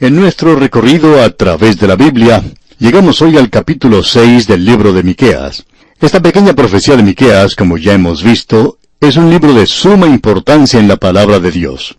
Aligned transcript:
En 0.00 0.16
nuestro 0.16 0.56
recorrido 0.56 1.22
a 1.22 1.28
través 1.28 1.78
de 1.78 1.86
la 1.86 1.94
Biblia, 1.94 2.42
llegamos 2.78 3.20
hoy 3.20 3.36
al 3.36 3.50
capítulo 3.50 4.02
6 4.02 4.46
del 4.46 4.64
libro 4.64 4.94
de 4.94 5.02
Miqueas. 5.02 5.66
Esta 6.00 6.22
pequeña 6.22 6.54
profecía 6.54 6.96
de 6.96 7.02
Miqueas, 7.02 7.54
como 7.54 7.76
ya 7.76 7.92
hemos 7.92 8.22
visto, 8.22 8.78
es 8.98 9.18
un 9.18 9.28
libro 9.28 9.52
de 9.52 9.66
suma 9.66 10.06
importancia 10.06 10.80
en 10.80 10.88
la 10.88 10.96
palabra 10.96 11.38
de 11.38 11.50
Dios. 11.50 11.98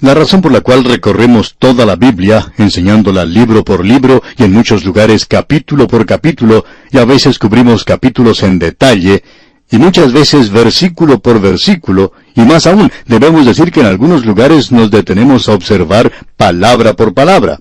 La 0.00 0.14
razón 0.14 0.40
por 0.40 0.50
la 0.50 0.62
cual 0.62 0.82
recorremos 0.82 1.56
toda 1.58 1.84
la 1.84 1.96
Biblia, 1.96 2.54
enseñándola 2.56 3.26
libro 3.26 3.62
por 3.62 3.84
libro 3.84 4.22
y 4.38 4.44
en 4.44 4.52
muchos 4.54 4.86
lugares 4.86 5.26
capítulo 5.26 5.86
por 5.86 6.06
capítulo, 6.06 6.64
y 6.90 6.96
a 6.96 7.04
veces 7.04 7.38
cubrimos 7.38 7.84
capítulos 7.84 8.42
en 8.44 8.58
detalle, 8.58 9.24
y 9.72 9.78
muchas 9.78 10.12
veces 10.12 10.50
versículo 10.50 11.18
por 11.18 11.40
versículo, 11.40 12.12
y 12.36 12.42
más 12.42 12.66
aún, 12.66 12.92
debemos 13.06 13.46
decir 13.46 13.72
que 13.72 13.80
en 13.80 13.86
algunos 13.86 14.26
lugares 14.26 14.70
nos 14.70 14.90
detenemos 14.90 15.48
a 15.48 15.54
observar 15.54 16.12
palabra 16.36 16.92
por 16.92 17.14
palabra. 17.14 17.58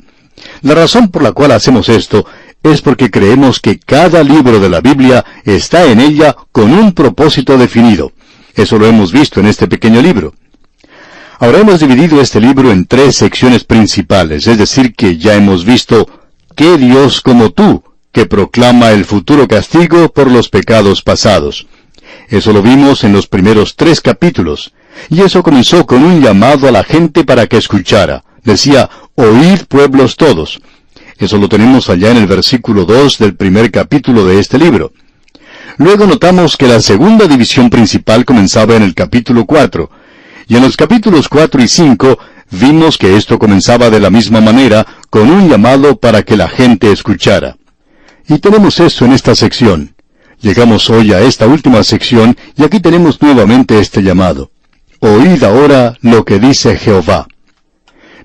La 0.61 0.75
razón 0.75 1.07
por 1.07 1.23
la 1.23 1.31
cual 1.31 1.53
hacemos 1.53 1.87
esto 1.87 2.25
es 2.61 2.81
porque 2.81 3.09
creemos 3.09 3.61
que 3.61 3.79
cada 3.79 4.23
libro 4.23 4.59
de 4.59 4.69
la 4.69 4.81
Biblia 4.81 5.23
está 5.45 5.85
en 5.85 6.01
ella 6.01 6.35
con 6.51 6.73
un 6.73 6.91
propósito 6.91 7.57
definido. 7.57 8.11
Eso 8.55 8.77
lo 8.77 8.85
hemos 8.85 9.13
visto 9.13 9.39
en 9.39 9.47
este 9.47 9.69
pequeño 9.69 10.01
libro. 10.01 10.35
Ahora 11.39 11.59
hemos 11.59 11.79
dividido 11.79 12.19
este 12.19 12.41
libro 12.41 12.71
en 12.71 12.85
tres 12.85 13.15
secciones 13.15 13.63
principales, 13.63 14.47
es 14.47 14.57
decir, 14.57 14.93
que 14.95 15.17
ya 15.17 15.35
hemos 15.35 15.63
visto 15.63 16.07
¿Qué 16.57 16.77
Dios 16.77 17.21
como 17.21 17.51
tú? 17.51 17.83
que 18.11 18.25
proclama 18.25 18.91
el 18.91 19.05
futuro 19.05 19.47
castigo 19.47 20.09
por 20.09 20.29
los 20.29 20.49
pecados 20.49 21.01
pasados. 21.01 21.67
Eso 22.31 22.53
lo 22.53 22.61
vimos 22.61 23.03
en 23.03 23.11
los 23.11 23.27
primeros 23.27 23.75
tres 23.75 23.99
capítulos. 23.99 24.71
Y 25.09 25.19
eso 25.19 25.43
comenzó 25.43 25.85
con 25.85 26.01
un 26.01 26.21
llamado 26.21 26.65
a 26.65 26.71
la 26.71 26.85
gente 26.85 27.25
para 27.25 27.45
que 27.45 27.57
escuchara. 27.57 28.23
Decía, 28.45 28.89
oíd 29.15 29.65
pueblos 29.67 30.15
todos. 30.15 30.61
Eso 31.17 31.37
lo 31.37 31.49
tenemos 31.49 31.89
allá 31.89 32.11
en 32.11 32.17
el 32.17 32.27
versículo 32.27 32.85
2 32.85 33.17
del 33.17 33.35
primer 33.35 33.69
capítulo 33.69 34.25
de 34.25 34.39
este 34.39 34.57
libro. 34.57 34.93
Luego 35.77 36.07
notamos 36.07 36.55
que 36.55 36.67
la 36.67 36.79
segunda 36.79 37.27
división 37.27 37.69
principal 37.69 38.23
comenzaba 38.23 38.77
en 38.77 38.83
el 38.83 38.95
capítulo 38.95 39.45
4. 39.45 39.91
Y 40.47 40.55
en 40.55 40.61
los 40.63 40.77
capítulos 40.77 41.27
4 41.27 41.61
y 41.61 41.67
5 41.67 42.17
vimos 42.51 42.97
que 42.97 43.17
esto 43.17 43.37
comenzaba 43.39 43.89
de 43.89 43.99
la 43.99 44.09
misma 44.09 44.39
manera, 44.39 44.87
con 45.09 45.29
un 45.29 45.49
llamado 45.49 45.97
para 45.97 46.23
que 46.23 46.37
la 46.37 46.47
gente 46.47 46.93
escuchara. 46.93 47.57
Y 48.29 48.39
tenemos 48.39 48.79
eso 48.79 49.03
en 49.03 49.11
esta 49.11 49.35
sección. 49.35 49.95
Llegamos 50.41 50.89
hoy 50.89 51.13
a 51.13 51.21
esta 51.21 51.45
última 51.45 51.83
sección 51.83 52.35
y 52.57 52.63
aquí 52.63 52.79
tenemos 52.79 53.21
nuevamente 53.21 53.79
este 53.79 54.01
llamado. 54.01 54.49
Oíd 54.99 55.43
ahora 55.43 55.95
lo 56.01 56.25
que 56.25 56.39
dice 56.39 56.77
Jehová. 56.77 57.27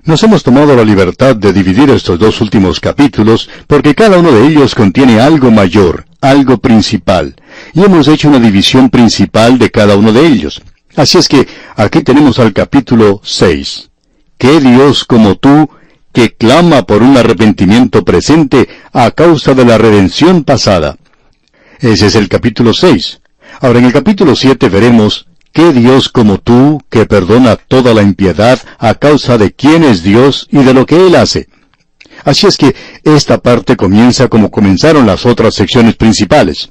Nos 0.03 0.23
hemos 0.23 0.41
tomado 0.41 0.75
la 0.75 0.83
libertad 0.83 1.35
de 1.35 1.53
dividir 1.53 1.91
estos 1.91 2.17
dos 2.17 2.41
últimos 2.41 2.79
capítulos 2.79 3.47
porque 3.67 3.93
cada 3.93 4.17
uno 4.17 4.31
de 4.31 4.47
ellos 4.47 4.73
contiene 4.73 5.19
algo 5.19 5.51
mayor, 5.51 6.05
algo 6.19 6.57
principal, 6.57 7.35
y 7.73 7.83
hemos 7.83 8.07
hecho 8.07 8.29
una 8.29 8.39
división 8.39 8.89
principal 8.89 9.59
de 9.59 9.69
cada 9.69 9.95
uno 9.95 10.11
de 10.11 10.25
ellos. 10.25 10.63
Así 10.95 11.19
es 11.19 11.27
que 11.27 11.47
aquí 11.75 12.01
tenemos 12.01 12.39
al 12.39 12.51
capítulo 12.51 13.21
6. 13.23 13.91
¿Qué 14.39 14.59
Dios 14.59 15.05
como 15.05 15.35
tú 15.35 15.69
que 16.11 16.33
clama 16.33 16.81
por 16.81 17.03
un 17.03 17.15
arrepentimiento 17.15 18.03
presente 18.03 18.67
a 18.91 19.11
causa 19.11 19.53
de 19.53 19.65
la 19.65 19.77
redención 19.77 20.43
pasada? 20.43 20.97
Ese 21.79 22.07
es 22.07 22.15
el 22.15 22.27
capítulo 22.27 22.73
6. 22.73 23.19
Ahora 23.61 23.77
en 23.77 23.85
el 23.85 23.93
capítulo 23.93 24.35
7 24.35 24.67
veremos 24.69 25.27
qué 25.53 25.73
Dios 25.73 26.09
como 26.09 26.39
tú, 26.39 26.81
que 26.89 27.05
perdona 27.05 27.55
toda 27.55 27.93
la 27.93 28.01
impiedad 28.01 28.59
a 28.79 28.95
causa 28.95 29.37
de 29.37 29.51
quién 29.51 29.83
es 29.83 30.01
Dios 30.01 30.47
y 30.51 30.63
de 30.63 30.73
lo 30.73 30.87
que 30.87 31.05
Él 31.05 31.15
hace. 31.15 31.47
Así 32.25 32.47
es 32.47 32.57
que 32.57 32.75
esta 33.03 33.37
parte 33.37 33.75
comienza 33.75 34.27
como 34.27 34.49
comenzaron 34.49 35.05
las 35.05 35.25
otras 35.27 35.53
secciones 35.53 35.95
principales. 35.95 36.69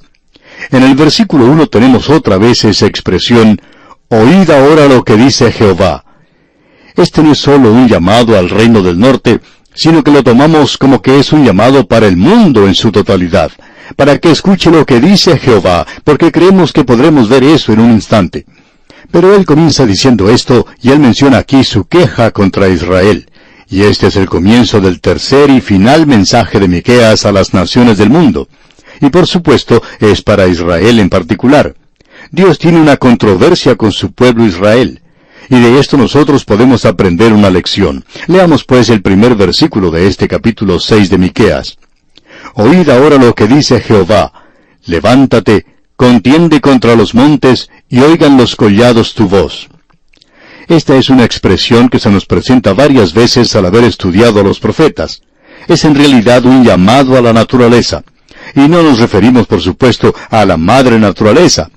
En 0.71 0.83
el 0.83 0.95
versículo 0.95 1.45
1 1.45 1.67
tenemos 1.67 2.09
otra 2.09 2.37
vez 2.37 2.65
esa 2.65 2.85
expresión, 2.85 3.61
Oíd 4.09 4.49
ahora 4.51 4.87
lo 4.87 5.03
que 5.05 5.15
dice 5.15 5.51
Jehová. 5.53 6.03
Este 6.95 7.23
no 7.23 7.31
es 7.31 7.39
solo 7.39 7.71
un 7.71 7.87
llamado 7.87 8.37
al 8.37 8.49
reino 8.49 8.81
del 8.81 8.99
norte, 8.99 9.39
sino 9.73 10.03
que 10.03 10.11
lo 10.11 10.23
tomamos 10.23 10.77
como 10.77 11.01
que 11.01 11.19
es 11.19 11.31
un 11.31 11.45
llamado 11.45 11.87
para 11.87 12.07
el 12.07 12.17
mundo 12.17 12.67
en 12.67 12.75
su 12.75 12.91
totalidad 12.91 13.51
para 13.95 14.17
que 14.17 14.31
escuche 14.31 14.69
lo 14.69 14.85
que 14.85 14.99
dice 14.99 15.37
Jehová, 15.37 15.85
porque 16.03 16.31
creemos 16.31 16.73
que 16.73 16.83
podremos 16.83 17.29
ver 17.29 17.43
eso 17.43 17.73
en 17.73 17.79
un 17.79 17.91
instante. 17.91 18.45
Pero 19.11 19.35
él 19.35 19.45
comienza 19.45 19.85
diciendo 19.85 20.29
esto, 20.29 20.67
y 20.81 20.91
él 20.91 20.99
menciona 20.99 21.37
aquí 21.37 21.63
su 21.63 21.85
queja 21.85 22.31
contra 22.31 22.67
Israel. 22.67 23.29
Y 23.69 23.81
este 23.83 24.07
es 24.07 24.15
el 24.15 24.29
comienzo 24.29 24.79
del 24.79 25.01
tercer 25.01 25.49
y 25.49 25.61
final 25.61 26.07
mensaje 26.07 26.59
de 26.59 26.67
Miqueas 26.67 27.25
a 27.25 27.31
las 27.31 27.53
naciones 27.53 27.97
del 27.97 28.09
mundo. 28.09 28.47
Y 29.01 29.09
por 29.09 29.27
supuesto, 29.27 29.81
es 29.99 30.21
para 30.21 30.47
Israel 30.47 30.99
en 30.99 31.09
particular. 31.09 31.75
Dios 32.31 32.57
tiene 32.59 32.79
una 32.79 32.97
controversia 32.97 33.75
con 33.75 33.91
su 33.91 34.11
pueblo 34.11 34.45
Israel. 34.45 35.01
Y 35.49 35.59
de 35.59 35.79
esto 35.79 35.97
nosotros 35.97 36.43
podemos 36.43 36.85
aprender 36.85 37.31
una 37.31 37.49
lección. 37.49 38.03
Leamos 38.27 38.65
pues 38.65 38.89
el 38.89 39.01
primer 39.01 39.35
versículo 39.35 39.91
de 39.91 40.07
este 40.07 40.27
capítulo 40.27 40.79
6 40.79 41.09
de 41.09 41.17
Miqueas. 41.17 41.77
Oíd 42.59 42.89
ahora 42.89 43.17
lo 43.17 43.35
que 43.35 43.45
dice 43.45 43.79
Jehová. 43.81 44.33
Levántate, 44.87 45.65
contiende 45.95 46.59
contra 46.59 46.95
los 46.95 47.13
montes, 47.13 47.69
y 47.87 47.99
oigan 47.99 48.35
los 48.35 48.55
collados 48.55 49.13
tu 49.13 49.27
voz. 49.29 49.69
Esta 50.67 50.95
es 50.95 51.11
una 51.11 51.23
expresión 51.23 51.87
que 51.87 51.99
se 51.99 52.09
nos 52.09 52.25
presenta 52.25 52.73
varias 52.73 53.13
veces 53.13 53.55
al 53.55 53.67
haber 53.67 53.83
estudiado 53.83 54.39
a 54.39 54.43
los 54.43 54.59
profetas. 54.59 55.21
Es 55.67 55.85
en 55.85 55.93
realidad 55.93 56.45
un 56.45 56.63
llamado 56.63 57.15
a 57.15 57.21
la 57.21 57.31
naturaleza. 57.31 58.03
Y 58.55 58.61
no 58.61 58.81
nos 58.81 58.97
referimos, 58.97 59.45
por 59.45 59.61
supuesto, 59.61 60.15
a 60.31 60.43
la 60.43 60.57
madre 60.57 60.97
naturaleza. 60.97 61.69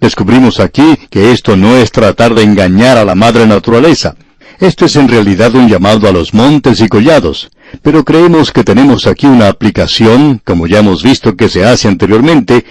Descubrimos 0.00 0.60
aquí 0.60 0.96
que 1.10 1.32
esto 1.32 1.56
no 1.56 1.76
es 1.76 1.90
tratar 1.90 2.32
de 2.34 2.44
engañar 2.44 2.96
a 2.96 3.04
la 3.04 3.16
madre 3.16 3.44
naturaleza. 3.44 4.14
Esto 4.60 4.84
es 4.84 4.94
en 4.94 5.08
realidad 5.08 5.52
un 5.56 5.68
llamado 5.68 6.08
a 6.08 6.12
los 6.12 6.32
montes 6.32 6.80
y 6.80 6.86
collados. 6.86 7.50
Pero 7.82 8.04
creemos 8.04 8.52
que 8.52 8.64
tenemos 8.64 9.06
aquí 9.06 9.26
una 9.26 9.48
aplicación, 9.48 10.40
como 10.44 10.66
ya 10.66 10.80
hemos 10.80 11.02
visto 11.02 11.36
que 11.36 11.48
se 11.48 11.64
hace 11.64 11.88
anteriormente, 11.88 12.64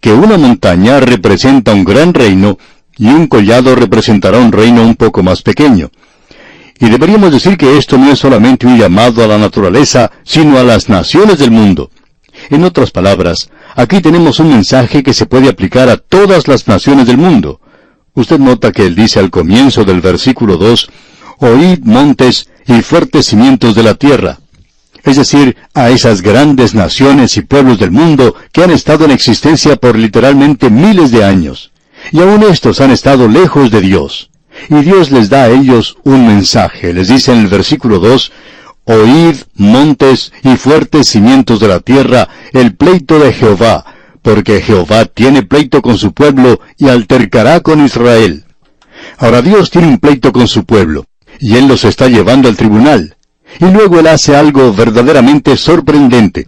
que 0.00 0.12
una 0.12 0.38
montaña 0.38 1.00
representa 1.00 1.72
un 1.72 1.84
gran 1.84 2.14
reino 2.14 2.58
y 2.96 3.06
un 3.06 3.26
collado 3.26 3.74
representará 3.74 4.38
un 4.38 4.52
reino 4.52 4.82
un 4.82 4.94
poco 4.94 5.22
más 5.22 5.42
pequeño. 5.42 5.90
Y 6.78 6.88
deberíamos 6.88 7.32
decir 7.32 7.58
que 7.58 7.76
esto 7.76 7.98
no 7.98 8.10
es 8.10 8.18
solamente 8.18 8.66
un 8.66 8.78
llamado 8.78 9.22
a 9.22 9.26
la 9.26 9.38
naturaleza, 9.38 10.10
sino 10.24 10.58
a 10.58 10.62
las 10.62 10.88
naciones 10.88 11.38
del 11.38 11.50
mundo. 11.50 11.90
En 12.48 12.64
otras 12.64 12.90
palabras, 12.90 13.50
aquí 13.76 14.00
tenemos 14.00 14.40
un 14.40 14.48
mensaje 14.48 15.02
que 15.02 15.12
se 15.12 15.26
puede 15.26 15.48
aplicar 15.48 15.90
a 15.90 15.98
todas 15.98 16.48
las 16.48 16.66
naciones 16.66 17.06
del 17.06 17.18
mundo. 17.18 17.60
Usted 18.14 18.38
nota 18.38 18.72
que 18.72 18.86
él 18.86 18.94
dice 18.94 19.20
al 19.20 19.30
comienzo 19.30 19.84
del 19.84 20.00
versículo 20.00 20.56
2, 20.56 20.90
Oíd 21.38 21.80
montes 21.84 22.48
y 22.66 22.82
fuertes 22.82 23.26
cimientos 23.26 23.74
de 23.74 23.82
la 23.82 23.94
tierra, 23.94 24.39
es 25.04 25.16
decir, 25.16 25.56
a 25.74 25.90
esas 25.90 26.22
grandes 26.22 26.74
naciones 26.74 27.36
y 27.36 27.42
pueblos 27.42 27.78
del 27.78 27.90
mundo 27.90 28.34
que 28.52 28.62
han 28.62 28.70
estado 28.70 29.04
en 29.04 29.10
existencia 29.10 29.76
por 29.76 29.96
literalmente 29.98 30.70
miles 30.70 31.10
de 31.10 31.24
años. 31.24 31.72
Y 32.12 32.20
aún 32.20 32.42
estos 32.42 32.80
han 32.80 32.90
estado 32.90 33.28
lejos 33.28 33.70
de 33.70 33.80
Dios. 33.80 34.30
Y 34.68 34.76
Dios 34.82 35.10
les 35.10 35.28
da 35.28 35.44
a 35.44 35.48
ellos 35.48 35.96
un 36.04 36.26
mensaje. 36.26 36.92
Les 36.92 37.08
dice 37.08 37.32
en 37.32 37.40
el 37.40 37.48
versículo 37.48 37.98
2, 37.98 38.32
Oíd, 38.84 39.36
montes 39.54 40.32
y 40.42 40.56
fuertes 40.56 41.08
cimientos 41.08 41.60
de 41.60 41.68
la 41.68 41.80
tierra, 41.80 42.28
el 42.52 42.74
pleito 42.74 43.18
de 43.18 43.32
Jehová, 43.32 43.84
porque 44.22 44.60
Jehová 44.60 45.04
tiene 45.04 45.42
pleito 45.42 45.82
con 45.82 45.96
su 45.96 46.12
pueblo 46.12 46.60
y 46.76 46.88
altercará 46.88 47.60
con 47.60 47.84
Israel. 47.84 48.44
Ahora 49.18 49.42
Dios 49.42 49.70
tiene 49.70 49.88
un 49.88 49.98
pleito 49.98 50.32
con 50.32 50.48
su 50.48 50.64
pueblo 50.64 51.06
y 51.38 51.56
Él 51.56 51.68
los 51.68 51.84
está 51.84 52.08
llevando 52.08 52.48
al 52.48 52.56
tribunal. 52.56 53.16
Y 53.58 53.64
luego 53.66 54.00
Él 54.00 54.06
hace 54.06 54.36
algo 54.36 54.72
verdaderamente 54.72 55.56
sorprendente. 55.56 56.46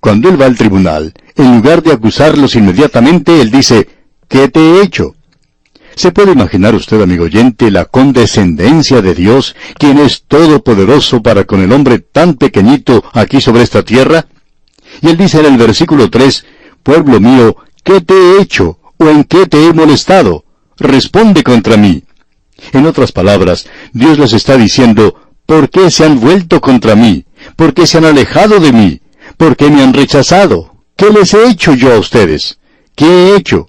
Cuando 0.00 0.28
Él 0.28 0.40
va 0.40 0.46
al 0.46 0.56
tribunal, 0.56 1.14
en 1.36 1.56
lugar 1.56 1.82
de 1.82 1.92
acusarlos 1.92 2.56
inmediatamente, 2.56 3.40
Él 3.40 3.50
dice, 3.50 3.88
¿qué 4.28 4.48
te 4.48 4.60
he 4.60 4.82
hecho? 4.82 5.14
¿Se 5.94 6.10
puede 6.10 6.32
imaginar 6.32 6.74
usted, 6.74 7.00
amigo 7.02 7.24
oyente, 7.24 7.70
la 7.70 7.84
condescendencia 7.84 9.02
de 9.02 9.14
Dios, 9.14 9.54
quien 9.78 9.98
es 9.98 10.24
todopoderoso 10.26 11.22
para 11.22 11.44
con 11.44 11.60
el 11.60 11.72
hombre 11.72 11.98
tan 11.98 12.34
pequeñito 12.34 13.04
aquí 13.12 13.40
sobre 13.40 13.62
esta 13.62 13.82
tierra? 13.82 14.26
Y 15.00 15.08
él 15.08 15.16
dice 15.16 15.40
en 15.40 15.46
el 15.46 15.56
versículo 15.58 16.10
3, 16.10 16.44
Pueblo 16.82 17.20
mío, 17.20 17.56
¿qué 17.84 18.00
te 18.00 18.14
he 18.14 18.40
hecho? 18.40 18.78
¿O 18.96 19.08
en 19.08 19.24
qué 19.24 19.46
te 19.46 19.66
he 19.66 19.72
molestado? 19.72 20.44
Responde 20.78 21.42
contra 21.42 21.76
mí. 21.76 22.02
En 22.72 22.86
otras 22.86 23.12
palabras, 23.12 23.66
Dios 23.92 24.18
les 24.18 24.32
está 24.32 24.56
diciendo, 24.56 25.16
¿por 25.52 25.68
qué 25.68 25.90
se 25.90 26.06
han 26.06 26.18
vuelto 26.18 26.62
contra 26.62 26.96
mí? 26.96 27.26
¿Por 27.56 27.74
qué 27.74 27.86
se 27.86 27.98
han 27.98 28.06
alejado 28.06 28.58
de 28.58 28.72
mí? 28.72 29.02
¿Por 29.36 29.54
qué 29.54 29.68
me 29.68 29.82
han 29.82 29.92
rechazado? 29.92 30.76
¿Qué 30.96 31.10
les 31.10 31.34
he 31.34 31.46
hecho 31.46 31.74
yo 31.74 31.92
a 31.92 31.98
ustedes? 31.98 32.58
¿Qué 32.96 33.04
he 33.04 33.36
hecho? 33.36 33.68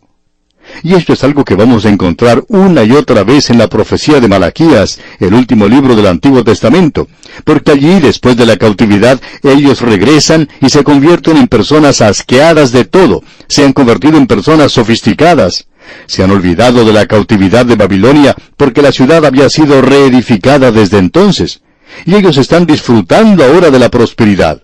Y 0.82 0.94
esto 0.94 1.12
es 1.12 1.26
algo 1.26 1.44
que 1.44 1.56
vamos 1.56 1.84
a 1.86 1.90
encontrar 1.90 2.42
una 2.48 2.86
y 2.86 2.94
otra 2.94 3.26
vez 3.26 3.50
en 3.50 3.58
la 3.58 3.68
profecía 3.68 4.22
de 4.22 4.30
Malaquías, 4.30 5.02
el 5.20 5.34
último 5.34 5.68
libro 5.68 5.94
del 5.94 6.08
Antiguo 6.08 6.42
Testamento, 6.42 7.10
porque 7.44 7.74
allí, 7.74 8.00
después 8.00 8.38
de 8.38 8.46
la 8.46 8.56
cautividad, 8.56 9.20
ellos 9.44 9.82
regresan 9.82 10.48
y 10.62 10.70
se 10.70 10.86
convierten 10.86 11.36
en 11.36 11.50
personas 11.50 12.00
asqueadas 12.00 12.72
de 12.72 12.86
todo, 12.86 13.24
se 13.50 13.66
han 13.66 13.74
convertido 13.74 14.18
en 14.18 14.28
personas 14.28 14.72
sofisticadas. 14.72 15.68
Se 16.06 16.24
han 16.24 16.32
olvidado 16.32 16.86
de 16.86 16.94
la 16.94 17.08
cautividad 17.08 17.66
de 17.66 17.76
Babilonia 17.76 18.38
porque 18.56 18.82
la 18.82 18.94
ciudad 18.94 19.26
había 19.26 19.50
sido 19.50 19.82
reedificada 19.82 20.72
desde 20.72 20.98
entonces. 20.98 21.60
Y 22.06 22.16
ellos 22.16 22.38
están 22.38 22.66
disfrutando 22.66 23.44
ahora 23.44 23.70
de 23.70 23.80
la 23.80 23.90
prosperidad. 23.90 24.62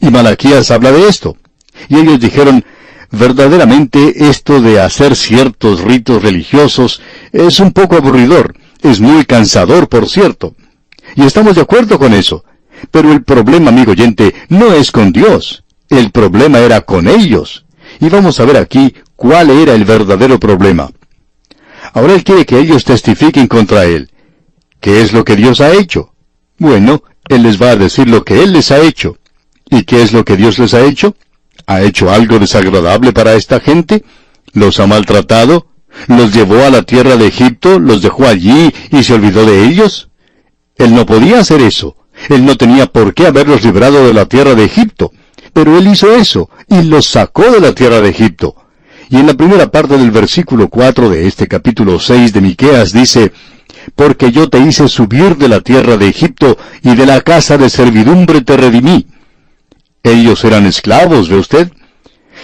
Y 0.00 0.10
Malaquías 0.10 0.70
habla 0.70 0.92
de 0.92 1.08
esto. 1.08 1.36
Y 1.88 1.96
ellos 1.96 2.20
dijeron, 2.20 2.64
verdaderamente 3.10 4.28
esto 4.28 4.60
de 4.60 4.80
hacer 4.80 5.16
ciertos 5.16 5.80
ritos 5.80 6.22
religiosos 6.22 7.00
es 7.32 7.60
un 7.60 7.72
poco 7.72 7.96
aburridor, 7.96 8.54
es 8.82 9.00
muy 9.00 9.24
cansador, 9.24 9.88
por 9.88 10.08
cierto. 10.08 10.54
Y 11.16 11.24
estamos 11.24 11.54
de 11.54 11.62
acuerdo 11.62 11.98
con 11.98 12.14
eso. 12.14 12.44
Pero 12.90 13.12
el 13.12 13.24
problema, 13.24 13.70
amigo 13.70 13.92
oyente, 13.92 14.34
no 14.48 14.72
es 14.72 14.92
con 14.92 15.12
Dios. 15.12 15.64
El 15.88 16.10
problema 16.10 16.58
era 16.60 16.82
con 16.82 17.08
ellos. 17.08 17.64
Y 18.00 18.08
vamos 18.08 18.38
a 18.38 18.44
ver 18.44 18.56
aquí 18.56 18.94
cuál 19.16 19.50
era 19.50 19.74
el 19.74 19.84
verdadero 19.84 20.38
problema. 20.38 20.90
Ahora 21.94 22.14
Él 22.14 22.22
quiere 22.22 22.46
que 22.46 22.58
ellos 22.58 22.84
testifiquen 22.84 23.48
contra 23.48 23.84
Él. 23.84 24.10
¿Qué 24.80 25.00
es 25.00 25.12
lo 25.12 25.24
que 25.24 25.34
Dios 25.34 25.60
ha 25.60 25.72
hecho? 25.72 26.12
Bueno, 26.58 27.02
Él 27.28 27.44
les 27.44 27.60
va 27.60 27.70
a 27.70 27.76
decir 27.76 28.08
lo 28.08 28.24
que 28.24 28.42
Él 28.42 28.52
les 28.52 28.70
ha 28.70 28.80
hecho. 28.80 29.16
¿Y 29.70 29.84
qué 29.84 30.02
es 30.02 30.12
lo 30.12 30.24
que 30.24 30.36
Dios 30.36 30.58
les 30.58 30.74
ha 30.74 30.84
hecho? 30.84 31.14
¿Ha 31.66 31.82
hecho 31.82 32.10
algo 32.10 32.38
desagradable 32.38 33.12
para 33.12 33.34
esta 33.34 33.60
gente? 33.60 34.04
¿Los 34.52 34.80
ha 34.80 34.86
maltratado? 34.86 35.66
¿Los 36.06 36.32
llevó 36.34 36.64
a 36.64 36.70
la 36.70 36.82
tierra 36.82 37.16
de 37.16 37.26
Egipto? 37.26 37.78
¿Los 37.78 38.02
dejó 38.02 38.26
allí 38.26 38.72
y 38.90 39.02
se 39.02 39.14
olvidó 39.14 39.44
de 39.44 39.66
ellos? 39.66 40.08
Él 40.76 40.94
no 40.94 41.06
podía 41.06 41.40
hacer 41.40 41.60
eso. 41.60 41.96
Él 42.28 42.44
no 42.44 42.56
tenía 42.56 42.86
por 42.86 43.14
qué 43.14 43.26
haberlos 43.26 43.64
librado 43.64 44.06
de 44.06 44.14
la 44.14 44.26
tierra 44.26 44.54
de 44.54 44.64
Egipto. 44.64 45.12
Pero 45.52 45.78
Él 45.78 45.88
hizo 45.88 46.12
eso 46.12 46.50
y 46.68 46.82
los 46.82 47.06
sacó 47.06 47.50
de 47.50 47.60
la 47.60 47.74
tierra 47.74 48.00
de 48.00 48.10
Egipto. 48.10 48.54
Y 49.10 49.16
en 49.16 49.26
la 49.26 49.34
primera 49.34 49.70
parte 49.70 49.96
del 49.96 50.10
versículo 50.10 50.68
4 50.68 51.08
de 51.10 51.26
este 51.26 51.46
capítulo 51.46 51.98
6 51.98 52.32
de 52.32 52.40
Miqueas 52.40 52.92
dice, 52.92 53.32
Porque 53.94 54.32
yo 54.32 54.48
te 54.48 54.58
hice 54.58 54.88
subir 54.88 55.36
de 55.36 55.48
la 55.48 55.60
tierra 55.60 55.96
de 55.96 56.08
Egipto 56.08 56.58
y 56.82 56.94
de 56.94 57.06
la 57.06 57.20
casa 57.20 57.58
de 57.58 57.70
servidumbre 57.70 58.42
te 58.42 58.56
redimí. 58.56 59.06
Ellos 60.02 60.44
eran 60.44 60.66
esclavos, 60.66 61.28
¿ve 61.28 61.36
usted? 61.36 61.72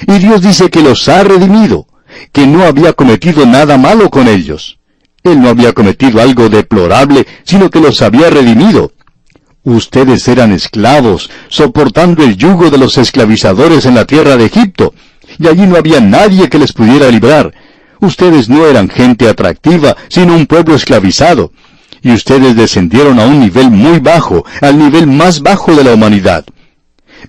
Y 0.07 0.19
Dios 0.19 0.43
dice 0.43 0.71
que 0.71 0.83
los 0.83 1.09
ha 1.09 1.23
redimido, 1.25 1.87
que 2.33 2.47
no 2.47 2.65
había 2.65 2.93
cometido 2.93 3.47
nada 3.47 3.79
malo 3.79 4.11
con 4.11 4.29
ellos. 4.29 4.79
Él 5.23 5.41
no 5.41 5.49
había 5.49 5.73
cometido 5.73 6.21
algo 6.21 6.49
deplorable, 6.49 7.27
sino 7.45 7.71
que 7.71 7.81
los 7.81 8.03
había 8.03 8.29
redimido. 8.29 8.93
Ustedes 9.63 10.29
eran 10.29 10.53
esclavos, 10.53 11.31
soportando 11.49 12.23
el 12.23 12.37
yugo 12.37 12.71
de 12.71 12.77
los 12.77 12.99
esclavizadores 12.99 13.87
en 13.87 13.95
la 13.95 14.05
tierra 14.05 14.37
de 14.37 14.45
Egipto, 14.45 14.93
y 15.39 15.49
allí 15.49 15.67
no 15.67 15.77
había 15.77 16.01
nadie 16.01 16.51
que 16.51 16.59
les 16.59 16.75
pudiera 16.75 17.09
librar. 17.09 17.55
Ustedes 18.01 18.49
no 18.49 18.67
eran 18.67 18.89
gente 18.89 19.29
atractiva, 19.29 19.97
sino 20.09 20.35
un 20.35 20.47
pueblo 20.47 20.75
esclavizado. 20.75 21.53
Y 22.03 22.13
ustedes 22.13 22.55
descendieron 22.55 23.19
a 23.19 23.27
un 23.27 23.41
nivel 23.41 23.71
muy 23.71 23.99
bajo, 23.99 24.45
al 24.61 24.79
nivel 24.79 25.07
más 25.07 25.41
bajo 25.41 25.75
de 25.75 25.85
la 25.85 25.95
humanidad. 25.95 26.45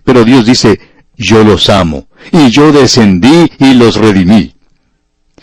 Pero 0.04 0.26
Dios 0.26 0.46
dice, 0.46 0.80
yo 1.16 1.44
los 1.44 1.70
amo, 1.70 2.08
y 2.32 2.50
yo 2.50 2.72
descendí 2.72 3.52
y 3.60 3.74
los 3.74 3.96
redimí. 3.96 4.56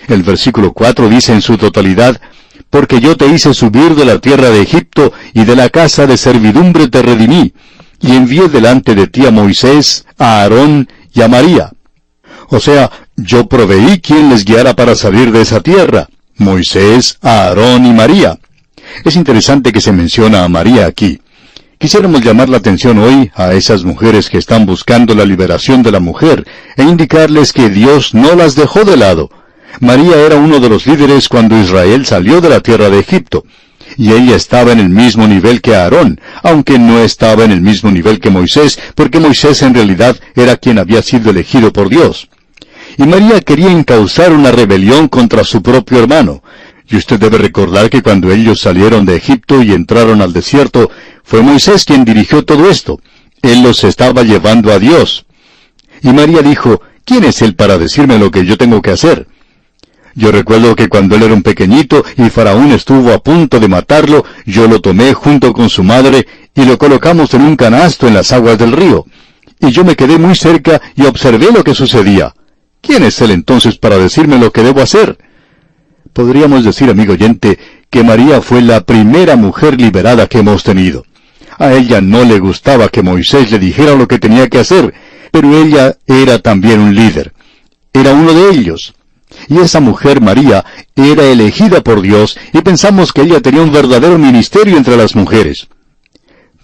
El 0.08 0.22
versículo 0.22 0.72
4 0.72 1.08
dice 1.08 1.32
en 1.32 1.42
su 1.42 1.56
totalidad, 1.56 2.20
porque 2.68 3.00
yo 3.00 3.16
te 3.16 3.26
hice 3.26 3.54
subir 3.54 3.94
de 3.94 4.04
la 4.04 4.18
tierra 4.18 4.50
de 4.50 4.62
Egipto, 4.62 5.12
y 5.32 5.44
de 5.44 5.56
la 5.56 5.70
casa 5.70 6.06
de 6.06 6.16
servidumbre 6.16 6.88
te 6.88 7.02
redimí, 7.02 7.54
y 8.00 8.12
envié 8.16 8.48
delante 8.48 8.94
de 8.94 9.06
ti 9.06 9.26
a 9.26 9.30
Moisés, 9.30 10.04
a 10.18 10.42
Aarón 10.42 10.88
y 11.14 11.22
a 11.22 11.28
María. 11.28 11.70
O 12.48 12.60
sea, 12.60 12.90
yo 13.24 13.46
proveí 13.46 14.00
quien 14.00 14.28
les 14.30 14.44
guiara 14.44 14.74
para 14.74 14.94
salir 14.94 15.32
de 15.32 15.42
esa 15.42 15.60
tierra. 15.60 16.08
Moisés, 16.36 17.18
Aarón 17.22 17.86
y 17.86 17.92
María. 17.92 18.38
Es 19.04 19.16
interesante 19.16 19.72
que 19.72 19.80
se 19.80 19.92
menciona 19.92 20.44
a 20.44 20.48
María 20.48 20.86
aquí. 20.86 21.20
Quisiéramos 21.78 22.22
llamar 22.22 22.48
la 22.48 22.58
atención 22.58 22.98
hoy 22.98 23.30
a 23.34 23.54
esas 23.54 23.84
mujeres 23.84 24.30
que 24.30 24.38
están 24.38 24.66
buscando 24.66 25.14
la 25.14 25.24
liberación 25.24 25.82
de 25.82 25.90
la 25.90 26.00
mujer 26.00 26.46
e 26.76 26.82
indicarles 26.82 27.52
que 27.52 27.70
Dios 27.70 28.14
no 28.14 28.34
las 28.34 28.54
dejó 28.54 28.84
de 28.84 28.96
lado. 28.96 29.30
María 29.80 30.16
era 30.16 30.36
uno 30.36 30.60
de 30.60 30.68
los 30.68 30.86
líderes 30.86 31.28
cuando 31.28 31.58
Israel 31.58 32.06
salió 32.06 32.40
de 32.40 32.50
la 32.50 32.60
tierra 32.60 32.88
de 32.88 33.00
Egipto, 33.00 33.44
y 33.96 34.12
ella 34.12 34.36
estaba 34.36 34.72
en 34.72 34.80
el 34.80 34.90
mismo 34.90 35.26
nivel 35.26 35.60
que 35.60 35.74
Aarón, 35.74 36.20
aunque 36.42 36.78
no 36.78 37.00
estaba 37.00 37.44
en 37.44 37.50
el 37.50 37.60
mismo 37.60 37.90
nivel 37.90 38.20
que 38.20 38.30
Moisés, 38.30 38.78
porque 38.94 39.18
Moisés 39.18 39.62
en 39.62 39.74
realidad 39.74 40.16
era 40.34 40.56
quien 40.56 40.78
había 40.78 41.02
sido 41.02 41.30
elegido 41.30 41.72
por 41.72 41.88
Dios. 41.88 42.28
Y 42.98 43.04
María 43.04 43.40
quería 43.40 43.70
encauzar 43.70 44.32
una 44.32 44.50
rebelión 44.50 45.08
contra 45.08 45.44
su 45.44 45.62
propio 45.62 45.98
hermano. 46.00 46.42
Y 46.88 46.96
usted 46.96 47.18
debe 47.18 47.38
recordar 47.38 47.88
que 47.88 48.02
cuando 48.02 48.30
ellos 48.30 48.60
salieron 48.60 49.06
de 49.06 49.16
Egipto 49.16 49.62
y 49.62 49.72
entraron 49.72 50.20
al 50.20 50.32
desierto, 50.32 50.90
fue 51.24 51.40
Moisés 51.40 51.84
quien 51.84 52.04
dirigió 52.04 52.44
todo 52.44 52.68
esto. 52.68 53.00
Él 53.40 53.62
los 53.62 53.82
estaba 53.84 54.22
llevando 54.22 54.72
a 54.72 54.78
Dios. 54.78 55.24
Y 56.02 56.08
María 56.08 56.42
dijo, 56.42 56.82
¿quién 57.04 57.24
es 57.24 57.40
él 57.42 57.54
para 57.54 57.78
decirme 57.78 58.18
lo 58.18 58.30
que 58.30 58.44
yo 58.44 58.58
tengo 58.58 58.82
que 58.82 58.90
hacer? 58.90 59.26
Yo 60.14 60.30
recuerdo 60.30 60.76
que 60.76 60.88
cuando 60.88 61.16
él 61.16 61.22
era 61.22 61.34
un 61.34 61.42
pequeñito 61.42 62.04
y 62.18 62.28
Faraón 62.28 62.72
estuvo 62.72 63.12
a 63.12 63.22
punto 63.22 63.58
de 63.58 63.68
matarlo, 63.68 64.24
yo 64.44 64.68
lo 64.68 64.80
tomé 64.80 65.14
junto 65.14 65.54
con 65.54 65.70
su 65.70 65.82
madre 65.82 66.26
y 66.54 66.64
lo 66.66 66.76
colocamos 66.76 67.32
en 67.32 67.42
un 67.42 67.56
canasto 67.56 68.06
en 68.06 68.14
las 68.14 68.32
aguas 68.32 68.58
del 68.58 68.72
río. 68.72 69.06
Y 69.60 69.70
yo 69.70 69.84
me 69.84 69.96
quedé 69.96 70.18
muy 70.18 70.34
cerca 70.34 70.82
y 70.94 71.04
observé 71.06 71.50
lo 71.50 71.64
que 71.64 71.74
sucedía. 71.74 72.34
¿Quién 72.82 73.04
es 73.04 73.20
él 73.22 73.30
entonces 73.30 73.78
para 73.78 73.96
decirme 73.96 74.38
lo 74.38 74.52
que 74.52 74.62
debo 74.62 74.82
hacer? 74.82 75.16
Podríamos 76.12 76.64
decir, 76.64 76.90
amigo 76.90 77.14
oyente, 77.14 77.58
que 77.88 78.02
María 78.02 78.42
fue 78.42 78.60
la 78.60 78.82
primera 78.82 79.36
mujer 79.36 79.80
liberada 79.80 80.26
que 80.26 80.40
hemos 80.40 80.62
tenido. 80.64 81.06
A 81.58 81.72
ella 81.72 82.00
no 82.00 82.24
le 82.24 82.38
gustaba 82.38 82.88
que 82.88 83.02
Moisés 83.02 83.50
le 83.50 83.58
dijera 83.58 83.94
lo 83.94 84.08
que 84.08 84.18
tenía 84.18 84.48
que 84.48 84.58
hacer, 84.58 84.92
pero 85.30 85.56
ella 85.56 85.96
era 86.06 86.40
también 86.40 86.80
un 86.80 86.94
líder. 86.94 87.32
Era 87.92 88.12
uno 88.12 88.32
de 88.32 88.50
ellos. 88.50 88.94
Y 89.48 89.58
esa 89.58 89.80
mujer 89.80 90.20
María 90.20 90.64
era 90.96 91.24
elegida 91.24 91.82
por 91.82 92.02
Dios 92.02 92.36
y 92.52 92.60
pensamos 92.60 93.12
que 93.12 93.22
ella 93.22 93.40
tenía 93.40 93.62
un 93.62 93.72
verdadero 93.72 94.18
ministerio 94.18 94.76
entre 94.76 94.96
las 94.96 95.14
mujeres. 95.14 95.68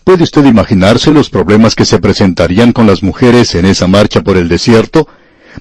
¿Puede 0.04 0.24
usted 0.24 0.44
imaginarse 0.44 1.12
los 1.12 1.30
problemas 1.30 1.74
que 1.74 1.84
se 1.84 1.98
presentarían 1.98 2.72
con 2.72 2.86
las 2.86 3.02
mujeres 3.02 3.54
en 3.54 3.66
esa 3.66 3.86
marcha 3.86 4.22
por 4.22 4.36
el 4.36 4.48
desierto? 4.48 5.08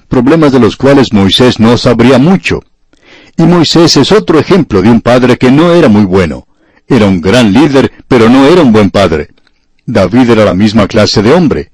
Problemas 0.00 0.52
de 0.52 0.60
los 0.60 0.76
cuales 0.76 1.12
Moisés 1.12 1.58
no 1.60 1.76
sabría 1.76 2.18
mucho. 2.18 2.62
Y 3.36 3.42
Moisés 3.42 3.96
es 3.96 4.12
otro 4.12 4.38
ejemplo 4.38 4.82
de 4.82 4.90
un 4.90 5.00
padre 5.00 5.36
que 5.36 5.50
no 5.50 5.72
era 5.72 5.88
muy 5.88 6.04
bueno. 6.04 6.46
Era 6.88 7.06
un 7.06 7.20
gran 7.20 7.52
líder, 7.52 7.92
pero 8.08 8.28
no 8.28 8.46
era 8.46 8.62
un 8.62 8.72
buen 8.72 8.90
padre. 8.90 9.28
David 9.86 10.30
era 10.30 10.44
la 10.44 10.54
misma 10.54 10.86
clase 10.86 11.22
de 11.22 11.32
hombre. 11.32 11.70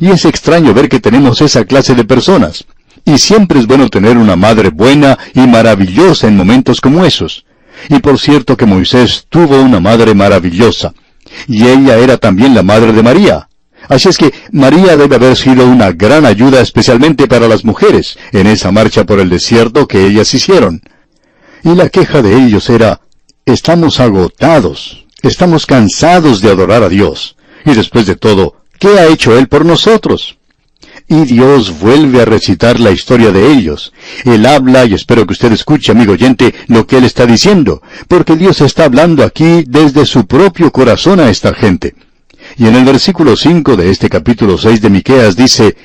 Y 0.00 0.10
es 0.10 0.24
extraño 0.24 0.74
ver 0.74 0.88
que 0.88 1.00
tenemos 1.00 1.40
esa 1.40 1.64
clase 1.64 1.94
de 1.94 2.04
personas. 2.04 2.64
Y 3.04 3.18
siempre 3.18 3.58
es 3.58 3.66
bueno 3.66 3.88
tener 3.88 4.16
una 4.18 4.36
madre 4.36 4.70
buena 4.70 5.18
y 5.34 5.40
maravillosa 5.40 6.28
en 6.28 6.36
momentos 6.36 6.80
como 6.80 7.04
esos. 7.04 7.44
Y 7.88 7.98
por 8.00 8.18
cierto 8.18 8.56
que 8.56 8.66
Moisés 8.66 9.26
tuvo 9.28 9.60
una 9.60 9.80
madre 9.80 10.14
maravillosa. 10.14 10.92
Y 11.46 11.66
ella 11.66 11.96
era 11.98 12.16
también 12.16 12.54
la 12.54 12.62
madre 12.62 12.92
de 12.92 13.02
María. 13.02 13.47
Así 13.88 14.08
es 14.08 14.18
que 14.18 14.32
María 14.52 14.96
debe 14.96 15.16
haber 15.16 15.36
sido 15.36 15.66
una 15.66 15.92
gran 15.92 16.26
ayuda 16.26 16.60
especialmente 16.60 17.26
para 17.26 17.48
las 17.48 17.64
mujeres 17.64 18.18
en 18.32 18.46
esa 18.46 18.70
marcha 18.70 19.04
por 19.04 19.18
el 19.18 19.30
desierto 19.30 19.88
que 19.88 20.06
ellas 20.06 20.32
hicieron. 20.34 20.82
Y 21.64 21.74
la 21.74 21.88
queja 21.88 22.22
de 22.22 22.36
ellos 22.36 22.68
era, 22.68 23.00
estamos 23.46 23.98
agotados, 23.98 25.06
estamos 25.22 25.66
cansados 25.66 26.40
de 26.42 26.50
adorar 26.50 26.82
a 26.82 26.88
Dios. 26.88 27.36
Y 27.64 27.74
después 27.74 28.06
de 28.06 28.16
todo, 28.16 28.56
¿qué 28.78 28.98
ha 28.98 29.06
hecho 29.06 29.36
Él 29.36 29.48
por 29.48 29.64
nosotros? 29.64 30.38
Y 31.08 31.24
Dios 31.24 31.78
vuelve 31.78 32.20
a 32.20 32.26
recitar 32.26 32.78
la 32.78 32.90
historia 32.90 33.32
de 33.32 33.50
ellos. 33.50 33.94
Él 34.24 34.44
habla, 34.44 34.84
y 34.84 34.92
espero 34.92 35.26
que 35.26 35.32
usted 35.32 35.52
escuche, 35.52 35.92
amigo 35.92 36.12
oyente, 36.12 36.54
lo 36.66 36.86
que 36.86 36.98
Él 36.98 37.04
está 37.04 37.24
diciendo, 37.24 37.82
porque 38.06 38.36
Dios 38.36 38.60
está 38.60 38.84
hablando 38.84 39.24
aquí 39.24 39.64
desde 39.66 40.04
su 40.04 40.26
propio 40.26 40.70
corazón 40.70 41.20
a 41.20 41.30
esta 41.30 41.54
gente. 41.54 41.94
Y 42.58 42.66
en 42.66 42.74
el 42.74 42.84
versículo 42.84 43.36
5 43.36 43.76
de 43.76 43.90
este 43.90 44.08
capítulo 44.08 44.58
6 44.58 44.80
de 44.80 44.90
Miqueas 44.90 45.36
dice, 45.36 45.76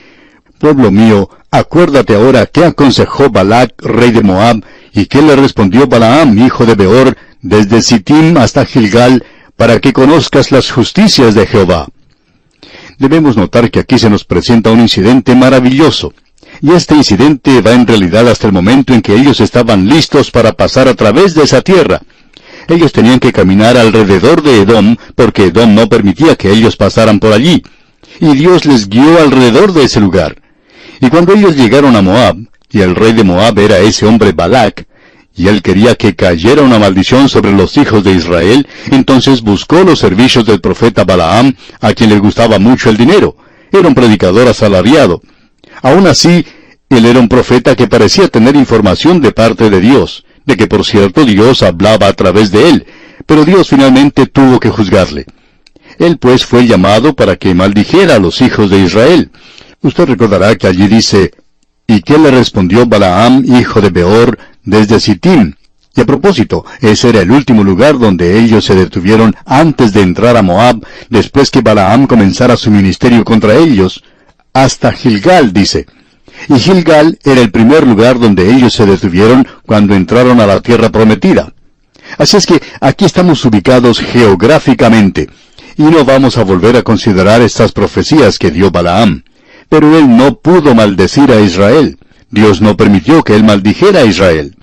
Pueblo 0.57 0.89
mío, 0.89 1.29
acuérdate 1.51 2.15
ahora 2.15 2.47
qué 2.47 2.65
aconsejó 2.65 3.29
Balac, 3.29 3.73
rey 3.77 4.09
de 4.09 4.23
Moab, 4.23 4.63
y 4.91 5.05
qué 5.05 5.21
le 5.21 5.35
respondió 5.35 5.85
Balaam, 5.85 6.35
hijo 6.43 6.65
de 6.65 6.73
Beor, 6.73 7.15
desde 7.43 7.83
Sittim 7.83 8.37
hasta 8.37 8.65
Gilgal, 8.65 9.23
para 9.55 9.79
que 9.79 9.93
conozcas 9.93 10.51
las 10.51 10.71
justicias 10.71 11.35
de 11.35 11.45
Jehová. 11.45 11.87
Debemos 12.97 13.37
notar 13.37 13.69
que 13.69 13.79
aquí 13.79 13.99
se 13.99 14.09
nos 14.09 14.23
presenta 14.23 14.71
un 14.71 14.79
incidente 14.79 15.35
maravilloso, 15.35 16.13
Y 16.61 16.71
este 16.71 16.95
incidente 16.95 17.61
va 17.61 17.73
en 17.73 17.85
realidad 17.85 18.27
hasta 18.27 18.47
el 18.47 18.53
momento 18.53 18.93
en 18.93 19.01
que 19.01 19.13
ellos 19.13 19.41
estaban 19.41 19.87
listos 19.87 20.31
para 20.31 20.53
pasar 20.53 20.87
a 20.87 20.95
través 20.95 21.35
de 21.35 21.43
esa 21.43 21.61
tierra. 21.61 22.01
Ellos 22.67 22.91
tenían 22.91 23.19
que 23.19 23.33
caminar 23.33 23.77
alrededor 23.77 24.41
de 24.41 24.61
Edom, 24.61 24.95
porque 25.15 25.45
Edom 25.45 25.75
no 25.75 25.87
permitía 25.89 26.35
que 26.35 26.51
ellos 26.51 26.75
pasaran 26.75 27.19
por 27.19 27.33
allí. 27.33 27.63
Y 28.19 28.33
Dios 28.35 28.65
les 28.65 28.89
guió 28.89 29.19
alrededor 29.19 29.73
de 29.73 29.83
ese 29.83 29.99
lugar. 29.99 30.41
Y 31.01 31.09
cuando 31.09 31.33
ellos 31.33 31.55
llegaron 31.55 31.95
a 31.95 32.01
Moab, 32.01 32.37
y 32.71 32.81
el 32.81 32.95
rey 32.95 33.13
de 33.13 33.23
Moab 33.23 33.59
era 33.59 33.79
ese 33.79 34.05
hombre 34.05 34.31
Balak, 34.31 34.87
y 35.35 35.47
él 35.47 35.61
quería 35.61 35.95
que 35.95 36.15
cayera 36.15 36.61
una 36.61 36.77
maldición 36.77 37.27
sobre 37.27 37.51
los 37.51 37.75
hijos 37.77 38.03
de 38.03 38.11
Israel, 38.11 38.67
entonces 38.91 39.41
buscó 39.41 39.83
los 39.83 39.99
servicios 39.99 40.45
del 40.45 40.61
profeta 40.61 41.03
Balaam, 41.03 41.55
a 41.81 41.93
quien 41.93 42.09
le 42.09 42.19
gustaba 42.19 42.59
mucho 42.59 42.89
el 42.89 42.97
dinero. 42.97 43.35
Era 43.71 43.87
un 43.87 43.95
predicador 43.95 44.47
asalariado. 44.47 45.21
Aún 45.81 46.05
así, 46.05 46.45
él 46.89 47.05
era 47.05 47.19
un 47.19 47.27
profeta 47.27 47.75
que 47.75 47.87
parecía 47.87 48.27
tener 48.27 48.55
información 48.55 49.21
de 49.21 49.31
parte 49.31 49.71
de 49.71 49.81
Dios, 49.81 50.23
de 50.45 50.57
que 50.57 50.67
por 50.67 50.85
cierto 50.85 51.25
Dios 51.25 51.63
hablaba 51.63 52.07
a 52.07 52.13
través 52.13 52.51
de 52.51 52.69
él, 52.69 52.85
pero 53.25 53.45
Dios 53.45 53.69
finalmente 53.69 54.25
tuvo 54.25 54.59
que 54.59 54.69
juzgarle. 54.69 55.25
Él 55.99 56.17
pues 56.17 56.45
fue 56.45 56.67
llamado 56.67 57.13
para 57.13 57.35
que 57.35 57.53
maldijera 57.53 58.15
a 58.15 58.19
los 58.19 58.41
hijos 58.41 58.69
de 58.69 58.79
Israel. 58.79 59.31
Usted 59.81 60.05
recordará 60.05 60.55
que 60.55 60.67
allí 60.67 60.87
dice, 60.87 61.31
¿Y 61.87 62.01
qué 62.01 62.17
le 62.17 62.31
respondió 62.31 62.85
Balaam, 62.85 63.43
hijo 63.45 63.81
de 63.81 63.89
Beor, 63.89 64.39
desde 64.63 64.99
Sittim? 64.99 65.53
Y 65.95 66.01
a 66.01 66.05
propósito, 66.05 66.65
ese 66.81 67.09
era 67.09 67.21
el 67.21 67.29
último 67.29 67.63
lugar 67.63 67.99
donde 67.99 68.39
ellos 68.39 68.65
se 68.65 68.73
detuvieron 68.73 69.35
antes 69.45 69.93
de 69.93 70.01
entrar 70.01 70.37
a 70.37 70.41
Moab, 70.41 70.83
después 71.09 71.51
que 71.51 71.61
Balaam 71.61 72.07
comenzara 72.07 72.57
su 72.57 72.71
ministerio 72.71 73.23
contra 73.23 73.55
ellos, 73.55 74.03
hasta 74.53 74.91
Gilgal, 74.91 75.53
dice. 75.53 75.85
Y 76.49 76.59
Gilgal 76.59 77.19
era 77.23 77.41
el 77.41 77.51
primer 77.51 77.87
lugar 77.87 78.19
donde 78.19 78.53
ellos 78.53 78.73
se 78.73 78.85
detuvieron 78.85 79.47
cuando 79.65 79.95
entraron 79.95 80.39
a 80.39 80.45
la 80.45 80.59
tierra 80.61 80.89
prometida. 80.89 81.53
Así 82.17 82.37
es 82.37 82.45
que 82.45 82.61
aquí 82.81 83.05
estamos 83.05 83.43
ubicados 83.45 83.99
geográficamente, 83.99 85.29
y 85.77 85.83
no 85.83 86.05
vamos 86.05 86.37
a 86.37 86.43
volver 86.43 86.75
a 86.77 86.83
considerar 86.83 87.41
estas 87.41 87.71
profecías 87.71 88.37
que 88.37 88.51
dio 88.51 88.71
Balaam. 88.71 89.23
Pero 89.69 89.97
él 89.97 90.15
no 90.15 90.35
pudo 90.35 90.75
maldecir 90.75 91.31
a 91.31 91.39
Israel. 91.39 91.97
Dios 92.29 92.61
no 92.61 92.77
permitió 92.77 93.23
que 93.23 93.35
él 93.35 93.43
maldijera 93.43 94.01
a 94.01 94.05
Israel. 94.05 94.55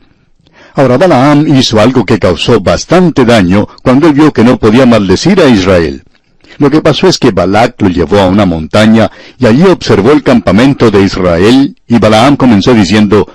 Ahora 0.75 0.99
Balaam 0.99 1.47
hizo 1.49 1.81
algo 1.81 2.05
que 2.05 2.19
causó 2.19 2.61
bastante 2.61 3.25
daño 3.25 3.67
cuando 3.83 4.07
él 4.07 4.13
vio 4.13 4.33
que 4.33 4.45
no 4.45 4.59
podía 4.59 4.87
maldecir 4.87 5.41
a 5.41 5.49
Israel. 5.49 6.05
Lo 6.59 6.71
que 6.71 6.83
pasó 6.83 7.09
es 7.09 7.19
que 7.19 7.31
Balak 7.31 7.81
lo 7.83 7.89
llevó 7.89 8.19
a 8.21 8.29
una 8.29 8.47
montaña 8.47 9.11
y 9.39 9.47
allí 9.47 9.63
observó 9.63 10.13
el 10.13 10.23
campamento 10.23 10.91
de 10.91 11.03
Israel 11.03 11.77
y 11.87 11.99
Balaam 11.99 12.37
comenzó 12.37 12.75
diciendo, 12.75 13.27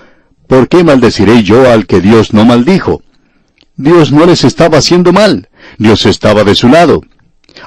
¿Por 0.48 0.68
qué 0.68 0.84
maldeciré 0.84 1.44
yo 1.44 1.72
al 1.72 1.88
que 1.88 2.02
Dios 2.02 2.34
no 2.34 2.46
maldijo? 2.46 3.02
Dios 3.76 4.12
no 4.12 4.26
les 4.26 4.44
estaba 4.44 4.78
haciendo 4.78 5.12
mal, 5.12 5.50
Dios 5.78 6.06
estaba 6.06 6.44
de 6.44 6.56
su 6.56 6.70
lado. 6.70 7.02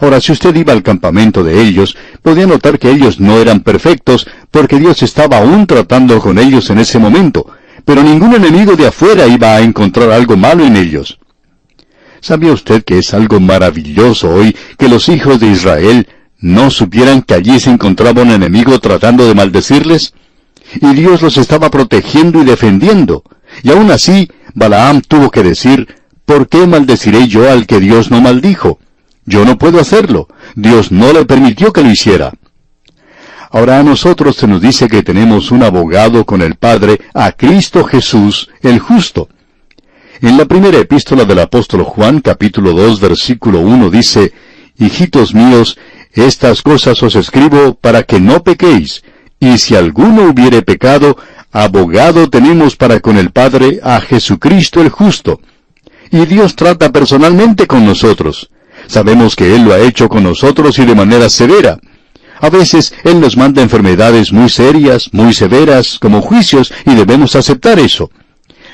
Ahora, 0.01 0.21
si 0.21 0.33
usted 0.33 0.55
iba 0.55 0.73
al 0.73 0.83
campamento 0.83 1.43
de 1.43 1.61
ellos, 1.61 1.97
podía 2.23 2.47
notar 2.47 2.79
que 2.79 2.91
ellos 2.91 3.19
no 3.21 3.39
eran 3.39 3.61
perfectos, 3.61 4.27
porque 4.51 4.79
Dios 4.79 5.03
estaba 5.03 5.39
aún 5.39 5.67
tratando 5.67 6.21
con 6.21 6.39
ellos 6.39 6.71
en 6.71 6.79
ese 6.79 6.99
momento, 6.99 7.47
pero 7.85 8.03
ningún 8.03 8.35
enemigo 8.35 8.77
de 8.77 8.87
afuera 8.87 9.27
iba 9.27 9.57
a 9.57 9.61
encontrar 9.61 10.11
algo 10.11 10.37
malo 10.37 10.65
en 10.65 10.77
ellos. 10.77 11.19
¿Sabía 12.21 12.53
usted 12.53 12.85
que 12.85 12.99
es 12.99 13.15
algo 13.15 13.41
maravilloso 13.41 14.31
hoy 14.31 14.57
que 14.77 14.89
los 14.89 15.09
hijos 15.09 15.41
de 15.41 15.49
Israel 15.49 16.09
no 16.41 16.71
supieran 16.71 17.23
que 17.23 17.35
allí 17.35 17.61
se 17.61 17.71
encontraba 17.71 18.23
un 18.23 18.31
enemigo 18.31 18.79
tratando 18.81 19.27
de 19.27 19.35
maldecirles? 19.35 20.15
Y 20.81 20.95
Dios 20.95 21.23
los 21.23 21.39
estaba 21.39 21.71
protegiendo 21.71 22.43
y 22.43 22.45
defendiendo. 22.45 23.23
Y 23.63 23.71
aún 23.71 23.91
así, 23.91 24.29
Balaam 24.55 25.01
tuvo 25.01 25.31
que 25.31 25.43
decir, 25.43 25.89
¿por 26.25 26.49
qué 26.49 26.67
maldeciré 26.67 27.29
yo 27.29 27.51
al 27.51 27.67
que 27.67 27.81
Dios 27.81 28.11
no 28.11 28.21
maldijo? 28.21 28.79
Yo 29.25 29.45
no 29.45 29.57
puedo 29.59 29.81
hacerlo. 29.81 30.29
Dios 30.55 30.91
no 30.91 31.13
le 31.13 31.25
permitió 31.25 31.73
que 31.73 31.83
lo 31.83 31.91
hiciera. 31.91 32.33
Ahora 33.51 33.79
a 33.79 33.83
nosotros 33.83 34.37
se 34.37 34.47
nos 34.47 34.61
dice 34.61 34.89
que 34.89 35.03
tenemos 35.03 35.51
un 35.51 35.63
abogado 35.63 36.27
con 36.27 36.43
el 36.43 36.57
Padre, 36.57 37.01
a 37.15 37.33
Cristo 37.33 37.85
Jesús, 37.85 38.51
el 38.63 38.79
justo. 38.79 39.29
En 40.21 40.37
la 40.37 40.47
primera 40.47 40.79
epístola 40.79 41.25
del 41.25 41.39
apóstol 41.39 41.85
Juan, 41.85 42.21
capítulo 42.21 42.73
2, 42.73 42.99
versículo 42.99 43.61
1, 43.61 43.89
dice, 43.89 44.33
Hijitos 44.77 45.33
míos, 45.33 45.79
estas 46.13 46.63
cosas 46.63 47.01
os 47.05 47.15
escribo 47.15 47.75
para 47.75 48.03
que 48.03 48.19
no 48.19 48.43
pequéis, 48.43 49.05
y 49.39 49.59
si 49.59 49.77
alguno 49.77 50.25
hubiere 50.25 50.63
pecado, 50.63 51.17
abogado 51.53 52.29
tenemos 52.29 52.75
para 52.75 52.99
con 52.99 53.17
el 53.17 53.31
Padre 53.31 53.79
a 53.81 54.01
Jesucristo 54.01 54.81
el 54.81 54.89
justo. 54.89 55.41
Y 56.11 56.27
Dios 56.27 56.57
trata 56.57 56.91
personalmente 56.91 57.69
con 57.69 57.87
nosotros. 57.87 58.51
Sabemos 58.89 59.37
que 59.37 59.55
Él 59.55 59.63
lo 59.63 59.73
ha 59.73 59.79
hecho 59.79 60.09
con 60.09 60.25
nosotros 60.25 60.81
y 60.81 60.85
de 60.85 60.97
manera 60.97 61.29
severa. 61.29 61.79
A 62.41 62.51
veces 62.51 62.93
Él 63.05 63.21
nos 63.21 63.37
manda 63.37 63.63
enfermedades 63.63 64.33
muy 64.33 64.49
serias, 64.49 65.11
muy 65.13 65.33
severas, 65.33 66.01
como 66.01 66.23
juicios, 66.23 66.73
y 66.87 66.97
debemos 66.97 67.37
aceptar 67.37 67.79
eso. 67.79 68.11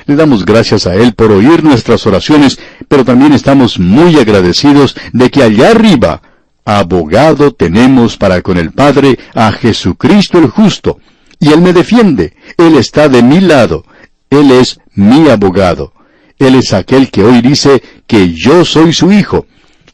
Le 0.07 0.15
damos 0.15 0.45
gracias 0.45 0.85
a 0.85 0.95
Él 0.95 1.13
por 1.13 1.31
oír 1.31 1.63
nuestras 1.63 2.05
oraciones, 2.05 2.59
pero 2.87 3.03
también 3.03 3.33
estamos 3.33 3.79
muy 3.79 4.17
agradecidos 4.17 4.95
de 5.13 5.31
que 5.31 5.41
allá 5.41 5.71
arriba, 5.71 6.21
abogado 6.63 7.53
tenemos 7.53 8.17
para 8.17 8.41
con 8.41 8.57
el 8.57 8.71
Padre 8.71 9.17
a 9.33 9.51
Jesucristo 9.51 10.37
el 10.37 10.47
justo. 10.47 10.99
Y 11.39 11.49
Él 11.49 11.61
me 11.61 11.73
defiende, 11.73 12.35
Él 12.57 12.75
está 12.75 13.09
de 13.09 13.23
mi 13.23 13.39
lado, 13.39 13.83
Él 14.29 14.51
es 14.51 14.79
mi 14.93 15.29
abogado. 15.29 15.93
Él 16.37 16.55
es 16.55 16.73
aquel 16.73 17.09
que 17.09 17.23
hoy 17.23 17.41
dice 17.41 17.81
que 18.07 18.33
yo 18.33 18.65
soy 18.65 18.93
su 18.93 19.11
hijo. 19.11 19.47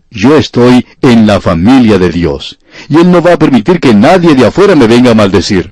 Yo 0.10 0.36
estoy 0.36 0.86
en 1.02 1.26
la 1.26 1.40
familia 1.40 1.98
de 1.98 2.10
Dios, 2.10 2.60
y 2.90 2.98
Él 2.98 3.10
no 3.10 3.22
va 3.22 3.34
a 3.34 3.40
permitir 3.40 3.80
que 3.80 3.94
nadie 3.94 4.36
de 4.36 4.46
afuera 4.46 4.76
me 4.76 4.88
venga 4.88 5.12
a 5.12 5.16
maldecir. 5.16 5.72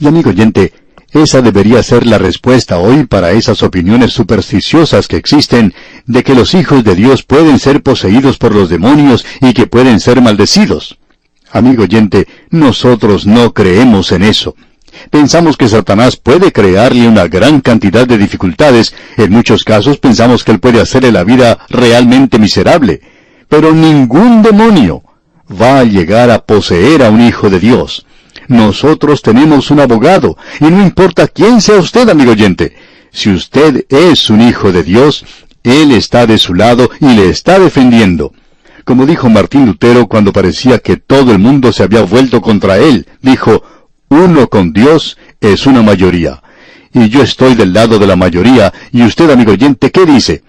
Y 0.00 0.08
amigo 0.08 0.30
oyente, 0.30 0.72
esa 1.12 1.42
debería 1.42 1.82
ser 1.82 2.06
la 2.06 2.18
respuesta 2.18 2.78
hoy 2.78 3.04
para 3.04 3.32
esas 3.32 3.62
opiniones 3.62 4.12
supersticiosas 4.12 5.08
que 5.08 5.16
existen 5.16 5.74
de 6.06 6.22
que 6.22 6.34
los 6.34 6.54
hijos 6.54 6.84
de 6.84 6.94
Dios 6.94 7.24
pueden 7.24 7.58
ser 7.58 7.82
poseídos 7.82 8.38
por 8.38 8.54
los 8.54 8.68
demonios 8.68 9.26
y 9.40 9.52
que 9.52 9.66
pueden 9.66 9.98
ser 9.98 10.20
maldecidos. 10.20 10.98
Amigo 11.50 11.82
oyente, 11.82 12.28
nosotros 12.50 13.26
no 13.26 13.52
creemos 13.52 14.12
en 14.12 14.22
eso. 14.22 14.54
Pensamos 15.10 15.56
que 15.56 15.68
Satanás 15.68 16.16
puede 16.16 16.52
crearle 16.52 17.08
una 17.08 17.26
gran 17.26 17.60
cantidad 17.60 18.06
de 18.06 18.18
dificultades, 18.18 18.94
en 19.16 19.32
muchos 19.32 19.64
casos 19.64 19.98
pensamos 19.98 20.44
que 20.44 20.52
él 20.52 20.60
puede 20.60 20.80
hacerle 20.80 21.12
la 21.12 21.24
vida 21.24 21.58
realmente 21.68 22.38
miserable, 22.38 23.00
pero 23.48 23.72
ningún 23.72 24.42
demonio 24.42 25.02
va 25.50 25.80
a 25.80 25.84
llegar 25.84 26.30
a 26.30 26.44
poseer 26.44 27.02
a 27.02 27.10
un 27.10 27.20
hijo 27.20 27.50
de 27.50 27.58
Dios. 27.58 28.06
Nosotros 28.50 29.22
tenemos 29.22 29.70
un 29.70 29.78
abogado, 29.78 30.36
y 30.58 30.64
no 30.64 30.82
importa 30.82 31.28
quién 31.28 31.60
sea 31.60 31.76
usted, 31.76 32.08
amigo 32.08 32.32
oyente. 32.32 32.74
Si 33.12 33.30
usted 33.30 33.86
es 33.88 34.28
un 34.28 34.40
hijo 34.40 34.72
de 34.72 34.82
Dios, 34.82 35.24
Él 35.62 35.92
está 35.92 36.26
de 36.26 36.36
su 36.36 36.54
lado 36.54 36.90
y 37.00 37.14
le 37.14 37.28
está 37.28 37.60
defendiendo. 37.60 38.34
Como 38.84 39.06
dijo 39.06 39.30
Martín 39.30 39.66
Lutero 39.66 40.08
cuando 40.08 40.32
parecía 40.32 40.80
que 40.80 40.96
todo 40.96 41.30
el 41.30 41.38
mundo 41.38 41.72
se 41.72 41.84
había 41.84 42.02
vuelto 42.02 42.40
contra 42.40 42.78
él, 42.78 43.06
dijo, 43.22 43.62
uno 44.08 44.48
con 44.48 44.72
Dios 44.72 45.16
es 45.40 45.66
una 45.66 45.82
mayoría. 45.82 46.42
Y 46.92 47.08
yo 47.08 47.22
estoy 47.22 47.54
del 47.54 47.72
lado 47.72 48.00
de 48.00 48.08
la 48.08 48.16
mayoría, 48.16 48.72
y 48.90 49.04
usted, 49.04 49.30
amigo 49.30 49.52
oyente, 49.52 49.92
¿qué 49.92 50.04
dice? 50.04 50.42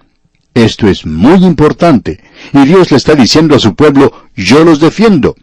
Esto 0.54 0.88
es 0.88 1.06
muy 1.06 1.44
importante, 1.44 2.18
y 2.52 2.64
Dios 2.64 2.90
le 2.90 2.96
está 2.96 3.14
diciendo 3.14 3.54
a 3.54 3.60
su 3.60 3.76
pueblo, 3.76 4.12
yo 4.34 4.64
los 4.64 4.80
defiendo 4.80 5.36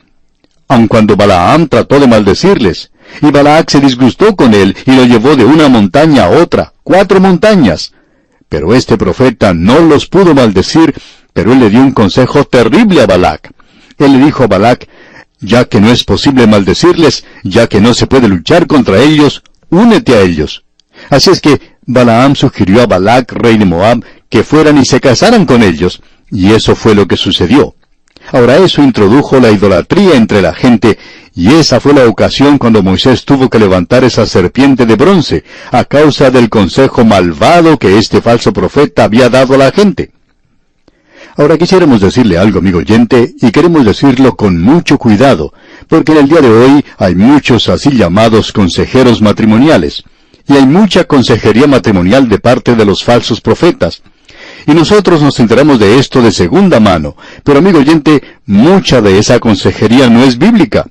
aun 0.70 0.88
cuando 0.88 1.18
Balaam 1.18 1.68
trató 1.68 2.00
de 2.00 2.08
maldecirles. 2.08 2.92
Y 3.22 3.32
Balac 3.32 3.72
se 3.72 3.82
disgustó 3.82 4.36
con 4.36 4.54
él 4.54 4.78
y 4.86 4.92
lo 4.92 5.04
llevó 5.04 5.36
de 5.36 5.44
una 5.44 5.68
montaña 5.68 6.26
a 6.26 6.30
otra, 6.30 6.74
cuatro 6.84 7.20
montañas. 7.20 7.92
Pero 8.48 8.74
este 8.74 8.98
profeta 8.98 9.54
no 9.54 9.80
los 9.80 10.06
pudo 10.06 10.34
maldecir, 10.34 10.94
pero 11.34 11.52
él 11.52 11.60
le 11.60 11.70
dio 11.70 11.82
un 11.82 11.92
consejo 11.92 12.44
terrible 12.46 13.02
a 13.02 13.08
Balac. 13.08 13.52
Él 13.98 14.14
le 14.14 14.26
dijo 14.26 14.44
a 14.44 14.48
Balac, 14.48 14.88
ya 15.40 15.66
que 15.66 15.82
no 15.82 15.90
es 15.90 16.04
posible 16.04 16.46
maldecirles, 16.46 17.26
ya 17.44 17.68
que 17.68 17.82
no 17.82 17.94
se 17.94 18.08
puede 18.08 18.28
luchar 18.28 18.68
contra 18.68 19.02
ellos, 19.02 19.42
únete 19.70 20.16
a 20.16 20.22
ellos. 20.22 20.64
Así 21.10 21.32
es 21.32 21.42
que 21.42 21.60
Balaam 21.86 22.36
sugirió 22.36 22.84
a 22.84 22.86
Balac, 22.86 23.32
rey 23.32 23.58
de 23.58 23.66
Moab, 23.66 24.04
que 24.30 24.44
fueran 24.44 24.78
y 24.78 24.86
se 24.86 25.00
casaran 25.00 25.46
con 25.46 25.64
ellos, 25.64 26.02
y 26.30 26.52
eso 26.52 26.76
fue 26.76 26.94
lo 26.94 27.08
que 27.08 27.18
sucedió. 27.18 27.76
Ahora 28.32 28.58
eso 28.58 28.84
introdujo 28.84 29.40
la 29.40 29.52
idolatría 29.52 30.16
entre 30.16 30.42
la 30.42 30.54
gente, 30.54 30.98
y 31.34 31.54
esa 31.54 31.80
fue 31.80 31.94
la 31.94 32.06
ocasión 32.06 32.58
cuando 32.58 32.84
Moisés 32.84 33.26
tuvo 33.26 33.50
que 33.50 33.60
levantar 33.60 34.04
esa 34.04 34.26
serpiente 34.26 34.86
de 34.86 34.96
bronce, 34.96 35.44
a 35.72 35.84
causa 35.84 36.30
del 36.30 36.50
consejo 36.50 37.06
malvado 37.06 37.78
que 37.78 37.98
este 37.98 38.22
falso 38.22 38.54
profeta 38.54 39.06
había 39.06 39.30
dado 39.30 39.56
a 39.56 39.58
la 39.58 39.72
gente. 39.72 40.12
Ahora 41.38 41.58
quisiéramos 41.58 42.02
decirle 42.02 42.38
algo, 42.38 42.60
amigo 42.60 42.80
oyente, 42.80 43.34
y 43.42 43.52
queremos 43.52 43.86
decirlo 43.86 44.36
con 44.36 44.62
mucho 44.62 44.98
cuidado, 44.98 45.54
porque 45.88 46.12
en 46.12 46.18
el 46.20 46.28
día 46.28 46.42
de 46.42 46.50
hoy 46.50 46.86
hay 46.98 47.16
muchos 47.16 47.70
así 47.70 47.92
llamados 47.92 48.52
consejeros 48.52 49.22
matrimoniales, 49.22 50.04
y 50.48 50.54
hay 50.54 50.66
mucha 50.66 51.06
consejería 51.06 51.68
matrimonial 51.68 52.28
de 52.28 52.40
parte 52.40 52.76
de 52.76 52.84
los 52.84 53.04
falsos 53.04 53.40
profetas. 53.40 54.02
Y 54.68 54.74
nosotros 54.74 55.22
nos 55.22 55.40
enteramos 55.40 55.80
de 55.80 56.00
esto 56.00 56.22
de 56.22 56.32
segunda 56.32 56.80
mano, 56.80 57.16
pero 57.44 57.60
amigo 57.60 57.80
oyente, 57.80 58.22
mucha 58.46 59.02
de 59.02 59.18
esa 59.18 59.40
consejería 59.40 60.10
no 60.10 60.24
es 60.24 60.38
bíblica. 60.38 60.86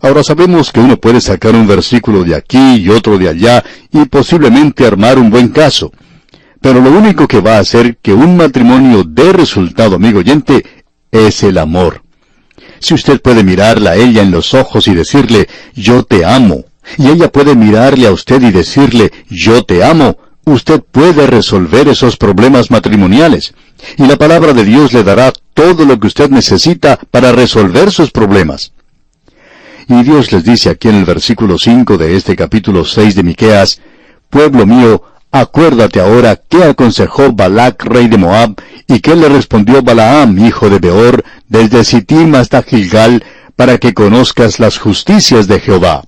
Ahora 0.00 0.22
sabemos 0.22 0.72
que 0.72 0.80
uno 0.80 0.98
puede 0.98 1.20
sacar 1.20 1.54
un 1.54 1.66
versículo 1.66 2.24
de 2.24 2.34
aquí 2.34 2.76
y 2.76 2.90
otro 2.90 3.18
de 3.18 3.28
allá 3.28 3.64
y 3.90 4.04
posiblemente 4.06 4.86
armar 4.86 5.18
un 5.18 5.30
buen 5.30 5.48
caso. 5.48 5.92
Pero 6.60 6.80
lo 6.80 6.90
único 6.90 7.26
que 7.26 7.40
va 7.40 7.56
a 7.56 7.60
hacer 7.60 7.96
que 7.98 8.12
un 8.12 8.36
matrimonio 8.36 9.04
dé 9.04 9.32
resultado, 9.32 9.96
amigo 9.96 10.18
oyente, 10.20 10.64
es 11.10 11.42
el 11.42 11.58
amor. 11.58 12.02
Si 12.78 12.94
usted 12.94 13.20
puede 13.20 13.42
mirarla 13.42 13.92
a 13.92 13.96
ella 13.96 14.22
en 14.22 14.30
los 14.30 14.54
ojos 14.54 14.86
y 14.88 14.94
decirle, 14.94 15.48
yo 15.74 16.02
te 16.02 16.24
amo, 16.24 16.64
y 16.98 17.08
ella 17.08 17.30
puede 17.30 17.56
mirarle 17.56 18.06
a 18.06 18.12
usted 18.12 18.42
y 18.42 18.50
decirle, 18.50 19.12
yo 19.28 19.64
te 19.64 19.84
amo, 19.84 20.18
usted 20.46 20.80
puede 20.80 21.26
resolver 21.26 21.88
esos 21.88 22.16
problemas 22.16 22.70
matrimoniales. 22.70 23.52
Y 23.98 24.06
la 24.06 24.16
palabra 24.16 24.52
de 24.54 24.64
Dios 24.64 24.92
le 24.92 25.02
dará 25.02 25.32
todo 25.52 25.84
lo 25.84 25.98
que 26.00 26.06
usted 26.06 26.30
necesita 26.30 26.98
para 27.10 27.32
resolver 27.32 27.90
sus 27.90 28.10
problemas. 28.10 28.72
Y 29.88 30.02
Dios 30.02 30.32
les 30.32 30.44
dice 30.44 30.70
aquí 30.70 30.88
en 30.88 30.96
el 30.96 31.04
versículo 31.04 31.58
5 31.58 31.98
de 31.98 32.16
este 32.16 32.34
capítulo 32.34 32.84
6 32.84 33.14
de 33.14 33.22
Miqueas, 33.22 33.80
Pueblo 34.30 34.66
mío, 34.66 35.02
acuérdate 35.30 36.00
ahora 36.00 36.36
qué 36.36 36.64
aconsejó 36.64 37.32
Balac, 37.32 37.84
rey 37.84 38.08
de 38.08 38.18
Moab, 38.18 38.56
y 38.88 39.00
qué 39.00 39.14
le 39.14 39.28
respondió 39.28 39.82
Balaam, 39.82 40.38
hijo 40.44 40.70
de 40.70 40.78
Beor, 40.78 41.24
desde 41.48 41.84
Sittim 41.84 42.34
hasta 42.34 42.62
Gilgal, 42.62 43.24
para 43.54 43.78
que 43.78 43.94
conozcas 43.94 44.58
las 44.58 44.78
justicias 44.78 45.46
de 45.46 45.60
Jehová. 45.60 46.02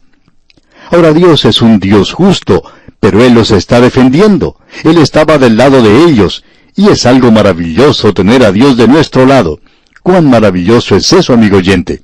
Ahora 0.90 1.12
Dios 1.12 1.44
es 1.44 1.62
un 1.62 1.78
Dios 1.78 2.12
justo, 2.12 2.62
pero 3.00 3.22
Él 3.22 3.34
los 3.34 3.50
está 3.50 3.80
defendiendo. 3.80 4.56
Él 4.84 4.98
estaba 4.98 5.38
del 5.38 5.56
lado 5.56 5.82
de 5.82 6.04
ellos, 6.04 6.44
y 6.76 6.88
es 6.88 7.06
algo 7.06 7.30
maravilloso 7.30 8.14
tener 8.14 8.44
a 8.44 8.52
Dios 8.52 8.76
de 8.76 8.88
nuestro 8.88 9.26
lado. 9.26 9.60
¿Cuán 10.02 10.30
maravilloso 10.30 10.96
es 10.96 11.12
eso, 11.12 11.32
amigo 11.32 11.58
oyente? 11.58 12.02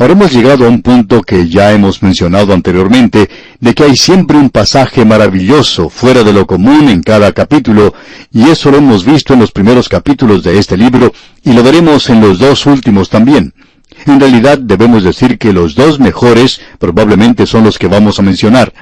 Ahora 0.00 0.14
hemos 0.14 0.32
llegado 0.32 0.64
a 0.64 0.68
un 0.68 0.80
punto 0.80 1.20
que 1.20 1.46
ya 1.46 1.72
hemos 1.72 2.02
mencionado 2.02 2.54
anteriormente, 2.54 3.28
de 3.60 3.74
que 3.74 3.84
hay 3.84 3.96
siempre 3.96 4.38
un 4.38 4.48
pasaje 4.48 5.04
maravilloso 5.04 5.90
fuera 5.90 6.24
de 6.24 6.32
lo 6.32 6.46
común 6.46 6.88
en 6.88 7.02
cada 7.02 7.32
capítulo, 7.32 7.92
y 8.32 8.48
eso 8.48 8.70
lo 8.70 8.78
hemos 8.78 9.04
visto 9.04 9.34
en 9.34 9.40
los 9.40 9.52
primeros 9.52 9.90
capítulos 9.90 10.42
de 10.42 10.58
este 10.58 10.78
libro, 10.78 11.12
y 11.44 11.52
lo 11.52 11.62
veremos 11.62 12.08
en 12.08 12.22
los 12.22 12.38
dos 12.38 12.64
últimos 12.64 13.10
también. 13.10 13.52
En 14.06 14.18
realidad 14.18 14.58
debemos 14.58 15.02
decir 15.02 15.36
que 15.36 15.52
los 15.52 15.74
dos 15.74 16.00
mejores 16.00 16.62
probablemente 16.78 17.44
son 17.46 17.64
los 17.64 17.78
que 17.78 17.86
vamos 17.86 18.18
a 18.18 18.22
mencionar. 18.22 18.72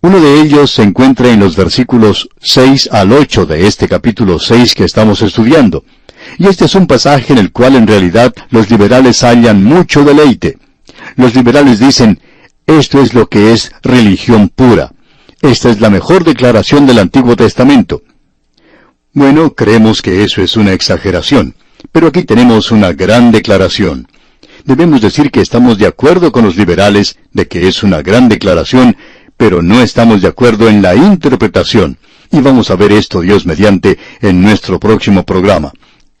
Uno 0.00 0.20
de 0.20 0.40
ellos 0.40 0.70
se 0.70 0.84
encuentra 0.84 1.32
en 1.32 1.40
los 1.40 1.56
versículos 1.56 2.28
6 2.40 2.90
al 2.92 3.12
8 3.12 3.46
de 3.46 3.66
este 3.66 3.88
capítulo 3.88 4.38
6 4.38 4.76
que 4.76 4.84
estamos 4.84 5.22
estudiando. 5.22 5.84
Y 6.38 6.46
este 6.46 6.66
es 6.66 6.76
un 6.76 6.86
pasaje 6.86 7.32
en 7.32 7.38
el 7.40 7.50
cual 7.50 7.74
en 7.74 7.88
realidad 7.88 8.32
los 8.50 8.70
liberales 8.70 9.24
hallan 9.24 9.64
mucho 9.64 10.04
deleite. 10.04 10.56
Los 11.16 11.34
liberales 11.34 11.80
dicen, 11.80 12.20
esto 12.64 13.02
es 13.02 13.12
lo 13.12 13.28
que 13.28 13.52
es 13.52 13.72
religión 13.82 14.50
pura. 14.50 14.92
Esta 15.42 15.68
es 15.68 15.80
la 15.80 15.90
mejor 15.90 16.22
declaración 16.22 16.86
del 16.86 17.00
Antiguo 17.00 17.34
Testamento. 17.34 18.02
Bueno, 19.12 19.54
creemos 19.54 20.00
que 20.00 20.22
eso 20.22 20.42
es 20.42 20.56
una 20.56 20.74
exageración, 20.74 21.56
pero 21.90 22.06
aquí 22.06 22.22
tenemos 22.22 22.70
una 22.70 22.92
gran 22.92 23.32
declaración. 23.32 24.06
Debemos 24.64 25.00
decir 25.00 25.32
que 25.32 25.40
estamos 25.40 25.78
de 25.78 25.86
acuerdo 25.86 26.30
con 26.30 26.44
los 26.44 26.56
liberales 26.56 27.16
de 27.32 27.48
que 27.48 27.66
es 27.66 27.82
una 27.82 28.02
gran 28.02 28.28
declaración, 28.28 28.96
pero 29.38 29.62
no 29.62 29.80
estamos 29.80 30.20
de 30.20 30.28
acuerdo 30.28 30.68
en 30.68 30.82
la 30.82 30.94
interpretación. 30.94 31.96
Y 32.30 32.40
vamos 32.40 32.70
a 32.70 32.76
ver 32.76 32.92
esto, 32.92 33.22
Dios 33.22 33.46
mediante, 33.46 33.98
en 34.20 34.42
nuestro 34.42 34.78
próximo 34.78 35.22
programa 35.24 35.72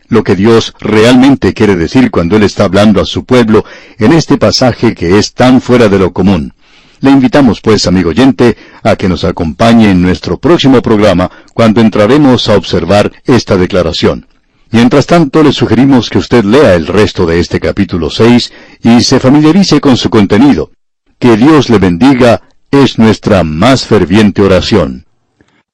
lo 0.08 0.24
que 0.24 0.36
Dios 0.36 0.74
realmente 0.80 1.54
quiere 1.54 1.76
decir 1.76 2.10
cuando 2.10 2.36
Él 2.36 2.42
está 2.42 2.64
hablando 2.64 3.00
a 3.00 3.04
su 3.04 3.24
pueblo 3.24 3.64
en 3.98 4.12
este 4.12 4.38
pasaje 4.38 4.94
que 4.94 5.18
es 5.18 5.34
tan 5.34 5.60
fuera 5.60 5.88
de 5.88 5.98
lo 5.98 6.12
común. 6.12 6.54
Le 7.00 7.10
invitamos 7.10 7.60
pues, 7.60 7.86
amigo 7.86 8.10
oyente, 8.10 8.56
a 8.82 8.96
que 8.96 9.08
nos 9.08 9.22
acompañe 9.22 9.90
en 9.90 10.02
nuestro 10.02 10.38
próximo 10.38 10.82
programa 10.82 11.30
cuando 11.54 11.80
entraremos 11.80 12.48
a 12.48 12.56
observar 12.56 13.12
esta 13.24 13.56
declaración. 13.56 14.26
Mientras 14.70 15.06
tanto, 15.06 15.42
le 15.42 15.52
sugerimos 15.52 16.10
que 16.10 16.18
usted 16.18 16.44
lea 16.44 16.74
el 16.74 16.86
resto 16.86 17.24
de 17.24 17.38
este 17.38 17.60
capítulo 17.60 18.10
6 18.10 18.52
y 18.82 19.00
se 19.02 19.20
familiarice 19.20 19.80
con 19.80 19.96
su 19.96 20.10
contenido. 20.10 20.70
Que 21.18 21.36
Dios 21.36 21.70
le 21.70 21.78
bendiga 21.78 22.42
es 22.70 22.98
nuestra 22.98 23.44
más 23.44 23.86
ferviente 23.86 24.42
oración. 24.42 25.06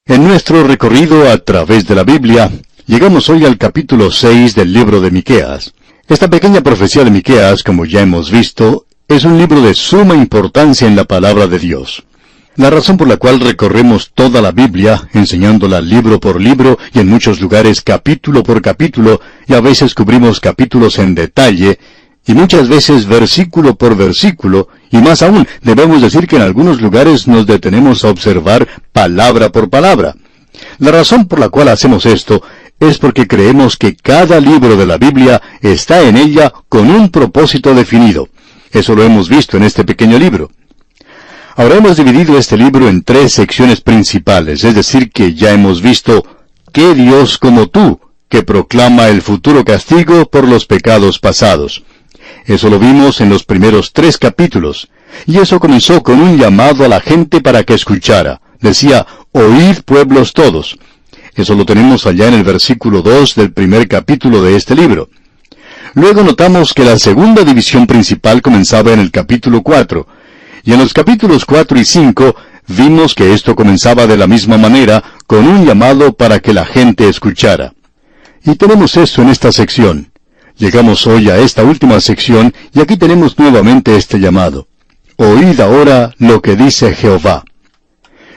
En 0.05 0.23
nuestro 0.23 0.63
recorrido 0.63 1.29
a 1.31 1.37
través 1.37 1.87
de 1.87 1.95
la 1.95 2.03
Biblia, 2.03 2.51
Llegamos 2.87 3.29
hoy 3.29 3.43
al 3.45 3.57
capítulo 3.57 4.11
6 4.11 4.53
del 4.53 4.71
libro 4.71 5.01
de 5.01 5.09
Miqueas. 5.09 5.73
Esta 6.07 6.29
pequeña 6.29 6.61
profecía 6.61 7.03
de 7.03 7.09
Miqueas, 7.09 7.63
como 7.63 7.83
ya 7.85 8.01
hemos 8.01 8.29
visto, 8.29 8.85
es 9.07 9.23
un 9.23 9.39
libro 9.39 9.59
de 9.59 9.73
suma 9.73 10.13
importancia 10.13 10.87
en 10.87 10.95
la 10.95 11.05
palabra 11.05 11.47
de 11.47 11.57
Dios. 11.57 12.03
La 12.57 12.69
razón 12.69 12.97
por 12.97 13.07
la 13.07 13.17
cual 13.17 13.39
recorremos 13.39 14.11
toda 14.13 14.39
la 14.39 14.51
Biblia, 14.51 15.09
enseñándola 15.13 15.81
libro 15.81 16.19
por 16.19 16.39
libro 16.39 16.77
y 16.93 16.99
en 16.99 17.09
muchos 17.09 17.41
lugares 17.41 17.81
capítulo 17.81 18.43
por 18.43 18.61
capítulo, 18.61 19.19
y 19.47 19.55
a 19.55 19.61
veces 19.61 19.95
cubrimos 19.95 20.39
capítulos 20.39 20.99
en 20.99 21.15
detalle, 21.15 21.79
y 22.27 22.35
muchas 22.35 22.67
veces 22.67 23.07
versículo 23.07 23.73
por 23.73 23.97
versículo, 23.97 24.67
y 24.91 24.97
más 24.97 25.21
aún, 25.21 25.47
debemos 25.61 26.01
decir 26.01 26.27
que 26.27 26.35
en 26.35 26.41
algunos 26.41 26.81
lugares 26.81 27.27
nos 27.27 27.45
detenemos 27.45 28.03
a 28.03 28.09
observar 28.09 28.67
palabra 28.91 29.51
por 29.51 29.69
palabra. 29.69 30.15
La 30.79 30.91
razón 30.91 31.27
por 31.27 31.39
la 31.39 31.49
cual 31.49 31.69
hacemos 31.69 32.05
esto 32.05 32.41
es 32.79 32.97
porque 32.97 33.27
creemos 33.27 33.77
que 33.77 33.95
cada 33.95 34.39
libro 34.39 34.75
de 34.75 34.85
la 34.85 34.97
Biblia 34.97 35.41
está 35.61 36.01
en 36.01 36.17
ella 36.17 36.53
con 36.69 36.89
un 36.89 37.09
propósito 37.09 37.73
definido. 37.73 38.29
Eso 38.71 38.95
lo 38.95 39.03
hemos 39.03 39.29
visto 39.29 39.57
en 39.57 39.63
este 39.63 39.83
pequeño 39.83 40.19
libro. 40.19 40.51
Ahora 41.55 41.75
hemos 41.75 41.95
dividido 41.95 42.37
este 42.37 42.57
libro 42.57 42.89
en 42.89 43.03
tres 43.03 43.33
secciones 43.33 43.79
principales, 43.79 44.63
es 44.65 44.75
decir, 44.75 45.09
que 45.11 45.33
ya 45.33 45.51
hemos 45.51 45.81
visto 45.81 46.25
¿Qué 46.73 46.93
Dios 46.93 47.37
como 47.37 47.67
tú? 47.67 48.01
que 48.27 48.43
proclama 48.43 49.07
el 49.07 49.21
futuro 49.21 49.63
castigo 49.63 50.25
por 50.25 50.45
los 50.45 50.65
pecados 50.65 51.19
pasados. 51.19 51.83
Eso 52.45 52.69
lo 52.69 52.79
vimos 52.79 53.21
en 53.21 53.29
los 53.29 53.43
primeros 53.43 53.91
tres 53.93 54.17
capítulos, 54.17 54.89
y 55.25 55.37
eso 55.37 55.59
comenzó 55.59 56.03
con 56.03 56.19
un 56.21 56.37
llamado 56.37 56.85
a 56.85 56.87
la 56.87 56.99
gente 56.99 57.41
para 57.41 57.63
que 57.63 57.73
escuchara. 57.73 58.41
Decía, 58.59 59.05
Oíd 59.31 59.81
pueblos 59.83 60.33
todos. 60.33 60.77
Eso 61.35 61.55
lo 61.55 61.65
tenemos 61.65 62.05
allá 62.05 62.29
en 62.29 62.35
el 62.35 62.43
versículo 62.43 63.01
2 63.01 63.35
del 63.35 63.51
primer 63.51 63.87
capítulo 63.87 64.41
de 64.41 64.55
este 64.55 64.75
libro. 64.75 65.09
Luego 65.93 66.23
notamos 66.23 66.73
que 66.73 66.85
la 66.85 66.97
segunda 66.97 67.43
división 67.43 67.87
principal 67.87 68.41
comenzaba 68.41 68.93
en 68.93 68.99
el 68.99 69.11
capítulo 69.11 69.61
4, 69.61 70.07
y 70.63 70.73
en 70.73 70.79
los 70.79 70.93
capítulos 70.93 71.45
4 71.45 71.79
y 71.79 71.85
5 71.85 72.35
vimos 72.67 73.13
que 73.13 73.33
esto 73.33 73.55
comenzaba 73.55 74.07
de 74.07 74.17
la 74.17 74.27
misma 74.27 74.57
manera, 74.57 75.03
con 75.27 75.47
un 75.47 75.65
llamado 75.65 76.13
para 76.13 76.39
que 76.39 76.53
la 76.53 76.65
gente 76.65 77.07
escuchara. 77.09 77.73
Y 78.43 78.55
tenemos 78.55 78.95
eso 78.95 79.21
en 79.21 79.29
esta 79.29 79.51
sección. 79.51 80.11
Llegamos 80.57 81.05
hoy 81.05 81.29
a 81.29 81.37
esta 81.37 81.65
última 81.65 81.99
sección 81.99 82.53
y 82.73 82.79
aquí 82.79 82.95
tenemos 82.95 83.37
nuevamente 83.37 83.97
este 83.97 84.19
llamado. 84.19 84.69
Oíd 85.17 85.59
ahora 85.59 86.13
lo 86.17 86.41
que 86.41 86.55
dice 86.55 86.95
Jehová. 86.95 87.43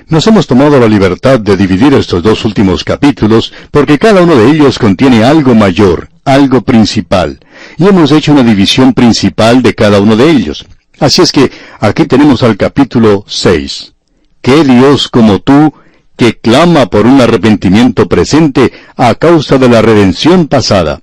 Nos 0.09 0.26
hemos 0.26 0.48
tomado 0.48 0.81
la 0.81 0.88
libertad 0.88 1.38
de 1.38 1.57
dividir 1.57 1.94
estos 1.94 2.24
dos 2.24 2.44
últimos 2.44 2.83
capítulos 2.83 3.52
porque 3.70 3.98
cada 3.98 4.22
uno 4.22 4.35
de 4.35 4.50
ellos 4.50 4.81
contiene 4.81 5.22
algo 5.22 5.54
mayor, 5.54 6.09
algo 6.24 6.62
principal, 6.62 7.38
y 7.76 7.87
hemos 7.87 8.11
hecho 8.11 8.33
una 8.33 8.42
división 8.42 8.94
principal 8.94 9.62
de 9.62 9.74
cada 9.74 10.00
uno 10.00 10.16
de 10.16 10.28
ellos. 10.28 10.66
Así 10.98 11.22
es 11.22 11.31
que 11.31 11.52
aquí 11.78 12.07
tenemos 12.07 12.42
al 12.42 12.57
capítulo 12.57 13.24
6. 13.28 13.92
¿Qué 14.40 14.64
Dios 14.64 15.07
como 15.07 15.38
tú 15.38 15.72
que 16.16 16.37
clama 16.37 16.87
por 16.87 17.07
un 17.07 17.20
arrepentimiento 17.20 18.09
presente 18.09 18.72
a 18.96 19.14
causa 19.14 19.57
de 19.59 19.68
la 19.68 19.83
redención 19.83 20.48
pasada? 20.48 21.00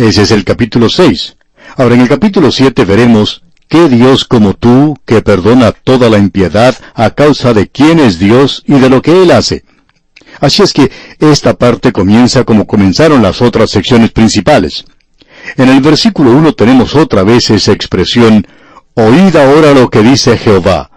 Ese 0.00 0.22
es 0.22 0.30
el 0.30 0.44
capítulo 0.44 0.88
6. 0.88 1.36
Ahora 1.76 1.94
en 1.94 2.00
el 2.00 2.08
capítulo 2.08 2.50
7 2.50 2.86
veremos 2.86 3.42
¿Qué 3.68 3.90
Dios 3.90 4.24
como 4.24 4.54
tú, 4.54 4.96
que 5.04 5.20
perdona 5.20 5.72
toda 5.72 6.08
la 6.08 6.16
impiedad 6.16 6.74
a 6.94 7.10
causa 7.10 7.52
de 7.52 7.68
quién 7.68 7.98
es 7.98 8.18
Dios 8.18 8.64
y 8.66 8.78
de 8.78 8.88
lo 8.88 9.02
que 9.02 9.22
Él 9.22 9.30
hace? 9.30 9.62
Así 10.40 10.62
es 10.62 10.72
que 10.72 10.90
esta 11.18 11.52
parte 11.52 11.92
comienza 11.92 12.44
como 12.44 12.66
comenzaron 12.66 13.20
las 13.20 13.42
otras 13.42 13.68
secciones 13.68 14.10
principales. 14.10 14.86
En 15.58 15.68
el 15.68 15.82
versículo 15.82 16.30
1 16.30 16.54
tenemos 16.54 16.94
otra 16.94 17.22
vez 17.22 17.50
esa 17.50 17.72
expresión, 17.72 18.46
Oíd 18.94 19.36
ahora 19.36 19.74
lo 19.74 19.90
que 19.90 20.00
dice 20.00 20.38
Jehová. 20.38 20.90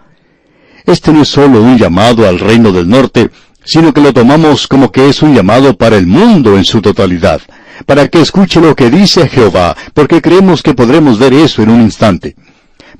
Este 0.86 1.12
no 1.12 1.20
es 1.20 1.28
solo 1.28 1.60
un 1.60 1.76
llamado 1.76 2.26
al 2.26 2.40
reino 2.40 2.72
del 2.72 2.88
norte, 2.88 3.28
sino 3.66 3.92
que 3.92 4.00
lo 4.00 4.14
tomamos 4.14 4.66
como 4.66 4.90
que 4.90 5.10
es 5.10 5.20
un 5.20 5.34
llamado 5.34 5.76
para 5.76 5.98
el 5.98 6.06
mundo 6.06 6.56
en 6.56 6.64
su 6.64 6.80
totalidad. 6.80 7.42
Para 7.86 8.08
que 8.08 8.20
escuche 8.20 8.60
lo 8.60 8.74
que 8.74 8.90
dice 8.90 9.28
Jehová, 9.28 9.76
porque 9.92 10.20
creemos 10.20 10.62
que 10.62 10.74
podremos 10.74 11.18
ver 11.18 11.34
eso 11.34 11.62
en 11.62 11.70
un 11.70 11.80
instante. 11.80 12.36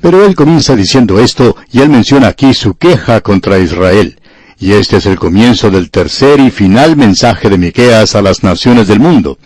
Pero 0.00 0.24
él 0.24 0.34
comienza 0.34 0.76
diciendo 0.76 1.20
esto, 1.20 1.56
y 1.72 1.80
él 1.80 1.88
menciona 1.88 2.28
aquí 2.28 2.52
su 2.54 2.74
queja 2.74 3.20
contra 3.20 3.58
Israel. 3.58 4.18
Y 4.58 4.72
este 4.72 4.98
es 4.98 5.06
el 5.06 5.18
comienzo 5.18 5.70
del 5.70 5.90
tercer 5.90 6.40
y 6.40 6.50
final 6.50 6.96
mensaje 6.96 7.48
de 7.48 7.58
Miqueas 7.58 8.14
a 8.14 8.22
las 8.22 8.42
naciones 8.42 8.88
del 8.88 9.00
mundo. 9.00 9.38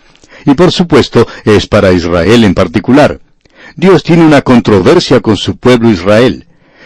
Y 0.45 0.53
por 0.53 0.71
supuesto, 0.71 1.27
es 1.45 1.67
para 1.67 1.91
Israel 1.91 2.43
en 2.43 2.53
particular. 2.53 3.19
Dios 3.75 4.03
tiene 4.03 4.25
una 4.25 4.41
controversia 4.41 5.19
con 5.19 5.37
su 5.37 5.57
pueblo 5.57 5.89
Israel. 5.89 6.45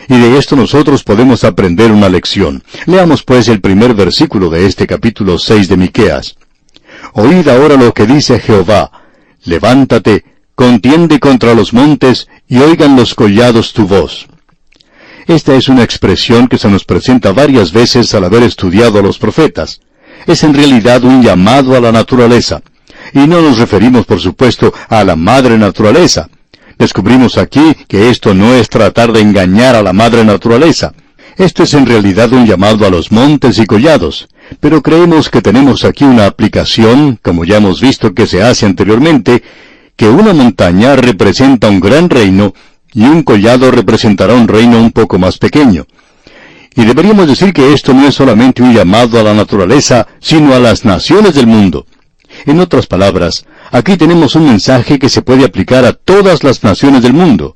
Y 0.09 0.17
de 0.19 0.37
esto 0.37 0.55
nosotros 0.55 1.03
podemos 1.03 1.43
aprender 1.43 1.91
una 1.91 2.09
lección. 2.09 2.63
Leamos 2.85 3.23
pues 3.23 3.47
el 3.47 3.61
primer 3.61 3.93
versículo 3.93 4.49
de 4.49 4.65
este 4.65 4.85
capítulo 4.85 5.39
6 5.39 5.69
de 5.69 5.77
Miqueas. 5.77 6.35
Oíd 7.13 7.47
ahora 7.47 7.75
lo 7.75 7.93
que 7.93 8.05
dice 8.05 8.39
Jehová. 8.39 8.91
Levántate, 9.43 10.23
contiende 10.55 11.19
contra 11.19 11.53
los 11.53 11.73
montes, 11.73 12.27
y 12.47 12.59
oigan 12.59 12.95
los 12.95 13.13
collados 13.13 13.73
tu 13.73 13.87
voz. 13.87 14.27
Esta 15.27 15.55
es 15.55 15.69
una 15.69 15.83
expresión 15.83 16.47
que 16.47 16.57
se 16.57 16.69
nos 16.69 16.83
presenta 16.83 17.31
varias 17.31 17.71
veces 17.71 18.13
al 18.13 18.25
haber 18.25 18.43
estudiado 18.43 18.99
a 18.99 19.01
los 19.01 19.17
profetas. 19.17 19.81
Es 20.27 20.43
en 20.43 20.53
realidad 20.53 21.03
un 21.03 21.21
llamado 21.21 21.75
a 21.75 21.79
la 21.79 21.91
naturaleza. 21.91 22.61
Y 23.13 23.19
no 23.19 23.41
nos 23.41 23.57
referimos, 23.57 24.05
por 24.05 24.19
supuesto, 24.19 24.73
a 24.89 25.03
la 25.03 25.15
madre 25.15 25.57
naturaleza. 25.57 26.29
Descubrimos 26.77 27.37
aquí 27.37 27.75
que 27.87 28.09
esto 28.09 28.33
no 28.33 28.53
es 28.53 28.69
tratar 28.69 29.11
de 29.11 29.21
engañar 29.21 29.75
a 29.75 29.83
la 29.83 29.93
madre 29.93 30.25
naturaleza. 30.25 30.93
Esto 31.37 31.63
es 31.63 31.73
en 31.73 31.85
realidad 31.85 32.31
un 32.33 32.45
llamado 32.45 32.85
a 32.85 32.89
los 32.89 33.11
montes 33.11 33.57
y 33.59 33.65
collados. 33.65 34.27
Pero 34.59 34.81
creemos 34.81 35.29
que 35.29 35.41
tenemos 35.41 35.83
aquí 35.83 36.03
una 36.03 36.25
aplicación, 36.25 37.19
como 37.21 37.45
ya 37.45 37.57
hemos 37.57 37.81
visto 37.81 38.13
que 38.13 38.27
se 38.27 38.43
hace 38.43 38.65
anteriormente, 38.65 39.43
que 39.95 40.07
una 40.07 40.33
montaña 40.33 40.95
representa 40.95 41.69
un 41.69 41.79
gran 41.79 42.09
reino 42.09 42.53
y 42.93 43.03
un 43.03 43.23
collado 43.23 43.71
representará 43.71 44.33
un 44.35 44.47
reino 44.47 44.79
un 44.79 44.91
poco 44.91 45.19
más 45.19 45.37
pequeño. 45.37 45.85
Y 46.75 46.85
deberíamos 46.85 47.27
decir 47.27 47.53
que 47.53 47.73
esto 47.73 47.93
no 47.93 48.07
es 48.07 48.15
solamente 48.15 48.63
un 48.63 48.73
llamado 48.73 49.19
a 49.19 49.23
la 49.23 49.33
naturaleza, 49.33 50.07
sino 50.19 50.53
a 50.53 50.59
las 50.59 50.85
naciones 50.85 51.35
del 51.35 51.47
mundo. 51.47 51.85
En 52.45 52.59
otras 52.59 52.87
palabras, 52.87 53.45
aquí 53.71 53.95
tenemos 53.95 54.35
un 54.35 54.45
mensaje 54.45 54.97
que 54.97 55.09
se 55.09 55.21
puede 55.21 55.45
aplicar 55.45 55.85
a 55.85 55.93
todas 55.93 56.43
las 56.43 56.63
naciones 56.63 57.03
del 57.03 57.13
mundo. 57.13 57.55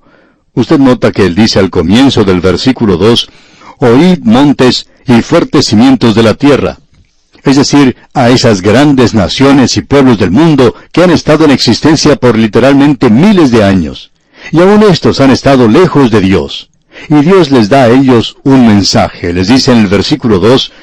Usted 0.54 0.80
nota 0.80 1.12
que 1.12 1.26
él 1.26 1.36
dice 1.36 1.60
al 1.60 1.70
comienzo 1.70 2.24
del 2.24 2.42
versículo 2.42 2.98
2, 2.98 3.30
Oíd 3.80 4.20
montes 4.24 4.88
y 5.08 5.22
fuertes 5.22 5.68
cimientos 5.68 6.16
de 6.16 6.24
la 6.24 6.34
tierra. 6.34 6.78
Es 7.48 7.56
decir, 7.56 7.96
a 8.14 8.30
esas 8.30 8.62
grandes 8.62 9.14
naciones 9.14 9.78
y 9.78 9.82
pueblos 9.82 10.20
del 10.20 10.32
mundo 10.32 10.76
que 10.92 11.02
han 11.02 11.12
estado 11.12 11.46
en 11.46 11.52
existencia 11.52 12.18
por 12.18 12.38
literalmente 12.38 13.10
miles 13.10 13.52
de 13.52 13.64
años. 13.64 14.12
Y 14.52 14.60
aún 14.60 14.84
estos 14.84 15.22
han 15.22 15.32
estado 15.32 15.70
lejos 15.70 16.12
de 16.12 16.20
Dios. 16.20 16.70
Y 17.08 17.22
Dios 17.22 17.50
les 17.50 17.70
da 17.70 17.84
a 17.84 17.90
ellos 17.90 18.36
un 18.44 18.68
mensaje. 18.68 19.32
Les 19.32 19.48
dice 19.48 19.72
en 19.72 19.78
el 19.78 19.88
versículo 19.88 20.40
2, 20.40 20.74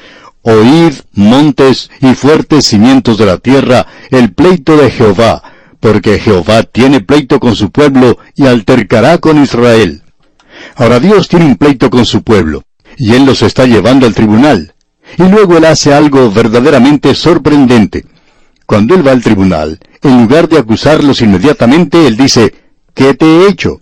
Oíd, 0.41 0.93
montes 1.13 1.91
y 2.01 2.15
fuertes 2.15 2.65
cimientos 2.65 3.19
de 3.19 3.27
la 3.27 3.37
tierra, 3.37 3.85
el 4.09 4.33
pleito 4.33 4.75
de 4.75 4.89
Jehová, 4.89 5.43
porque 5.79 6.17
Jehová 6.17 6.63
tiene 6.63 7.01
pleito 7.01 7.39
con 7.39 7.55
su 7.55 7.69
pueblo 7.69 8.17
y 8.35 8.47
altercará 8.47 9.19
con 9.19 9.41
Israel. 9.41 10.01
Ahora 10.75 10.99
Dios 10.99 11.27
tiene 11.27 11.45
un 11.45 11.57
pleito 11.57 11.91
con 11.91 12.05
su 12.05 12.23
pueblo, 12.23 12.63
y 12.97 13.13
Él 13.13 13.25
los 13.25 13.43
está 13.43 13.65
llevando 13.65 14.07
al 14.07 14.15
tribunal. 14.15 14.74
Y 15.17 15.23
luego 15.23 15.57
Él 15.57 15.65
hace 15.65 15.93
algo 15.93 16.31
verdaderamente 16.31 17.15
sorprendente. 17.15 18.05
Cuando 18.65 18.95
Él 18.95 19.05
va 19.05 19.11
al 19.11 19.23
tribunal, 19.23 19.79
en 20.01 20.21
lugar 20.21 20.49
de 20.49 20.57
acusarlos 20.57 21.21
inmediatamente, 21.21 22.07
Él 22.07 22.17
dice, 22.17 22.53
¿qué 22.93 23.13
te 23.13 23.25
he 23.25 23.47
hecho? 23.47 23.81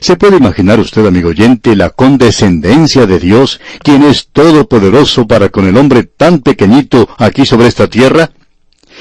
¿Se 0.00 0.16
puede 0.16 0.36
imaginar 0.36 0.80
usted, 0.80 1.06
amigo 1.06 1.30
oyente, 1.30 1.74
la 1.74 1.88
condescendencia 1.88 3.06
de 3.06 3.18
Dios, 3.18 3.60
quien 3.82 4.02
es 4.02 4.28
todopoderoso 4.32 5.26
para 5.26 5.48
con 5.48 5.66
el 5.66 5.78
hombre 5.78 6.02
tan 6.02 6.40
pequeñito 6.40 7.08
aquí 7.16 7.46
sobre 7.46 7.68
esta 7.68 7.88
tierra? 7.88 8.30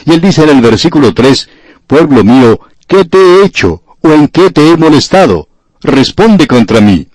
Y 0.06 0.12
él 0.12 0.22
dice 0.22 0.44
en 0.44 0.50
el 0.50 0.62
versículo 0.62 1.14
3, 1.14 1.50
Pueblo 1.88 2.24
mío, 2.24 2.62
¿qué 2.88 3.04
te 3.04 3.18
he 3.18 3.46
hecho? 3.46 3.84
¿O 4.02 4.12
en 4.12 4.30
qué 4.30 4.50
te 4.50 4.70
he 4.70 4.78
molestado? 4.78 5.50
Responde 5.82 6.48
contra 6.48 6.80
mí. 6.80 7.08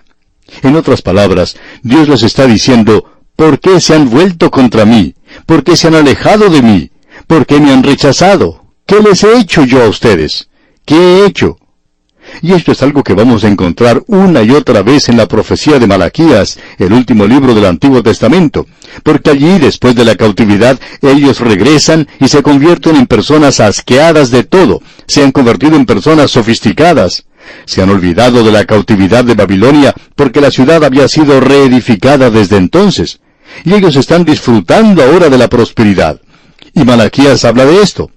En 0.61 0.75
otras 0.75 1.01
palabras, 1.01 1.57
Dios 1.81 2.07
les 2.07 2.23
está 2.23 2.45
diciendo, 2.45 3.18
¿por 3.39 3.57
qué 3.61 3.79
se 3.79 3.95
han 3.95 4.09
vuelto 4.09 4.51
contra 4.51 4.83
mí? 4.83 5.15
¿Por 5.45 5.63
qué 5.63 5.77
se 5.77 5.87
han 5.87 5.95
alejado 5.95 6.49
de 6.49 6.61
mí? 6.61 6.91
¿Por 7.25 7.45
qué 7.45 7.61
me 7.61 7.71
han 7.71 7.83
rechazado? 7.83 8.65
¿Qué 8.85 8.99
les 8.99 9.23
he 9.23 9.39
hecho 9.39 9.63
yo 9.63 9.81
a 9.81 9.87
ustedes? 9.87 10.49
¿Qué 10.83 10.97
he 10.97 11.25
hecho? 11.25 11.57
Y 12.41 12.51
esto 12.51 12.73
es 12.73 12.83
algo 12.83 13.01
que 13.01 13.13
vamos 13.13 13.45
a 13.45 13.47
encontrar 13.47 14.03
una 14.07 14.43
y 14.43 14.51
otra 14.51 14.81
vez 14.81 15.07
en 15.07 15.15
la 15.15 15.25
profecía 15.25 15.79
de 15.79 15.87
Malaquías, 15.87 16.59
el 16.77 16.91
último 16.91 17.25
libro 17.25 17.55
del 17.55 17.65
Antiguo 17.65 18.03
Testamento, 18.03 18.65
porque 19.03 19.29
allí, 19.29 19.57
después 19.57 19.95
de 19.95 20.03
la 20.03 20.15
cautividad, 20.15 20.77
ellos 21.01 21.39
regresan 21.39 22.09
y 22.19 22.27
se 22.27 22.43
convierten 22.43 22.97
en 22.97 23.07
personas 23.07 23.61
asqueadas 23.61 24.31
de 24.31 24.43
todo, 24.43 24.81
se 25.07 25.23
han 25.23 25.31
convertido 25.31 25.77
en 25.77 25.85
personas 25.85 26.31
sofisticadas. 26.31 27.23
Se 27.65 27.81
han 27.81 27.89
olvidado 27.89 28.43
de 28.43 28.51
la 28.51 28.65
cautividad 28.65 29.23
de 29.23 29.33
Babilonia 29.33 29.95
porque 30.15 30.41
la 30.41 30.51
ciudad 30.51 30.83
había 30.83 31.07
sido 31.07 31.39
reedificada 31.39 32.29
desde 32.29 32.57
entonces. 32.57 33.21
Y 33.63 33.73
ellos 33.73 33.95
están 33.95 34.25
disfrutando 34.25 35.03
ahora 35.03 35.29
de 35.29 35.37
la 35.37 35.47
prosperidad. 35.47 36.21
Y 36.73 36.83
Malaquías 36.83 37.45
habla 37.45 37.65
de 37.65 37.81
esto. 37.81 38.11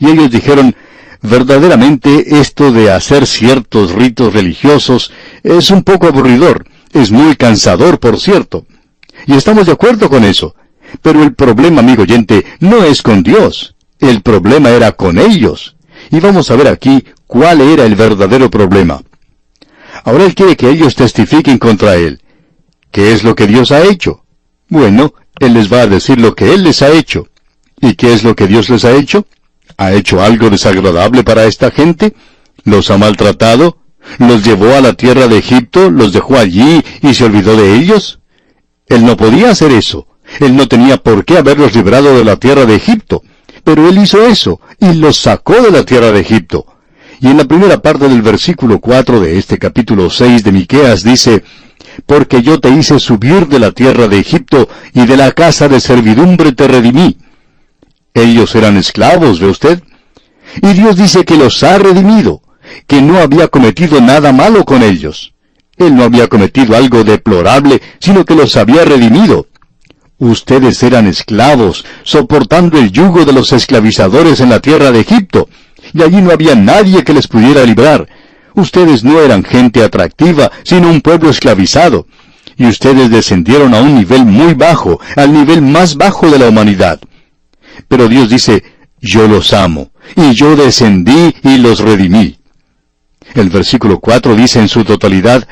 Y 0.00 0.10
ellos 0.10 0.30
dijeron, 0.30 0.74
verdaderamente 1.22 2.38
esto 2.40 2.72
de 2.72 2.90
hacer 2.90 3.26
ciertos 3.26 3.92
ritos 3.92 4.32
religiosos 4.32 5.12
es 5.42 5.70
un 5.70 5.82
poco 5.82 6.06
aburridor, 6.06 6.66
es 6.92 7.10
muy 7.10 7.36
cansador, 7.36 7.98
por 7.98 8.20
cierto. 8.20 8.66
Y 9.26 9.34
estamos 9.34 9.66
de 9.66 9.72
acuerdo 9.72 10.08
con 10.08 10.24
eso. 10.24 10.54
Pero 11.02 11.22
el 11.22 11.34
problema, 11.34 11.80
amigo 11.80 12.02
oyente, 12.02 12.44
no 12.60 12.84
es 12.84 13.02
con 13.02 13.22
Dios. 13.22 13.74
El 13.98 14.22
problema 14.22 14.70
era 14.70 14.92
con 14.92 15.18
ellos. 15.18 15.76
Y 16.10 16.20
vamos 16.20 16.50
a 16.50 16.56
ver 16.56 16.68
aquí 16.68 17.04
cuál 17.26 17.60
era 17.60 17.84
el 17.84 17.96
verdadero 17.96 18.50
problema. 18.50 19.02
Ahora 20.04 20.24
Él 20.24 20.34
quiere 20.34 20.56
que 20.56 20.70
ellos 20.70 20.94
testifiquen 20.94 21.58
contra 21.58 21.96
Él. 21.96 22.20
¿Qué 22.90 23.12
es 23.12 23.24
lo 23.24 23.34
que 23.34 23.46
Dios 23.46 23.72
ha 23.72 23.82
hecho? 23.82 24.25
Bueno, 24.68 25.14
Él 25.38 25.54
les 25.54 25.72
va 25.72 25.82
a 25.82 25.86
decir 25.86 26.20
lo 26.20 26.34
que 26.34 26.52
Él 26.52 26.64
les 26.64 26.82
ha 26.82 26.90
hecho. 26.90 27.28
¿Y 27.80 27.94
qué 27.94 28.12
es 28.12 28.24
lo 28.24 28.34
que 28.34 28.46
Dios 28.46 28.68
les 28.68 28.84
ha 28.84 28.92
hecho? 28.92 29.26
¿Ha 29.76 29.92
hecho 29.92 30.22
algo 30.22 30.50
desagradable 30.50 31.24
para 31.24 31.44
esta 31.44 31.70
gente? 31.70 32.14
¿Los 32.64 32.90
ha 32.90 32.98
maltratado? 32.98 33.78
¿Los 34.18 34.44
llevó 34.44 34.74
a 34.74 34.80
la 34.80 34.94
tierra 34.94 35.28
de 35.28 35.38
Egipto? 35.38 35.90
¿Los 35.90 36.12
dejó 36.12 36.36
allí 36.36 36.82
y 37.02 37.14
se 37.14 37.24
olvidó 37.24 37.56
de 37.56 37.76
ellos? 37.76 38.20
Él 38.86 39.04
no 39.04 39.16
podía 39.16 39.50
hacer 39.50 39.72
eso. 39.72 40.06
Él 40.40 40.56
no 40.56 40.66
tenía 40.66 40.96
por 40.96 41.24
qué 41.24 41.38
haberlos 41.38 41.74
librado 41.74 42.16
de 42.16 42.24
la 42.24 42.36
tierra 42.36 42.66
de 42.66 42.76
Egipto. 42.76 43.22
Pero 43.64 43.88
él 43.88 43.98
hizo 43.98 44.24
eso 44.24 44.60
y 44.80 44.94
los 44.94 45.16
sacó 45.16 45.60
de 45.60 45.70
la 45.70 45.84
tierra 45.84 46.12
de 46.12 46.20
Egipto. 46.20 46.66
Y 47.20 47.28
en 47.28 47.38
la 47.38 47.44
primera 47.44 47.80
parte 47.80 48.08
del 48.08 48.22
versículo 48.22 48.78
4 48.78 49.20
de 49.20 49.38
este 49.38 49.58
capítulo 49.58 50.10
6 50.10 50.44
de 50.44 50.52
Miqueas 50.52 51.02
dice, 51.02 51.42
Porque 52.04 52.42
yo 52.42 52.60
te 52.60 52.68
hice 52.68 52.98
subir 52.98 53.48
de 53.48 53.58
la 53.58 53.72
tierra 53.72 54.08
de 54.08 54.18
Egipto 54.18 54.68
y 54.92 55.06
de 55.06 55.16
la 55.16 55.32
casa 55.32 55.68
de 55.68 55.80
servidumbre 55.80 56.52
te 56.52 56.68
redimí. 56.68 57.16
Ellos 58.12 58.54
eran 58.54 58.76
esclavos, 58.76 59.40
¿ve 59.40 59.46
usted? 59.46 59.82
Y 60.62 60.72
Dios 60.72 60.96
dice 60.96 61.24
que 61.24 61.36
los 61.36 61.62
ha 61.62 61.78
redimido, 61.78 62.42
que 62.86 63.02
no 63.02 63.18
había 63.18 63.48
cometido 63.48 64.00
nada 64.00 64.32
malo 64.32 64.64
con 64.64 64.82
ellos. 64.82 65.32
Él 65.76 65.94
no 65.94 66.04
había 66.04 66.28
cometido 66.28 66.76
algo 66.76 67.04
deplorable, 67.04 67.82
sino 68.00 68.24
que 68.24 68.34
los 68.34 68.56
había 68.56 68.84
redimido. 68.84 69.48
Ustedes 70.18 70.82
eran 70.82 71.06
esclavos, 71.06 71.84
soportando 72.02 72.78
el 72.78 72.90
yugo 72.90 73.26
de 73.26 73.34
los 73.34 73.52
esclavizadores 73.52 74.40
en 74.40 74.48
la 74.48 74.60
tierra 74.60 74.90
de 74.90 75.00
Egipto, 75.00 75.48
y 75.92 76.02
allí 76.02 76.22
no 76.22 76.30
había 76.30 76.54
nadie 76.54 77.04
que 77.04 77.12
les 77.12 77.28
pudiera 77.28 77.62
librar. 77.64 78.08
Ustedes 78.56 79.04
no 79.04 79.20
eran 79.20 79.44
gente 79.44 79.84
atractiva, 79.84 80.50
sino 80.64 80.88
un 80.88 81.02
pueblo 81.02 81.28
esclavizado. 81.28 82.06
Y 82.56 82.66
ustedes 82.66 83.10
descendieron 83.10 83.74
a 83.74 83.82
un 83.82 83.94
nivel 83.94 84.24
muy 84.24 84.54
bajo, 84.54 84.98
al 85.14 85.32
nivel 85.32 85.60
más 85.60 85.96
bajo 85.96 86.30
de 86.30 86.38
la 86.38 86.48
humanidad. 86.48 86.98
Pero 87.86 88.08
Dios 88.08 88.30
dice, 88.30 88.64
yo 88.98 89.28
los 89.28 89.52
amo, 89.52 89.90
y 90.16 90.32
yo 90.32 90.56
descendí 90.56 91.34
y 91.42 91.58
los 91.58 91.80
redimí. 91.80 92.38
El 93.34 93.50
versículo 93.50 94.00
4 94.00 94.34
dice 94.34 94.58
en 94.58 94.68
su 94.68 94.84
totalidad, 94.84 95.46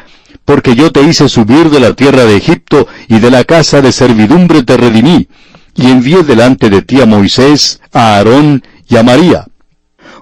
porque 0.46 0.74
yo 0.74 0.90
te 0.90 1.02
hice 1.02 1.28
subir 1.28 1.68
de 1.68 1.80
la 1.80 1.92
tierra 1.92 2.24
de 2.24 2.36
Egipto 2.36 2.88
y 3.08 3.18
de 3.18 3.30
la 3.30 3.44
casa 3.44 3.82
de 3.82 3.92
servidumbre 3.92 4.62
te 4.62 4.78
redimí, 4.78 5.28
y 5.74 5.90
envié 5.90 6.22
delante 6.22 6.70
de 6.70 6.80
ti 6.80 7.02
a 7.02 7.06
Moisés, 7.06 7.82
a 7.92 8.16
Aarón 8.16 8.62
y 8.88 8.96
a 8.96 9.02
María. 9.02 9.46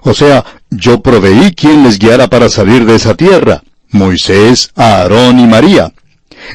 O 0.01 0.13
sea, 0.13 0.43
yo 0.77 1.01
proveí 1.01 1.53
quien 1.53 1.83
les 1.83 1.99
guiara 1.99 2.27
para 2.27 2.49
salir 2.49 2.85
de 2.85 2.95
esa 2.95 3.15
tierra, 3.15 3.63
Moisés, 3.91 4.71
Aarón 4.75 5.39
y 5.39 5.47
María. 5.47 5.91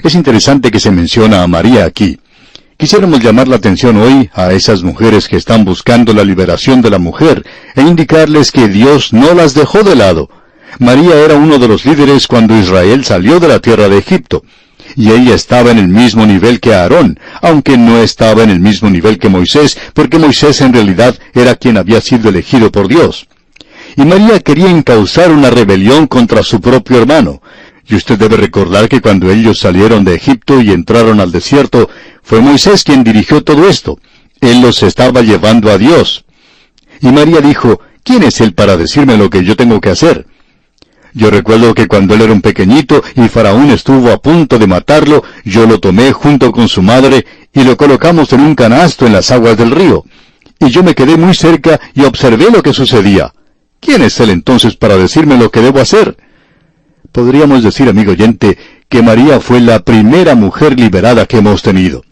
Es 0.02 0.14
interesante 0.14 0.70
que 0.70 0.80
se 0.80 0.90
menciona 0.90 1.42
a 1.42 1.46
María 1.46 1.84
aquí. 1.84 2.18
Quisiéramos 2.76 3.20
llamar 3.20 3.48
la 3.48 3.56
atención 3.56 3.96
hoy 3.96 4.30
a 4.34 4.52
esas 4.52 4.82
mujeres 4.82 5.28
que 5.28 5.36
están 5.36 5.64
buscando 5.64 6.12
la 6.12 6.24
liberación 6.24 6.80
de 6.80 6.90
la 6.90 6.98
mujer 6.98 7.44
e 7.74 7.82
indicarles 7.82 8.52
que 8.52 8.68
Dios 8.68 9.12
no 9.12 9.34
las 9.34 9.54
dejó 9.54 9.82
de 9.82 9.96
lado. 9.96 10.30
María 10.78 11.16
era 11.16 11.34
uno 11.34 11.58
de 11.58 11.66
los 11.66 11.84
líderes 11.84 12.26
cuando 12.26 12.56
Israel 12.56 13.04
salió 13.04 13.40
de 13.40 13.48
la 13.48 13.58
tierra 13.58 13.88
de 13.88 13.98
Egipto, 13.98 14.44
y 14.94 15.10
ella 15.10 15.34
estaba 15.34 15.70
en 15.70 15.78
el 15.78 15.88
mismo 15.88 16.24
nivel 16.26 16.60
que 16.60 16.74
Aarón, 16.74 17.18
aunque 17.42 17.76
no 17.76 17.98
estaba 17.98 18.42
en 18.42 18.50
el 18.50 18.60
mismo 18.60 18.90
nivel 18.90 19.18
que 19.18 19.28
Moisés, 19.28 19.78
porque 19.92 20.18
Moisés 20.18 20.60
en 20.60 20.72
realidad 20.72 21.18
era 21.34 21.56
quien 21.56 21.78
había 21.78 22.00
sido 22.00 22.28
elegido 22.28 22.70
por 22.70 22.86
Dios. 22.86 23.26
Y 23.98 24.04
María 24.04 24.38
quería 24.38 24.70
encauzar 24.70 25.32
una 25.32 25.50
rebelión 25.50 26.06
contra 26.06 26.44
su 26.44 26.60
propio 26.60 26.98
hermano, 26.98 27.42
y 27.84 27.96
usted 27.96 28.16
debe 28.16 28.36
recordar 28.36 28.88
que 28.88 29.00
cuando 29.00 29.28
ellos 29.28 29.58
salieron 29.58 30.04
de 30.04 30.14
Egipto 30.14 30.60
y 30.60 30.70
entraron 30.70 31.18
al 31.18 31.32
desierto, 31.32 31.90
fue 32.22 32.40
Moisés 32.40 32.84
quien 32.84 33.02
dirigió 33.02 33.42
todo 33.42 33.68
esto. 33.68 33.98
Él 34.40 34.62
los 34.62 34.84
estaba 34.84 35.22
llevando 35.22 35.68
a 35.68 35.78
Dios. 35.78 36.24
Y 37.00 37.08
María 37.08 37.40
dijo, 37.40 37.80
¿quién 38.04 38.22
es 38.22 38.40
él 38.40 38.54
para 38.54 38.76
decirme 38.76 39.16
lo 39.16 39.30
que 39.30 39.42
yo 39.42 39.56
tengo 39.56 39.80
que 39.80 39.90
hacer? 39.90 40.26
Yo 41.12 41.28
recuerdo 41.28 41.74
que 41.74 41.88
cuando 41.88 42.14
él 42.14 42.22
era 42.22 42.32
un 42.32 42.40
pequeñito 42.40 43.02
y 43.16 43.26
Faraón 43.26 43.68
estuvo 43.70 44.12
a 44.12 44.22
punto 44.22 44.60
de 44.60 44.68
matarlo, 44.68 45.24
yo 45.44 45.66
lo 45.66 45.80
tomé 45.80 46.12
junto 46.12 46.52
con 46.52 46.68
su 46.68 46.82
madre 46.82 47.26
y 47.52 47.64
lo 47.64 47.76
colocamos 47.76 48.32
en 48.32 48.42
un 48.42 48.54
canasto 48.54 49.08
en 49.08 49.14
las 49.14 49.32
aguas 49.32 49.56
del 49.56 49.72
río. 49.72 50.04
Y 50.60 50.70
yo 50.70 50.84
me 50.84 50.94
quedé 50.94 51.16
muy 51.16 51.34
cerca 51.34 51.80
y 51.94 52.04
observé 52.04 52.48
lo 52.52 52.62
que 52.62 52.72
sucedía. 52.72 53.32
¿Quién 53.80 54.02
es 54.02 54.18
él 54.20 54.30
entonces 54.30 54.76
para 54.76 54.96
decirme 54.96 55.36
lo 55.36 55.50
que 55.50 55.60
debo 55.60 55.80
hacer? 55.80 56.16
Podríamos 57.12 57.62
decir, 57.62 57.88
amigo 57.88 58.12
oyente, 58.12 58.58
que 58.88 59.02
María 59.02 59.40
fue 59.40 59.60
la 59.60 59.80
primera 59.80 60.34
mujer 60.34 60.78
liberada 60.78 61.26
que 61.26 61.38
hemos 61.38 61.62
tenido. 61.62 62.04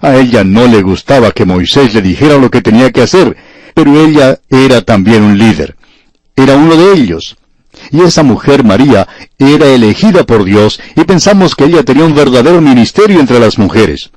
A 0.00 0.16
ella 0.16 0.44
no 0.44 0.66
le 0.66 0.82
gustaba 0.82 1.30
que 1.30 1.44
Moisés 1.44 1.94
le 1.94 2.02
dijera 2.02 2.38
lo 2.38 2.50
que 2.50 2.60
tenía 2.60 2.90
que 2.90 3.02
hacer, 3.02 3.36
pero 3.74 4.04
ella 4.04 4.40
era 4.48 4.82
también 4.82 5.22
un 5.22 5.38
líder. 5.38 5.76
Era 6.34 6.56
uno 6.56 6.76
de 6.76 6.94
ellos. 6.94 7.36
Y 7.90 8.00
esa 8.00 8.22
mujer, 8.22 8.64
María, 8.64 9.08
era 9.38 9.66
elegida 9.66 10.24
por 10.24 10.44
Dios 10.44 10.80
y 10.96 11.04
pensamos 11.04 11.54
que 11.54 11.64
ella 11.64 11.84
tenía 11.84 12.04
un 12.04 12.14
verdadero 12.14 12.60
ministerio 12.60 13.20
entre 13.20 13.38
las 13.38 13.58
mujeres. 13.58 14.10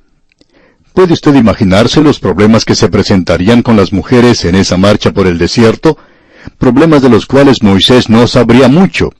¿Puede 0.93 1.13
usted 1.13 1.35
imaginarse 1.35 2.01
los 2.01 2.19
problemas 2.19 2.63
que 2.63 2.75
se 2.75 2.89
presentarían 2.89 3.61
con 3.61 3.75
las 3.75 3.91
mujeres 3.91 4.45
en 4.45 4.55
esa 4.55 4.77
marcha 4.77 5.11
por 5.11 5.27
el 5.27 5.37
desierto? 5.37 5.97
Problemas 6.57 7.01
de 7.01 7.09
los 7.09 7.25
cuales 7.25 7.63
Moisés 7.63 8.09
no 8.09 8.27
sabría 8.27 8.67
mucho. 8.67 9.13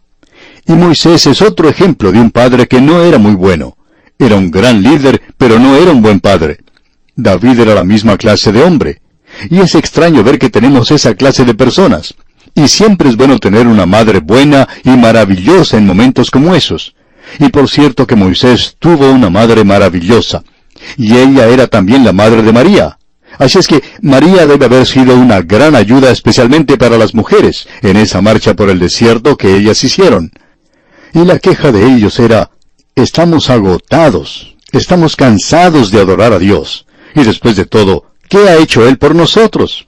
Y 0.67 0.73
Moisés 0.73 1.27
es 1.27 1.41
otro 1.41 1.69
ejemplo 1.69 2.11
de 2.11 2.19
un 2.19 2.31
padre 2.31 2.67
que 2.67 2.81
no 2.81 3.01
era 3.01 3.17
muy 3.17 3.35
bueno. 3.35 3.77
Era 4.17 4.35
un 4.35 4.49
gran 4.49 4.81
líder, 4.81 5.21
pero 5.37 5.59
no 5.59 5.75
era 5.75 5.91
un 5.91 6.01
buen 6.01 6.19
padre. 6.19 6.59
David 7.15 7.59
era 7.59 7.75
la 7.75 7.83
misma 7.83 8.17
clase 8.17 8.51
de 8.51 8.63
hombre. 8.63 9.01
Y 9.49 9.59
es 9.59 9.75
extraño 9.75 10.23
ver 10.23 10.39
que 10.39 10.49
tenemos 10.49 10.91
esa 10.91 11.13
clase 11.13 11.45
de 11.45 11.53
personas. 11.53 12.15
Y 12.53 12.67
siempre 12.67 13.09
es 13.09 13.17
bueno 13.17 13.37
tener 13.37 13.67
una 13.67 13.85
madre 13.85 14.19
buena 14.19 14.67
y 14.83 14.91
maravillosa 14.91 15.77
en 15.77 15.85
momentos 15.85 16.31
como 16.31 16.55
esos. 16.55 16.95
Y 17.39 17.49
por 17.49 17.69
cierto 17.69 18.07
que 18.07 18.15
Moisés 18.15 18.75
tuvo 18.79 19.11
una 19.11 19.29
madre 19.29 19.63
maravillosa. 19.63 20.43
Y 20.97 21.15
ella 21.17 21.47
era 21.47 21.67
también 21.67 22.03
la 22.03 22.13
madre 22.13 22.41
de 22.41 22.53
María. 22.53 22.97
Así 23.37 23.59
es 23.59 23.67
que 23.67 23.83
María 24.01 24.45
debe 24.45 24.65
haber 24.65 24.85
sido 24.85 25.15
una 25.15 25.41
gran 25.41 25.75
ayuda 25.75 26.11
especialmente 26.11 26.77
para 26.77 26.97
las 26.97 27.13
mujeres 27.13 27.67
en 27.81 27.97
esa 27.97 28.21
marcha 28.21 28.55
por 28.55 28.69
el 28.69 28.79
desierto 28.79 29.37
que 29.37 29.55
ellas 29.55 29.83
hicieron. 29.83 30.31
Y 31.13 31.23
la 31.25 31.39
queja 31.39 31.71
de 31.71 31.85
ellos 31.85 32.19
era, 32.19 32.51
estamos 32.95 33.49
agotados, 33.49 34.55
estamos 34.71 35.15
cansados 35.15 35.91
de 35.91 35.99
adorar 35.99 36.33
a 36.33 36.39
Dios. 36.39 36.85
Y 37.13 37.23
después 37.23 37.55
de 37.55 37.65
todo, 37.65 38.11
¿qué 38.29 38.49
ha 38.49 38.57
hecho 38.57 38.87
Él 38.87 38.97
por 38.97 39.15
nosotros? 39.15 39.87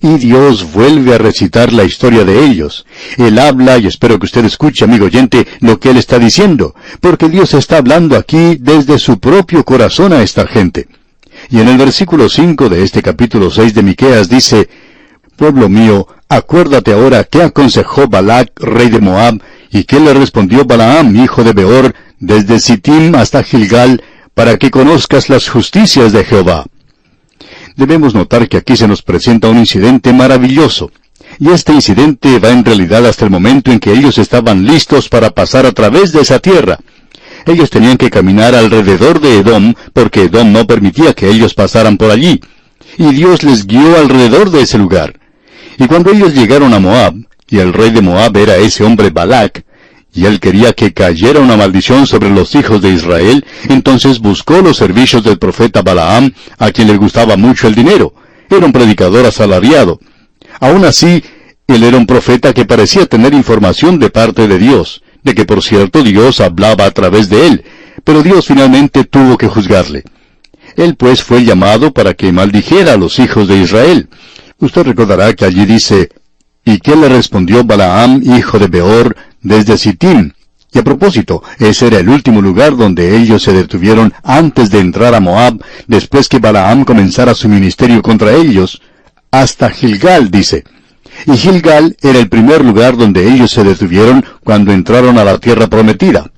Y 0.00 0.16
Dios 0.18 0.72
vuelve 0.72 1.14
a 1.14 1.18
recitar 1.18 1.72
la 1.72 1.84
historia 1.84 2.24
de 2.24 2.44
ellos. 2.44 2.86
Él 3.16 3.38
habla, 3.38 3.78
y 3.78 3.86
espero 3.86 4.18
que 4.18 4.26
usted 4.26 4.44
escuche, 4.44 4.84
amigo 4.84 5.06
oyente, 5.06 5.46
lo 5.60 5.80
que 5.80 5.90
Él 5.90 5.96
está 5.96 6.18
diciendo, 6.18 6.74
porque 7.00 7.28
Dios 7.28 7.54
está 7.54 7.78
hablando 7.78 8.16
aquí 8.16 8.56
desde 8.60 8.98
su 8.98 9.18
propio 9.18 9.64
corazón 9.64 10.12
a 10.12 10.22
esta 10.22 10.46
gente. 10.46 10.86
Y 11.50 11.60
en 11.60 11.68
el 11.68 11.78
versículo 11.78 12.28
5 12.28 12.68
de 12.68 12.82
este 12.82 13.02
capítulo 13.02 13.50
6 13.50 13.74
de 13.74 13.82
Miqueas 13.82 14.28
dice, 14.28 14.68
Pueblo 15.36 15.68
mío, 15.68 16.06
acuérdate 16.28 16.92
ahora 16.92 17.24
qué 17.24 17.42
aconsejó 17.42 18.08
Balac, 18.08 18.52
rey 18.60 18.90
de 18.90 19.00
Moab, 19.00 19.40
¿Y 19.70 19.84
qué 19.84 20.00
le 20.00 20.14
respondió 20.14 20.64
Balaam, 20.64 21.14
hijo 21.16 21.44
de 21.44 21.52
Beor, 21.52 21.94
desde 22.18 22.58
Sittim 22.58 23.14
hasta 23.14 23.42
Gilgal, 23.42 24.02
para 24.34 24.56
que 24.56 24.70
conozcas 24.70 25.28
las 25.28 25.48
justicias 25.48 26.12
de 26.12 26.24
Jehová? 26.24 26.64
Debemos 27.76 28.14
notar 28.14 28.48
que 28.48 28.56
aquí 28.56 28.76
se 28.76 28.88
nos 28.88 29.02
presenta 29.02 29.48
un 29.48 29.58
incidente 29.58 30.12
maravilloso. 30.12 30.90
Y 31.38 31.50
este 31.50 31.72
incidente 31.72 32.38
va 32.38 32.50
en 32.50 32.64
realidad 32.64 33.06
hasta 33.06 33.24
el 33.24 33.30
momento 33.30 33.70
en 33.70 33.78
que 33.78 33.92
ellos 33.92 34.18
estaban 34.18 34.64
listos 34.64 35.08
para 35.08 35.30
pasar 35.30 35.66
a 35.66 35.72
través 35.72 36.12
de 36.12 36.22
esa 36.22 36.38
tierra. 36.38 36.78
Ellos 37.46 37.70
tenían 37.70 37.96
que 37.96 38.10
caminar 38.10 38.54
alrededor 38.54 39.20
de 39.20 39.38
Edom, 39.38 39.74
porque 39.92 40.24
Edom 40.24 40.52
no 40.52 40.66
permitía 40.66 41.14
que 41.14 41.28
ellos 41.28 41.54
pasaran 41.54 41.96
por 41.96 42.10
allí. 42.10 42.40
Y 42.96 43.12
Dios 43.14 43.42
les 43.42 43.66
guió 43.66 43.96
alrededor 43.98 44.50
de 44.50 44.62
ese 44.62 44.78
lugar. 44.78 45.18
Y 45.78 45.86
cuando 45.86 46.10
ellos 46.10 46.34
llegaron 46.34 46.74
a 46.74 46.80
Moab, 46.80 47.14
y 47.48 47.58
el 47.58 47.72
rey 47.72 47.90
de 47.90 48.02
Moab 48.02 48.36
era 48.36 48.56
ese 48.56 48.84
hombre 48.84 49.10
Balac, 49.10 49.64
y 50.12 50.26
él 50.26 50.40
quería 50.40 50.72
que 50.72 50.92
cayera 50.92 51.40
una 51.40 51.56
maldición 51.56 52.06
sobre 52.06 52.30
los 52.30 52.54
hijos 52.54 52.82
de 52.82 52.90
Israel, 52.90 53.44
entonces 53.68 54.18
buscó 54.18 54.60
los 54.60 54.76
servicios 54.76 55.22
del 55.22 55.38
profeta 55.38 55.82
Balaam, 55.82 56.32
a 56.58 56.70
quien 56.72 56.88
le 56.88 56.96
gustaba 56.96 57.36
mucho 57.36 57.68
el 57.68 57.74
dinero. 57.74 58.14
Era 58.50 58.66
un 58.66 58.72
predicador 58.72 59.26
asalariado. 59.26 60.00
Aún 60.60 60.84
así, 60.84 61.22
él 61.66 61.84
era 61.84 61.96
un 61.96 62.06
profeta 62.06 62.52
que 62.52 62.64
parecía 62.64 63.06
tener 63.06 63.34
información 63.34 63.98
de 63.98 64.10
parte 64.10 64.48
de 64.48 64.58
Dios, 64.58 65.02
de 65.22 65.34
que 65.34 65.44
por 65.44 65.62
cierto 65.62 66.02
Dios 66.02 66.40
hablaba 66.40 66.86
a 66.86 66.90
través 66.90 67.28
de 67.28 67.46
él, 67.46 67.64
pero 68.04 68.22
Dios 68.22 68.46
finalmente 68.46 69.04
tuvo 69.04 69.36
que 69.36 69.48
juzgarle. 69.48 70.04
Él 70.76 70.94
pues 70.94 71.22
fue 71.22 71.44
llamado 71.44 71.92
para 71.92 72.14
que 72.14 72.32
maldijera 72.32 72.92
a 72.92 72.96
los 72.96 73.18
hijos 73.18 73.48
de 73.48 73.56
Israel. 73.56 74.08
Usted 74.58 74.84
recordará 74.84 75.34
que 75.34 75.44
allí 75.44 75.66
dice, 75.66 76.10
¿Y 76.64 76.80
qué 76.80 76.94
le 76.94 77.08
respondió 77.08 77.64
Balaam, 77.64 78.20
hijo 78.22 78.58
de 78.58 78.66
Beor, 78.66 79.16
desde 79.40 79.78
Sittim? 79.78 80.32
Y 80.70 80.78
a 80.78 80.84
propósito, 80.84 81.42
ese 81.58 81.86
era 81.86 81.98
el 81.98 82.10
último 82.10 82.42
lugar 82.42 82.76
donde 82.76 83.16
ellos 83.16 83.42
se 83.42 83.54
detuvieron 83.54 84.12
antes 84.22 84.70
de 84.70 84.80
entrar 84.80 85.14
a 85.14 85.20
Moab, 85.20 85.64
después 85.86 86.28
que 86.28 86.40
Balaam 86.40 86.84
comenzara 86.84 87.34
su 87.34 87.48
ministerio 87.48 88.02
contra 88.02 88.34
ellos, 88.34 88.82
hasta 89.30 89.70
Gilgal, 89.70 90.30
dice. 90.30 90.64
Y 91.26 91.36
Gilgal 91.36 91.96
era 92.00 92.18
el 92.18 92.28
primer 92.28 92.64
lugar 92.64 92.96
donde 92.96 93.28
ellos 93.28 93.50
se 93.50 93.64
detuvieron 93.64 94.24
cuando 94.44 94.72
entraron 94.72 95.18
a 95.18 95.24
la 95.24 95.38
tierra 95.38 95.66
prometida. 95.66 96.30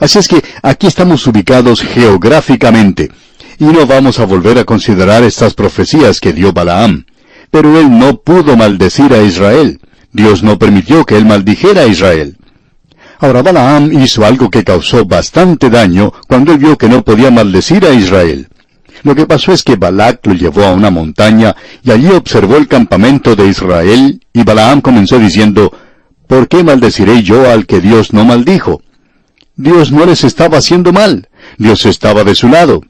Así 0.00 0.18
es 0.18 0.28
que 0.28 0.42
aquí 0.62 0.86
estamos 0.86 1.26
ubicados 1.26 1.82
geográficamente, 1.82 3.10
y 3.58 3.64
no 3.64 3.86
vamos 3.86 4.18
a 4.18 4.26
volver 4.26 4.58
a 4.58 4.64
considerar 4.64 5.22
estas 5.22 5.54
profecías 5.54 6.20
que 6.20 6.32
dio 6.32 6.52
Balaam. 6.52 7.04
Pero 7.50 7.78
él 7.78 7.98
no 7.98 8.16
pudo 8.16 8.56
maldecir 8.56 9.12
a 9.12 9.22
Israel. 9.22 9.80
Dios 10.10 10.42
no 10.42 10.58
permitió 10.58 11.04
que 11.04 11.16
él 11.16 11.26
maldijera 11.26 11.82
a 11.82 11.86
Israel. 11.86 12.36
Ahora 13.18 13.42
Balaam 13.42 13.92
hizo 13.92 14.24
algo 14.24 14.50
que 14.50 14.64
causó 14.64 15.04
bastante 15.04 15.70
daño 15.70 16.12
cuando 16.26 16.52
él 16.52 16.58
vio 16.58 16.76
que 16.76 16.88
no 16.88 17.04
podía 17.04 17.30
maldecir 17.30 17.84
a 17.84 17.92
Israel. 17.92 18.48
Lo 19.02 19.14
que 19.14 19.26
pasó 19.26 19.52
es 19.52 19.62
que 19.62 19.76
Balac 19.76 20.26
lo 20.26 20.34
llevó 20.34 20.64
a 20.64 20.72
una 20.72 20.90
montaña 20.90 21.56
y 21.82 21.90
allí 21.90 22.08
observó 22.08 22.56
el 22.56 22.68
campamento 22.68 23.34
de 23.34 23.48
Israel 23.48 24.20
y 24.32 24.42
Balaam 24.44 24.80
comenzó 24.80 25.18
diciendo, 25.18 25.72
¿Por 26.26 26.48
qué 26.48 26.62
maldeciré 26.62 27.22
yo 27.22 27.50
al 27.50 27.66
que 27.66 27.80
Dios 27.80 28.12
no 28.12 28.24
maldijo? 28.24 28.82
Dios 29.56 29.92
no 29.92 30.06
les 30.06 30.24
estaba 30.24 30.58
haciendo 30.58 30.92
mal, 30.92 31.28
Dios 31.58 31.84
estaba 31.84 32.24
de 32.24 32.34
su 32.34 32.48
lado. 32.48 32.80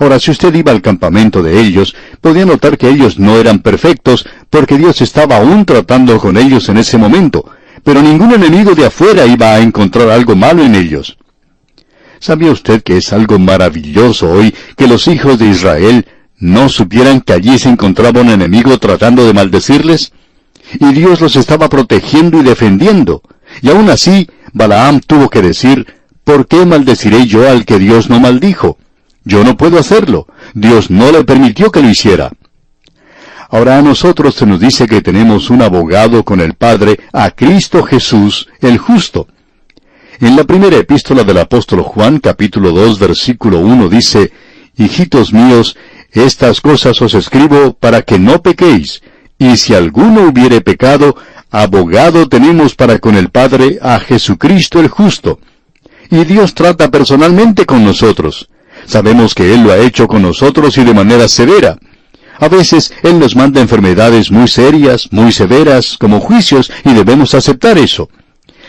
Ahora, 0.00 0.18
si 0.18 0.32
usted 0.32 0.54
iba 0.54 0.72
al 0.72 0.82
campamento 0.82 1.42
de 1.42 1.60
ellos, 1.60 1.94
podía 2.20 2.44
notar 2.44 2.76
que 2.76 2.88
ellos 2.88 3.18
no 3.18 3.36
eran 3.36 3.60
perfectos, 3.60 4.26
porque 4.50 4.76
Dios 4.76 5.00
estaba 5.00 5.36
aún 5.36 5.64
tratando 5.64 6.18
con 6.18 6.36
ellos 6.36 6.68
en 6.68 6.78
ese 6.78 6.98
momento, 6.98 7.44
pero 7.82 8.02
ningún 8.02 8.32
enemigo 8.32 8.74
de 8.74 8.86
afuera 8.86 9.24
iba 9.26 9.54
a 9.54 9.60
encontrar 9.60 10.10
algo 10.10 10.34
malo 10.34 10.62
en 10.62 10.74
ellos. 10.74 11.16
¿Sabía 12.24 12.52
usted 12.52 12.82
que 12.82 12.96
es 12.96 13.12
algo 13.12 13.38
maravilloso 13.38 14.30
hoy 14.30 14.54
que 14.78 14.86
los 14.86 15.08
hijos 15.08 15.38
de 15.38 15.46
Israel 15.48 16.06
no 16.38 16.70
supieran 16.70 17.20
que 17.20 17.34
allí 17.34 17.58
se 17.58 17.68
encontraba 17.68 18.22
un 18.22 18.30
enemigo 18.30 18.78
tratando 18.78 19.26
de 19.26 19.34
maldecirles? 19.34 20.10
Y 20.80 20.94
Dios 20.94 21.20
los 21.20 21.36
estaba 21.36 21.68
protegiendo 21.68 22.40
y 22.40 22.42
defendiendo. 22.42 23.20
Y 23.60 23.68
aún 23.68 23.90
así, 23.90 24.26
Balaam 24.54 25.00
tuvo 25.00 25.28
que 25.28 25.42
decir, 25.42 25.86
¿por 26.24 26.46
qué 26.46 26.64
maldeciré 26.64 27.26
yo 27.26 27.46
al 27.46 27.66
que 27.66 27.78
Dios 27.78 28.08
no 28.08 28.18
maldijo? 28.20 28.78
Yo 29.24 29.44
no 29.44 29.58
puedo 29.58 29.78
hacerlo. 29.78 30.26
Dios 30.54 30.90
no 30.90 31.12
le 31.12 31.24
permitió 31.24 31.70
que 31.70 31.82
lo 31.82 31.90
hiciera. 31.90 32.32
Ahora 33.50 33.76
a 33.76 33.82
nosotros 33.82 34.34
se 34.34 34.46
nos 34.46 34.60
dice 34.60 34.86
que 34.86 35.02
tenemos 35.02 35.50
un 35.50 35.60
abogado 35.60 36.24
con 36.24 36.40
el 36.40 36.54
Padre, 36.54 37.00
a 37.12 37.32
Cristo 37.32 37.82
Jesús, 37.82 38.48
el 38.62 38.78
justo. 38.78 39.28
En 40.20 40.36
la 40.36 40.44
primera 40.44 40.76
epístola 40.76 41.24
del 41.24 41.38
apóstol 41.38 41.82
Juan, 41.82 42.20
capítulo 42.20 42.70
2, 42.70 43.00
versículo 43.00 43.58
1, 43.58 43.88
dice, 43.88 44.32
Hijitos 44.76 45.32
míos, 45.32 45.76
estas 46.12 46.60
cosas 46.60 47.02
os 47.02 47.14
escribo 47.14 47.74
para 47.74 48.02
que 48.02 48.20
no 48.20 48.40
pequéis, 48.40 49.02
y 49.38 49.56
si 49.56 49.74
alguno 49.74 50.28
hubiere 50.28 50.60
pecado, 50.60 51.16
abogado 51.50 52.28
tenemos 52.28 52.76
para 52.76 53.00
con 53.00 53.16
el 53.16 53.30
Padre 53.30 53.80
a 53.82 53.98
Jesucristo 53.98 54.78
el 54.78 54.86
justo. 54.86 55.40
Y 56.10 56.24
Dios 56.24 56.54
trata 56.54 56.92
personalmente 56.92 57.66
con 57.66 57.84
nosotros. 57.84 58.48
Sabemos 58.86 59.34
que 59.34 59.52
Él 59.52 59.64
lo 59.64 59.72
ha 59.72 59.78
hecho 59.78 60.06
con 60.06 60.22
nosotros 60.22 60.78
y 60.78 60.84
de 60.84 60.94
manera 60.94 61.26
severa. 61.26 61.76
A 62.38 62.48
veces 62.48 62.92
Él 63.02 63.18
nos 63.18 63.34
manda 63.34 63.60
enfermedades 63.60 64.30
muy 64.30 64.46
serias, 64.46 65.08
muy 65.10 65.32
severas, 65.32 65.96
como 65.98 66.20
juicios, 66.20 66.70
y 66.84 66.92
debemos 66.92 67.34
aceptar 67.34 67.78
eso. 67.78 68.08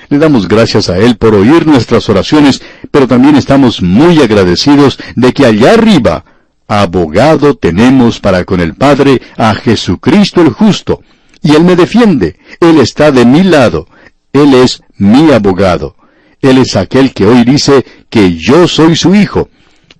Le 0.09 0.17
damos 0.17 0.47
gracias 0.47 0.89
a 0.89 0.97
Él 0.97 1.17
por 1.17 1.33
oír 1.35 1.65
nuestras 1.65 2.07
oraciones, 2.09 2.61
pero 2.91 3.07
también 3.07 3.35
estamos 3.35 3.81
muy 3.81 4.19
agradecidos 4.21 4.99
de 5.15 5.33
que 5.33 5.45
allá 5.45 5.73
arriba, 5.73 6.23
abogado 6.67 7.55
tenemos 7.55 8.19
para 8.19 8.43
con 8.43 8.59
el 8.59 8.75
Padre 8.75 9.21
a 9.37 9.53
Jesucristo 9.55 10.41
el 10.41 10.49
justo. 10.49 11.01
Y 11.41 11.55
Él 11.55 11.63
me 11.63 11.75
defiende, 11.75 12.37
Él 12.59 12.79
está 12.79 13.11
de 13.11 13.25
mi 13.25 13.43
lado, 13.43 13.87
Él 14.33 14.53
es 14.53 14.81
mi 14.97 15.31
abogado. 15.31 15.95
Él 16.41 16.59
es 16.59 16.75
aquel 16.75 17.13
que 17.13 17.25
hoy 17.25 17.43
dice 17.43 17.85
que 18.09 18.35
yo 18.35 18.67
soy 18.67 18.95
su 18.95 19.15
hijo. 19.15 19.49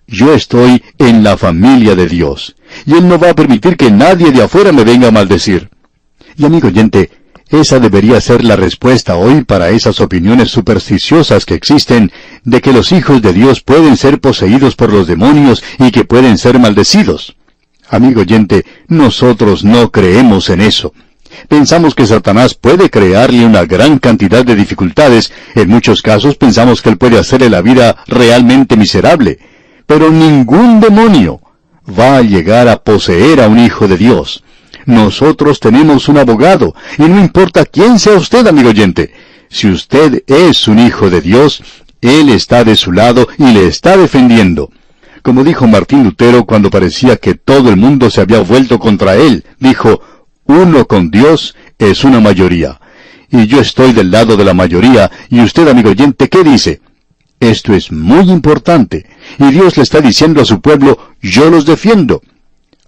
Yo 0.08 0.34
estoy 0.34 0.84
en 1.00 1.24
la 1.24 1.38
familia 1.38 1.96
de 1.96 2.08
Dios. 2.08 2.56
Y 2.86 2.94
Él 2.94 3.08
no 3.08 3.18
va 3.18 3.32
a 3.32 3.36
permitir 3.36 3.78
que 3.78 3.89
nadie 3.89 4.32
de 4.32 4.44
afuera 4.44 4.72
me 4.72 4.84
venga 4.84 5.08
a 5.08 5.12
maldecir. 5.12 5.70
Y 6.38 6.46
amigo 6.46 6.68
oyente, 6.68 7.10
esa 7.56 7.80
debería 7.80 8.22
ser 8.22 8.44
la 8.44 8.56
respuesta 8.56 9.15
hoy 9.15 9.44
para 9.44 9.70
esas 9.70 10.00
opiniones 10.00 10.50
supersticiosas 10.50 11.46
que 11.46 11.56
existen 11.56 12.12
de 12.44 12.62
que 12.62 12.74
los 12.74 12.91
hijos 12.91 13.22
de 13.22 13.34
Dios 13.34 13.62
pueden 13.62 13.98
ser 13.98 14.20
poseídos 14.20 14.76
por 14.76 14.91
los 14.91 15.08
demonios 15.08 15.63
y 15.80 15.91
que 15.91 16.06
pueden 16.06 16.38
ser 16.38 16.60
maldecidos. 16.60 17.36
Amigo 17.89 18.22
oyente, 18.22 18.65
nosotros 18.88 19.63
no 19.63 19.91
creemos 19.91 20.50
en 20.50 20.62
eso. 20.62 20.94
Pensamos 21.50 21.94
que 21.96 22.06
Satanás 22.06 22.54
puede 22.54 22.89
crearle 22.89 23.46
una 23.46 23.65
gran 23.65 24.00
cantidad 24.00 24.46
de 24.46 24.56
dificultades, 24.56 25.34
en 25.54 25.70
muchos 25.70 26.02
casos 26.02 26.36
pensamos 26.36 26.82
que 26.82 26.89
él 26.89 26.98
puede 26.98 27.20
hacerle 27.20 27.50
la 27.50 27.62
vida 27.62 27.98
realmente 28.08 28.78
miserable, 28.78 29.39
pero 29.86 30.10
ningún 30.10 30.80
demonio 30.80 31.41
va 31.88 32.18
a 32.18 32.22
llegar 32.22 32.68
a 32.68 32.78
poseer 32.78 33.41
a 33.41 33.48
un 33.48 33.60
hijo 33.60 33.88
de 33.88 33.98
Dios. 33.98 34.44
Nosotros 34.86 35.60
tenemos 35.60 36.08
un 36.10 36.17
abogado, 36.17 36.76
y 36.98 37.04
no 37.04 37.19
importa 37.19 37.65
quién 37.65 37.98
sea 37.98 38.13
usted, 38.13 38.45
amigo 38.45 38.69
oyente. 38.69 39.13
Si 39.50 39.67
usted 39.67 40.24
es 40.28 40.67
un 40.67 40.80
hijo 40.80 41.10
de 41.10 41.21
Dios, 41.21 41.63
Él 42.02 42.30
está 42.30 42.63
de 42.63 42.76
su 42.76 42.91
lado 42.91 43.28
y 43.38 43.52
le 43.52 43.67
está 43.67 43.98
defendiendo. 43.98 44.69
Como 45.24 45.43
dijo 45.43 45.65
Martín 45.65 46.04
Lutero 46.04 46.45
cuando 46.45 46.69
parecía 46.69 47.17
que 47.17 47.34
todo 47.34 47.69
el 47.69 47.78
mundo 47.78 48.12
se 48.12 48.21
había 48.21 48.41
vuelto 48.41 48.78
contra 48.78 49.15
él, 49.15 49.43
dijo, 49.60 50.00
uno 50.45 50.86
con 50.86 51.10
Dios 51.10 51.56
es 51.80 52.04
una 52.04 52.19
mayoría. 52.19 52.80
Y 53.32 53.48
yo 53.48 53.60
estoy 53.60 53.91
del 53.91 54.12
lado 54.12 54.38
de 54.38 54.45
la 54.45 54.54
mayoría, 54.54 55.10
y 55.32 55.41
usted, 55.41 55.67
amigo 55.67 55.89
oyente, 55.89 56.30
¿qué 56.30 56.43
dice? 56.43 56.80
Esto 57.39 57.74
es 57.74 57.91
muy 57.91 58.30
importante, 58.30 59.08
y 59.39 59.50
Dios 59.50 59.78
le 59.78 59.84
está 59.84 60.00
diciendo 60.00 60.41
a 60.41 60.45
su 60.45 60.62
pueblo, 60.62 61.00
yo 61.24 61.50
los 61.50 61.65
defiendo 61.65 62.21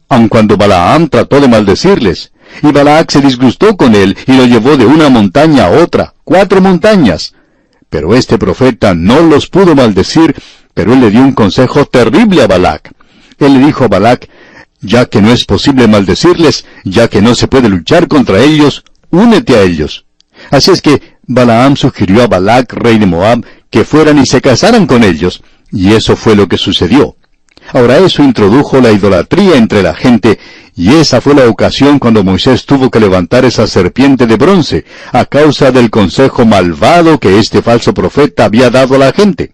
aun 0.10 0.28
cuando 0.28 0.58
Balaam 0.58 1.10
trató 1.10 1.40
de 1.40 1.48
maldecirles. 1.48 2.32
Y 2.64 2.72
Balac 2.72 3.12
se 3.12 3.22
disgustó 3.22 3.76
con 3.76 3.94
él 3.94 4.18
y 4.26 4.34
lo 4.34 4.46
llevó 4.46 4.78
de 4.78 4.86
una 4.86 5.10
montaña 5.10 5.66
a 5.66 5.72
otra, 5.72 6.14
cuatro 6.24 6.62
montañas. 6.62 7.34
Pero 7.90 8.16
este 8.16 8.38
profeta 8.38 8.94
no 8.94 9.22
los 9.22 9.48
pudo 9.48 9.76
maldecir, 9.76 10.36
pero 10.74 10.94
él 10.94 11.02
le 11.02 11.10
dio 11.10 11.22
un 11.22 11.34
consejo 11.34 11.86
terrible 11.86 12.44
a 12.44 12.48
Balac. 12.48 12.92
Él 13.40 13.54
le 13.54 13.66
dijo 13.66 13.84
a 13.84 13.88
Balac, 13.88 14.30
ya 14.82 15.06
que 15.06 15.22
no 15.22 15.32
es 15.32 15.46
posible 15.46 15.88
maldecirles, 15.88 16.66
ya 16.84 17.08
que 17.08 17.22
no 17.22 17.36
se 17.36 17.48
puede 17.48 17.70
luchar 17.70 18.08
contra 18.08 18.42
ellos, 18.42 18.84
únete 19.10 19.56
a 19.56 19.62
ellos. 19.62 20.06
Así 20.52 20.72
es 20.72 20.82
que 20.82 21.02
Balaam 21.24 21.76
sugirió 21.76 22.24
a 22.24 22.28
Balac, 22.28 22.74
rey 22.74 22.98
de 22.98 23.06
Moab, 23.06 23.46
que 23.70 23.84
fueran 23.84 24.18
y 24.18 24.26
se 24.26 24.42
casaran 24.42 24.88
con 24.88 25.04
ellos, 25.04 25.44
y 25.72 25.94
eso 25.94 26.16
fue 26.16 26.36
lo 26.36 26.48
que 26.48 26.58
sucedió. 26.58 27.17
Ahora 27.74 27.98
eso 27.98 28.24
introdujo 28.24 28.80
la 28.80 28.92
idolatría 28.92 29.58
entre 29.58 29.84
la 29.84 29.94
gente, 29.94 30.40
y 30.76 30.94
esa 30.94 31.22
fue 31.22 31.34
la 31.34 31.48
ocasión 31.48 32.00
cuando 32.00 32.24
Moisés 32.24 32.66
tuvo 32.66 32.90
que 32.90 33.00
levantar 33.00 33.46
esa 33.46 33.68
serpiente 33.68 34.28
de 34.28 34.38
bronce, 34.38 34.86
a 35.12 35.26
causa 35.26 35.72
del 35.72 35.90
consejo 35.90 36.46
malvado 36.46 37.20
que 37.20 37.40
este 37.40 37.62
falso 37.62 37.94
profeta 37.94 38.46
había 38.46 38.70
dado 38.70 38.96
a 38.96 39.00
la 39.00 39.12
gente. 39.12 39.52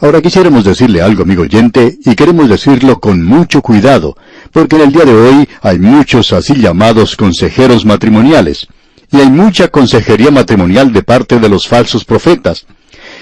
Ahora 0.00 0.22
quisiéramos 0.22 0.64
decirle 0.64 1.02
algo, 1.02 1.24
amigo 1.24 1.42
oyente, 1.42 1.98
y 2.04 2.14
queremos 2.14 2.48
decirlo 2.48 2.98
con 2.98 3.22
mucho 3.22 3.60
cuidado, 3.60 4.16
porque 4.50 4.76
en 4.76 4.82
el 4.82 4.92
día 4.92 5.04
de 5.04 5.12
hoy 5.12 5.48
hay 5.60 5.78
muchos 5.78 6.32
así 6.32 6.54
llamados 6.54 7.16
consejeros 7.16 7.84
matrimoniales, 7.84 8.66
y 9.12 9.18
hay 9.18 9.30
mucha 9.30 9.68
consejería 9.68 10.30
matrimonial 10.30 10.92
de 10.92 11.02
parte 11.02 11.38
de 11.38 11.48
los 11.50 11.68
falsos 11.68 12.04
profetas. 12.04 12.64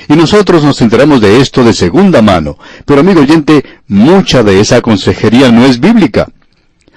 Y 0.09 0.15
nosotros 0.15 0.63
nos 0.63 0.81
enteramos 0.81 1.21
de 1.21 1.41
esto 1.41 1.65
de 1.65 1.73
segunda 1.73 2.23
mano. 2.23 2.59
Pero 2.85 3.01
amigo 3.01 3.21
oyente, 3.21 3.65
mucha 3.89 4.43
de 4.43 4.61
esa 4.61 4.81
consejería 4.81 5.51
no 5.51 5.65
es 5.65 5.81
bíblica. 5.81 6.29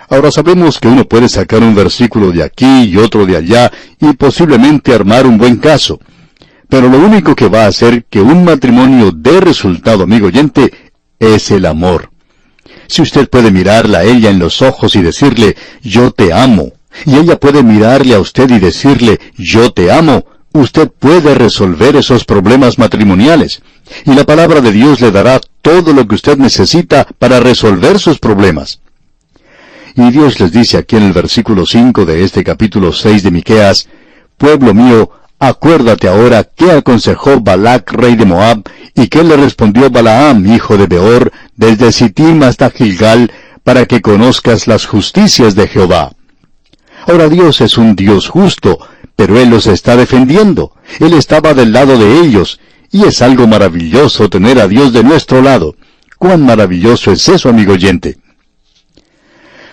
Ahora 0.10 0.30
sabemos 0.30 0.80
que 0.80 0.90
uno 0.90 1.06
puede 1.06 1.30
sacar 1.30 1.64
un 1.64 1.74
versículo 1.74 2.32
de 2.32 2.44
aquí 2.44 2.84
y 2.84 2.98
otro 2.98 3.26
de 3.26 3.38
allá 3.38 3.72
y 4.00 4.12
posiblemente 4.14 4.94
armar 4.94 5.26
un 5.26 5.38
buen 5.38 5.56
caso. 5.56 6.02
Pero 6.68 6.90
lo 6.90 7.00
único 7.00 7.36
que 7.36 7.50
va 7.50 7.64
a 7.64 7.68
hacer 7.68 8.06
que 8.10 8.22
un 8.22 8.44
matrimonio 8.44 9.12
dé 9.12 9.40
resultado, 9.40 10.04
amigo 10.04 10.28
oyente, 10.28 10.72
es 11.20 11.52
el 11.52 11.66
amor. 11.66 12.12
Si 12.88 13.02
usted 13.02 13.30
puede 13.30 13.52
mirarla 13.52 14.00
a 14.00 14.04
ella 14.04 14.30
en 14.30 14.40
los 14.40 14.62
ojos 14.62 14.96
y 14.96 15.02
decirle, 15.02 15.56
yo 15.82 16.12
te 16.12 16.34
amo, 16.34 16.74
y 17.06 17.16
ella 17.16 17.40
puede 17.40 17.64
mirarle 17.64 18.16
a 18.16 18.20
usted 18.20 18.50
y 18.50 18.60
decirle, 18.60 19.20
yo 19.38 19.72
te 19.72 19.92
amo, 19.92 20.26
usted 20.54 20.90
puede 20.90 21.36
resolver 21.36 21.96
esos 21.96 22.26
problemas 22.26 22.78
matrimoniales. 22.78 23.62
Y 24.06 24.14
la 24.14 24.24
palabra 24.24 24.62
de 24.62 24.72
Dios 24.72 25.02
le 25.02 25.12
dará 25.12 25.40
todo 25.62 25.94
lo 25.94 26.08
que 26.08 26.16
usted 26.16 26.38
necesita 26.38 27.08
para 27.20 27.40
resolver 27.40 28.00
sus 28.00 28.20
problemas. 28.20 28.80
Y 29.96 30.10
Dios 30.12 30.40
les 30.40 30.52
dice 30.52 30.78
aquí 30.78 30.96
en 30.96 31.04
el 31.04 31.14
versículo 31.14 31.66
5 31.66 32.06
de 32.06 32.24
este 32.24 32.44
capítulo 32.44 32.94
6 32.94 33.24
de 33.24 33.32
Miqueas, 33.32 33.88
Pueblo 34.38 34.74
mío, 34.74 35.12
acuérdate 35.38 36.08
ahora 36.08 36.44
qué 36.44 36.72
aconsejó 36.72 37.42
Balac, 37.42 37.92
rey 37.92 38.16
de 38.16 38.26
Moab, 38.26 38.64
y 38.96 39.08
qué 39.08 39.24
le 39.24 39.36
respondió 39.36 39.90
Balaam, 39.90 40.46
hijo 40.54 40.78
de 40.78 40.88
Beor, 40.88 41.32
desde 41.56 41.92
Sittim 41.92 42.42
hasta 42.44 42.70
Gilgal, 42.70 43.32
para 43.64 43.86
que 43.86 44.02
conozcas 44.02 44.68
las 44.68 44.86
justicias 44.86 45.56
de 45.56 45.68
Jehová. 45.68 46.12
Ahora 47.06 47.30
Dios 47.30 47.62
es 47.62 47.78
un 47.78 47.96
Dios 47.96 48.30
justo, 48.30 48.80
pero 49.22 49.38
Él 49.40 49.52
los 49.52 49.68
está 49.68 49.96
defendiendo. 49.96 50.72
Él 51.00 51.14
estaba 51.14 51.54
del 51.54 51.72
lado 51.72 51.96
de 51.96 52.22
ellos. 52.22 52.60
Y 52.92 53.04
es 53.04 53.22
algo 53.22 53.46
maravilloso 53.46 54.32
tener 54.32 54.60
a 54.60 54.68
Dios 54.68 54.94
de 54.94 55.04
nuestro 55.04 55.44
lado. 55.44 55.76
¿Cuán 56.18 56.44
maravilloso 56.44 57.12
es 57.12 57.30
eso, 57.30 57.48
amigo 57.48 57.74
oyente? 57.74 58.18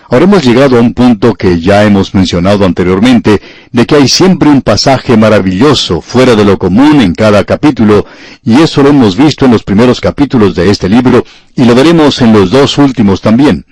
Ahora 0.07 0.25
hemos 0.25 0.43
llegado 0.43 0.77
a 0.77 0.81
un 0.81 0.93
punto 0.93 1.33
que 1.33 1.59
ya 1.59 1.83
hemos 1.83 2.13
mencionado 2.13 2.63
anteriormente, 2.63 3.41
de 3.71 3.87
que 3.87 3.95
hay 3.95 4.07
siempre 4.07 4.49
un 4.49 4.61
pasaje 4.61 5.17
maravilloso 5.17 5.99
fuera 5.99 6.35
de 6.35 6.45
lo 6.45 6.59
común 6.59 7.01
en 7.01 7.15
cada 7.15 7.43
capítulo, 7.43 8.05
y 8.43 8.61
eso 8.61 8.83
lo 8.83 8.89
hemos 8.89 9.17
visto 9.17 9.45
en 9.45 9.51
los 9.51 9.63
primeros 9.63 9.99
capítulos 9.99 10.53
de 10.53 10.69
este 10.69 10.87
libro, 10.87 11.25
y 11.55 11.65
lo 11.65 11.73
veremos 11.73 12.21
en 12.21 12.33
los 12.33 12.51
dos 12.51 12.77
últimos 12.77 13.19
también. 13.19 13.65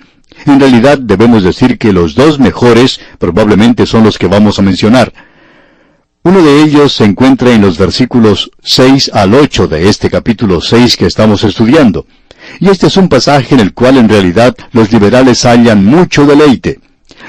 En 0.47 0.59
realidad 0.59 0.97
debemos 0.97 1.43
decir 1.43 1.77
que 1.77 1.93
los 1.93 2.15
dos 2.15 2.39
mejores 2.39 2.99
probablemente 3.19 3.85
son 3.85 4.03
los 4.05 4.17
que 4.17 4.27
vamos 4.27 4.57
a 4.57 4.63
mencionar. 4.63 5.13
Uno 6.27 6.43
de 6.43 6.61
ellos 6.61 6.91
se 6.91 7.05
encuentra 7.05 7.53
en 7.53 7.61
los 7.61 7.77
versículos 7.77 8.51
6 8.61 9.11
al 9.13 9.33
8 9.33 9.69
de 9.69 9.87
este 9.87 10.09
capítulo 10.09 10.59
6 10.59 10.97
que 10.97 11.05
estamos 11.05 11.45
estudiando. 11.45 12.05
Y 12.59 12.67
este 12.67 12.87
es 12.87 12.97
un 12.97 13.07
pasaje 13.07 13.55
en 13.55 13.61
el 13.61 13.73
cual 13.73 13.95
en 13.95 14.09
realidad 14.09 14.53
los 14.73 14.91
liberales 14.91 15.45
hallan 15.45 15.85
mucho 15.85 16.25
deleite. 16.25 16.81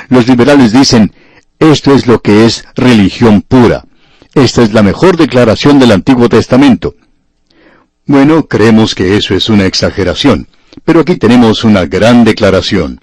Los 0.08 0.26
liberales 0.26 0.72
dicen, 0.72 1.12
esto 1.60 1.94
es 1.94 2.08
lo 2.08 2.20
que 2.22 2.44
es 2.44 2.64
religión 2.74 3.42
pura. 3.42 3.84
Esta 4.34 4.64
es 4.64 4.72
la 4.72 4.82
mejor 4.82 5.16
declaración 5.16 5.78
del 5.78 5.92
Antiguo 5.92 6.28
Testamento. 6.28 6.96
Bueno, 8.04 8.48
creemos 8.48 8.96
que 8.96 9.16
eso 9.16 9.32
es 9.32 9.48
una 9.48 9.66
exageración, 9.66 10.48
pero 10.84 10.98
aquí 10.98 11.14
tenemos 11.14 11.62
una 11.62 11.86
gran 11.86 12.24
declaración. 12.24 13.00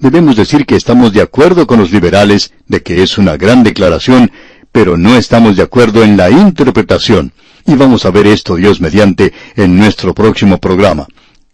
Debemos 0.00 0.36
decir 0.36 0.66
que 0.66 0.76
estamos 0.76 1.14
de 1.14 1.22
acuerdo 1.22 1.66
con 1.66 1.78
los 1.78 1.92
liberales 1.92 2.52
de 2.68 2.82
que 2.82 3.02
es 3.02 3.16
una 3.16 3.38
gran 3.38 3.62
declaración 3.62 4.30
pero 4.72 4.96
no 4.96 5.16
estamos 5.16 5.56
de 5.56 5.62
acuerdo 5.62 6.02
en 6.02 6.16
la 6.16 6.30
interpretación. 6.30 7.32
Y 7.66 7.74
vamos 7.74 8.04
a 8.04 8.10
ver 8.10 8.26
esto, 8.26 8.56
Dios 8.56 8.80
mediante, 8.80 9.32
en 9.56 9.76
nuestro 9.76 10.14
próximo 10.14 10.58
programa. 10.58 11.06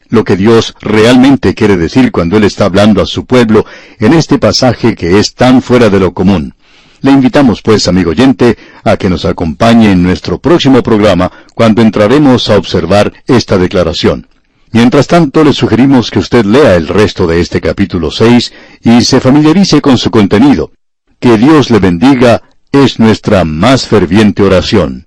Lo 0.09 0.25
que 0.25 0.37
Dios 0.37 0.75
realmente 0.81 1.55
quiere 1.55 1.77
decir 1.77 2.13
cuando 2.13 2.37
Él 2.37 2.45
está 2.45 2.67
hablando 2.67 3.03
a 3.03 3.07
su 3.07 3.27
pueblo 3.27 3.67
en 3.99 4.15
este 4.15 4.39
pasaje 4.39 4.95
que 4.95 5.19
es 5.19 5.35
tan 5.35 5.63
fuera 5.63 5.91
de 5.91 5.99
lo 5.99 6.13
común. 6.13 6.55
Le 7.01 7.11
invitamos 7.11 7.61
pues, 7.61 7.89
amigo 7.89 8.11
oyente, 8.11 8.57
a 8.85 8.97
que 8.97 9.11
nos 9.11 9.25
acompañe 9.25 9.91
en 9.91 10.03
nuestro 10.03 10.39
próximo 10.39 10.83
programa 10.83 11.31
cuando 11.55 11.83
entraremos 11.83 12.49
a 12.49 12.57
observar 12.57 13.13
esta 13.27 13.59
declaración. 13.59 14.29
Mientras 14.73 15.07
tanto, 15.07 15.45
le 15.45 15.53
sugerimos 15.53 16.11
que 16.11 16.19
usted 16.19 16.45
lea 16.45 16.77
el 16.77 16.89
resto 16.89 17.27
de 17.27 17.41
este 17.41 17.61
capítulo 17.61 18.11
6 18.11 18.53
y 18.83 19.01
se 19.03 19.21
familiarice 19.21 19.81
con 19.81 19.99
su 19.99 20.11
contenido. 20.11 20.73
Que 21.19 21.39
Dios 21.39 21.71
le 21.71 21.79
bendiga 21.79 22.43
es 22.73 22.99
nuestra 22.99 23.45
más 23.45 23.87
ferviente 23.87 24.43
oración. 24.43 25.07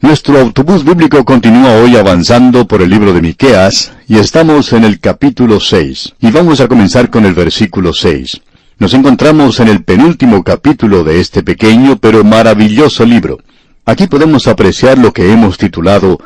Nuestro 0.00 0.38
autobús 0.38 0.84
bíblico 0.84 1.24
continúa 1.24 1.80
hoy 1.82 1.96
avanzando 1.96 2.66
por 2.66 2.82
el 2.82 2.90
libro 2.90 3.12
de 3.12 3.22
Miqueas 3.22 3.92
y 4.06 4.18
estamos 4.18 4.72
en 4.72 4.84
el 4.84 5.00
capítulo 5.00 5.58
6 5.58 6.14
y 6.20 6.30
vamos 6.30 6.60
a 6.60 6.68
comenzar 6.68 7.10
con 7.10 7.24
el 7.24 7.34
versículo 7.34 7.92
6. 7.92 8.40
Nos 8.78 8.92
encontramos 8.92 9.58
en 9.60 9.68
el 9.68 9.84
penúltimo 9.84 10.44
capítulo 10.44 11.02
de 11.02 11.20
este 11.20 11.42
pequeño 11.42 11.96
pero 11.96 12.24
maravilloso 12.24 13.06
libro. 13.06 13.38
Aquí 13.86 14.06
podemos 14.06 14.46
apreciar 14.46 14.98
lo 14.98 15.12
que 15.12 15.32
hemos 15.32 15.56
titulado 15.56 16.18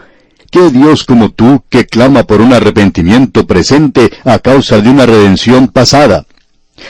¿Qué 0.50 0.68
Dios 0.70 1.04
como 1.04 1.30
tú 1.30 1.62
que 1.68 1.86
clama 1.86 2.24
por 2.24 2.40
un 2.40 2.52
arrepentimiento 2.52 3.46
presente 3.46 4.10
a 4.24 4.40
causa 4.40 4.80
de 4.80 4.90
una 4.90 5.06
redención 5.06 5.68
pasada? 5.68 6.26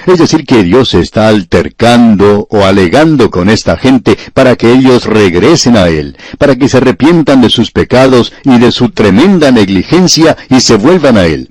Es 0.07 0.19
decir, 0.19 0.45
que 0.45 0.63
Dios 0.63 0.95
está 0.95 1.29
altercando 1.29 2.47
o 2.51 2.65
alegando 2.65 3.31
con 3.31 3.49
esta 3.49 3.77
gente 3.77 4.19
para 4.33 4.57
que 4.57 4.73
ellos 4.73 5.05
regresen 5.05 5.77
a 5.77 5.89
Él, 5.89 6.17
para 6.39 6.57
que 6.57 6.69
se 6.69 6.79
arrepientan 6.79 7.41
de 7.41 7.51
sus 7.51 7.71
pecados 7.71 8.33
y 8.45 8.59
de 8.59 8.73
su 8.73 8.91
tremenda 8.91 9.51
negligencia 9.51 10.37
y 10.49 10.61
se 10.61 10.77
vuelvan 10.77 11.17
a 11.17 11.27
Él. 11.27 11.51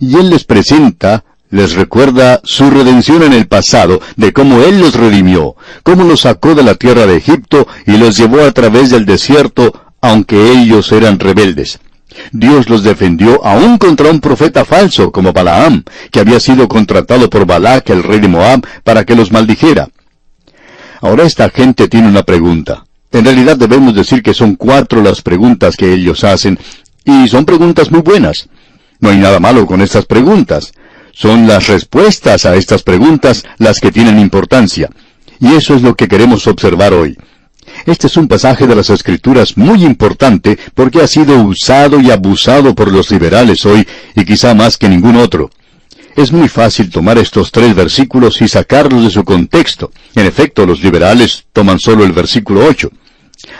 Y 0.00 0.16
Él 0.16 0.30
les 0.30 0.44
presenta, 0.44 1.24
les 1.50 1.74
recuerda 1.74 2.40
su 2.44 2.70
redención 2.70 3.22
en 3.22 3.32
el 3.32 3.46
pasado, 3.46 4.00
de 4.16 4.32
cómo 4.32 4.62
Él 4.62 4.80
los 4.80 4.94
redimió, 4.94 5.56
cómo 5.82 6.04
los 6.04 6.22
sacó 6.22 6.54
de 6.54 6.62
la 6.62 6.74
tierra 6.74 7.06
de 7.06 7.16
Egipto 7.16 7.68
y 7.86 7.96
los 7.96 8.16
llevó 8.16 8.40
a 8.42 8.52
través 8.52 8.90
del 8.90 9.06
desierto 9.06 9.80
aunque 10.00 10.52
ellos 10.52 10.92
eran 10.92 11.18
rebeldes. 11.18 11.80
Dios 12.32 12.68
los 12.68 12.82
defendió 12.82 13.44
aún 13.44 13.78
contra 13.78 14.10
un 14.10 14.20
profeta 14.20 14.64
falso 14.64 15.12
como 15.12 15.32
Balaam, 15.32 15.84
que 16.10 16.20
había 16.20 16.40
sido 16.40 16.68
contratado 16.68 17.28
por 17.30 17.46
Balac, 17.46 17.90
el 17.90 18.02
rey 18.02 18.20
de 18.20 18.28
Moab, 18.28 18.66
para 18.82 19.04
que 19.04 19.14
los 19.14 19.32
maldijera. 19.32 19.88
Ahora 21.00 21.24
esta 21.24 21.50
gente 21.50 21.88
tiene 21.88 22.08
una 22.08 22.22
pregunta. 22.22 22.84
En 23.12 23.24
realidad 23.24 23.56
debemos 23.56 23.94
decir 23.94 24.22
que 24.22 24.34
son 24.34 24.56
cuatro 24.56 25.02
las 25.02 25.22
preguntas 25.22 25.76
que 25.76 25.92
ellos 25.92 26.24
hacen, 26.24 26.58
y 27.04 27.28
son 27.28 27.44
preguntas 27.44 27.90
muy 27.90 28.00
buenas. 28.00 28.48
No 29.00 29.10
hay 29.10 29.18
nada 29.18 29.38
malo 29.38 29.66
con 29.66 29.82
estas 29.82 30.06
preguntas. 30.06 30.72
Son 31.12 31.46
las 31.46 31.68
respuestas 31.68 32.44
a 32.44 32.56
estas 32.56 32.82
preguntas 32.82 33.44
las 33.58 33.78
que 33.78 33.92
tienen 33.92 34.18
importancia. 34.18 34.88
Y 35.40 35.54
eso 35.54 35.74
es 35.74 35.82
lo 35.82 35.94
que 35.94 36.08
queremos 36.08 36.46
observar 36.46 36.92
hoy. 36.92 37.16
Este 37.86 38.06
es 38.06 38.16
un 38.16 38.28
pasaje 38.28 38.66
de 38.66 38.74
las 38.74 38.88
Escrituras 38.88 39.58
muy 39.58 39.84
importante 39.84 40.58
porque 40.74 41.02
ha 41.02 41.06
sido 41.06 41.42
usado 41.42 42.00
y 42.00 42.10
abusado 42.10 42.74
por 42.74 42.90
los 42.90 43.10
liberales 43.10 43.66
hoy 43.66 43.86
y 44.16 44.24
quizá 44.24 44.54
más 44.54 44.78
que 44.78 44.88
ningún 44.88 45.16
otro. 45.16 45.50
Es 46.16 46.32
muy 46.32 46.48
fácil 46.48 46.88
tomar 46.88 47.18
estos 47.18 47.52
tres 47.52 47.74
versículos 47.74 48.40
y 48.40 48.48
sacarlos 48.48 49.04
de 49.04 49.10
su 49.10 49.24
contexto. 49.24 49.90
En 50.14 50.24
efecto, 50.24 50.64
los 50.64 50.82
liberales 50.82 51.44
toman 51.52 51.78
solo 51.78 52.04
el 52.04 52.12
versículo 52.12 52.64
8. 52.66 52.90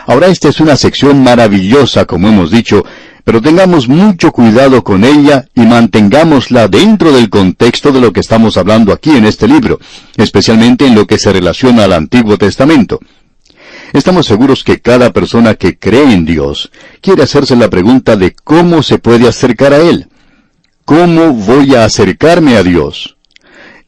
Ahora 0.07 0.27
esta 0.27 0.49
es 0.49 0.59
una 0.59 0.75
sección 0.75 1.21
maravillosa, 1.21 2.05
como 2.05 2.27
hemos 2.27 2.49
dicho, 2.49 2.83
pero 3.23 3.41
tengamos 3.41 3.87
mucho 3.87 4.31
cuidado 4.31 4.83
con 4.83 5.03
ella 5.03 5.45
y 5.53 5.61
mantengámosla 5.61 6.67
dentro 6.67 7.11
del 7.11 7.29
contexto 7.29 7.91
de 7.91 8.01
lo 8.01 8.11
que 8.11 8.21
estamos 8.21 8.57
hablando 8.57 8.91
aquí 8.91 9.11
en 9.11 9.25
este 9.25 9.47
libro, 9.47 9.79
especialmente 10.17 10.87
en 10.87 10.95
lo 10.95 11.05
que 11.05 11.19
se 11.19 11.31
relaciona 11.31 11.83
al 11.83 11.93
Antiguo 11.93 12.37
Testamento. 12.37 12.99
Estamos 13.95 14.25
seguros 14.25 14.65
que 14.65 14.81
cada 14.81 15.13
persona 15.13 15.53
que 15.53 15.79
cree 15.79 16.11
en 16.11 16.25
Dios 16.25 16.69
quiere 16.99 17.23
hacerse 17.23 17.55
la 17.55 17.69
pregunta 17.69 18.17
de 18.17 18.35
cómo 18.35 18.83
se 18.83 18.97
puede 18.99 19.25
acercar 19.25 19.71
a 19.71 19.77
Él. 19.77 20.09
¿Cómo 20.83 21.31
voy 21.31 21.75
a 21.75 21.85
acercarme 21.85 22.57
a 22.57 22.63
Dios? 22.63 23.15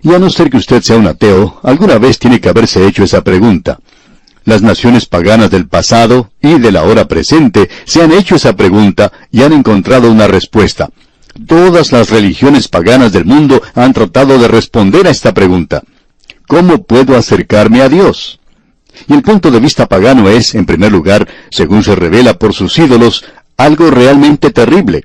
Y 0.02 0.14
a 0.14 0.20
no 0.20 0.30
ser 0.30 0.50
que 0.50 0.56
usted 0.56 0.82
sea 0.82 0.96
un 0.96 1.08
ateo, 1.08 1.60
alguna 1.62 1.98
vez 1.98 2.20
tiene 2.20 2.40
que 2.40 2.48
haberse 2.48 2.88
hecho 2.88 3.04
esa 3.04 3.22
pregunta. 3.22 3.80
Las 4.46 4.62
naciones 4.62 5.08
paganas 5.08 5.52
del 5.52 5.68
pasado 5.68 6.32
y 6.42 6.58
de 6.58 6.72
la 6.72 6.84
hora 6.84 7.10
presente 7.10 7.70
se 7.84 8.02
han 8.02 8.14
hecho 8.14 8.38
esa 8.38 8.56
pregunta 8.56 9.12
y 9.30 9.44
han 9.44 9.52
encontrado 9.52 10.10
una 10.10 10.28
respuesta. 10.28 10.90
Todas 11.48 11.92
las 11.92 12.12
religiones 12.12 12.70
paganas 12.70 13.12
del 13.12 13.26
mundo 13.26 13.62
han 13.76 13.92
tratado 13.92 14.40
de 14.40 14.48
responder 14.48 15.06
a 15.06 15.12
esta 15.12 15.34
pregunta. 15.34 15.84
¿Cómo 16.48 16.84
puedo 16.84 17.18
acercarme 17.18 17.82
a 17.82 17.90
Dios? 17.90 18.40
Y 19.08 19.14
el 19.14 19.22
punto 19.22 19.52
de 19.52 19.60
vista 19.60 19.86
pagano 19.86 20.30
es, 20.30 20.56
en 20.56 20.66
primer 20.66 20.92
lugar, 20.92 21.28
según 21.50 21.84
se 21.84 21.96
revela 21.96 22.38
por 22.38 22.54
sus 22.54 22.78
ídolos, 22.78 23.24
algo 23.58 23.92
realmente 23.92 24.52
terrible. 24.52 25.04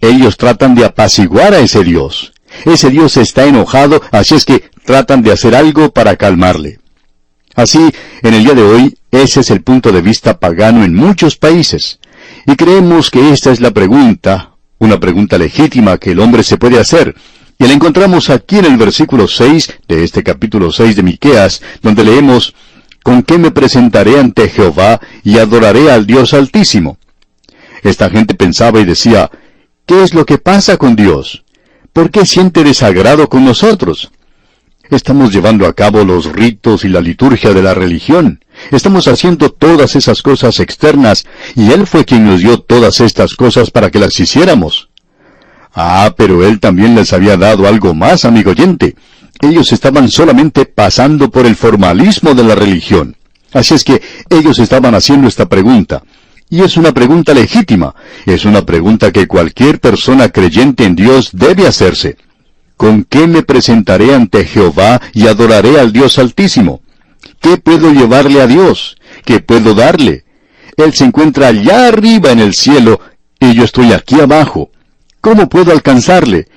Ellos 0.00 0.36
tratan 0.36 0.74
de 0.74 0.84
apaciguar 0.84 1.54
a 1.54 1.58
ese 1.58 1.84
Dios. 1.84 2.32
Ese 2.64 2.90
Dios 2.90 3.16
está 3.16 3.46
enojado, 3.46 4.02
así 4.10 4.34
es 4.34 4.44
que 4.44 4.70
tratan 4.84 5.22
de 5.22 5.32
hacer 5.32 5.54
algo 5.54 5.90
para 5.92 6.16
calmarle. 6.16 6.78
Así, 7.54 7.90
en 8.22 8.34
el 8.34 8.44
día 8.44 8.54
de 8.54 8.62
hoy, 8.62 8.98
ese 9.10 9.40
es 9.40 9.50
el 9.50 9.62
punto 9.62 9.92
de 9.92 10.02
vista 10.02 10.38
pagano 10.38 10.84
en 10.84 10.94
muchos 10.94 11.36
países. 11.36 11.98
Y 12.46 12.56
creemos 12.56 13.10
que 13.10 13.32
esta 13.32 13.50
es 13.50 13.60
la 13.60 13.72
pregunta, 13.72 14.52
una 14.78 14.98
pregunta 14.98 15.36
legítima 15.36 15.98
que 15.98 16.12
el 16.12 16.20
hombre 16.20 16.42
se 16.42 16.58
puede 16.58 16.78
hacer. 16.78 17.14
Y 17.58 17.66
la 17.66 17.74
encontramos 17.74 18.30
aquí 18.30 18.58
en 18.58 18.64
el 18.64 18.76
versículo 18.78 19.28
6 19.28 19.80
de 19.86 20.04
este 20.04 20.22
capítulo 20.22 20.72
6 20.72 20.96
de 20.96 21.02
Miqueas, 21.02 21.60
donde 21.82 22.04
leemos, 22.04 22.54
¿Con 23.02 23.22
qué 23.22 23.38
me 23.38 23.50
presentaré 23.50 24.18
ante 24.18 24.48
Jehová 24.48 25.00
y 25.24 25.38
adoraré 25.38 25.90
al 25.90 26.06
Dios 26.06 26.34
Altísimo? 26.34 26.98
Esta 27.82 28.10
gente 28.10 28.34
pensaba 28.34 28.80
y 28.80 28.84
decía, 28.84 29.30
¿qué 29.86 30.02
es 30.02 30.14
lo 30.14 30.26
que 30.26 30.38
pasa 30.38 30.76
con 30.76 30.96
Dios? 30.96 31.44
¿Por 31.92 32.10
qué 32.10 32.26
siente 32.26 32.62
desagrado 32.62 33.28
con 33.28 33.44
nosotros? 33.44 34.10
Estamos 34.90 35.32
llevando 35.32 35.66
a 35.66 35.72
cabo 35.72 36.04
los 36.04 36.26
ritos 36.26 36.84
y 36.84 36.88
la 36.88 37.00
liturgia 37.00 37.54
de 37.54 37.62
la 37.62 37.74
religión. 37.74 38.44
Estamos 38.72 39.06
haciendo 39.06 39.50
todas 39.50 39.94
esas 39.94 40.20
cosas 40.20 40.58
externas, 40.58 41.26
y 41.54 41.70
Él 41.70 41.86
fue 41.86 42.04
quien 42.04 42.26
nos 42.26 42.40
dio 42.40 42.58
todas 42.58 43.00
estas 43.00 43.34
cosas 43.34 43.70
para 43.70 43.90
que 43.90 44.00
las 44.00 44.18
hiciéramos. 44.18 44.90
Ah, 45.72 46.12
pero 46.16 46.44
Él 46.44 46.58
también 46.58 46.96
les 46.96 47.12
había 47.12 47.36
dado 47.36 47.68
algo 47.68 47.94
más, 47.94 48.24
amigo 48.24 48.50
oyente. 48.50 48.96
Ellos 49.40 49.72
estaban 49.72 50.10
solamente 50.10 50.66
pasando 50.66 51.30
por 51.30 51.46
el 51.46 51.56
formalismo 51.56 52.34
de 52.34 52.44
la 52.44 52.54
religión. 52.54 53.16
Así 53.52 53.74
es 53.74 53.84
que 53.84 54.00
ellos 54.28 54.58
estaban 54.58 54.94
haciendo 54.94 55.28
esta 55.28 55.48
pregunta. 55.48 56.02
Y 56.50 56.62
es 56.62 56.76
una 56.76 56.92
pregunta 56.92 57.32
legítima. 57.32 57.94
Es 58.26 58.44
una 58.44 58.66
pregunta 58.66 59.12
que 59.12 59.26
cualquier 59.26 59.80
persona 59.80 60.28
creyente 60.28 60.84
en 60.84 60.94
Dios 60.94 61.30
debe 61.32 61.66
hacerse. 61.66 62.16
¿Con 62.76 63.04
qué 63.04 63.26
me 63.26 63.42
presentaré 63.42 64.14
ante 64.14 64.44
Jehová 64.44 65.00
y 65.12 65.26
adoraré 65.26 65.78
al 65.78 65.92
Dios 65.92 66.18
Altísimo? 66.18 66.82
¿Qué 67.40 67.56
puedo 67.56 67.92
llevarle 67.92 68.40
a 68.40 68.46
Dios? 68.46 68.96
¿Qué 69.24 69.40
puedo 69.40 69.74
darle? 69.74 70.24
Él 70.76 70.92
se 70.94 71.04
encuentra 71.04 71.48
allá 71.48 71.88
arriba 71.88 72.30
en 72.32 72.40
el 72.40 72.54
cielo 72.54 73.00
y 73.38 73.54
yo 73.54 73.64
estoy 73.64 73.92
aquí 73.92 74.20
abajo. 74.20 74.70
¿Cómo 75.20 75.48
puedo 75.48 75.72
alcanzarle? 75.72 76.48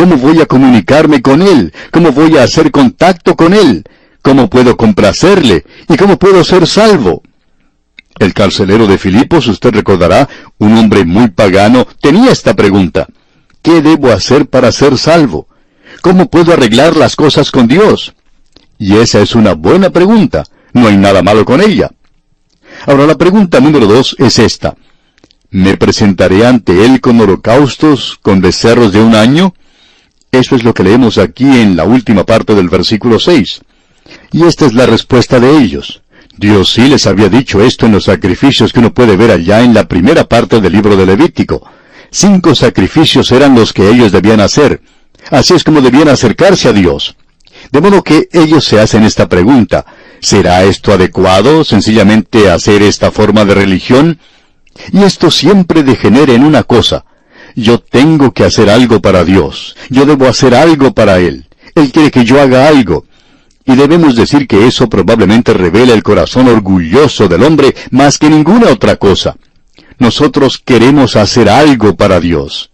¿Cómo 0.00 0.16
voy 0.16 0.40
a 0.40 0.46
comunicarme 0.46 1.20
con 1.20 1.42
Él? 1.42 1.74
¿Cómo 1.90 2.10
voy 2.10 2.38
a 2.38 2.44
hacer 2.44 2.70
contacto 2.70 3.36
con 3.36 3.52
Él? 3.52 3.84
¿Cómo 4.22 4.48
puedo 4.48 4.74
complacerle? 4.74 5.66
¿Y 5.90 5.98
cómo 5.98 6.18
puedo 6.18 6.42
ser 6.42 6.66
salvo? 6.66 7.22
El 8.18 8.32
carcelero 8.32 8.86
de 8.86 8.96
Filipos, 8.96 9.46
usted 9.46 9.74
recordará, 9.74 10.26
un 10.56 10.74
hombre 10.78 11.04
muy 11.04 11.28
pagano, 11.28 11.86
tenía 12.00 12.32
esta 12.32 12.56
pregunta. 12.56 13.08
¿Qué 13.60 13.82
debo 13.82 14.10
hacer 14.10 14.46
para 14.46 14.72
ser 14.72 14.96
salvo? 14.96 15.48
¿Cómo 16.00 16.30
puedo 16.30 16.54
arreglar 16.54 16.96
las 16.96 17.14
cosas 17.14 17.50
con 17.50 17.68
Dios? 17.68 18.14
Y 18.78 18.96
esa 18.96 19.20
es 19.20 19.34
una 19.34 19.52
buena 19.52 19.90
pregunta. 19.90 20.44
No 20.72 20.88
hay 20.88 20.96
nada 20.96 21.22
malo 21.22 21.44
con 21.44 21.60
ella. 21.60 21.90
Ahora 22.86 23.06
la 23.06 23.18
pregunta 23.18 23.60
número 23.60 23.84
dos 23.84 24.16
es 24.18 24.38
esta. 24.38 24.76
¿Me 25.50 25.76
presentaré 25.76 26.46
ante 26.46 26.86
Él 26.86 27.02
con 27.02 27.20
holocaustos, 27.20 28.18
con 28.22 28.40
becerros 28.40 28.92
de 28.92 29.02
un 29.02 29.14
año? 29.14 29.52
Eso 30.32 30.54
es 30.54 30.62
lo 30.62 30.72
que 30.74 30.84
leemos 30.84 31.18
aquí 31.18 31.44
en 31.44 31.76
la 31.76 31.84
última 31.84 32.24
parte 32.24 32.54
del 32.54 32.68
versículo 32.68 33.18
6. 33.18 33.60
Y 34.32 34.44
esta 34.44 34.66
es 34.66 34.74
la 34.74 34.86
respuesta 34.86 35.40
de 35.40 35.58
ellos. 35.58 36.02
Dios 36.36 36.72
sí 36.72 36.82
les 36.88 37.06
había 37.06 37.28
dicho 37.28 37.62
esto 37.62 37.86
en 37.86 37.92
los 37.92 38.04
sacrificios 38.04 38.72
que 38.72 38.78
uno 38.78 38.94
puede 38.94 39.16
ver 39.16 39.30
allá 39.30 39.62
en 39.62 39.74
la 39.74 39.88
primera 39.88 40.24
parte 40.24 40.60
del 40.60 40.72
libro 40.72 40.96
de 40.96 41.04
Levítico. 41.04 41.68
Cinco 42.10 42.54
sacrificios 42.54 43.30
eran 43.32 43.54
los 43.54 43.72
que 43.72 43.88
ellos 43.88 44.12
debían 44.12 44.40
hacer. 44.40 44.80
Así 45.30 45.54
es 45.54 45.64
como 45.64 45.80
debían 45.80 46.08
acercarse 46.08 46.68
a 46.68 46.72
Dios. 46.72 47.16
De 47.72 47.80
modo 47.80 48.02
que 48.02 48.28
ellos 48.32 48.64
se 48.64 48.80
hacen 48.80 49.04
esta 49.04 49.28
pregunta. 49.28 49.84
¿Será 50.20 50.64
esto 50.64 50.92
adecuado 50.92 51.64
sencillamente 51.64 52.50
hacer 52.50 52.82
esta 52.82 53.10
forma 53.10 53.44
de 53.44 53.54
religión? 53.54 54.18
Y 54.92 55.02
esto 55.02 55.30
siempre 55.30 55.82
degenera 55.82 56.32
en 56.32 56.44
una 56.44 56.62
cosa, 56.62 57.04
yo 57.54 57.78
tengo 57.78 58.32
que 58.32 58.44
hacer 58.44 58.70
algo 58.70 59.00
para 59.00 59.24
Dios. 59.24 59.76
Yo 59.88 60.04
debo 60.04 60.26
hacer 60.26 60.54
algo 60.54 60.92
para 60.92 61.18
Él. 61.18 61.46
Él 61.74 61.92
quiere 61.92 62.10
que 62.10 62.24
yo 62.24 62.40
haga 62.40 62.68
algo. 62.68 63.04
Y 63.64 63.76
debemos 63.76 64.16
decir 64.16 64.46
que 64.48 64.66
eso 64.66 64.88
probablemente 64.88 65.52
revela 65.54 65.92
el 65.92 66.02
corazón 66.02 66.48
orgulloso 66.48 67.28
del 67.28 67.42
hombre 67.44 67.74
más 67.90 68.18
que 68.18 68.28
ninguna 68.30 68.68
otra 68.68 68.96
cosa. 68.96 69.36
Nosotros 69.98 70.60
queremos 70.64 71.14
hacer 71.16 71.48
algo 71.48 71.94
para 71.96 72.20
Dios. 72.20 72.70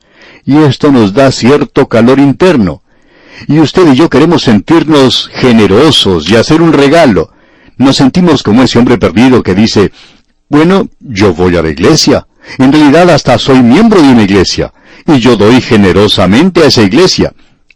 y 0.49 0.59
esto 0.59 0.93
nos 0.93 1.13
da 1.13 1.33
cierto 1.33 1.89
calor 1.89 2.21
interno. 2.21 2.83
Y 3.49 3.59
usted 3.59 3.93
y 3.93 3.97
yo 3.97 4.09
queremos 4.09 4.43
sentirnos 4.43 5.29
generosos 5.35 6.31
y 6.31 6.37
hacer 6.37 6.63
un 6.63 6.73
regalo. 6.73 7.33
Nos 7.77 7.97
sentimos 7.97 8.43
como 8.43 8.63
ese 8.63 8.79
hombre 8.79 8.97
perdido 8.97 9.43
que 9.43 9.55
dice, 9.55 9.91
bueno, 10.49 10.89
yo 11.01 11.35
voy 11.35 11.57
a 11.57 11.63
la 11.63 11.69
iglesia. 11.69 12.27
En 12.59 12.73
realidad 12.73 13.11
hasta 13.11 13.39
soy 13.39 13.63
miembro 13.63 14.01
de 14.01 14.09
una 14.09 14.23
iglesia. 14.23 14.73
Y 15.07 15.19
yo 15.19 15.37
doy 15.37 15.61
generosamente 15.61 16.63
a 16.63 16.67
esa 16.67 16.83
iglesia. 16.83 17.33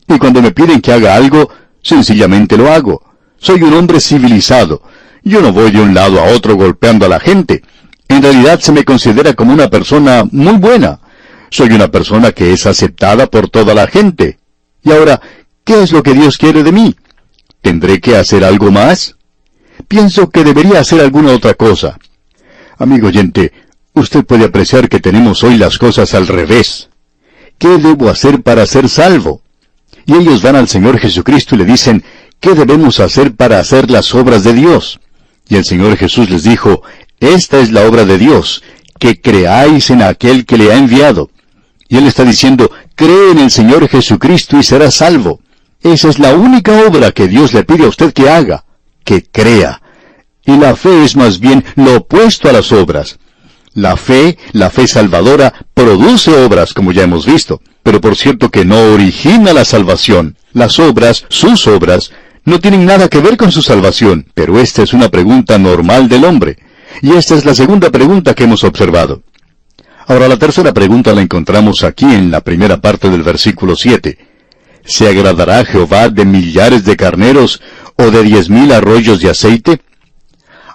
Y 0.09 0.19
cuando 0.19 0.43
me 0.43 0.51
piden 0.51 0.81
que 0.81 0.93
haga 0.93 1.15
algo, 1.15 1.51
sencillamente 1.83 2.57
lo 2.57 2.73
hago. 2.73 3.03
Soy 3.39 3.63
un 3.63 3.75
hombre 3.75 4.01
civilizado. 4.01 4.83
Yo 5.23 5.41
no 5.41 5.53
voy 5.53 5.71
de 5.71 5.81
un 5.81 5.95
lado 5.95 6.21
a 6.21 6.25
otro 6.25 6.57
golpeando 6.57 7.07
a 7.07 7.09
la 7.09 7.21
gente. 7.21 7.63
En 8.09 8.23
realidad 8.23 8.59
se 8.61 8.73
me 8.73 8.85
considera 8.85 9.35
como 9.35 9.53
una 9.53 9.69
persona 9.69 10.25
muy 10.31 10.55
buena. 10.55 10.99
Soy 11.51 11.71
una 11.71 11.89
persona 11.89 12.33
que 12.33 12.53
es 12.53 12.67
aceptada 12.67 13.27
por 13.27 13.49
toda 13.49 13.75
la 13.75 13.87
gente. 13.87 14.39
Y 14.83 14.93
ahora, 14.93 15.21
¿qué 15.65 15.83
es 15.83 15.93
lo 15.93 16.03
que 16.03 16.15
Dios 16.15 16.39
quiere 16.39 16.63
de 16.63 16.73
mí? 16.73 16.97
¿Tendré 17.61 18.01
que 18.01 18.17
hacer 18.17 18.45
algo 18.45 18.71
más? 18.71 19.17
Pienso 19.87 20.31
que 20.31 20.45
debería 20.45 20.81
hacer 20.81 21.01
alguna 21.01 21.33
otra 21.33 21.55
cosa. 21.55 21.99
Amigo 22.79 23.09
oyente, 23.09 23.53
usted 24.01 24.25
puede 24.25 24.45
apreciar 24.45 24.89
que 24.89 25.01
tenemos 25.01 25.45
hoy 25.45 25.57
las 25.57 25.79
cosas 25.79 26.15
al 26.15 26.27
revés. 26.27 26.89
¿Qué 27.59 27.69
debo 27.79 28.09
hacer 28.09 28.43
para 28.43 28.67
ser 28.67 28.89
salvo? 28.89 29.43
Y 30.07 30.15
ellos 30.15 30.43
van 30.43 30.57
al 30.57 30.69
Señor 30.69 30.99
Jesucristo 30.99 31.55
y 31.55 31.59
le 31.59 31.65
dicen, 31.65 32.03
¿qué 32.41 32.55
debemos 32.55 33.01
hacer 33.01 33.35
para 33.35 33.61
hacer 33.61 33.91
las 33.91 34.15
obras 34.15 34.43
de 34.43 34.55
Dios? 34.55 34.99
Y 35.49 35.57
el 35.57 35.65
Señor 35.65 35.97
Jesús 35.97 36.31
les 36.31 36.43
dijo, 36.43 36.83
esta 37.21 37.59
es 37.61 37.71
la 37.71 37.87
obra 37.87 38.05
de 38.05 38.19
Dios, 38.19 38.63
que 38.99 39.21
creáis 39.21 39.91
en 39.91 40.03
aquel 40.03 40.47
que 40.47 40.57
le 40.57 40.73
ha 40.73 40.77
enviado. 40.77 41.31
Y 41.89 41.99
Él 41.99 42.07
está 42.07 42.25
diciendo, 42.25 42.71
cree 42.95 43.33
en 43.33 43.39
el 43.39 43.51
Señor 43.51 43.89
Jesucristo 43.89 44.57
y 44.57 44.63
será 44.63 44.91
salvo. 44.91 45.41
Esa 45.83 46.09
es 46.09 46.19
la 46.19 46.35
única 46.35 46.87
obra 46.87 47.13
que 47.13 47.29
Dios 47.29 47.53
le 47.53 47.65
pide 47.65 47.85
a 47.85 47.89
usted 47.89 48.13
que 48.13 48.29
haga, 48.31 48.65
que 49.05 49.25
crea. 49.25 49.83
Y 50.45 50.57
la 50.57 50.77
fe 50.77 51.05
es 51.05 51.17
más 51.17 51.41
bien 51.41 51.65
lo 51.77 51.97
opuesto 51.97 52.49
a 52.49 52.53
las 52.53 52.73
obras. 52.73 53.19
La 53.75 53.97
fe, 53.97 54.37
la 54.53 54.69
fe 54.69 54.89
salvadora, 54.89 55.53
produce 55.75 56.31
obras, 56.33 56.75
como 56.75 56.91
ya 56.91 57.05
hemos 57.05 57.25
visto, 57.25 57.61
pero 57.83 58.01
por 58.01 58.17
cierto 58.17 58.51
que 58.51 58.65
no 58.65 58.93
origina 58.93 59.53
la 59.53 59.65
salvación. 59.65 60.37
Las 60.53 60.79
obras, 60.81 61.25
sus 61.29 61.67
obras, 61.69 62.11
no 62.45 62.59
tienen 62.59 62.85
nada 62.85 63.09
que 63.09 63.21
ver 63.21 63.37
con 63.37 63.53
su 63.53 63.63
salvación, 63.63 64.27
pero 64.35 64.59
esta 64.59 64.83
es 64.83 64.93
una 64.93 65.09
pregunta 65.09 65.59
normal 65.59 66.09
del 66.09 66.25
hombre. 66.25 66.59
Y 67.01 67.13
esta 67.13 67.37
es 67.37 67.45
la 67.45 67.55
segunda 67.55 67.91
pregunta 67.91 68.35
que 68.35 68.45
hemos 68.45 68.65
observado. 68.65 69.23
Ahora 70.07 70.27
la 70.27 70.37
tercera 70.37 70.73
pregunta 70.73 71.15
la 71.15 71.23
encontramos 71.23 71.85
aquí 71.85 72.07
en 72.07 72.33
la 72.33 72.41
primera 72.41 72.81
parte 72.81 73.09
del 73.09 73.23
versículo 73.23 73.77
7. 73.77 74.19
¿Se 74.85 75.07
agradará 75.07 75.65
Jehová 75.65 76.09
de 76.09 76.25
millares 76.25 76.85
de 76.85 76.97
carneros 76.97 77.63
o 77.97 78.11
de 78.11 78.25
diez 78.25 78.51
mil 78.51 78.73
arroyos 78.73 79.21
de 79.21 79.31
aceite? 79.31 79.81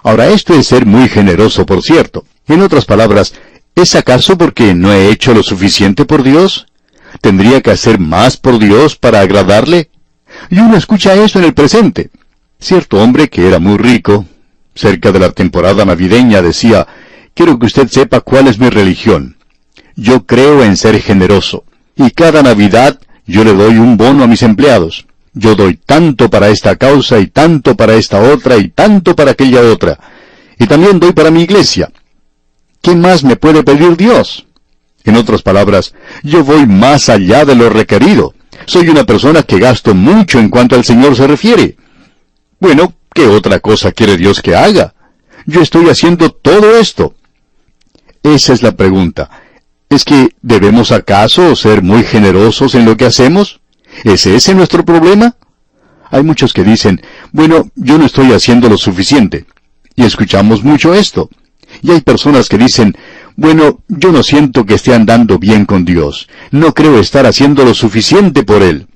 Ahora 0.02 0.28
esto 0.28 0.54
es 0.54 0.68
ser 0.68 0.86
muy 0.86 1.08
generoso, 1.10 1.66
por 1.66 1.82
cierto. 1.82 2.24
En 2.48 2.62
otras 2.62 2.84
palabras, 2.84 3.34
¿es 3.74 3.94
acaso 3.94 4.38
porque 4.38 4.74
no 4.74 4.92
he 4.92 5.10
hecho 5.10 5.34
lo 5.34 5.42
suficiente 5.42 6.04
por 6.04 6.22
Dios? 6.22 6.66
¿Tendría 7.20 7.60
que 7.60 7.70
hacer 7.70 7.98
más 7.98 8.36
por 8.36 8.58
Dios 8.58 8.96
para 8.96 9.20
agradarle? 9.20 9.90
Y 10.50 10.58
uno 10.58 10.76
escucha 10.76 11.14
eso 11.14 11.38
en 11.38 11.46
el 11.46 11.54
presente. 11.54 12.10
Cierto 12.58 13.02
hombre 13.02 13.28
que 13.28 13.46
era 13.46 13.58
muy 13.58 13.76
rico, 13.78 14.26
cerca 14.74 15.10
de 15.12 15.18
la 15.18 15.32
temporada 15.32 15.84
navideña, 15.84 16.40
decía, 16.42 16.86
quiero 17.34 17.58
que 17.58 17.66
usted 17.66 17.88
sepa 17.88 18.20
cuál 18.20 18.46
es 18.46 18.58
mi 18.58 18.70
religión. 18.70 19.36
Yo 19.96 20.24
creo 20.24 20.62
en 20.62 20.76
ser 20.76 21.00
generoso, 21.00 21.64
y 21.96 22.10
cada 22.10 22.42
Navidad 22.42 23.00
yo 23.26 23.42
le 23.42 23.54
doy 23.54 23.78
un 23.78 23.96
bono 23.96 24.22
a 24.22 24.26
mis 24.26 24.42
empleados. 24.42 25.06
Yo 25.32 25.54
doy 25.54 25.76
tanto 25.76 26.30
para 26.30 26.48
esta 26.48 26.76
causa 26.76 27.18
y 27.18 27.26
tanto 27.26 27.76
para 27.76 27.94
esta 27.94 28.20
otra 28.20 28.56
y 28.56 28.68
tanto 28.68 29.16
para 29.16 29.32
aquella 29.32 29.60
otra. 29.62 29.98
Y 30.58 30.66
también 30.66 30.98
doy 30.98 31.12
para 31.12 31.30
mi 31.30 31.42
iglesia. 31.42 31.90
¿Qué 32.86 32.94
más 32.94 33.24
me 33.24 33.34
puede 33.34 33.64
pedir 33.64 33.96
Dios? 33.96 34.46
En 35.02 35.16
otras 35.16 35.42
palabras, 35.42 35.92
yo 36.22 36.44
voy 36.44 36.66
más 36.66 37.08
allá 37.08 37.44
de 37.44 37.56
lo 37.56 37.68
requerido. 37.68 38.32
Soy 38.64 38.88
una 38.88 39.02
persona 39.02 39.42
que 39.42 39.58
gasto 39.58 39.92
mucho 39.92 40.38
en 40.38 40.50
cuanto 40.50 40.76
al 40.76 40.84
Señor 40.84 41.16
se 41.16 41.26
refiere. 41.26 41.76
Bueno, 42.60 42.94
¿qué 43.12 43.26
otra 43.26 43.58
cosa 43.58 43.90
quiere 43.90 44.16
Dios 44.16 44.40
que 44.40 44.54
haga? 44.54 44.94
Yo 45.46 45.62
estoy 45.62 45.88
haciendo 45.88 46.30
todo 46.30 46.78
esto. 46.78 47.16
Esa 48.22 48.52
es 48.52 48.62
la 48.62 48.76
pregunta. 48.76 49.30
¿Es 49.90 50.04
que 50.04 50.28
debemos 50.40 50.92
acaso 50.92 51.56
ser 51.56 51.82
muy 51.82 52.04
generosos 52.04 52.76
en 52.76 52.84
lo 52.84 52.96
que 52.96 53.06
hacemos? 53.06 53.58
¿Es 54.04 54.26
ese 54.26 54.54
nuestro 54.54 54.84
problema? 54.84 55.34
Hay 56.12 56.22
muchos 56.22 56.52
que 56.52 56.62
dicen, 56.62 57.02
bueno, 57.32 57.68
yo 57.74 57.98
no 57.98 58.06
estoy 58.06 58.30
haciendo 58.30 58.68
lo 58.68 58.78
suficiente. 58.78 59.44
Y 59.96 60.04
escuchamos 60.04 60.62
mucho 60.62 60.94
esto. 60.94 61.28
Y 61.82 61.90
hay 61.90 62.00
personas 62.00 62.48
que 62.48 62.58
dicen, 62.58 62.96
bueno, 63.36 63.80
yo 63.88 64.12
no 64.12 64.22
siento 64.22 64.64
que 64.64 64.74
esté 64.74 64.94
andando 64.94 65.38
bien 65.38 65.66
con 65.66 65.84
Dios. 65.84 66.28
No 66.50 66.74
creo 66.74 66.98
estar 66.98 67.26
haciendo 67.26 67.64
lo 67.64 67.74
suficiente 67.74 68.42
por 68.42 68.62
Él. 68.62 68.86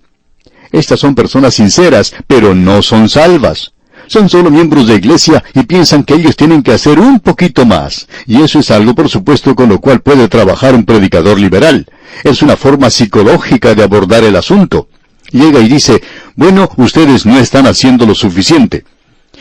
Estas 0.72 1.01
son 1.01 1.14
personas 1.14 1.55
sinceras, 1.55 2.14
pero 2.26 2.55
no 2.55 2.83
son 2.83 3.09
salvas 3.09 3.72
son 4.11 4.28
solo 4.28 4.51
miembros 4.51 4.89
de 4.89 4.97
iglesia 4.97 5.45
y 5.55 5.62
piensan 5.62 6.03
que 6.03 6.14
ellos 6.14 6.35
tienen 6.35 6.64
que 6.64 6.72
hacer 6.72 6.99
un 6.99 7.20
poquito 7.20 7.64
más. 7.64 8.09
Y 8.26 8.43
eso 8.43 8.59
es 8.59 8.72
algo, 8.72 8.93
por 8.93 9.09
supuesto, 9.09 9.55
con 9.55 9.68
lo 9.68 9.81
cual 9.81 10.01
puede 10.01 10.26
trabajar 10.26 10.74
un 10.74 10.85
predicador 10.85 11.39
liberal. 11.39 11.87
Es 12.24 12.43
una 12.43 12.57
forma 12.57 12.91
psicológica 12.91 13.76
de 13.76 13.85
abordar 13.85 14.24
el 14.24 14.35
asunto. 14.35 14.89
Llega 15.31 15.61
y 15.61 15.68
dice, 15.68 16.03
bueno, 16.35 16.68
ustedes 16.76 17.24
no 17.24 17.39
están 17.39 17.68
haciendo 17.68 18.05
lo 18.05 18.16
suficiente. 18.16 18.83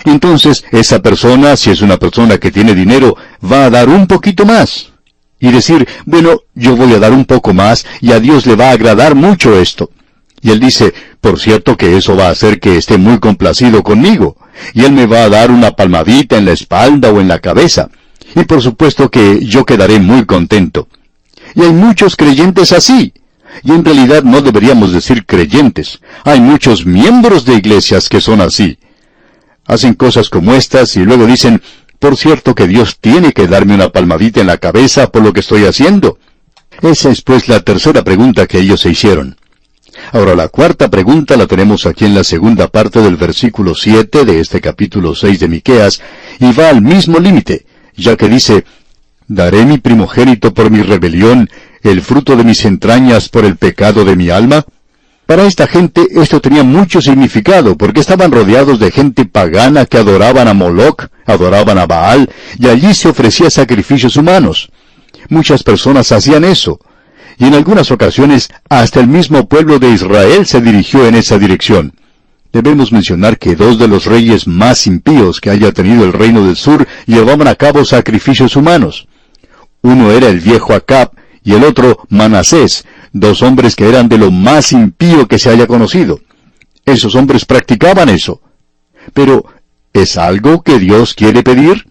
Entonces, 0.06 0.64
esa 0.72 1.02
persona, 1.02 1.56
si 1.56 1.72
es 1.72 1.82
una 1.82 1.97
persona 1.97 2.38
que 2.38 2.52
tiene 2.52 2.74
dinero, 2.74 3.16
va 3.43 3.66
a 3.66 3.70
dar 3.70 3.89
un 3.89 4.08
poquito 4.08 4.45
más. 4.45 4.91
Y 5.39 5.52
decir, 5.52 5.88
bueno, 6.06 6.41
yo 6.54 6.76
voy 6.76 6.93
a 6.93 7.00
dar 7.00 7.14
un 7.14 7.26
poco 7.26 7.54
más 7.54 7.86
y 8.02 8.12
a 8.12 8.20
Dios 8.20 8.45
le 8.45 8.56
va 8.56 8.70
a 8.70 8.74
agradar 8.74 9.16
mucho 9.16 9.60
esto. 9.60 9.89
Y 10.41 10.52
él 10.52 10.60
dice, 10.60 10.93
por 11.22 11.39
cierto 11.39 11.78
que 11.78 11.97
eso 11.97 12.16
va 12.16 12.28
a 12.28 12.32
hacer 12.32 12.60
que 12.60 12.78
esté 12.78 12.97
muy 12.97 13.20
complacido 13.20 13.84
conmigo 13.84 14.38
y 14.74 14.84
Él 14.84 14.93
me 14.93 15.06
va 15.06 15.24
a 15.24 15.30
dar 15.30 15.52
una 15.52 15.72
palmadita 15.72 16.38
en 16.38 16.45
la 16.45 16.54
espalda 16.54 17.12
o 17.12 17.20
en 17.20 17.28
la 17.28 17.39
cabeza. 17.39 17.89
Y 18.36 18.43
por 18.43 18.62
supuesto 18.62 19.10
que 19.10 19.45
yo 19.45 19.66
quedaré 19.66 20.00
muy 20.00 20.26
contento. 20.26 20.88
Y 21.56 21.62
hay 21.62 21.74
muchos 21.74 22.16
creyentes 22.16 22.72
así. 22.72 23.14
Y 23.64 23.72
en 23.72 23.84
realidad 23.84 24.24
no 24.24 24.41
deberíamos 24.41 24.91
decir 24.91 25.26
creyentes. 25.26 26.00
Hay 26.24 26.39
muchos 26.39 26.86
miembros 26.86 27.45
de 27.45 27.56
iglesias 27.56 28.08
que 28.08 28.22
son 28.22 28.41
así. 28.41 28.78
Hacen 29.70 29.93
cosas 29.93 30.30
como 30.30 30.55
estas 30.55 30.97
y 30.97 31.01
luego 31.01 31.28
dicen, 31.28 31.61
por 31.99 32.17
cierto 32.17 32.55
que 32.55 32.65
Dios 32.65 32.97
tiene 32.99 33.34
que 33.34 33.45
darme 33.45 33.76
una 33.76 33.89
palmadita 33.89 34.41
en 34.41 34.47
la 34.47 34.57
cabeza 34.57 35.11
por 35.11 35.22
lo 35.22 35.32
que 35.32 35.41
estoy 35.41 35.65
haciendo. 35.65 36.17
Esa 36.82 37.11
es 37.11 37.22
pues 37.22 37.47
la 37.47 37.59
tercera 37.59 38.03
pregunta 38.03 38.47
que 38.47 38.57
ellos 38.57 38.82
se 38.82 38.89
hicieron. 38.89 39.38
Ahora 40.11 40.34
la 40.34 40.47
cuarta 40.47 40.89
pregunta 40.89 41.38
la 41.38 41.45
tenemos 41.45 41.86
aquí 41.86 42.05
en 42.05 42.15
la 42.15 42.24
segunda 42.24 42.67
parte 42.67 42.99
del 42.99 43.15
versículo 43.15 43.76
7 43.76 44.26
de 44.26 44.39
este 44.39 44.59
capítulo 44.59 45.13
6 45.13 45.39
de 45.39 45.47
Miqueas, 45.47 46.01
y 46.39 46.51
va 46.51 46.70
al 46.70 46.82
mismo 46.82 47.20
límite, 47.20 47.67
ya 47.95 48.17
que 48.17 48.28
dice, 48.28 48.65
¿Daré 49.28 49.67
mi 49.67 49.78
primogénito 49.78 50.51
por 50.51 50.72
mi 50.72 50.82
rebelión, 50.82 51.47
el 51.84 52.01
fruto 52.01 52.36
de 52.36 52.43
mis 52.43 52.65
entrañas 52.65 53.30
por 53.30 53.45
el 53.45 53.55
pecado 53.55 54.03
de 54.03 54.15
mi 54.15 54.32
alma? 54.32 54.65
Para 55.30 55.45
esta 55.45 55.67
gente 55.67 56.07
esto 56.09 56.41
tenía 56.41 56.63
mucho 56.63 57.03
significado, 57.03 57.77
porque 57.77 57.99
estaban 57.99 58.32
rodeados 58.32 58.80
de 58.80 58.89
gente 58.89 59.25
pagana 59.25 59.86
que 59.86 59.99
adoraban 59.99 60.47
a 60.47 60.55
Moloch, 60.55 61.05
adoraban 61.27 61.77
a 61.77 61.86
Baal, 61.86 62.32
y 62.57 62.67
allí 62.67 62.95
se 62.95 63.09
ofrecía 63.09 63.51
sacrificios 63.51 64.15
humanos. 64.15 64.71
Muchas 65.30 65.61
personas 65.61 66.11
hacían 66.11 66.45
eso 66.45 66.80
y 67.38 67.45
en 67.45 67.53
algunas 67.53 67.91
ocasiones 67.91 68.49
hasta 68.69 69.01
el 69.01 69.07
mismo 69.07 69.47
pueblo 69.47 69.77
de 69.77 69.91
Israel 69.91 70.47
se 70.47 70.61
dirigió 70.61 71.05
en 71.05 71.13
esa 71.13 71.38
dirección. 71.38 71.93
Debemos 72.51 72.91
mencionar 72.91 73.38
que 73.38 73.55
dos 73.55 73.77
de 73.77 73.88
los 73.88 74.05
reyes 74.05 74.47
más 74.47 74.88
impíos 74.88 75.39
que 75.39 75.51
haya 75.51 75.71
tenido 75.71 76.05
el 76.05 76.13
reino 76.13 76.43
del 76.43 76.55
sur 76.55 76.88
llevaban 77.05 77.47
a 77.47 77.53
cabo 77.53 77.86
sacrificios 77.86 78.55
humanos. 78.55 79.07
Uno 79.84 80.09
era 80.09 80.27
el 80.27 80.39
viejo 80.39 80.73
Acab 80.73 81.11
y 81.43 81.53
el 81.53 81.63
otro 81.65 82.07
Manasés, 82.09 82.84
dos 83.12 83.41
hombres 83.41 83.76
que 83.76 83.88
eran 83.88 84.10
de 84.10 84.18
lo 84.18 84.32
más 84.32 84.72
impío 84.72 85.28
que 85.28 85.39
se 85.39 85.49
haya 85.49 85.68
conocido. 85.68 86.20
Esos 86.86 87.16
hombres 87.16 87.45
practicaban 87.45 88.10
eso. 88.10 88.41
Pero, 89.14 89.45
¿es 89.93 90.18
algo 90.18 90.62
que 90.64 90.80
Dios 90.80 91.14
quiere 91.14 91.43
pedir? 91.43 91.86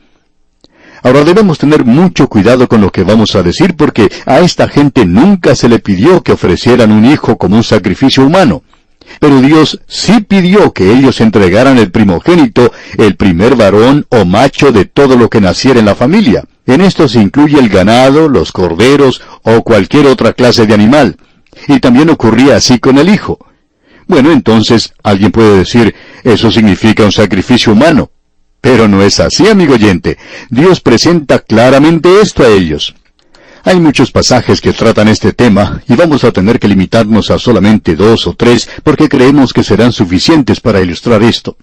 Ahora 1.02 1.24
debemos 1.24 1.58
tener 1.58 1.84
mucho 1.84 2.28
cuidado 2.28 2.68
con 2.68 2.80
lo 2.80 2.90
que 2.90 3.04
vamos 3.04 3.36
a 3.36 3.42
decir 3.42 3.76
porque 3.76 4.10
a 4.26 4.40
esta 4.40 4.68
gente 4.68 5.06
nunca 5.06 5.54
se 5.54 5.68
le 5.68 5.78
pidió 5.78 6.22
que 6.22 6.32
ofrecieran 6.32 6.90
un 6.90 7.04
hijo 7.04 7.38
como 7.38 7.56
un 7.56 7.64
sacrificio 7.64 8.26
humano. 8.26 8.62
Pero 9.20 9.40
Dios 9.40 9.80
sí 9.86 10.20
pidió 10.20 10.72
que 10.72 10.92
ellos 10.92 11.20
entregaran 11.20 11.78
el 11.78 11.90
primogénito, 11.90 12.72
el 12.98 13.16
primer 13.16 13.56
varón 13.56 14.06
o 14.10 14.24
macho 14.24 14.70
de 14.72 14.84
todo 14.84 15.16
lo 15.16 15.30
que 15.30 15.40
naciera 15.40 15.80
en 15.80 15.86
la 15.86 15.94
familia. 15.94 16.44
En 16.68 16.82
esto 16.82 17.08
se 17.08 17.18
incluye 17.18 17.58
el 17.58 17.70
ganado, 17.70 18.28
los 18.28 18.52
corderos 18.52 19.22
o 19.42 19.62
cualquier 19.62 20.06
otra 20.06 20.34
clase 20.34 20.66
de 20.66 20.74
animal. 20.74 21.16
Y 21.66 21.80
también 21.80 22.10
ocurría 22.10 22.56
así 22.56 22.78
con 22.78 22.98
el 22.98 23.08
Hijo. 23.08 23.38
Bueno, 24.06 24.30
entonces 24.30 24.92
alguien 25.02 25.32
puede 25.32 25.56
decir, 25.56 25.94
eso 26.24 26.50
significa 26.50 27.04
un 27.04 27.12
sacrificio 27.12 27.72
humano. 27.72 28.10
Pero 28.60 28.86
no 28.86 29.02
es 29.02 29.18
así, 29.18 29.48
amigo 29.48 29.74
oyente. 29.74 30.18
Dios 30.50 30.82
presenta 30.82 31.38
claramente 31.38 32.20
esto 32.20 32.42
a 32.42 32.48
ellos. 32.48 32.94
Hay 33.64 33.80
muchos 33.80 34.12
pasajes 34.12 34.60
que 34.60 34.74
tratan 34.74 35.08
este 35.08 35.32
tema 35.32 35.80
y 35.88 35.94
vamos 35.94 36.22
a 36.22 36.32
tener 36.32 36.58
que 36.58 36.68
limitarnos 36.68 37.30
a 37.30 37.38
solamente 37.38 37.96
dos 37.96 38.26
o 38.26 38.34
tres 38.34 38.68
porque 38.82 39.08
creemos 39.08 39.54
que 39.54 39.64
serán 39.64 39.94
suficientes 39.94 40.60
para 40.60 40.82
ilustrar 40.82 41.22
esto. 41.22 41.56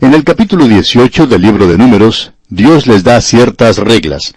En 0.00 0.14
el 0.14 0.22
capítulo 0.22 0.68
18 0.68 1.26
del 1.26 1.42
libro 1.42 1.66
de 1.66 1.76
Números, 1.76 2.32
Dios 2.50 2.88
les 2.88 3.04
da 3.04 3.20
ciertas 3.20 3.78
reglas. 3.78 4.34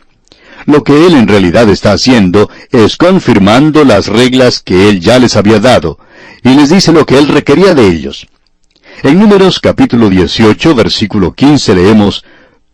Lo 0.66 0.84
que 0.84 1.08
Él 1.08 1.16
en 1.16 1.28
realidad 1.28 1.68
está 1.70 1.94
haciendo 1.94 2.50
es 2.72 2.96
confirmando 2.96 3.84
las 3.84 4.08
reglas 4.08 4.62
que 4.62 4.88
Él 4.88 5.02
ya 5.02 5.18
les 5.18 5.36
había 5.36 5.60
dado, 5.60 5.98
y 6.44 6.54
les 6.54 6.70
dice 6.70 6.94
lo 6.94 7.06
que 7.06 7.18
Él 7.18 7.28
requería 7.28 7.74
de 7.74 7.88
ellos. 7.88 8.28
En 9.02 9.20
Números 9.20 9.60
capítulo 9.60 10.10
18, 10.10 10.76
versículo 10.76 11.34
15 11.34 11.76
leemos, 11.76 12.24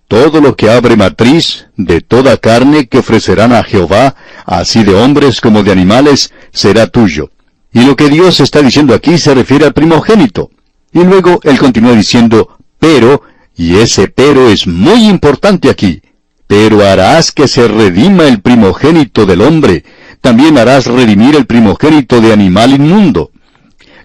Todo 0.10 0.42
lo 0.42 0.56
que 0.58 0.70
abre 0.70 0.98
matriz, 0.98 1.68
de 1.78 2.02
toda 2.02 2.36
carne 2.36 2.88
que 2.88 3.00
ofrecerán 3.00 3.54
a 3.54 3.64
Jehová, 3.64 4.16
así 4.46 4.84
de 4.84 4.94
hombres 4.94 5.40
como 5.40 5.64
de 5.64 5.72
animales, 5.72 6.34
será 6.52 6.88
tuyo. 6.88 7.32
Y 7.72 7.86
lo 7.86 7.96
que 7.96 8.10
Dios 8.10 8.42
está 8.42 8.62
diciendo 8.62 8.94
aquí 8.94 9.18
se 9.18 9.34
refiere 9.34 9.66
al 9.66 9.74
primogénito. 9.74 10.52
Y 10.92 11.04
luego 11.04 11.40
Él 11.44 11.58
continúa 11.58 11.94
diciendo, 11.94 12.58
pero, 12.78 13.22
y 13.60 13.76
ese 13.76 14.08
pero 14.08 14.48
es 14.48 14.68
muy 14.68 15.10
importante 15.10 15.70
aquí, 15.70 16.02
pero 16.48 16.82
harás 16.88 17.34
que 17.34 17.46
se 17.50 17.68
redima 17.68 18.26
el 18.26 18.40
primogénito 18.40 19.26
del 19.26 19.42
hombre, 19.42 19.84
también 20.22 20.58
harás 20.58 20.86
redimir 20.86 21.36
el 21.36 21.46
primogénito 21.46 22.22
de 22.22 22.32
animal 22.32 22.72
inmundo. 22.72 23.32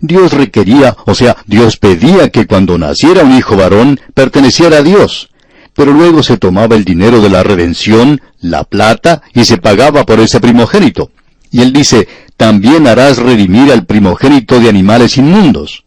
Dios 0.01 0.33
requería, 0.33 0.97
o 1.07 1.15
sea, 1.15 1.37
Dios 1.47 1.77
pedía 1.77 2.31
que 2.31 2.47
cuando 2.47 2.77
naciera 2.79 3.23
un 3.23 3.37
hijo 3.37 3.57
varón 3.57 4.01
perteneciera 4.13 4.79
a 4.79 4.83
Dios. 4.83 5.31
Pero 5.73 5.93
luego 5.93 6.25
se 6.25 6.37
tomaba 6.37 6.75
el 6.75 6.85
dinero 6.85 7.21
de 7.21 7.31
la 7.31 7.45
redención, 7.45 8.21
la 8.41 8.65
plata, 8.65 9.23
y 9.35 9.45
se 9.45 9.59
pagaba 9.59 10.05
por 10.05 10.19
ese 10.19 10.41
primogénito. 10.41 11.13
Y 11.53 11.61
él 11.61 11.73
dice, 11.73 12.09
también 12.37 12.89
harás 12.89 13.19
redimir 13.19 13.71
al 13.71 13.87
primogénito 13.87 14.59
de 14.59 14.69
animales 14.69 15.17
inmundos. 15.17 15.84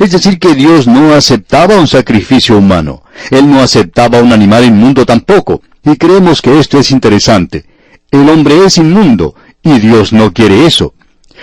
Es 0.00 0.10
decir, 0.10 0.38
que 0.38 0.54
Dios 0.54 0.86
no 0.86 1.14
aceptaba 1.14 1.78
un 1.78 1.86
sacrificio 1.86 2.58
humano. 2.58 3.02
Él 3.30 3.48
no 3.48 3.60
aceptaba 3.60 4.22
un 4.22 4.32
animal 4.32 4.64
inmundo 4.64 5.06
tampoco. 5.06 5.62
Y 5.84 5.96
creemos 5.96 6.40
que 6.40 6.58
esto 6.58 6.78
es 6.78 6.90
interesante. 6.90 7.64
El 8.10 8.28
hombre 8.28 8.64
es 8.64 8.78
inmundo, 8.78 9.34
y 9.62 9.78
Dios 9.80 10.12
no 10.12 10.32
quiere 10.32 10.66
eso. 10.66 10.94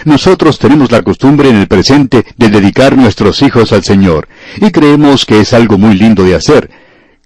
Nosotros 0.05 0.57
tenemos 0.57 0.91
la 0.91 1.03
costumbre 1.03 1.49
en 1.49 1.57
el 1.57 1.67
presente 1.67 2.25
de 2.37 2.49
dedicar 2.49 2.97
nuestros 2.97 3.41
hijos 3.41 3.71
al 3.71 3.83
Señor, 3.83 4.27
y 4.57 4.71
creemos 4.71 5.25
que 5.25 5.41
es 5.41 5.53
algo 5.53 5.77
muy 5.77 5.95
lindo 5.95 6.23
de 6.23 6.35
hacer. 6.35 6.71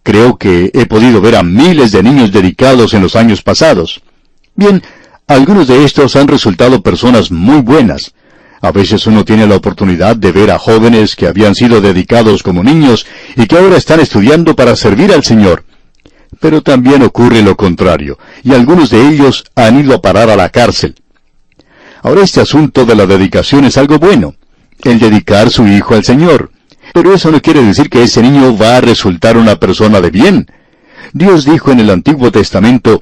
Creo 0.03 0.37
que 0.37 0.71
he 0.73 0.85
podido 0.85 1.21
ver 1.21 1.35
a 1.35 1.43
miles 1.43 1.91
de 1.91 2.03
niños 2.03 2.31
dedicados 2.31 2.93
en 2.93 3.01
los 3.01 3.15
años 3.15 3.41
pasados. 3.41 4.01
Bien, 4.55 4.81
algunos 5.27 5.67
de 5.67 5.85
estos 5.85 6.15
han 6.15 6.27
resultado 6.27 6.83
personas 6.83 7.31
muy 7.31 7.61
buenas. 7.61 8.13
A 8.61 8.71
veces 8.71 9.05
uno 9.07 9.25
tiene 9.25 9.47
la 9.47 9.55
oportunidad 9.55 10.15
de 10.15 10.31
ver 10.31 10.51
a 10.51 10.59
jóvenes 10.59 11.15
que 11.15 11.27
habían 11.27 11.55
sido 11.55 11.81
dedicados 11.81 12.41
como 12.41 12.63
niños 12.63 13.05
y 13.35 13.45
que 13.45 13.57
ahora 13.57 13.77
están 13.77 13.99
estudiando 13.99 14.55
para 14.55 14.75
servir 14.75 15.11
al 15.13 15.23
Señor. 15.23 15.65
Pero 16.39 16.61
también 16.61 17.03
ocurre 17.03 17.41
lo 17.41 17.55
contrario, 17.55 18.17
y 18.43 18.53
algunos 18.53 18.89
de 18.89 19.07
ellos 19.07 19.45
han 19.55 19.79
ido 19.79 19.93
a 19.93 20.01
parar 20.01 20.29
a 20.29 20.35
la 20.35 20.49
cárcel. 20.49 20.95
Ahora 22.01 22.23
este 22.23 22.41
asunto 22.41 22.85
de 22.85 22.95
la 22.95 23.05
dedicación 23.05 23.65
es 23.65 23.77
algo 23.77 23.97
bueno, 23.97 24.35
el 24.83 24.99
dedicar 24.99 25.49
su 25.49 25.67
hijo 25.67 25.95
al 25.95 26.03
Señor. 26.03 26.51
Pero 26.93 27.13
eso 27.13 27.31
no 27.31 27.41
quiere 27.41 27.63
decir 27.63 27.89
que 27.89 28.03
ese 28.03 28.21
niño 28.21 28.57
va 28.57 28.77
a 28.77 28.81
resultar 28.81 29.37
una 29.37 29.55
persona 29.55 30.01
de 30.01 30.11
bien. 30.11 30.47
Dios 31.13 31.45
dijo 31.45 31.71
en 31.71 31.79
el 31.79 31.89
Antiguo 31.89 32.31
Testamento, 32.31 33.01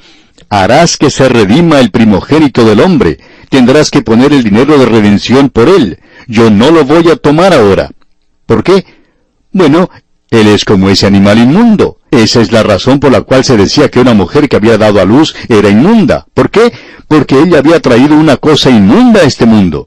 harás 0.50 0.98
que 0.98 1.10
se 1.10 1.28
redima 1.30 1.80
el 1.80 1.92
primogénito 1.92 2.64
del 2.64 2.80
hombre, 2.80 3.20
tendrás 3.54 3.92
que 3.92 4.02
poner 4.02 4.34
el 4.34 4.44
dinero 4.44 4.80
de 4.80 4.88
redención 4.88 5.50
por 5.50 5.70
él. 5.70 6.00
Yo 6.28 6.50
no 6.50 6.72
lo 6.72 6.86
voy 6.86 7.10
a 7.10 7.18
tomar 7.18 7.54
ahora. 7.54 7.92
¿Por 8.48 8.64
qué? 8.64 8.84
Bueno, 9.52 9.92
él 10.32 10.48
es 10.48 10.66
como 10.66 10.90
ese 10.90 11.06
animal 11.06 11.38
inmundo. 11.38 12.00
Esa 12.10 12.42
es 12.42 12.52
la 12.52 12.64
razón 12.64 13.00
por 13.00 13.12
la 13.12 13.22
cual 13.22 13.44
se 13.44 13.56
decía 13.56 13.90
que 13.90 14.00
una 14.00 14.16
mujer 14.16 14.50
que 14.50 14.56
había 14.56 14.80
dado 14.80 15.00
a 15.00 15.06
luz 15.06 15.36
era 15.50 15.70
inmunda. 15.70 16.26
¿Por 16.34 16.50
qué? 16.50 16.74
porque 17.08 17.40
ella 17.40 17.60
había 17.60 17.80
traído 17.80 18.16
una 18.16 18.38
cosa 18.38 18.72
inmunda 18.72 19.22
a 19.22 19.26
este 19.26 19.46
mundo. 19.46 19.86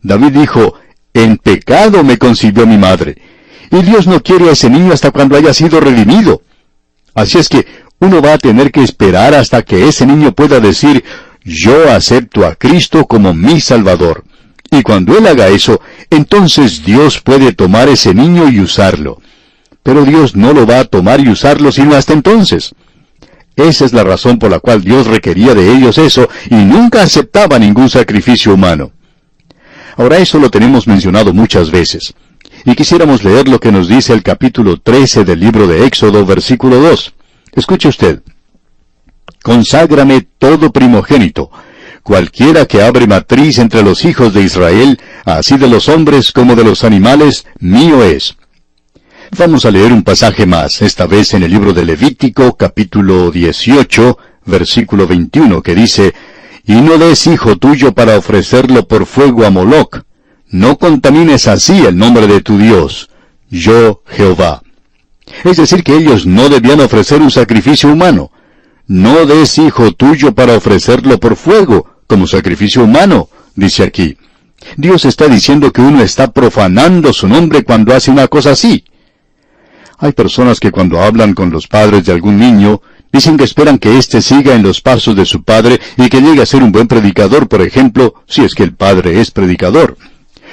David 0.00 0.32
dijo, 0.32 0.74
En 1.12 1.36
pecado 1.36 2.02
me 2.02 2.16
concibió 2.16 2.66
mi 2.66 2.78
madre. 2.78 3.18
Y 3.70 3.82
Dios 3.82 4.06
no 4.06 4.22
quiere 4.22 4.48
a 4.48 4.52
ese 4.52 4.70
niño 4.70 4.94
hasta 4.94 5.10
cuando 5.10 5.36
haya 5.36 5.52
sido 5.52 5.78
redimido. 5.78 6.40
Así 7.14 7.36
es 7.36 7.50
que 7.50 7.66
uno 7.98 8.22
va 8.22 8.32
a 8.32 8.38
tener 8.38 8.72
que 8.72 8.82
esperar 8.82 9.34
hasta 9.34 9.60
que 9.60 9.88
ese 9.88 10.06
niño 10.06 10.32
pueda 10.32 10.58
decir, 10.58 11.04
yo 11.44 11.90
acepto 11.90 12.46
a 12.46 12.54
Cristo 12.54 13.06
como 13.06 13.34
mi 13.34 13.60
Salvador. 13.60 14.24
Y 14.70 14.82
cuando 14.82 15.16
él 15.16 15.26
haga 15.26 15.48
eso, 15.48 15.80
entonces 16.10 16.84
Dios 16.84 17.20
puede 17.20 17.52
tomar 17.52 17.88
ese 17.88 18.14
niño 18.14 18.48
y 18.48 18.60
usarlo. 18.60 19.20
Pero 19.82 20.04
Dios 20.04 20.34
no 20.34 20.52
lo 20.52 20.66
va 20.66 20.80
a 20.80 20.84
tomar 20.84 21.20
y 21.20 21.28
usarlo 21.28 21.70
sino 21.70 21.94
hasta 21.94 22.14
entonces. 22.14 22.74
Esa 23.56 23.84
es 23.84 23.92
la 23.92 24.02
razón 24.02 24.38
por 24.38 24.50
la 24.50 24.58
cual 24.58 24.82
Dios 24.82 25.06
requería 25.06 25.54
de 25.54 25.70
ellos 25.72 25.98
eso 25.98 26.28
y 26.50 26.56
nunca 26.56 27.02
aceptaba 27.02 27.58
ningún 27.58 27.88
sacrificio 27.88 28.54
humano. 28.54 28.90
Ahora 29.96 30.18
eso 30.18 30.38
lo 30.38 30.50
tenemos 30.50 30.88
mencionado 30.88 31.32
muchas 31.32 31.70
veces. 31.70 32.14
Y 32.64 32.74
quisiéramos 32.74 33.22
leer 33.22 33.46
lo 33.46 33.60
que 33.60 33.70
nos 33.70 33.86
dice 33.86 34.12
el 34.12 34.22
capítulo 34.22 34.78
13 34.78 35.24
del 35.24 35.38
libro 35.38 35.68
de 35.68 35.86
Éxodo, 35.86 36.26
versículo 36.26 36.80
2. 36.80 37.14
Escuche 37.52 37.88
usted. 37.88 38.22
Conságrame 39.42 40.26
todo 40.38 40.72
primogénito. 40.72 41.50
Cualquiera 42.02 42.66
que 42.66 42.82
abre 42.82 43.06
matriz 43.06 43.58
entre 43.58 43.82
los 43.82 44.04
hijos 44.04 44.34
de 44.34 44.42
Israel, 44.42 44.98
así 45.24 45.56
de 45.56 45.68
los 45.68 45.88
hombres 45.88 46.32
como 46.32 46.54
de 46.54 46.64
los 46.64 46.84
animales, 46.84 47.46
mío 47.60 48.02
es. 48.02 48.36
Vamos 49.38 49.64
a 49.64 49.70
leer 49.70 49.92
un 49.92 50.02
pasaje 50.02 50.46
más, 50.46 50.82
esta 50.82 51.06
vez 51.06 51.34
en 51.34 51.42
el 51.42 51.50
libro 51.50 51.72
de 51.72 51.84
Levítico, 51.84 52.56
capítulo 52.56 53.30
18, 53.30 54.18
versículo 54.46 55.06
21, 55.06 55.62
que 55.62 55.74
dice, 55.74 56.14
Y 56.66 56.74
no 56.74 56.98
des 56.98 57.26
hijo 57.26 57.56
tuyo 57.56 57.92
para 57.92 58.16
ofrecerlo 58.16 58.86
por 58.86 59.06
fuego 59.06 59.44
a 59.44 59.50
Moloc. 59.50 60.02
No 60.50 60.78
contamines 60.78 61.48
así 61.48 61.84
el 61.84 61.96
nombre 61.96 62.26
de 62.26 62.42
tu 62.42 62.58
Dios. 62.58 63.10
Yo, 63.50 64.02
Jehová. 64.06 64.62
Es 65.42 65.56
decir, 65.56 65.82
que 65.82 65.96
ellos 65.96 66.26
no 66.26 66.48
debían 66.48 66.80
ofrecer 66.80 67.20
un 67.20 67.30
sacrificio 67.30 67.90
humano. 67.90 68.30
No 68.86 69.24
des 69.24 69.56
hijo 69.58 69.92
tuyo 69.92 70.34
para 70.34 70.56
ofrecerlo 70.56 71.18
por 71.18 71.36
fuego, 71.36 71.86
como 72.06 72.26
sacrificio 72.26 72.84
humano, 72.84 73.28
dice 73.54 73.82
aquí. 73.82 74.18
Dios 74.76 75.04
está 75.06 75.26
diciendo 75.26 75.72
que 75.72 75.80
uno 75.80 76.02
está 76.02 76.32
profanando 76.32 77.12
su 77.12 77.26
nombre 77.26 77.64
cuando 77.64 77.94
hace 77.94 78.10
una 78.10 78.28
cosa 78.28 78.50
así. 78.52 78.84
Hay 79.98 80.12
personas 80.12 80.60
que 80.60 80.70
cuando 80.70 81.00
hablan 81.00 81.34
con 81.34 81.50
los 81.50 81.66
padres 81.66 82.04
de 82.04 82.12
algún 82.12 82.38
niño, 82.38 82.82
dicen 83.10 83.38
que 83.38 83.44
esperan 83.44 83.78
que 83.78 83.96
éste 83.96 84.20
siga 84.20 84.54
en 84.54 84.62
los 84.62 84.82
pasos 84.82 85.16
de 85.16 85.24
su 85.24 85.44
padre 85.44 85.80
y 85.96 86.08
que 86.08 86.20
llegue 86.20 86.42
a 86.42 86.46
ser 86.46 86.62
un 86.62 86.72
buen 86.72 86.88
predicador, 86.88 87.48
por 87.48 87.62
ejemplo, 87.62 88.14
si 88.26 88.42
es 88.42 88.54
que 88.54 88.64
el 88.64 88.74
padre 88.74 89.20
es 89.20 89.30
predicador. 89.30 89.96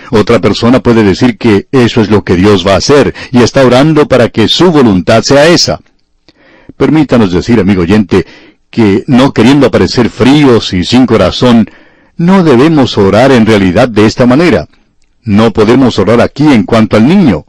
Otra 0.10 0.40
persona 0.40 0.80
puede 0.82 1.04
decir 1.04 1.38
que 1.38 1.68
eso 1.72 2.02
es 2.02 2.10
lo 2.10 2.24
que 2.24 2.36
Dios 2.36 2.66
va 2.66 2.74
a 2.74 2.78
hacer 2.78 3.14
y 3.32 3.42
está 3.42 3.66
orando 3.66 4.08
para 4.08 4.30
que 4.30 4.48
su 4.48 4.72
voluntad 4.72 5.24
sea 5.24 5.48
esa. 5.48 5.82
Permítanos 6.78 7.32
decir, 7.32 7.60
amigo 7.60 7.82
oyente, 7.82 8.26
que 8.70 9.04
no 9.08 9.34
queriendo 9.34 9.68
aparecer 9.68 10.10
fríos 10.10 10.74
y 10.74 10.84
sin 10.84 11.06
corazón, 11.06 11.70
no 12.18 12.44
debemos 12.44 12.98
orar 12.98 13.32
en 13.32 13.46
realidad 13.46 13.90
de 13.90 14.06
esta 14.06 14.26
manera. 14.26 14.68
No 15.24 15.52
podemos 15.52 16.00
orar 16.00 16.22
aquí 16.22 16.52
en 16.52 16.64
cuanto 16.64 16.98
al 16.98 17.08
niño. 17.08 17.46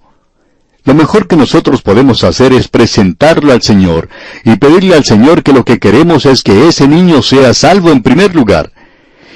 Lo 0.85 0.95
mejor 0.95 1.29
que 1.29 1.37
nosotros 1.37 1.81
podemos 1.83 2.25
hacer 2.25 2.53
es 2.53 2.69
presentarlo 2.69 3.53
al 3.53 3.63
Señor 3.63 4.09
y 4.45 4.57
pedirle 4.57 4.97
al 4.97 5.05
Señor 5.05 5.43
que 5.43 5.53
lo 5.53 5.65
que 5.65 5.79
queremos 5.79 6.27
es 6.27 6.43
que 6.43 6.67
ese 6.67 6.89
niño 6.89 7.23
sea 7.23 7.55
salvo 7.55 7.91
en 7.91 8.03
primer 8.03 8.35
lugar. 8.35 8.73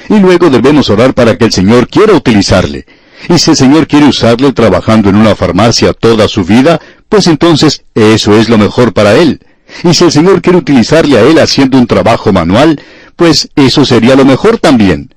Y 0.09 0.19
luego 0.19 0.51
debemos 0.51 0.91
orar 0.91 1.15
para 1.15 1.39
que 1.39 1.45
el 1.45 1.53
Señor 1.53 1.89
quiera 1.89 2.15
utilizarle. 2.15 2.85
Y 3.29 3.39
si 3.39 3.51
el 3.53 3.57
Señor 3.57 3.87
quiere 3.87 4.07
usarle 4.07 4.53
trabajando 4.53 5.09
en 5.09 5.17
una 5.17 5.37
farmacia 5.37 5.93
toda 5.93 6.29
su 6.29 6.45
vida, 6.45 6.81
pues 7.09 7.29
entonces 7.29 7.85
eso 7.95 8.37
es 8.37 8.49
lo 8.49 8.59
mejor 8.59 8.93
para 8.93 9.15
él. 9.15 9.41
Y 9.85 9.95
si 9.95 10.05
el 10.05 10.13
Señor 10.13 10.43
quiere 10.43 10.59
utilizarle 10.59 11.19
a 11.19 11.23
él 11.23 11.39
haciendo 11.39 11.79
un 11.79 11.87
trabajo 11.87 12.33
manual, 12.33 12.81
pues 13.17 13.49
eso 13.57 13.85
sería 13.85 14.17
lo 14.17 14.25
mejor 14.25 14.59
también. 14.59 15.15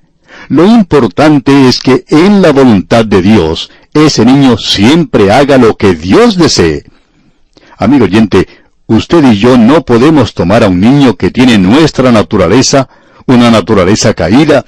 Lo 0.48 0.64
importante 0.64 1.68
es 1.68 1.80
que 1.80 2.04
en 2.08 2.42
la 2.42 2.52
voluntad 2.52 3.04
de 3.04 3.22
Dios, 3.22 3.70
ese 3.94 4.24
niño 4.24 4.58
siempre 4.58 5.30
haga 5.32 5.58
lo 5.58 5.76
que 5.76 5.94
Dios 5.94 6.36
desee. 6.36 6.84
Amigo 7.78 8.04
oyente, 8.04 8.48
usted 8.86 9.24
y 9.32 9.38
yo 9.38 9.56
no 9.56 9.84
podemos 9.84 10.34
tomar 10.34 10.64
a 10.64 10.68
un 10.68 10.80
niño 10.80 11.16
que 11.16 11.30
tiene 11.30 11.58
nuestra 11.58 12.10
naturaleza, 12.10 12.88
una 13.26 13.50
naturaleza 13.50 14.14
caída, 14.14 14.64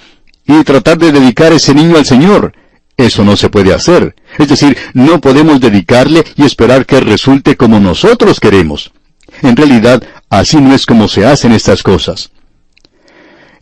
y 0.47 0.63
tratar 0.65 0.99
de 0.99 1.13
dedicar 1.13 1.53
ese 1.53 1.75
niño 1.75 1.97
al 1.97 2.07
Señor. 2.07 2.53
Eso 2.97 3.25
no 3.25 3.37
se 3.37 3.49
puede 3.49 3.75
hacer. 3.75 4.15
Es 4.39 4.49
decir, 4.49 4.77
no 4.95 5.21
podemos 5.21 5.61
dedicarle 5.61 6.25
y 6.37 6.45
esperar 6.45 6.87
que 6.87 7.01
resulte 7.01 7.57
como 7.57 7.81
nosotros 7.81 8.39
queremos. 8.39 8.93
En 9.43 9.57
realidad, 9.57 10.03
así 10.31 10.61
no 10.61 10.75
es 10.75 10.87
como 10.87 11.09
se 11.09 11.27
hacen 11.27 11.53
estas 11.53 11.83
cosas. 11.83 12.31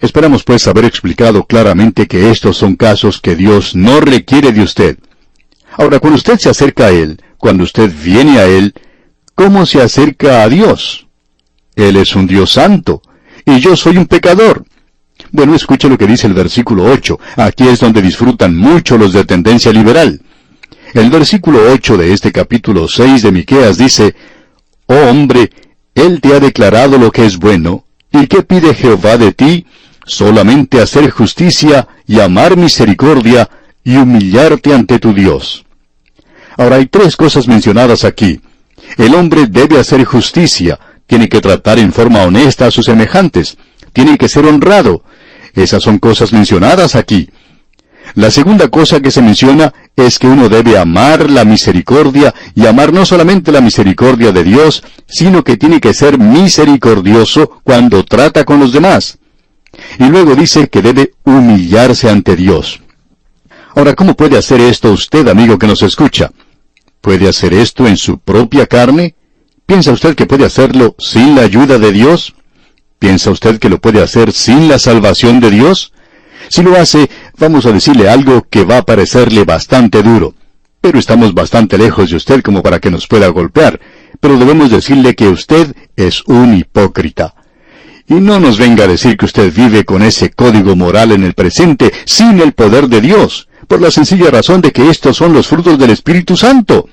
Esperamos 0.01 0.45
pues 0.45 0.67
haber 0.67 0.85
explicado 0.85 1.45
claramente 1.45 2.07
que 2.07 2.31
estos 2.31 2.57
son 2.57 2.77
casos 2.77 3.21
que 3.21 3.37
Dios 3.37 3.75
no 3.75 4.01
requiere 4.01 4.53
de 4.53 4.63
usted. 4.63 4.99
Ahora, 5.73 5.99
cuando 5.99 6.17
usted 6.17 6.39
se 6.39 6.49
acerca 6.49 6.87
a 6.87 6.91
Él, 6.91 7.21
cuando 7.39 7.65
usted 7.65 7.93
viene 8.03 8.39
a 8.39 8.47
Él, 8.47 8.75
¿cómo 9.35 9.67
se 9.67 9.81
acerca 9.81 10.43
a 10.43 10.49
Dios? 10.49 11.07
Él 11.77 11.97
es 11.97 12.15
un 12.15 12.27
Dios 12.27 12.53
santo, 12.53 13.03
y 13.45 13.61
yo 13.61 13.77
soy 13.77 13.97
un 13.97 14.07
pecador. 14.07 14.65
Bueno, 15.33 15.55
escuche 15.55 15.89
lo 15.89 15.97
que 15.97 16.07
dice 16.07 16.27
el 16.27 16.35
versículo 16.35 16.85
8. 16.85 17.19
Aquí 17.37 17.69
es 17.69 17.81
donde 17.81 18.03
disfrutan 18.03 18.57
mucho 18.57 18.99
los 18.99 19.13
de 19.13 19.25
tendencia 19.25 19.73
liberal. 19.73 20.21
El 20.93 21.11
versículo 21.11 21.61
8 21.73 21.97
de 21.99 22.13
este 22.13 22.33
capítulo 22.33 22.89
6 22.89 23.23
de 23.23 23.33
Miqueas 23.33 23.79
dice, 23.79 24.15
Oh 24.87 25.09
hombre, 25.09 25.51
Él 26.01 26.23
te 26.23 26.35
ha 26.35 26.41
declarado 26.41 26.97
lo 26.97 27.13
que 27.13 27.27
es 27.27 27.37
bueno, 27.37 27.85
¿y 28.11 28.27
qué 28.27 28.43
pide 28.43 28.75
Jehová 28.75 29.19
de 29.19 29.33
ti? 29.33 29.67
Solamente 30.07 30.81
hacer 30.81 31.11
justicia 31.11 31.89
y 32.07 32.21
amar 32.21 32.57
misericordia 32.57 33.51
y 33.85 33.97
humillarte 33.97 34.73
ante 34.73 34.99
tu 34.99 35.13
Dios. 35.13 35.67
Ahora 36.57 36.77
hay 36.77 36.87
tres 36.87 37.17
cosas 37.17 37.47
mencionadas 37.49 38.05
aquí. 38.05 38.41
El 38.97 39.15
hombre 39.15 39.47
debe 39.47 39.79
hacer 39.79 40.03
justicia, 40.07 40.81
tiene 41.07 41.29
que 41.29 41.43
tratar 41.43 41.79
en 41.79 41.93
forma 41.93 42.23
honesta 42.23 42.67
a 42.67 42.71
sus 42.71 42.87
semejantes, 42.87 43.59
tiene 43.93 44.17
que 44.17 44.29
ser 44.31 44.47
honrado, 44.47 45.05
esas 45.55 45.83
son 45.83 45.99
cosas 45.99 46.33
mencionadas 46.33 46.95
aquí. 46.95 47.29
La 48.15 48.31
segunda 48.31 48.69
cosa 48.69 49.01
que 49.01 49.11
se 49.11 49.23
menciona 49.23 49.73
es 49.95 50.19
que 50.19 50.27
uno 50.27 50.49
debe 50.49 50.79
amar 50.79 51.31
la 51.31 51.45
misericordia 51.45 52.35
y 52.55 52.67
amar 52.67 52.93
no 52.93 53.05
solamente 53.05 53.53
la 53.53 53.61
misericordia 53.61 54.33
de 54.33 54.45
Dios, 54.45 54.83
sino 55.07 55.45
que 55.45 55.57
tiene 55.57 55.81
que 55.81 55.95
ser 55.95 56.19
misericordioso 56.19 57.61
cuando 57.63 58.05
trata 58.05 58.45
con 58.45 58.59
los 58.59 58.73
demás. 58.73 59.19
Y 59.99 60.05
luego 60.05 60.35
dice 60.35 60.69
que 60.69 60.83
debe 60.83 61.13
humillarse 61.25 62.11
ante 62.11 62.37
Dios. 62.37 62.81
Ahora, 63.75 63.95
¿cómo 63.95 64.15
puede 64.15 64.37
hacer 64.37 64.61
esto 64.61 64.91
usted, 64.93 65.29
amigo 65.29 65.59
que 65.59 65.69
nos 65.69 65.83
escucha? 65.83 66.31
¿Puede 67.01 67.29
hacer 67.29 67.55
esto 67.55 67.87
en 67.87 67.97
su 67.97 68.19
propia 68.19 68.67
carne? 68.67 69.15
¿Piensa 69.65 69.93
usted 69.93 70.17
que 70.17 70.27
puede 70.27 70.45
hacerlo 70.45 70.97
sin 70.99 71.37
la 71.37 71.43
ayuda 71.43 71.79
de 71.79 71.93
Dios? 71.93 72.35
¿Piensa 72.99 73.31
usted 73.31 73.59
que 73.59 73.69
lo 73.69 73.81
puede 73.81 74.03
hacer 74.03 74.33
sin 74.33 74.69
la 74.69 74.79
salvación 74.79 75.39
de 75.39 75.51
Dios? 75.51 75.93
Si 76.49 76.63
lo 76.63 76.77
hace, 76.77 77.09
vamos 77.41 77.67
a 77.67 77.73
decirle 77.73 78.09
algo 78.09 78.47
que 78.49 78.65
va 78.65 78.79
a 78.79 78.83
parecerle 78.83 79.45
bastante 79.45 80.03
duro. 80.03 80.35
Pero 80.81 80.99
estamos 80.99 81.35
bastante 81.35 81.77
lejos 81.77 82.11
de 82.11 82.17
usted 82.17 82.43
como 82.43 82.63
para 82.63 82.79
que 82.79 82.91
nos 82.91 83.09
pueda 83.09 83.29
golpear. 83.29 83.81
Pero 84.21 84.39
debemos 84.39 84.71
decirle 84.71 85.15
que 85.15 85.29
usted 85.29 85.75
es 85.97 86.23
un 86.27 86.55
hipócrita. 86.55 87.35
Y 88.07 88.15
no 88.15 88.39
nos 88.39 88.59
venga 88.59 88.85
a 88.85 88.89
decir 88.89 89.17
que 89.17 89.25
usted 89.25 89.53
vive 89.53 89.85
con 89.85 90.03
ese 90.03 90.31
código 90.31 90.77
moral 90.77 91.13
en 91.13 91.25
el 91.25 91.35
presente 91.35 91.93
sin 92.05 92.41
el 92.41 92.53
poder 92.53 92.89
de 92.89 93.01
Dios, 93.01 93.49
por 93.69 93.81
la 93.81 93.91
sencilla 93.91 94.31
razón 94.31 94.61
de 94.61 94.73
que 94.73 94.91
estos 94.91 95.17
son 95.17 95.33
los 95.33 95.47
frutos 95.47 95.79
del 95.79 95.91
Espíritu 95.91 96.37
Santo. 96.37 96.89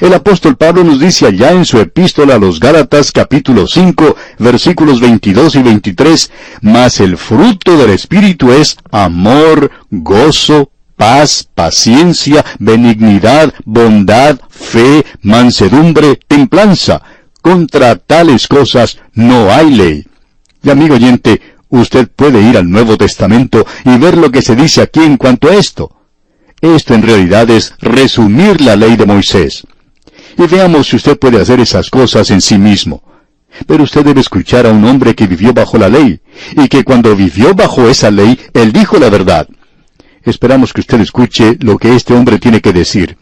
El 0.00 0.14
apóstol 0.14 0.56
Pablo 0.56 0.84
nos 0.84 0.98
dice 0.98 1.26
allá 1.26 1.52
en 1.52 1.66
su 1.66 1.78
epístola 1.78 2.36
a 2.36 2.38
los 2.38 2.58
Gálatas 2.58 3.12
capítulo 3.12 3.66
5 3.66 4.16
versículos 4.38 5.00
22 5.00 5.56
y 5.56 5.62
23, 5.62 6.30
mas 6.62 6.98
el 6.98 7.18
fruto 7.18 7.76
del 7.76 7.90
Espíritu 7.90 8.52
es 8.52 8.78
amor, 8.90 9.70
gozo, 9.90 10.70
paz, 10.96 11.46
paciencia, 11.54 12.44
benignidad, 12.58 13.52
bondad, 13.64 14.40
fe, 14.48 15.04
mansedumbre, 15.20 16.18
templanza. 16.26 17.02
Contra 17.42 17.96
tales 17.96 18.48
cosas 18.48 18.98
no 19.12 19.52
hay 19.52 19.74
ley. 19.74 20.06
Y 20.62 20.70
amigo 20.70 20.94
oyente, 20.94 21.40
usted 21.68 22.08
puede 22.08 22.40
ir 22.40 22.56
al 22.56 22.70
Nuevo 22.70 22.96
Testamento 22.96 23.66
y 23.84 23.98
ver 23.98 24.16
lo 24.16 24.30
que 24.30 24.42
se 24.42 24.56
dice 24.56 24.80
aquí 24.80 25.00
en 25.00 25.18
cuanto 25.18 25.48
a 25.48 25.54
esto. 25.54 25.94
Esto 26.60 26.94
en 26.94 27.02
realidad 27.02 27.50
es 27.50 27.74
resumir 27.80 28.60
la 28.60 28.76
ley 28.76 28.96
de 28.96 29.06
Moisés 29.06 29.64
y 30.36 30.46
veamos 30.46 30.88
si 30.88 30.96
usted 30.96 31.18
puede 31.18 31.40
hacer 31.40 31.60
esas 31.60 31.90
cosas 31.90 32.30
en 32.30 32.40
sí 32.40 32.58
mismo. 32.58 33.02
Pero 33.66 33.84
usted 33.84 34.04
debe 34.04 34.20
escuchar 34.20 34.66
a 34.66 34.72
un 34.72 34.84
hombre 34.84 35.14
que 35.14 35.26
vivió 35.26 35.52
bajo 35.52 35.78
la 35.78 35.88
ley, 35.88 36.20
y 36.56 36.68
que 36.68 36.84
cuando 36.84 37.14
vivió 37.14 37.54
bajo 37.54 37.88
esa 37.88 38.10
ley, 38.10 38.38
él 38.54 38.72
dijo 38.72 38.98
la 38.98 39.10
verdad. 39.10 39.48
Esperamos 40.24 40.72
que 40.72 40.80
usted 40.80 41.00
escuche 41.00 41.56
lo 41.60 41.78
que 41.78 41.94
este 41.94 42.14
hombre 42.14 42.38
tiene 42.38 42.60
que 42.60 42.72
decir. 42.72 43.16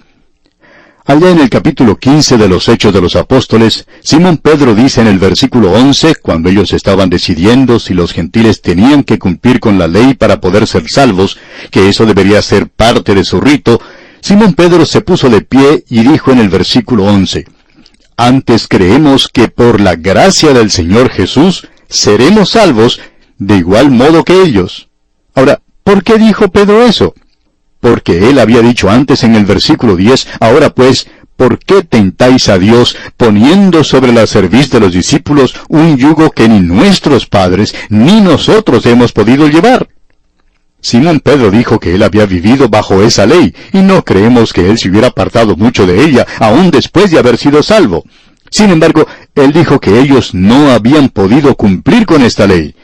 Allá 1.07 1.31
en 1.31 1.41
el 1.41 1.51
capítulo 1.51 1.97
15 1.97 2.37
de 2.37 2.47
los 2.47 2.69
Hechos 2.69 2.93
de 2.93 3.01
los 3.01 3.17
Apóstoles, 3.17 3.87
Simón 4.01 4.37
Pedro 4.37 4.75
dice 4.75 5.01
en 5.01 5.09
el 5.09 5.19
versículo 5.19 5.73
11, 5.73 6.17
cuando 6.23 6.51
ellos 6.51 6.73
estaban 6.73 7.11
decidiendo 7.11 7.81
si 7.81 7.95
los 7.95 8.13
gentiles 8.13 8.61
tenían 8.61 9.03
que 9.03 9.19
cumplir 9.19 9.59
con 9.59 9.79
la 9.79 9.89
ley 9.89 10.15
para 10.15 10.41
poder 10.41 10.69
ser 10.69 10.89
salvos, 10.89 11.39
que 11.73 11.89
eso 11.89 12.07
debería 12.07 12.41
ser 12.43 12.69
parte 12.69 13.15
de 13.15 13.25
su 13.25 13.41
rito, 13.41 13.81
Simón 14.21 14.55
Pedro 14.55 14.85
se 14.85 15.01
puso 15.01 15.29
de 15.29 15.41
pie 15.41 15.85
y 15.89 16.03
dijo 16.03 16.31
en 16.31 16.39
el 16.39 16.49
versículo 16.49 17.05
11, 17.05 17.47
Antes 18.17 18.69
creemos 18.69 19.29
que 19.29 19.49
por 19.49 19.81
la 19.81 19.97
gracia 19.97 20.53
del 20.53 20.71
Señor 20.71 21.11
Jesús 21.11 21.67
seremos 21.89 22.51
salvos 22.51 23.01
de 23.39 23.57
igual 23.57 23.91
modo 23.91 24.23
que 24.25 24.43
ellos. 24.43 24.89
Ahora, 25.35 25.61
¿por 25.83 26.05
qué 26.05 26.19
dijo 26.19 26.51
Pedro 26.51 26.85
eso? 26.85 27.15
Porque 27.81 28.29
él 28.29 28.39
había 28.39 28.61
dicho 28.61 28.91
antes 28.91 29.25
en 29.25 29.35
el 29.35 29.47
versículo 29.47 29.97
10, 29.97 30.29
ahora 30.41 30.71
pues, 30.75 31.09
¿por 31.37 31.59
qué 31.59 31.83
tentáis 31.83 32.51
a 32.51 32.59
Dios 32.59 32.97
poniendo 33.17 33.83
sobre 33.83 34.13
la 34.13 34.27
cerviz 34.27 34.71
de 34.71 34.81
los 34.81 34.93
discípulos 34.93 35.55
un 35.69 35.97
yugo 35.97 36.31
que 36.31 36.47
ni 36.47 36.61
nuestros 36.61 37.27
padres 37.27 37.75
ni 37.89 38.21
nosotros 38.21 38.85
hemos 38.85 39.13
podido 39.13 39.49
llevar? 39.49 39.89
Simón 40.83 41.21
Pedro 41.21 41.51
dijo 41.51 41.79
que 41.79 41.95
él 41.95 42.03
había 42.03 42.27
vivido 42.27 42.69
bajo 42.69 43.03
esa 43.03 43.27
ley, 43.27 43.55
y 43.73 43.79
no 43.79 44.03
creemos 44.03 44.53
que 44.53 44.69
él 44.71 44.79
se 44.79 44.89
hubiera 44.89 45.09
apartado 45.09 45.57
mucho 45.57 45.87
de 45.87 46.05
ella, 46.05 46.27
aún 46.39 46.71
después 46.71 47.11
de 47.11 47.19
haber 47.19 47.37
sido 47.37 47.63
salvo. 47.63 48.05
Sin 48.51 48.71
embargo, 48.71 49.07
él 49.35 49.53
dijo 49.53 49.79
que 49.79 50.01
ellos 50.01 50.35
no 50.35 50.71
habían 50.71 51.09
podido 51.09 51.55
cumplir 51.55 52.07
con 52.07 52.23
esta 52.23 52.47
ley. 52.47 52.75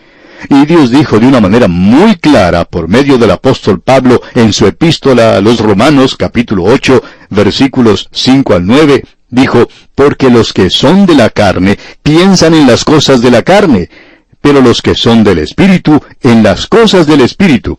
Y 0.51 0.67
Dios 0.67 0.91
dijo 0.91 1.19
de 1.19 1.27
una 1.27 1.41
manera 1.41 1.67
muy 1.67 2.17
clara 2.17 2.67
por 2.67 2.89
medio 2.89 3.17
del 3.17 3.31
apóstol 3.31 3.81
Pablo 3.81 4.21
en 4.35 4.53
su 4.53 4.67
epístola 4.67 5.37
a 5.37 5.41
los 5.41 5.59
Romanos 5.59 6.15
capítulo 6.17 6.65
8 6.65 7.03
versículos 7.31 8.09
5 8.13 8.55
al 8.55 8.67
9, 8.67 9.05
dijo, 9.31 9.69
porque 9.95 10.29
los 10.29 10.53
que 10.53 10.69
son 10.69 11.07
de 11.07 11.15
la 11.15 11.31
carne 11.31 11.79
piensan 12.03 12.55
en 12.55 12.67
las 12.67 12.85
cosas 12.85 13.23
de 13.23 13.31
la 13.31 13.43
carne, 13.43 13.89
pero 14.41 14.61
los 14.61 14.83
que 14.83 14.95
son 14.95 15.25
del 15.25 15.39
Espíritu 15.39 16.01
en 16.21 16.43
las 16.43 16.67
cosas 16.67 17.07
del 17.07 17.23
Espíritu 17.23 17.79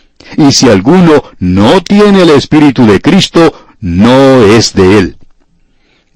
Y 0.37 0.51
si 0.51 0.69
alguno 0.69 1.23
no 1.39 1.81
tiene 1.81 2.23
el 2.23 2.29
Espíritu 2.31 2.85
de 2.85 3.01
Cristo, 3.01 3.53
no 3.79 4.43
es 4.43 4.73
de 4.73 4.99
él. 4.99 5.17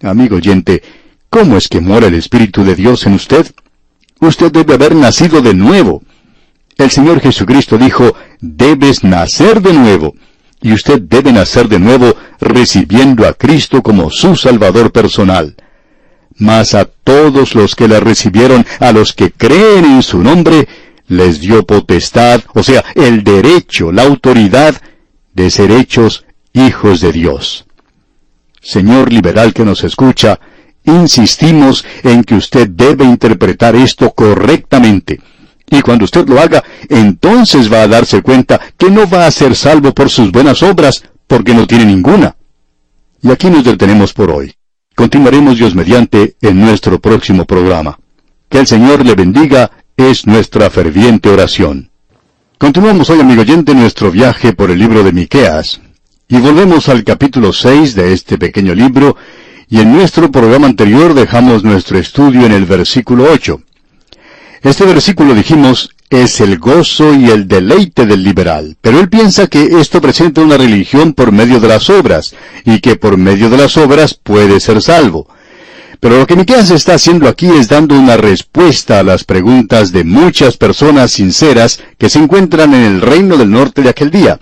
Amigo 0.01 0.35
oyente, 0.37 0.83
¿cómo 1.29 1.57
es 1.57 1.67
que 1.67 1.81
mora 1.81 2.07
el 2.07 2.15
Espíritu 2.15 2.63
de 2.63 2.75
Dios 2.75 3.05
en 3.05 3.13
usted? 3.13 3.47
Usted 4.19 4.51
debe 4.51 4.75
haber 4.75 4.95
nacido 4.95 5.41
de 5.41 5.53
nuevo. 5.53 6.03
El 6.77 6.91
Señor 6.91 7.21
Jesucristo 7.21 7.77
dijo, 7.77 8.15
debes 8.39 9.03
nacer 9.03 9.61
de 9.61 9.73
nuevo. 9.73 10.15
Y 10.61 10.73
usted 10.73 11.01
debe 11.01 11.31
nacer 11.31 11.67
de 11.67 11.79
nuevo 11.79 12.15
recibiendo 12.39 13.27
a 13.27 13.33
Cristo 13.33 13.81
como 13.81 14.09
su 14.09 14.35
Salvador 14.35 14.91
personal. 14.91 15.55
Mas 16.37 16.73
a 16.73 16.85
todos 16.85 17.55
los 17.55 17.75
que 17.75 17.87
le 17.87 17.99
recibieron, 17.99 18.65
a 18.79 18.91
los 18.91 19.13
que 19.13 19.31
creen 19.31 19.85
en 19.85 20.03
su 20.03 20.21
nombre, 20.21 20.67
les 21.07 21.39
dio 21.39 21.65
potestad, 21.65 22.41
o 22.53 22.63
sea, 22.63 22.83
el 22.95 23.23
derecho, 23.23 23.91
la 23.91 24.03
autoridad 24.03 24.75
de 25.33 25.49
ser 25.49 25.71
hechos 25.71 26.25
hijos 26.53 27.01
de 27.01 27.11
Dios. 27.11 27.65
Señor 28.61 29.11
liberal 29.11 29.53
que 29.53 29.65
nos 29.65 29.83
escucha, 29.83 30.39
insistimos 30.85 31.85
en 32.03 32.23
que 32.23 32.35
usted 32.35 32.69
debe 32.69 33.05
interpretar 33.05 33.75
esto 33.75 34.11
correctamente. 34.11 35.19
Y 35.69 35.81
cuando 35.81 36.05
usted 36.05 36.27
lo 36.27 36.39
haga, 36.39 36.63
entonces 36.89 37.71
va 37.71 37.81
a 37.81 37.87
darse 37.87 38.21
cuenta 38.21 38.59
que 38.77 38.89
no 38.89 39.09
va 39.09 39.25
a 39.25 39.31
ser 39.31 39.55
salvo 39.55 39.93
por 39.93 40.09
sus 40.09 40.31
buenas 40.31 40.63
obras, 40.63 41.03
porque 41.27 41.53
no 41.53 41.67
tiene 41.67 41.85
ninguna. 41.85 42.35
Y 43.21 43.31
aquí 43.31 43.49
nos 43.49 43.63
detenemos 43.63 44.13
por 44.13 44.31
hoy. 44.31 44.53
Continuaremos 44.95 45.57
Dios 45.57 45.75
mediante 45.75 46.37
en 46.41 46.61
nuestro 46.61 46.99
próximo 46.99 47.45
programa. 47.45 47.99
Que 48.47 48.59
el 48.59 48.67
Señor 48.67 49.03
le 49.03 49.15
bendiga 49.15 49.71
es 49.97 50.27
nuestra 50.27 50.69
ferviente 50.69 51.29
oración. 51.29 51.89
Continuamos 52.57 53.09
hoy, 53.09 53.21
amigo 53.21 53.41
oyente, 53.41 53.73
nuestro 53.73 54.11
viaje 54.11 54.53
por 54.53 54.69
el 54.69 54.79
libro 54.79 55.03
de 55.03 55.13
Miqueas. 55.13 55.79
Y 56.27 56.37
volvemos 56.37 56.89
al 56.89 57.03
capítulo 57.03 57.53
6 57.53 57.95
de 57.95 58.11
este 58.11 58.37
pequeño 58.37 58.75
libro, 58.75 59.15
y 59.69 59.79
en 59.79 59.93
nuestro 59.93 60.31
programa 60.31 60.67
anterior 60.67 61.13
dejamos 61.13 61.63
nuestro 61.63 61.97
estudio 61.97 62.45
en 62.45 62.51
el 62.51 62.65
versículo 62.65 63.27
8. 63.31 63.61
Este 64.63 64.85
versículo 64.85 65.33
dijimos 65.33 65.91
es 66.09 66.39
el 66.41 66.59
gozo 66.59 67.13
y 67.13 67.29
el 67.29 67.47
deleite 67.47 68.05
del 68.05 68.23
liberal, 68.23 68.77
pero 68.81 68.99
él 68.99 69.09
piensa 69.09 69.47
que 69.47 69.79
esto 69.79 70.01
presenta 70.01 70.41
una 70.41 70.57
religión 70.57 71.13
por 71.13 71.31
medio 71.31 71.59
de 71.59 71.67
las 71.67 71.89
obras, 71.89 72.35
y 72.65 72.79
que 72.79 72.95
por 72.95 73.17
medio 73.17 73.49
de 73.49 73.57
las 73.57 73.77
obras 73.77 74.13
puede 74.13 74.59
ser 74.59 74.81
salvo. 74.81 75.27
Pero 75.99 76.17
lo 76.17 76.27
que 76.27 76.35
Miqueas 76.35 76.71
está 76.71 76.95
haciendo 76.95 77.27
aquí 77.27 77.47
es 77.47 77.67
dando 77.67 77.95
una 77.95 78.17
respuesta 78.17 78.99
a 78.99 79.03
las 79.03 79.23
preguntas 79.23 79.91
de 79.91 80.03
muchas 80.03 80.57
personas 80.57 81.11
sinceras 81.11 81.79
que 81.97 82.09
se 82.09 82.19
encuentran 82.19 82.73
en 82.73 82.83
el 82.83 83.01
reino 83.01 83.37
del 83.37 83.51
norte 83.51 83.81
de 83.81 83.89
aquel 83.89 84.11
día. 84.11 84.39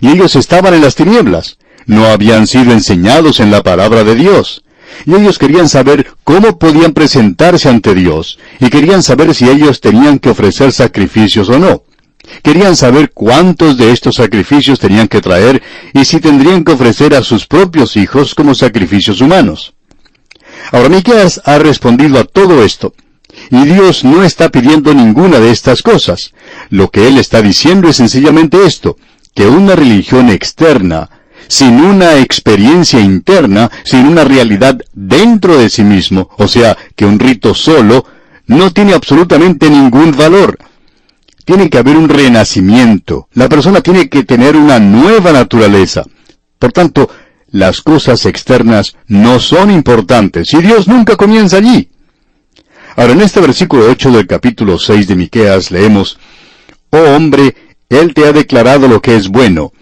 Y 0.00 0.08
ellos 0.08 0.36
estaban 0.36 0.74
en 0.74 0.82
las 0.82 0.94
tinieblas. 0.94 1.58
No 1.86 2.06
habían 2.06 2.46
sido 2.46 2.72
enseñados 2.72 3.40
en 3.40 3.50
la 3.50 3.62
palabra 3.62 4.04
de 4.04 4.14
Dios. 4.14 4.62
Y 5.06 5.14
ellos 5.14 5.38
querían 5.38 5.68
saber 5.68 6.06
cómo 6.22 6.58
podían 6.58 6.92
presentarse 6.92 7.68
ante 7.68 7.94
Dios, 7.94 8.38
y 8.60 8.68
querían 8.68 9.02
saber 9.02 9.34
si 9.34 9.48
ellos 9.48 9.80
tenían 9.80 10.18
que 10.18 10.30
ofrecer 10.30 10.70
sacrificios 10.70 11.48
o 11.48 11.58
no. 11.58 11.84
Querían 12.42 12.76
saber 12.76 13.10
cuántos 13.12 13.76
de 13.76 13.90
estos 13.90 14.16
sacrificios 14.16 14.78
tenían 14.78 15.08
que 15.08 15.20
traer 15.20 15.62
y 15.92 16.04
si 16.04 16.20
tendrían 16.20 16.62
que 16.62 16.72
ofrecer 16.72 17.14
a 17.14 17.22
sus 17.22 17.46
propios 17.46 17.96
hijos 17.96 18.34
como 18.34 18.54
sacrificios 18.54 19.20
humanos. 19.20 19.74
Ahora 20.70 20.88
Miqueas 20.88 21.40
ha 21.44 21.58
respondido 21.58 22.18
a 22.18 22.24
todo 22.24 22.62
esto. 22.62 22.94
Y 23.50 23.64
Dios 23.64 24.04
no 24.04 24.22
está 24.22 24.50
pidiendo 24.50 24.94
ninguna 24.94 25.40
de 25.40 25.50
estas 25.50 25.82
cosas. 25.82 26.32
Lo 26.70 26.90
que 26.90 27.08
Él 27.08 27.18
está 27.18 27.42
diciendo 27.42 27.88
es 27.88 27.96
sencillamente 27.96 28.64
esto, 28.64 28.96
que 29.34 29.46
una 29.46 29.74
religión 29.74 30.28
externa, 30.28 31.10
sin 31.48 31.80
una 31.80 32.18
experiencia 32.18 33.00
interna, 33.00 33.70
sin 33.84 34.06
una 34.06 34.24
realidad 34.24 34.78
dentro 34.92 35.58
de 35.58 35.70
sí 35.70 35.82
mismo, 35.82 36.30
o 36.38 36.48
sea, 36.48 36.76
que 36.94 37.04
un 37.04 37.18
rito 37.18 37.54
solo, 37.54 38.04
no 38.46 38.72
tiene 38.72 38.92
absolutamente 38.92 39.70
ningún 39.70 40.12
valor. 40.12 40.58
Tiene 41.44 41.68
que 41.70 41.78
haber 41.78 41.96
un 41.96 42.08
renacimiento. 42.08 43.28
La 43.32 43.48
persona 43.48 43.80
tiene 43.80 44.08
que 44.08 44.24
tener 44.24 44.56
una 44.56 44.78
nueva 44.78 45.32
naturaleza. 45.32 46.04
Por 46.58 46.72
tanto, 46.72 47.08
las 47.52 47.82
cosas 47.82 48.24
externas 48.26 48.96
no 49.06 49.38
son 49.38 49.70
importantes 49.70 50.52
y 50.54 50.62
Dios 50.62 50.88
nunca 50.88 51.16
comienza 51.16 51.58
allí. 51.58 51.90
Ahora 52.96 53.12
en 53.12 53.20
este 53.20 53.40
versículo 53.40 53.86
8 53.90 54.10
del 54.10 54.26
capítulo 54.26 54.78
6 54.78 55.06
de 55.06 55.16
Miqueas 55.16 55.70
leemos, 55.70 56.18
Oh 56.90 57.14
hombre, 57.14 57.54
Él 57.88 58.14
te 58.14 58.26
ha 58.26 58.32
declarado 58.32 58.88
lo 58.88 59.00
que 59.00 59.16
es 59.16 59.28
bueno. 59.28 59.72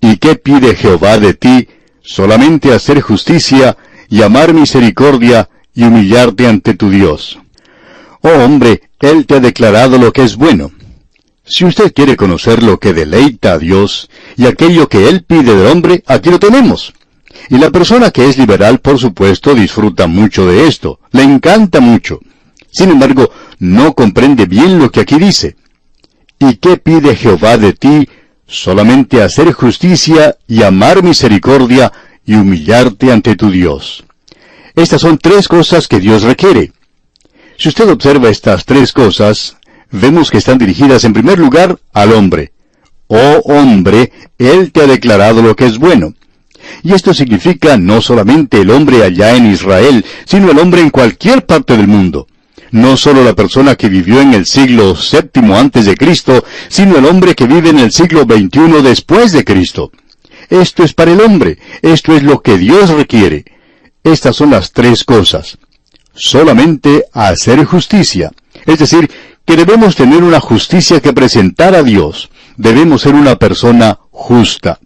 ¿Y 0.00 0.18
qué 0.18 0.36
pide 0.36 0.76
Jehová 0.76 1.18
de 1.18 1.34
ti? 1.34 1.68
Solamente 2.02 2.72
hacer 2.72 3.00
justicia 3.00 3.76
y 4.10 4.22
amar 4.22 4.52
misericordia 4.52 5.48
y 5.74 5.84
humillarte 5.84 6.46
ante 6.46 6.74
tu 6.74 6.90
Dios. 6.90 7.38
Oh 8.20 8.44
hombre, 8.44 8.82
Él 9.00 9.26
te 9.26 9.36
ha 9.36 9.40
declarado 9.40 9.98
lo 9.98 10.12
que 10.12 10.22
es 10.22 10.36
bueno. 10.36 10.72
Si 11.46 11.64
usted 11.64 11.92
quiere 11.92 12.16
conocer 12.16 12.62
lo 12.62 12.78
que 12.78 12.92
deleita 12.92 13.54
a 13.54 13.58
Dios 13.58 14.10
y 14.36 14.46
aquello 14.46 14.88
que 14.88 15.08
Él 15.08 15.24
pide 15.24 15.54
del 15.54 15.66
hombre, 15.66 16.02
aquí 16.06 16.30
lo 16.30 16.38
tenemos. 16.38 16.92
Y 17.50 17.58
la 17.58 17.70
persona 17.70 18.10
que 18.10 18.28
es 18.28 18.38
liberal, 18.38 18.80
por 18.80 18.98
supuesto, 18.98 19.54
disfruta 19.54 20.06
mucho 20.06 20.46
de 20.46 20.66
esto, 20.66 21.00
le 21.12 21.22
encanta 21.22 21.80
mucho. 21.80 22.20
Sin 22.70 22.90
embargo, 22.90 23.30
no 23.58 23.94
comprende 23.94 24.46
bien 24.46 24.78
lo 24.78 24.90
que 24.90 25.00
aquí 25.00 25.18
dice. 25.18 25.56
¿Y 26.38 26.56
qué 26.56 26.76
pide 26.76 27.16
Jehová 27.16 27.56
de 27.56 27.72
ti? 27.72 28.08
Solamente 28.46 29.22
hacer 29.22 29.52
justicia 29.52 30.36
y 30.46 30.62
amar 30.62 31.02
misericordia 31.02 31.92
y 32.26 32.34
humillarte 32.34 33.12
ante 33.12 33.36
tu 33.36 33.50
Dios. 33.50 34.04
Estas 34.74 35.00
son 35.00 35.18
tres 35.18 35.46
cosas 35.48 35.86
que 35.86 36.00
Dios 36.00 36.22
requiere. 36.22 36.72
Si 37.56 37.68
usted 37.68 37.88
observa 37.88 38.28
estas 38.28 38.64
tres 38.64 38.92
cosas, 38.92 39.56
vemos 39.90 40.30
que 40.30 40.38
están 40.38 40.58
dirigidas 40.58 41.04
en 41.04 41.12
primer 41.12 41.38
lugar 41.38 41.78
al 41.92 42.12
hombre. 42.12 42.52
Oh 43.06 43.40
hombre, 43.44 44.10
Él 44.38 44.72
te 44.72 44.82
ha 44.82 44.86
declarado 44.86 45.42
lo 45.42 45.54
que 45.54 45.66
es 45.66 45.78
bueno. 45.78 46.14
Y 46.82 46.92
esto 46.92 47.14
significa 47.14 47.76
no 47.76 48.00
solamente 48.00 48.60
el 48.60 48.70
hombre 48.70 49.02
allá 49.02 49.36
en 49.36 49.50
Israel, 49.50 50.04
sino 50.24 50.50
el 50.50 50.58
hombre 50.58 50.80
en 50.80 50.90
cualquier 50.90 51.46
parte 51.46 51.76
del 51.76 51.88
mundo. 51.88 52.26
No 52.70 52.96
solo 52.96 53.22
la 53.22 53.34
persona 53.34 53.76
que 53.76 53.88
vivió 53.88 54.20
en 54.20 54.34
el 54.34 54.46
siglo 54.46 54.94
VII 54.94 55.54
antes 55.54 55.86
de 55.86 55.96
Cristo, 55.96 56.44
sino 56.68 56.98
el 56.98 57.06
hombre 57.06 57.34
que 57.34 57.46
vive 57.46 57.70
en 57.70 57.78
el 57.78 57.92
siglo 57.92 58.22
XXI 58.22 58.82
después 58.82 59.32
de 59.32 59.44
Cristo. 59.44 59.92
Esto 60.50 60.82
es 60.82 60.92
para 60.92 61.12
el 61.12 61.20
hombre, 61.20 61.58
esto 61.82 62.14
es 62.14 62.22
lo 62.22 62.42
que 62.42 62.58
Dios 62.58 62.90
requiere. 62.90 63.44
Estas 64.02 64.36
son 64.36 64.50
las 64.50 64.72
tres 64.72 65.04
cosas. 65.04 65.58
Solamente 66.14 67.04
hacer 67.12 67.64
justicia. 67.64 68.32
Es 68.66 68.78
decir, 68.78 69.10
que 69.44 69.56
debemos 69.56 69.96
tener 69.96 70.22
una 70.22 70.40
justicia 70.40 71.00
que 71.00 71.12
presentar 71.12 71.74
a 71.74 71.82
Dios. 71.82 72.30
Debemos 72.56 73.02
ser 73.02 73.14
una 73.14 73.36
persona 73.36 73.98
justa. 74.10 74.78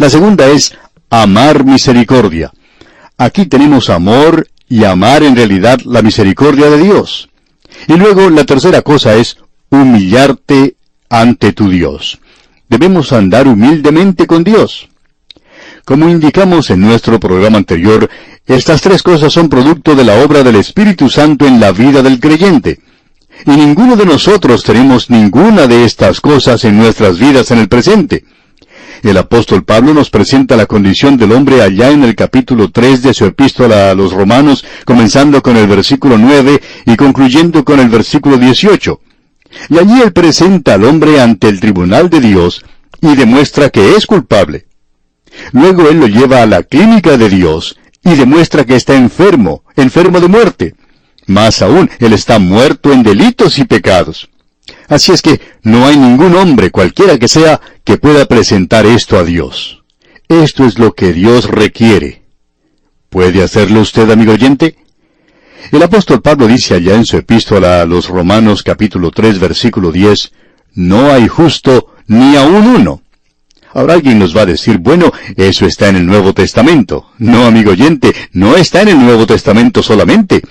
La 0.00 0.08
segunda 0.08 0.48
es 0.48 0.74
amar 1.10 1.66
misericordia. 1.66 2.50
Aquí 3.18 3.44
tenemos 3.44 3.90
amor 3.90 4.48
y 4.66 4.84
amar 4.84 5.22
en 5.22 5.36
realidad 5.36 5.78
la 5.84 6.00
misericordia 6.00 6.70
de 6.70 6.78
Dios. 6.78 7.28
Y 7.86 7.98
luego 7.98 8.30
la 8.30 8.44
tercera 8.44 8.80
cosa 8.80 9.16
es 9.16 9.36
humillarte 9.68 10.76
ante 11.10 11.52
tu 11.52 11.68
Dios. 11.68 12.18
Debemos 12.66 13.12
andar 13.12 13.46
humildemente 13.46 14.26
con 14.26 14.42
Dios. 14.42 14.88
Como 15.84 16.08
indicamos 16.08 16.70
en 16.70 16.80
nuestro 16.80 17.20
programa 17.20 17.58
anterior, 17.58 18.08
estas 18.46 18.80
tres 18.80 19.02
cosas 19.02 19.30
son 19.30 19.50
producto 19.50 19.94
de 19.94 20.04
la 20.04 20.24
obra 20.24 20.42
del 20.42 20.56
Espíritu 20.56 21.10
Santo 21.10 21.46
en 21.46 21.60
la 21.60 21.72
vida 21.72 22.00
del 22.00 22.20
creyente. 22.20 22.80
Y 23.44 23.50
ninguno 23.50 23.96
de 23.96 24.06
nosotros 24.06 24.64
tenemos 24.64 25.10
ninguna 25.10 25.66
de 25.66 25.84
estas 25.84 26.22
cosas 26.22 26.64
en 26.64 26.78
nuestras 26.78 27.18
vidas 27.18 27.50
en 27.50 27.58
el 27.58 27.68
presente. 27.68 28.24
El 29.02 29.16
apóstol 29.16 29.64
Pablo 29.64 29.94
nos 29.94 30.10
presenta 30.10 30.56
la 30.56 30.66
condición 30.66 31.16
del 31.16 31.32
hombre 31.32 31.62
allá 31.62 31.90
en 31.90 32.04
el 32.04 32.14
capítulo 32.14 32.70
3 32.70 33.02
de 33.02 33.14
su 33.14 33.24
epístola 33.24 33.90
a 33.90 33.94
los 33.94 34.12
romanos, 34.12 34.64
comenzando 34.84 35.42
con 35.42 35.56
el 35.56 35.66
versículo 35.66 36.18
9 36.18 36.60
y 36.84 36.96
concluyendo 36.96 37.64
con 37.64 37.80
el 37.80 37.88
versículo 37.88 38.36
18. 38.36 39.00
Y 39.70 39.78
allí 39.78 40.02
él 40.02 40.12
presenta 40.12 40.74
al 40.74 40.84
hombre 40.84 41.18
ante 41.18 41.48
el 41.48 41.60
tribunal 41.60 42.10
de 42.10 42.20
Dios 42.20 42.62
y 43.00 43.16
demuestra 43.16 43.70
que 43.70 43.96
es 43.96 44.04
culpable. 44.06 44.66
Luego 45.52 45.88
él 45.88 45.98
lo 45.98 46.06
lleva 46.06 46.42
a 46.42 46.46
la 46.46 46.62
clínica 46.62 47.16
de 47.16 47.30
Dios 47.30 47.78
y 48.04 48.14
demuestra 48.16 48.64
que 48.64 48.76
está 48.76 48.96
enfermo, 48.96 49.64
enfermo 49.76 50.20
de 50.20 50.28
muerte. 50.28 50.74
Más 51.26 51.62
aún, 51.62 51.88
él 52.00 52.12
está 52.12 52.38
muerto 52.38 52.92
en 52.92 53.02
delitos 53.02 53.58
y 53.58 53.64
pecados. 53.64 54.28
Así 54.88 55.12
es 55.12 55.22
que 55.22 55.40
no 55.62 55.86
hay 55.86 55.96
ningún 55.96 56.34
hombre, 56.34 56.70
cualquiera 56.70 57.18
que 57.18 57.28
sea, 57.28 57.60
que 57.90 57.98
pueda 57.98 58.24
presentar 58.26 58.86
esto 58.86 59.18
a 59.18 59.24
Dios. 59.24 59.82
Esto 60.28 60.64
es 60.64 60.78
lo 60.78 60.92
que 60.92 61.12
Dios 61.12 61.46
requiere. 61.46 62.22
¿Puede 63.08 63.42
hacerlo 63.42 63.80
usted, 63.80 64.08
amigo 64.12 64.34
oyente? 64.34 64.76
El 65.72 65.82
apóstol 65.82 66.22
Pablo 66.22 66.46
dice 66.46 66.74
allá 66.74 66.94
en 66.94 67.04
su 67.04 67.16
epístola 67.16 67.82
a 67.82 67.86
los 67.86 68.08
Romanos 68.08 68.62
capítulo 68.62 69.10
3 69.10 69.40
versículo 69.40 69.90
10, 69.90 70.30
No 70.74 71.10
hay 71.10 71.26
justo 71.26 71.88
ni 72.06 72.36
aun 72.36 72.68
uno. 72.68 73.02
Ahora 73.74 73.94
alguien 73.94 74.20
nos 74.20 74.36
va 74.36 74.42
a 74.42 74.46
decir, 74.46 74.78
bueno, 74.78 75.12
eso 75.36 75.66
está 75.66 75.88
en 75.88 75.96
el 75.96 76.06
Nuevo 76.06 76.32
Testamento. 76.32 77.10
No, 77.18 77.44
amigo 77.44 77.72
oyente, 77.72 78.14
no 78.30 78.54
está 78.54 78.82
en 78.82 78.90
el 78.90 79.00
Nuevo 79.00 79.26
Testamento 79.26 79.82
solamente. 79.82 80.42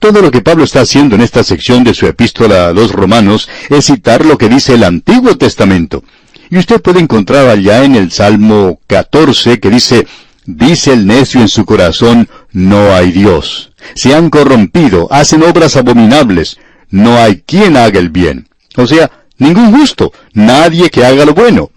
Todo 0.00 0.20
lo 0.20 0.32
que 0.32 0.42
Pablo 0.42 0.64
está 0.64 0.80
haciendo 0.80 1.14
en 1.14 1.20
esta 1.20 1.44
sección 1.44 1.84
de 1.84 1.94
su 1.94 2.08
epístola 2.08 2.66
a 2.66 2.72
los 2.72 2.90
romanos 2.90 3.48
es 3.70 3.84
citar 3.84 4.26
lo 4.26 4.36
que 4.36 4.48
dice 4.48 4.74
el 4.74 4.82
Antiguo 4.82 5.36
Testamento. 5.36 6.02
Y 6.50 6.58
usted 6.58 6.80
puede 6.80 7.00
encontrar 7.00 7.48
allá 7.48 7.84
en 7.84 7.96
el 7.96 8.10
Salmo 8.10 8.80
14 8.86 9.60
que 9.60 9.70
dice, 9.70 10.06
Dice 10.46 10.92
el 10.92 11.06
necio 11.06 11.40
en 11.40 11.48
su 11.48 11.64
corazón, 11.64 12.28
no 12.52 12.94
hay 12.94 13.12
Dios. 13.12 13.72
Se 13.94 14.14
han 14.14 14.28
corrompido, 14.28 15.08
hacen 15.10 15.42
obras 15.42 15.76
abominables, 15.76 16.58
no 16.90 17.16
hay 17.16 17.42
quien 17.46 17.78
haga 17.78 17.98
el 17.98 18.10
bien. 18.10 18.48
O 18.76 18.86
sea, 18.86 19.10
ningún 19.38 19.74
justo, 19.74 20.12
nadie 20.34 20.90
que 20.90 21.04
haga 21.04 21.24
lo 21.24 21.32
bueno. 21.32 21.70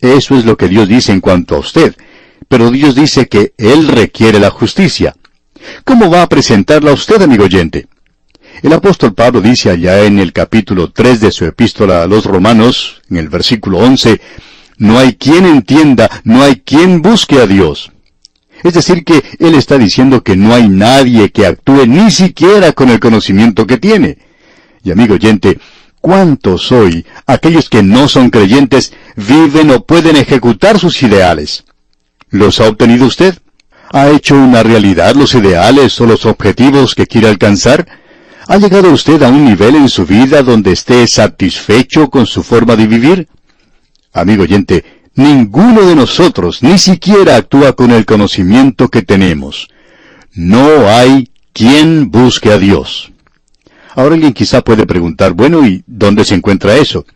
Eso 0.00 0.36
es 0.36 0.44
lo 0.44 0.58
que 0.58 0.68
Dios 0.68 0.86
dice 0.86 1.12
en 1.12 1.20
cuanto 1.20 1.56
a 1.56 1.60
usted. 1.60 1.94
Pero 2.46 2.70
Dios 2.70 2.94
dice 2.94 3.26
que 3.26 3.54
Él 3.56 3.88
requiere 3.88 4.38
la 4.38 4.50
justicia. 4.50 5.16
¿Cómo 5.84 6.10
va 6.10 6.22
a 6.22 6.28
presentarla 6.28 6.92
usted, 6.92 7.22
amigo 7.22 7.44
oyente? 7.44 7.86
El 8.62 8.72
apóstol 8.72 9.14
Pablo 9.14 9.40
dice 9.40 9.70
allá 9.70 10.04
en 10.04 10.18
el 10.18 10.32
capítulo 10.32 10.90
3 10.90 11.20
de 11.20 11.32
su 11.32 11.44
epístola 11.44 12.02
a 12.02 12.06
los 12.06 12.24
romanos, 12.24 13.02
en 13.10 13.18
el 13.18 13.28
versículo 13.28 13.78
11, 13.78 14.20
no 14.78 14.98
hay 14.98 15.14
quien 15.14 15.46
entienda, 15.46 16.10
no 16.24 16.42
hay 16.42 16.56
quien 16.60 17.02
busque 17.02 17.40
a 17.40 17.46
Dios. 17.46 17.92
Es 18.62 18.74
decir, 18.74 19.04
que 19.04 19.22
Él 19.38 19.54
está 19.54 19.76
diciendo 19.76 20.22
que 20.22 20.36
no 20.36 20.54
hay 20.54 20.68
nadie 20.68 21.30
que 21.30 21.46
actúe 21.46 21.86
ni 21.86 22.10
siquiera 22.10 22.72
con 22.72 22.88
el 22.88 23.00
conocimiento 23.00 23.66
que 23.66 23.76
tiene. 23.76 24.18
Y 24.82 24.90
amigo 24.90 25.14
oyente, 25.14 25.58
¿cuántos 26.00 26.72
hoy, 26.72 27.04
aquellos 27.26 27.68
que 27.68 27.82
no 27.82 28.08
son 28.08 28.30
creyentes, 28.30 28.94
viven 29.16 29.70
o 29.70 29.84
pueden 29.84 30.16
ejecutar 30.16 30.78
sus 30.78 31.02
ideales? 31.02 31.64
¿Los 32.30 32.60
ha 32.60 32.68
obtenido 32.68 33.06
usted? 33.06 33.38
¿Ha 33.92 34.08
hecho 34.08 34.34
una 34.34 34.62
realidad 34.62 35.14
los 35.14 35.34
ideales 35.34 36.00
o 36.00 36.06
los 36.06 36.24
objetivos 36.24 36.94
que 36.94 37.06
quiere 37.06 37.28
alcanzar? 37.28 37.86
¿Ha 38.46 38.58
llegado 38.58 38.90
usted 38.90 39.22
a 39.22 39.30
un 39.30 39.44
nivel 39.44 39.74
en 39.74 39.88
su 39.88 40.04
vida 40.04 40.42
donde 40.42 40.72
esté 40.72 41.06
satisfecho 41.06 42.10
con 42.10 42.26
su 42.26 42.42
forma 42.42 42.76
de 42.76 42.86
vivir? 42.86 43.28
Amigo 44.12 44.42
oyente, 44.42 44.84
ninguno 45.14 45.86
de 45.86 45.96
nosotros 45.96 46.62
ni 46.62 46.78
siquiera 46.78 47.36
actúa 47.36 47.72
con 47.72 47.90
el 47.90 48.04
conocimiento 48.04 48.88
que 48.88 49.00
tenemos. 49.00 49.68
No 50.34 50.88
hay 50.88 51.30
quien 51.54 52.10
busque 52.10 52.52
a 52.52 52.58
Dios. 52.58 53.12
Ahora 53.94 54.14
alguien 54.14 54.34
quizá 54.34 54.60
puede 54.60 54.86
preguntar, 54.86 55.32
bueno, 55.32 55.66
¿y 55.66 55.82
dónde 55.86 56.24
se 56.24 56.34
encuentra 56.34 56.76
eso? 56.76 57.06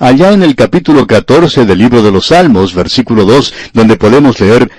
Allá 0.00 0.32
en 0.32 0.42
el 0.42 0.56
capítulo 0.56 1.06
14 1.06 1.66
del 1.66 1.78
libro 1.78 2.02
de 2.02 2.10
los 2.10 2.26
Salmos, 2.26 2.74
versículo 2.74 3.24
2, 3.24 3.54
donde 3.74 3.96
podemos 3.96 4.40
leer, 4.40 4.70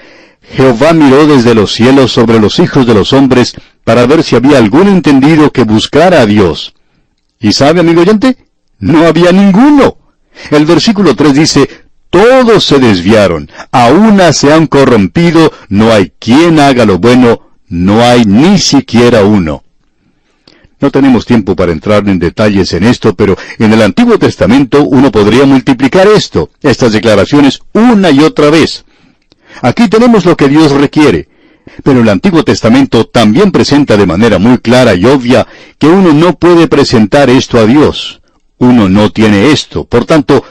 Jehová 0.52 0.94
miró 0.94 1.28
desde 1.28 1.56
los 1.56 1.74
cielos 1.74 2.12
sobre 2.12 2.40
los 2.40 2.60
hijos 2.60 2.86
de 2.86 2.94
los 2.94 3.14
hombres 3.14 3.56
para 3.84 4.06
ver 4.06 4.24
si 4.24 4.36
había 4.36 4.58
algún 4.58 4.88
entendido 4.88 5.52
que 5.52 5.64
buscara 5.64 6.22
a 6.22 6.26
Dios. 6.26 6.74
¿Y 7.40 7.54
sabe, 7.54 7.82
amigo 7.82 8.02
oyente? 8.02 8.38
No 8.80 9.06
había 9.06 9.32
ninguno. 9.32 9.98
El 10.52 10.66
versículo 10.66 11.16
3 11.16 11.34
dice, 11.34 11.70
todos 12.10 12.64
se 12.64 12.80
desviaron, 12.80 13.50
a 13.72 13.90
una 13.90 14.34
se 14.34 14.54
han 14.54 14.68
corrompido, 14.68 15.52
no 15.70 15.92
hay 15.92 16.14
quien 16.18 16.60
haga 16.60 16.86
lo 16.86 16.98
bueno, 16.98 17.42
no 17.68 18.02
hay 18.02 18.26
ni 18.26 18.58
siquiera 18.58 19.24
uno. 19.24 19.64
No 20.80 20.92
tenemos 20.92 21.26
tiempo 21.26 21.56
para 21.56 21.72
entrar 21.72 22.08
en 22.08 22.20
detalles 22.20 22.74
en 22.74 22.84
esto, 22.84 23.16
pero 23.16 23.38
en 23.60 23.74
el 23.74 23.82
Antiguo 23.82 24.20
Testamento 24.20 24.84
uno 24.84 25.12
podría 25.12 25.46
multiplicar 25.46 26.08
esto, 26.08 26.50
estas 26.62 26.92
declaraciones, 26.92 27.62
una 27.74 28.12
y 28.12 28.20
otra 28.20 28.50
vez. 28.50 28.86
Aquí 29.62 29.88
tenemos 29.88 30.26
lo 30.26 30.36
que 30.36 30.48
Dios 30.48 30.72
requiere. 30.72 31.30
Pero 31.84 32.02
el 32.02 32.10
Antiguo 32.10 32.44
Testamento 32.44 33.06
también 33.06 33.52
presenta 33.52 33.98
de 33.98 34.06
manera 34.06 34.38
muy 34.38 34.60
clara 34.60 34.94
y 34.94 35.06
obvia 35.06 35.48
que 35.80 35.88
uno 35.88 36.14
no 36.14 36.34
puede 36.34 36.68
presentar 36.68 37.30
esto 37.30 37.58
a 37.58 37.66
Dios. 37.66 38.22
Uno 38.58 38.88
no 38.88 39.10
tiene 39.12 39.52
esto. 39.52 39.86
Por 39.86 40.06
tanto, 40.06 40.44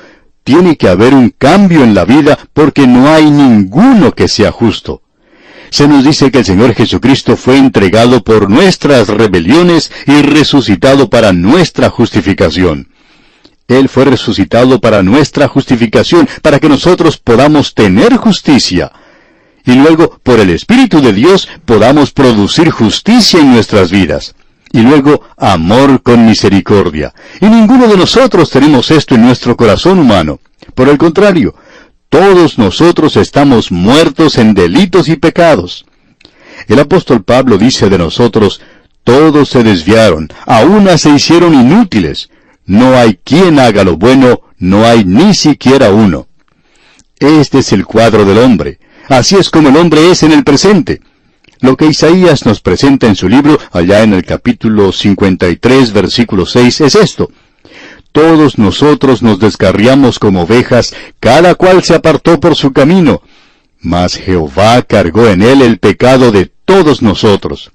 tiene 0.43 0.77
que 0.77 0.89
haber 0.89 1.15
un 1.15 1.31
cambio 1.31 1.85
en 1.85 1.95
la 1.95 2.05
vida 2.05 2.39
porque 2.53 2.87
no 2.87 3.09
hay 3.09 3.31
ninguno 3.31 4.13
que 4.13 4.29
sea 4.29 4.51
justo. 4.51 5.03
Se 5.71 5.89
nos 5.89 6.05
dice 6.05 6.31
que 6.31 6.39
el 6.39 6.45
Señor 6.45 6.75
Jesucristo 6.75 7.37
fue 7.37 7.57
entregado 7.57 8.23
por 8.23 8.51
nuestras 8.51 9.09
rebeliones 9.09 9.91
y 10.07 10.23
resucitado 10.23 11.11
para 11.11 11.33
nuestra 11.33 11.91
justificación. 11.91 12.94
Él 13.69 13.89
fue 13.89 14.05
resucitado 14.05 14.81
para 14.81 15.03
nuestra 15.03 15.49
justificación, 15.49 16.29
para 16.43 16.61
que 16.61 16.69
nosotros 16.69 17.17
podamos 17.17 17.75
tener 17.75 18.17
justicia. 18.17 18.93
Y 19.65 19.75
luego, 19.75 20.19
por 20.23 20.39
el 20.41 20.51
Espíritu 20.51 21.01
de 21.01 21.13
Dios, 21.13 21.49
podamos 21.65 22.13
producir 22.13 22.71
justicia 22.71 23.41
en 23.41 23.53
nuestras 23.53 23.91
vidas. 23.91 24.35
Y 24.71 24.83
luego, 24.83 25.23
amor 25.39 26.03
con 26.03 26.27
misericordia. 26.27 27.15
Y 27.41 27.47
ninguno 27.47 27.87
de 27.87 27.97
nosotros 27.97 28.51
tenemos 28.51 28.91
esto 28.91 29.15
en 29.15 29.23
nuestro 29.23 29.57
corazón 29.57 29.99
humano. 29.99 30.41
Por 30.75 30.89
el 30.89 30.99
contrario, 30.99 31.55
todos 32.09 32.59
nosotros 32.59 33.17
estamos 33.17 33.73
muertos 33.73 34.37
en 34.37 34.53
delitos 34.53 35.09
y 35.09 35.17
pecados. 35.17 35.87
El 36.69 36.79
apóstol 36.81 37.23
Pablo 37.23 37.57
dice 37.57 37.89
de 37.89 37.99
nosotros, 37.99 38.61
todos 39.05 39.49
se 39.49 39.63
desviaron, 39.63 40.29
a 40.47 40.61
una 40.61 40.97
se 40.99 41.11
hicieron 41.11 41.55
inútiles, 41.55 42.31
no 42.67 42.97
hay 42.97 43.19
quien 43.23 43.59
haga 43.59 43.85
lo 43.85 43.97
bueno, 43.97 44.41
no 44.59 44.85
hay 44.85 45.05
ni 45.05 45.35
siquiera 45.35 45.91
uno. 45.91 46.27
Este 47.19 47.59
es 47.59 47.73
el 47.73 47.85
cuadro 47.85 48.25
del 48.25 48.39
hombre. 48.39 48.79
Así 49.09 49.37
es 49.37 49.51
como 49.51 49.69
el 49.69 49.77
hombre 49.77 50.11
es 50.11 50.23
en 50.23 50.33
el 50.33 50.45
presente. 50.45 51.01
Lo 51.61 51.77
que 51.77 51.87
Isaías 51.87 52.45
nos 52.45 52.61
presenta 52.61 53.07
en 53.07 53.17
su 53.17 53.29
libro, 53.29 53.59
allá 53.73 54.03
en 54.03 54.13
el 54.13 54.25
capítulo 54.25 54.93
53, 54.93 55.93
versículo 55.93 56.47
6, 56.47 56.81
es 56.83 56.95
esto. 56.95 57.31
Todos 58.13 58.59
nosotros 58.59 59.23
nos 59.23 59.39
descarriamos 59.39 60.19
como 60.19 60.43
ovejas, 60.43 60.95
cada 61.21 61.55
cual 61.55 61.83
se 61.83 61.95
apartó 61.95 62.39
por 62.39 62.55
su 62.55 62.73
camino. 62.73 63.23
Mas 63.81 64.17
Jehová 64.17 64.83
cargó 64.83 65.29
en 65.29 65.43
él 65.43 65.63
el 65.63 65.79
pecado 65.79 66.33
de 66.33 66.51
todos 66.65 67.03
nosotros. 67.03 67.73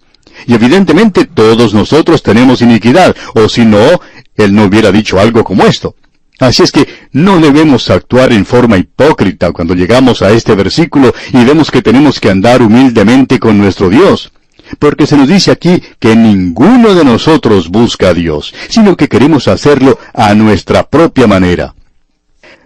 Y 0.47 0.53
evidentemente 0.53 1.25
todos 1.25 1.73
nosotros 1.73 2.23
tenemos 2.23 2.61
iniquidad, 2.61 3.15
o 3.35 3.49
si 3.49 3.65
no, 3.65 3.99
él 4.43 4.55
no 4.55 4.65
hubiera 4.65 4.91
dicho 4.91 5.19
algo 5.19 5.43
como 5.43 5.63
esto. 5.63 5.95
Así 6.39 6.63
es 6.63 6.71
que 6.71 6.87
no 7.11 7.39
debemos 7.39 7.89
actuar 7.89 8.31
en 8.31 8.45
forma 8.45 8.77
hipócrita 8.77 9.51
cuando 9.51 9.75
llegamos 9.75 10.21
a 10.21 10.31
este 10.31 10.55
versículo 10.55 11.13
y 11.33 11.43
vemos 11.43 11.69
que 11.69 11.81
tenemos 11.81 12.19
que 12.19 12.29
andar 12.29 12.61
humildemente 12.61 13.39
con 13.39 13.57
nuestro 13.57 13.89
Dios. 13.89 14.31
Porque 14.77 15.05
se 15.05 15.17
nos 15.17 15.27
dice 15.27 15.51
aquí 15.51 15.81
que 15.99 16.15
ninguno 16.15 16.93
de 16.93 17.03
nosotros 17.03 17.69
busca 17.69 18.09
a 18.09 18.13
Dios, 18.13 18.53
sino 18.69 18.95
que 18.95 19.09
queremos 19.09 19.47
hacerlo 19.47 19.99
a 20.13 20.33
nuestra 20.33 20.83
propia 20.87 21.27
manera. 21.27 21.73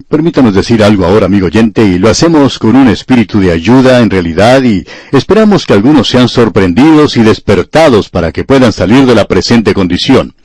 Permítanos 0.07 0.53
decir 0.53 0.83
algo 0.83 1.05
ahora, 1.05 1.25
amigo 1.25 1.47
oyente, 1.47 1.83
y 1.83 1.97
lo 1.97 2.09
hacemos 2.09 2.59
con 2.59 2.75
un 2.75 2.89
espíritu 2.89 3.39
de 3.39 3.51
ayuda 3.51 3.99
en 3.99 4.09
realidad 4.09 4.61
y 4.61 4.85
esperamos 5.11 5.65
que 5.65 5.73
algunos 5.73 6.09
sean 6.09 6.29
sorprendidos 6.29 7.17
y 7.17 7.23
despertados 7.23 8.09
para 8.09 8.31
que 8.31 8.43
puedan 8.43 8.73
salir 8.73 9.05
de 9.05 9.15
la 9.15 9.25
presente 9.25 9.73
condición. 9.73 10.35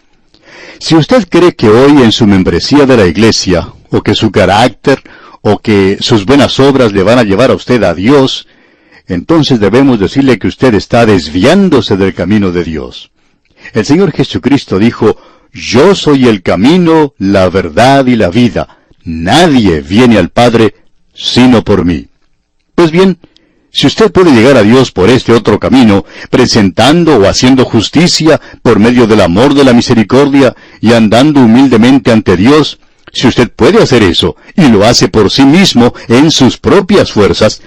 Si 0.78 0.94
usted 0.94 1.28
cree 1.28 1.54
que 1.54 1.68
hoy 1.68 2.02
en 2.02 2.12
su 2.12 2.26
membresía 2.26 2.86
de 2.86 2.96
la 2.96 3.06
iglesia, 3.06 3.68
o 3.90 4.02
que 4.02 4.14
su 4.14 4.30
carácter, 4.30 5.02
o 5.42 5.58
que 5.58 5.98
sus 6.00 6.24
buenas 6.24 6.60
obras 6.60 6.92
le 6.92 7.02
van 7.02 7.18
a 7.18 7.24
llevar 7.24 7.50
a 7.50 7.54
usted 7.54 7.82
a 7.82 7.94
Dios, 7.94 8.46
entonces 9.06 9.58
debemos 9.58 9.98
decirle 9.98 10.38
que 10.38 10.46
usted 10.46 10.74
está 10.74 11.06
desviándose 11.06 11.96
del 11.96 12.14
camino 12.14 12.52
de 12.52 12.64
Dios. 12.64 13.10
El 13.72 13.84
Señor 13.84 14.12
Jesucristo 14.12 14.78
dijo, 14.78 15.16
Yo 15.52 15.94
soy 15.94 16.28
el 16.28 16.42
camino, 16.42 17.14
la 17.18 17.48
verdad 17.48 18.06
y 18.06 18.16
la 18.16 18.28
vida. 18.28 18.78
Nadie 19.04 19.80
viene 19.80 20.18
al 20.18 20.28
Padre 20.28 20.74
sino 21.14 21.64
por 21.64 21.84
mí. 21.84 22.06
Pues 22.74 22.92
bien, 22.92 23.18
si 23.70 23.86
usted 23.86 24.10
puede 24.10 24.32
llegar 24.32 24.56
a 24.56 24.62
Dios 24.62 24.90
por 24.90 25.10
este 25.10 25.32
otro 25.32 25.58
camino, 25.58 26.04
presentando 26.30 27.16
o 27.16 27.28
haciendo 27.28 27.64
justicia 27.64 28.40
por 28.62 28.78
medio 28.78 29.06
del 29.06 29.20
amor 29.20 29.54
de 29.54 29.64
la 29.64 29.72
misericordia 29.72 30.54
y 30.80 30.92
andando 30.92 31.40
humildemente 31.40 32.10
ante 32.10 32.36
Dios, 32.36 32.78
si 33.12 33.26
usted 33.26 33.50
puede 33.50 33.82
hacer 33.82 34.02
eso 34.02 34.36
y 34.56 34.68
lo 34.68 34.84
hace 34.84 35.08
por 35.08 35.30
sí 35.30 35.44
mismo 35.44 35.94
en 36.08 36.30
sus 36.30 36.58
propias 36.58 37.12
fuerzas, 37.12 37.60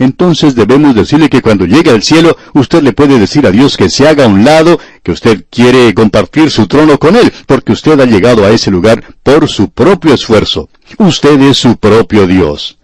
entonces 0.00 0.54
debemos 0.54 0.94
decirle 0.94 1.28
que 1.28 1.42
cuando 1.42 1.66
llegue 1.66 1.90
al 1.90 2.02
cielo, 2.02 2.36
usted 2.54 2.82
le 2.82 2.94
puede 2.94 3.18
decir 3.18 3.46
a 3.46 3.50
Dios 3.50 3.76
que 3.76 3.90
se 3.90 4.08
haga 4.08 4.24
a 4.24 4.28
un 4.28 4.44
lado, 4.44 4.80
que 5.02 5.12
usted 5.12 5.44
quiere 5.50 5.92
compartir 5.92 6.50
su 6.50 6.66
trono 6.66 6.98
con 6.98 7.16
Él, 7.16 7.30
porque 7.46 7.72
usted 7.72 8.00
ha 8.00 8.06
llegado 8.06 8.46
a 8.46 8.50
ese 8.50 8.70
lugar 8.70 9.04
por 9.22 9.46
su 9.46 9.68
propio 9.68 10.14
esfuerzo. 10.14 10.70
Usted 10.96 11.38
es 11.42 11.58
su 11.58 11.76
propio 11.76 12.26
Dios. 12.26 12.78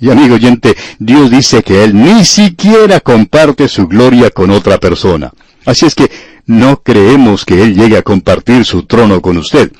Y 0.00 0.10
amigo 0.10 0.34
oyente, 0.34 0.76
Dios 0.98 1.30
dice 1.30 1.62
que 1.62 1.84
Él 1.84 1.94
ni 1.94 2.24
siquiera 2.24 3.00
comparte 3.00 3.68
su 3.68 3.86
gloria 3.86 4.30
con 4.30 4.50
otra 4.50 4.78
persona. 4.78 5.32
Así 5.64 5.86
es 5.86 5.94
que 5.94 6.10
no 6.46 6.82
creemos 6.82 7.44
que 7.44 7.62
Él 7.62 7.74
llegue 7.74 7.96
a 7.96 8.02
compartir 8.02 8.64
su 8.64 8.84
trono 8.84 9.22
con 9.22 9.38
usted. 9.38 9.72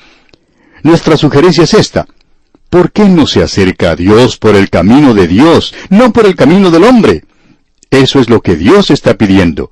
Nuestra 0.83 1.17
sugerencia 1.17 1.63
es 1.63 1.73
esta. 1.73 2.07
¿Por 2.69 2.91
qué 2.91 3.07
no 3.07 3.27
se 3.27 3.43
acerca 3.43 3.91
a 3.91 3.95
Dios 3.95 4.37
por 4.37 4.55
el 4.55 4.69
camino 4.69 5.13
de 5.13 5.27
Dios, 5.27 5.73
no 5.89 6.11
por 6.11 6.25
el 6.25 6.35
camino 6.35 6.71
del 6.71 6.83
hombre? 6.83 7.23
Eso 7.89 8.19
es 8.19 8.29
lo 8.29 8.41
que 8.41 8.55
Dios 8.55 8.91
está 8.91 9.15
pidiendo. 9.15 9.71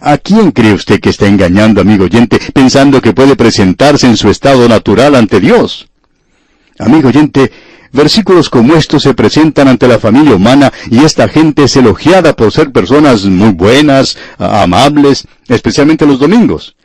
¿A 0.00 0.18
quién 0.18 0.52
cree 0.52 0.72
usted 0.72 1.00
que 1.00 1.10
está 1.10 1.26
engañando, 1.26 1.80
amigo 1.80 2.04
oyente, 2.04 2.38
pensando 2.54 3.02
que 3.02 3.12
puede 3.12 3.36
presentarse 3.36 4.06
en 4.06 4.16
su 4.16 4.30
estado 4.30 4.68
natural 4.68 5.14
ante 5.16 5.40
Dios? 5.40 5.88
Amigo 6.78 7.08
oyente, 7.08 7.50
Versículos 7.92 8.48
como 8.48 8.76
estos 8.76 9.02
se 9.02 9.14
presentan 9.14 9.66
ante 9.66 9.88
la 9.88 9.98
familia 9.98 10.36
humana 10.36 10.72
y 10.90 11.00
esta 11.04 11.28
gente 11.28 11.64
es 11.64 11.76
elogiada 11.76 12.36
por 12.36 12.52
ser 12.52 12.70
personas 12.70 13.24
muy 13.24 13.50
buenas, 13.50 14.16
amables, 14.38 15.26
especialmente 15.48 16.06
los 16.06 16.20
domingos. 16.20 16.76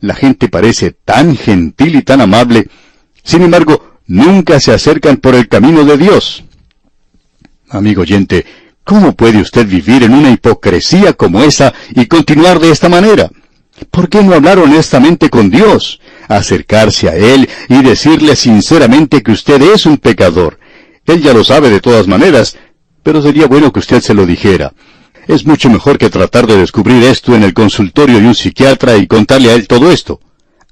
La 0.00 0.14
gente 0.14 0.48
parece 0.48 0.92
tan 1.04 1.36
gentil 1.36 1.96
y 1.96 2.02
tan 2.02 2.22
amable, 2.22 2.68
sin 3.22 3.42
embargo, 3.42 3.98
nunca 4.06 4.60
se 4.60 4.72
acercan 4.72 5.18
por 5.18 5.34
el 5.34 5.48
camino 5.48 5.84
de 5.84 5.98
Dios. 5.98 6.44
Amigo 7.68 8.02
oyente, 8.02 8.46
¿cómo 8.84 9.14
puede 9.14 9.40
usted 9.40 9.66
vivir 9.66 10.02
en 10.02 10.14
una 10.14 10.30
hipocresía 10.30 11.14
como 11.14 11.42
esa 11.42 11.74
y 11.90 12.06
continuar 12.06 12.58
de 12.58 12.70
esta 12.70 12.88
manera? 12.88 13.30
¿Por 13.90 14.08
qué 14.08 14.22
no 14.22 14.34
hablar 14.34 14.58
honestamente 14.58 15.28
con 15.28 15.50
Dios? 15.50 16.00
Acercarse 16.28 17.08
a 17.08 17.16
Él 17.16 17.48
y 17.68 17.82
decirle 17.82 18.36
sinceramente 18.36 19.22
que 19.22 19.32
usted 19.32 19.60
es 19.62 19.86
un 19.86 19.98
pecador. 19.98 20.58
Él 21.06 21.22
ya 21.22 21.32
lo 21.32 21.44
sabe 21.44 21.70
de 21.70 21.80
todas 21.80 22.06
maneras, 22.06 22.56
pero 23.02 23.22
sería 23.22 23.46
bueno 23.46 23.72
que 23.72 23.80
usted 23.80 24.00
se 24.00 24.14
lo 24.14 24.26
dijera. 24.26 24.72
Es 25.26 25.46
mucho 25.46 25.70
mejor 25.70 25.98
que 25.98 26.10
tratar 26.10 26.46
de 26.46 26.56
descubrir 26.56 27.02
esto 27.04 27.34
en 27.34 27.42
el 27.42 27.54
consultorio 27.54 28.20
de 28.20 28.26
un 28.26 28.34
psiquiatra 28.34 28.96
y 28.96 29.06
contarle 29.06 29.50
a 29.50 29.54
él 29.54 29.66
todo 29.66 29.90
esto. 29.90 30.20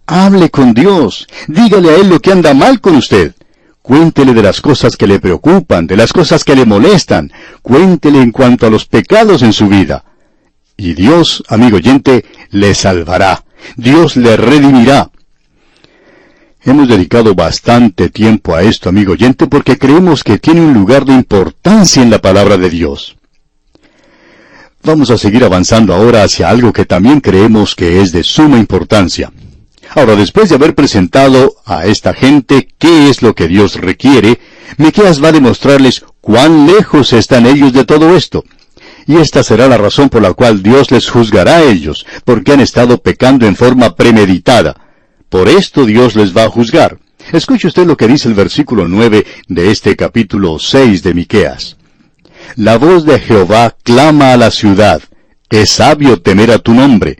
Hable 0.06 0.50
con 0.50 0.74
Dios. 0.74 1.26
Dígale 1.46 1.90
a 1.90 1.96
Él 1.96 2.08
lo 2.08 2.20
que 2.20 2.32
anda 2.32 2.54
mal 2.54 2.80
con 2.80 2.96
usted. 2.96 3.34
Cuéntele 3.82 4.34
de 4.34 4.42
las 4.42 4.60
cosas 4.60 4.96
que 4.96 5.06
le 5.06 5.18
preocupan, 5.20 5.86
de 5.86 5.96
las 5.96 6.12
cosas 6.12 6.44
que 6.44 6.54
le 6.54 6.66
molestan. 6.66 7.32
Cuéntele 7.62 8.20
en 8.20 8.30
cuanto 8.30 8.66
a 8.66 8.70
los 8.70 8.84
pecados 8.84 9.42
en 9.42 9.52
su 9.52 9.68
vida. 9.68 10.04
Y 10.76 10.94
Dios, 10.94 11.42
amigo 11.48 11.76
oyente, 11.76 12.24
le 12.50 12.74
salvará. 12.74 13.44
Dios 13.76 14.16
le 14.16 14.36
redimirá. 14.36 15.10
Hemos 16.64 16.86
dedicado 16.86 17.34
bastante 17.34 18.08
tiempo 18.08 18.54
a 18.54 18.62
esto, 18.62 18.88
amigo 18.88 19.14
oyente, 19.14 19.48
porque 19.48 19.78
creemos 19.78 20.22
que 20.22 20.38
tiene 20.38 20.60
un 20.60 20.72
lugar 20.72 21.04
de 21.04 21.12
importancia 21.12 22.04
en 22.04 22.10
la 22.10 22.20
palabra 22.20 22.56
de 22.56 22.70
Dios. 22.70 23.16
Vamos 24.84 25.10
a 25.10 25.18
seguir 25.18 25.42
avanzando 25.42 25.92
ahora 25.92 26.22
hacia 26.22 26.48
algo 26.48 26.72
que 26.72 26.84
también 26.84 27.20
creemos 27.20 27.74
que 27.74 28.00
es 28.00 28.12
de 28.12 28.22
suma 28.22 28.58
importancia. 28.58 29.32
Ahora, 29.96 30.14
después 30.14 30.48
de 30.48 30.54
haber 30.54 30.76
presentado 30.76 31.56
a 31.66 31.86
esta 31.86 32.14
gente 32.14 32.68
qué 32.78 33.10
es 33.10 33.22
lo 33.22 33.34
que 33.34 33.48
Dios 33.48 33.74
requiere, 33.74 34.38
Miqueas 34.76 35.22
va 35.22 35.28
a 35.28 35.32
demostrarles 35.32 36.04
cuán 36.20 36.68
lejos 36.68 37.12
están 37.12 37.46
ellos 37.46 37.72
de 37.72 37.84
todo 37.84 38.14
esto. 38.16 38.44
Y 39.08 39.16
esta 39.16 39.42
será 39.42 39.66
la 39.66 39.78
razón 39.78 40.08
por 40.08 40.22
la 40.22 40.32
cual 40.32 40.62
Dios 40.62 40.92
les 40.92 41.10
juzgará 41.10 41.56
a 41.56 41.62
ellos, 41.64 42.06
porque 42.24 42.52
han 42.52 42.60
estado 42.60 42.98
pecando 42.98 43.46
en 43.46 43.56
forma 43.56 43.96
premeditada. 43.96 44.81
Por 45.32 45.48
esto 45.48 45.86
Dios 45.86 46.14
les 46.14 46.36
va 46.36 46.44
a 46.44 46.50
juzgar. 46.50 46.98
Escuche 47.32 47.66
usted 47.66 47.86
lo 47.86 47.96
que 47.96 48.06
dice 48.06 48.28
el 48.28 48.34
versículo 48.34 48.86
9 48.86 49.24
de 49.48 49.70
este 49.70 49.96
capítulo 49.96 50.58
6 50.58 51.02
de 51.02 51.14
Miqueas. 51.14 51.78
La 52.56 52.76
voz 52.76 53.06
de 53.06 53.18
Jehová 53.18 53.74
clama 53.82 54.34
a 54.34 54.36
la 54.36 54.50
ciudad. 54.50 55.00
Es 55.48 55.70
sabio 55.70 56.20
temer 56.20 56.50
a 56.50 56.58
tu 56.58 56.74
nombre 56.74 57.16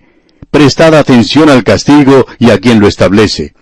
prestad 0.50 0.94
atención 0.94 1.48
al 1.48 1.64
castigo 1.64 2.26
y 2.38 2.50
a 2.50 2.58
quien 2.58 2.80
lo 2.80 2.86
establece. 2.86 3.54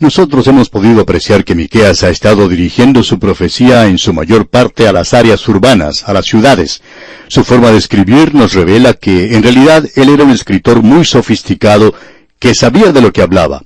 Nosotros 0.00 0.48
hemos 0.48 0.68
podido 0.68 1.02
apreciar 1.02 1.44
que 1.44 1.54
Miqueas 1.54 2.02
ha 2.02 2.10
estado 2.10 2.48
dirigiendo 2.48 3.04
su 3.04 3.20
profecía 3.20 3.86
en 3.86 3.98
su 3.98 4.12
mayor 4.12 4.48
parte 4.48 4.88
a 4.88 4.92
las 4.92 5.14
áreas 5.14 5.46
urbanas, 5.46 6.02
a 6.08 6.12
las 6.12 6.26
ciudades. 6.26 6.82
Su 7.28 7.44
forma 7.44 7.70
de 7.70 7.78
escribir 7.78 8.34
nos 8.34 8.52
revela 8.52 8.94
que 8.94 9.36
en 9.36 9.44
realidad 9.44 9.86
él 9.94 10.08
era 10.08 10.24
un 10.24 10.32
escritor 10.32 10.82
muy 10.82 11.04
sofisticado 11.04 11.94
que 12.40 12.52
sabía 12.52 12.90
de 12.90 13.00
lo 13.00 13.12
que 13.12 13.22
hablaba. 13.22 13.62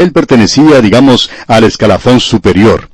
Él 0.00 0.12
pertenecía, 0.12 0.80
digamos, 0.80 1.30
al 1.46 1.64
escalafón 1.64 2.20
superior. 2.20 2.88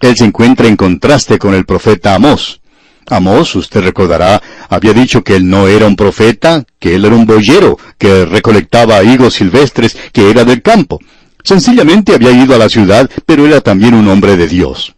Él 0.00 0.16
se 0.16 0.24
encuentra 0.24 0.66
en 0.66 0.74
contraste 0.74 1.38
con 1.38 1.54
el 1.54 1.64
profeta 1.64 2.16
Amós. 2.16 2.60
Amós, 3.06 3.54
usted 3.54 3.80
recordará, 3.80 4.42
había 4.68 4.92
dicho 4.92 5.22
que 5.22 5.36
él 5.36 5.48
no 5.48 5.68
era 5.68 5.86
un 5.86 5.94
profeta, 5.94 6.64
que 6.80 6.96
él 6.96 7.04
era 7.04 7.14
un 7.14 7.26
boyero, 7.26 7.78
que 7.96 8.24
recolectaba 8.24 9.04
higos 9.04 9.34
silvestres, 9.34 9.96
que 10.12 10.30
era 10.30 10.44
del 10.44 10.60
campo. 10.60 10.98
Sencillamente 11.44 12.12
había 12.12 12.32
ido 12.32 12.56
a 12.56 12.58
la 12.58 12.68
ciudad, 12.68 13.08
pero 13.24 13.46
era 13.46 13.60
también 13.60 13.94
un 13.94 14.08
hombre 14.08 14.36
de 14.36 14.48
Dios. 14.48 14.96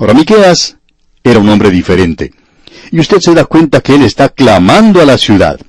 Ahora 0.00 0.12
Miqueas 0.12 0.76
era 1.22 1.38
un 1.38 1.48
hombre 1.48 1.70
diferente. 1.70 2.32
Y 2.90 2.98
usted 2.98 3.20
se 3.20 3.32
da 3.32 3.44
cuenta 3.44 3.80
que 3.80 3.94
él 3.94 4.02
está 4.02 4.28
clamando 4.28 5.00
a 5.00 5.04
la 5.04 5.18
ciudad. 5.18 5.60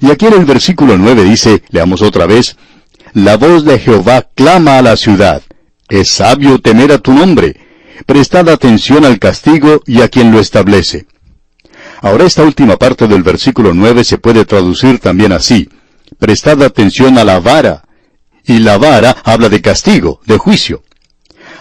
Y 0.00 0.12
aquí 0.12 0.26
en 0.26 0.34
el 0.34 0.44
versículo 0.44 0.96
9 0.96 1.24
dice, 1.24 1.64
leamos 1.70 2.02
otra 2.02 2.26
vez, 2.26 2.56
La 3.16 3.38
voz 3.38 3.64
de 3.64 3.78
Jehová 3.78 4.26
clama 4.34 4.76
a 4.76 4.82
la 4.82 4.94
ciudad. 4.94 5.40
Es 5.88 6.10
sabio 6.10 6.58
temer 6.58 6.92
a 6.92 6.98
tu 6.98 7.14
nombre. 7.14 7.56
Prestad 8.04 8.50
atención 8.50 9.06
al 9.06 9.18
castigo 9.18 9.80
y 9.86 10.02
a 10.02 10.08
quien 10.08 10.30
lo 10.32 10.38
establece. 10.38 11.06
Ahora 12.02 12.24
esta 12.24 12.42
última 12.42 12.76
parte 12.76 13.08
del 13.08 13.22
versículo 13.22 13.72
9 13.72 14.04
se 14.04 14.18
puede 14.18 14.44
traducir 14.44 14.98
también 14.98 15.32
así. 15.32 15.70
Prestad 16.18 16.62
atención 16.62 17.16
a 17.16 17.24
la 17.24 17.40
vara. 17.40 17.84
Y 18.44 18.58
la 18.58 18.76
vara 18.76 19.16
habla 19.24 19.48
de 19.48 19.62
castigo, 19.62 20.20
de 20.26 20.36
juicio. 20.36 20.82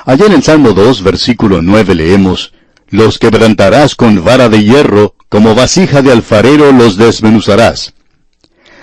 Allá 0.04 0.26
en 0.26 0.34
el 0.34 0.44
Salmo 0.44 0.74
2, 0.74 1.04
versículo 1.04 1.62
9 1.62 1.96
leemos, 1.96 2.52
Los 2.90 3.18
quebrantarás 3.18 3.96
con 3.96 4.26
vara 4.26 4.50
de 4.50 4.62
hierro, 4.62 5.16
como 5.30 5.56
vasija 5.56 6.02
de 6.02 6.12
alfarero 6.12 6.74
los 6.74 6.98
desmenuzarás. 6.98 7.95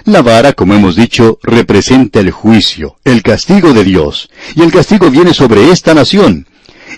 La 0.05 0.20
vara, 0.20 0.53
como 0.53 0.74
hemos 0.74 0.96
dicho, 0.96 1.38
representa 1.44 2.18
el 2.18 2.32
juicio, 2.32 2.96
el 3.05 3.22
castigo 3.22 3.72
de 3.72 3.84
Dios, 3.84 4.30
y 4.57 4.62
el 4.62 4.72
castigo 4.72 5.11
viene 5.11 5.32
sobre 5.32 5.70
esta 5.70 5.94
nación. 5.94 6.46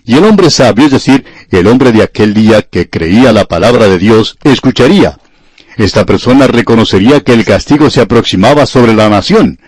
Y 0.06 0.14
el 0.14 0.24
hombre 0.24 0.48
sabio, 0.48 0.86
es 0.86 0.92
decir, 0.92 1.24
el 1.50 1.66
hombre 1.66 1.92
de 1.92 2.02
aquel 2.02 2.32
día 2.32 2.62
que 2.62 2.88
creía 2.88 3.32
la 3.32 3.44
palabra 3.44 3.88
de 3.88 3.98
Dios, 3.98 4.38
escucharía. 4.42 5.18
Esta 5.76 6.06
persona 6.06 6.46
reconocería 6.46 7.20
que 7.20 7.34
el 7.34 7.44
castigo 7.44 7.90
se 7.90 8.00
aproximaba 8.00 8.64
sobre 8.64 8.94
la 8.94 9.10
nación. 9.10 9.58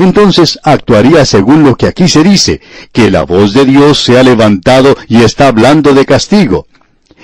Entonces 0.00 0.58
actuaría 0.64 1.24
según 1.24 1.62
lo 1.62 1.76
que 1.76 1.86
aquí 1.86 2.08
se 2.08 2.24
dice, 2.24 2.60
que 2.90 3.08
la 3.08 3.22
voz 3.22 3.54
de 3.54 3.66
Dios 3.66 4.02
se 4.02 4.18
ha 4.18 4.24
levantado 4.24 4.96
y 5.06 5.22
está 5.22 5.46
hablando 5.46 5.94
de 5.94 6.06
castigo. 6.06 6.66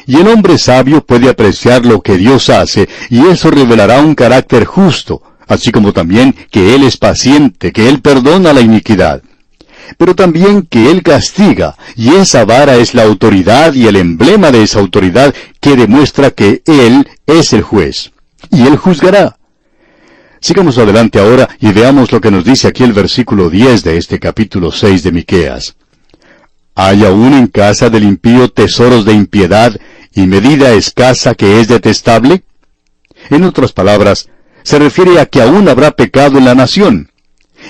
Y 0.07 0.17
el 0.17 0.29
hombre 0.29 0.59
sabio 0.59 1.05
puede 1.05 1.29
apreciar 1.29 1.85
lo 1.85 2.03
que 2.03 2.17
Dios 2.17 2.51
hace, 2.51 2.89
y 3.09 3.27
eso 3.27 3.51
revelará 3.51 4.01
un 4.01 4.15
carácter 4.15 4.65
justo, 4.65 5.23
así 5.51 5.71
como 5.71 5.93
también 5.93 6.35
que 6.51 6.75
Él 6.75 6.85
es 6.85 6.97
paciente, 6.97 7.73
que 7.73 7.89
Él 7.89 8.01
perdona 8.01 8.53
la 8.53 8.61
iniquidad 8.61 9.23
pero 9.99 10.15
también 10.15 10.63
que 10.63 10.91
Él 10.91 11.03
castiga, 11.03 11.77
y 11.97 12.11
esa 12.11 12.45
vara 12.45 12.77
es 12.77 12.95
la 12.95 13.03
autoridad 13.03 13.75
y 13.75 13.87
el 13.87 13.97
emblema 13.97 14.51
de 14.51 14.63
esa 14.63 14.81
autoridad 14.81 15.35
que 15.61 15.77
demuestra 15.77 16.31
que 16.31 16.63
Él 16.67 17.09
es 17.27 17.53
el 17.53 17.63
juez, 17.63 18.13
y 18.51 18.63
Él 18.63 18.77
juzgará. 18.77 19.37
Sigamos 20.41 20.79
adelante 20.79 21.19
ahora 21.19 21.49
y 21.61 21.71
veamos 21.73 22.13
lo 22.13 22.21
que 22.21 22.31
nos 22.31 22.45
dice 22.45 22.67
aquí 22.69 22.83
el 22.83 22.95
versículo 22.95 23.51
10 23.51 23.85
de 23.85 23.99
este 23.99 24.19
capítulo 24.19 24.73
6 24.73 25.03
de 25.03 25.13
Miqueas. 25.13 25.77
¿Hay 26.75 27.05
aún 27.05 27.35
en 27.35 27.49
casa 27.49 27.91
del 27.91 28.05
impío 28.05 28.49
tesoros 28.49 29.05
de 29.05 29.13
impiedad 29.13 29.79
y 30.15 30.27
medida 30.27 30.73
escasa 30.73 31.35
que 31.35 31.61
es 31.61 31.69
detestable? 31.69 32.43
En 33.29 33.45
otras 33.45 33.73
palabras, 33.73 34.31
se 34.63 34.79
refiere 34.79 35.21
a 35.21 35.27
que 35.27 35.43
aún 35.43 35.69
habrá 35.69 35.93
pecado 35.93 36.39
en 36.39 36.45
la 36.45 36.55
nación, 36.55 37.11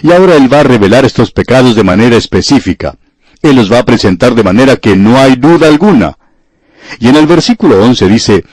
y 0.02 0.12
ahora 0.12 0.36
Él 0.36 0.52
va 0.52 0.60
a 0.60 0.64
revelar 0.64 1.04
estos 1.04 1.30
pecados 1.30 1.74
de 1.74 1.84
manera 1.84 2.16
específica. 2.16 2.96
Él 3.42 3.56
los 3.56 3.72
va 3.72 3.78
a 3.78 3.84
presentar 3.84 4.34
de 4.34 4.42
manera 4.42 4.76
que 4.76 4.96
no 4.96 5.18
hay 5.18 5.36
duda 5.36 5.68
alguna. 5.68 6.18
Y 6.98 7.08
en 7.08 7.16
el 7.16 7.26
versículo 7.26 7.82
11 7.82 8.08
dice, 8.08 8.44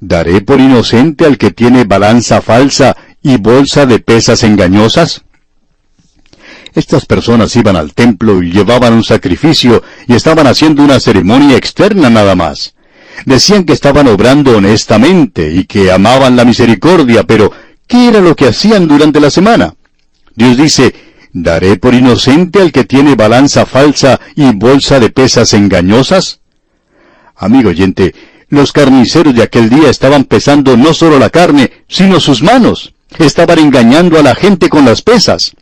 ¿Daré 0.00 0.40
por 0.42 0.60
inocente 0.60 1.24
al 1.24 1.38
que 1.38 1.50
tiene 1.50 1.84
balanza 1.84 2.40
falsa 2.40 2.96
y 3.22 3.36
bolsa 3.36 3.84
de 3.84 3.98
pesas 3.98 4.44
engañosas? 4.44 5.24
Estas 6.74 7.06
personas 7.06 7.56
iban 7.56 7.74
al 7.74 7.94
templo 7.94 8.42
y 8.42 8.52
llevaban 8.52 8.92
un 8.92 9.02
sacrificio 9.02 9.82
y 10.06 10.14
estaban 10.14 10.46
haciendo 10.46 10.84
una 10.84 11.00
ceremonia 11.00 11.56
externa 11.56 12.10
nada 12.10 12.36
más. 12.36 12.74
Decían 13.24 13.64
que 13.64 13.72
estaban 13.72 14.06
obrando 14.06 14.56
honestamente 14.56 15.50
y 15.52 15.64
que 15.64 15.90
amaban 15.90 16.36
la 16.36 16.44
misericordia, 16.44 17.24
pero 17.24 17.50
¿qué 17.88 18.08
era 18.08 18.20
lo 18.20 18.36
que 18.36 18.46
hacían 18.46 18.86
durante 18.86 19.18
la 19.18 19.30
semana? 19.30 19.74
Dios 20.36 20.56
dice, 20.56 20.94
¿daré 21.32 21.76
por 21.76 21.94
inocente 21.94 22.60
al 22.60 22.70
que 22.70 22.84
tiene 22.84 23.16
balanza 23.16 23.66
falsa 23.66 24.20
y 24.36 24.52
bolsa 24.54 25.00
de 25.00 25.10
pesas 25.10 25.52
engañosas? 25.54 26.40
Amigo 27.34 27.70
oyente, 27.70 28.14
los 28.48 28.72
carniceros 28.72 29.34
de 29.34 29.42
aquel 29.42 29.68
día 29.68 29.90
estaban 29.90 30.24
pesando 30.24 30.76
no 30.76 30.94
solo 30.94 31.18
la 31.18 31.30
carne, 31.30 31.72
sino 31.88 32.20
sus 32.20 32.42
manos. 32.42 32.94
Estaban 33.18 33.58
engañando 33.58 34.18
a 34.18 34.22
la 34.22 34.34
gente 34.34 34.68
con 34.68 34.84
las 34.84 35.02
pesas. 35.02 35.54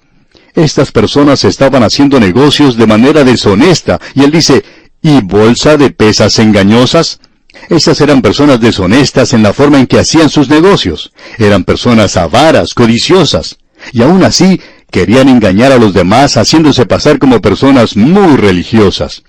Estas 0.54 0.90
personas 0.90 1.44
estaban 1.44 1.82
haciendo 1.82 2.18
negocios 2.18 2.76
de 2.76 2.86
manera 2.86 3.24
deshonesta, 3.24 4.00
y 4.14 4.24
él 4.24 4.30
dice, 4.30 4.64
¿y 5.02 5.20
bolsa 5.20 5.76
de 5.76 5.90
pesas 5.90 6.38
engañosas? 6.38 7.20
Esas 7.68 8.00
eran 8.00 8.22
personas 8.22 8.60
deshonestas 8.60 9.32
en 9.32 9.42
la 9.42 9.52
forma 9.52 9.78
en 9.78 9.86
que 9.86 9.98
hacían 9.98 10.28
sus 10.28 10.48
negocios. 10.48 11.12
Eran 11.38 11.64
personas 11.64 12.16
avaras, 12.16 12.74
codiciosas 12.74 13.58
y 13.92 14.02
aún 14.02 14.24
así 14.24 14.60
querían 14.90 15.28
engañar 15.28 15.72
a 15.72 15.78
los 15.78 15.92
demás 15.92 16.36
haciéndose 16.36 16.86
pasar 16.86 17.18
como 17.18 17.40
personas 17.40 17.96
muy 17.96 18.36
religiosas. 18.36 19.22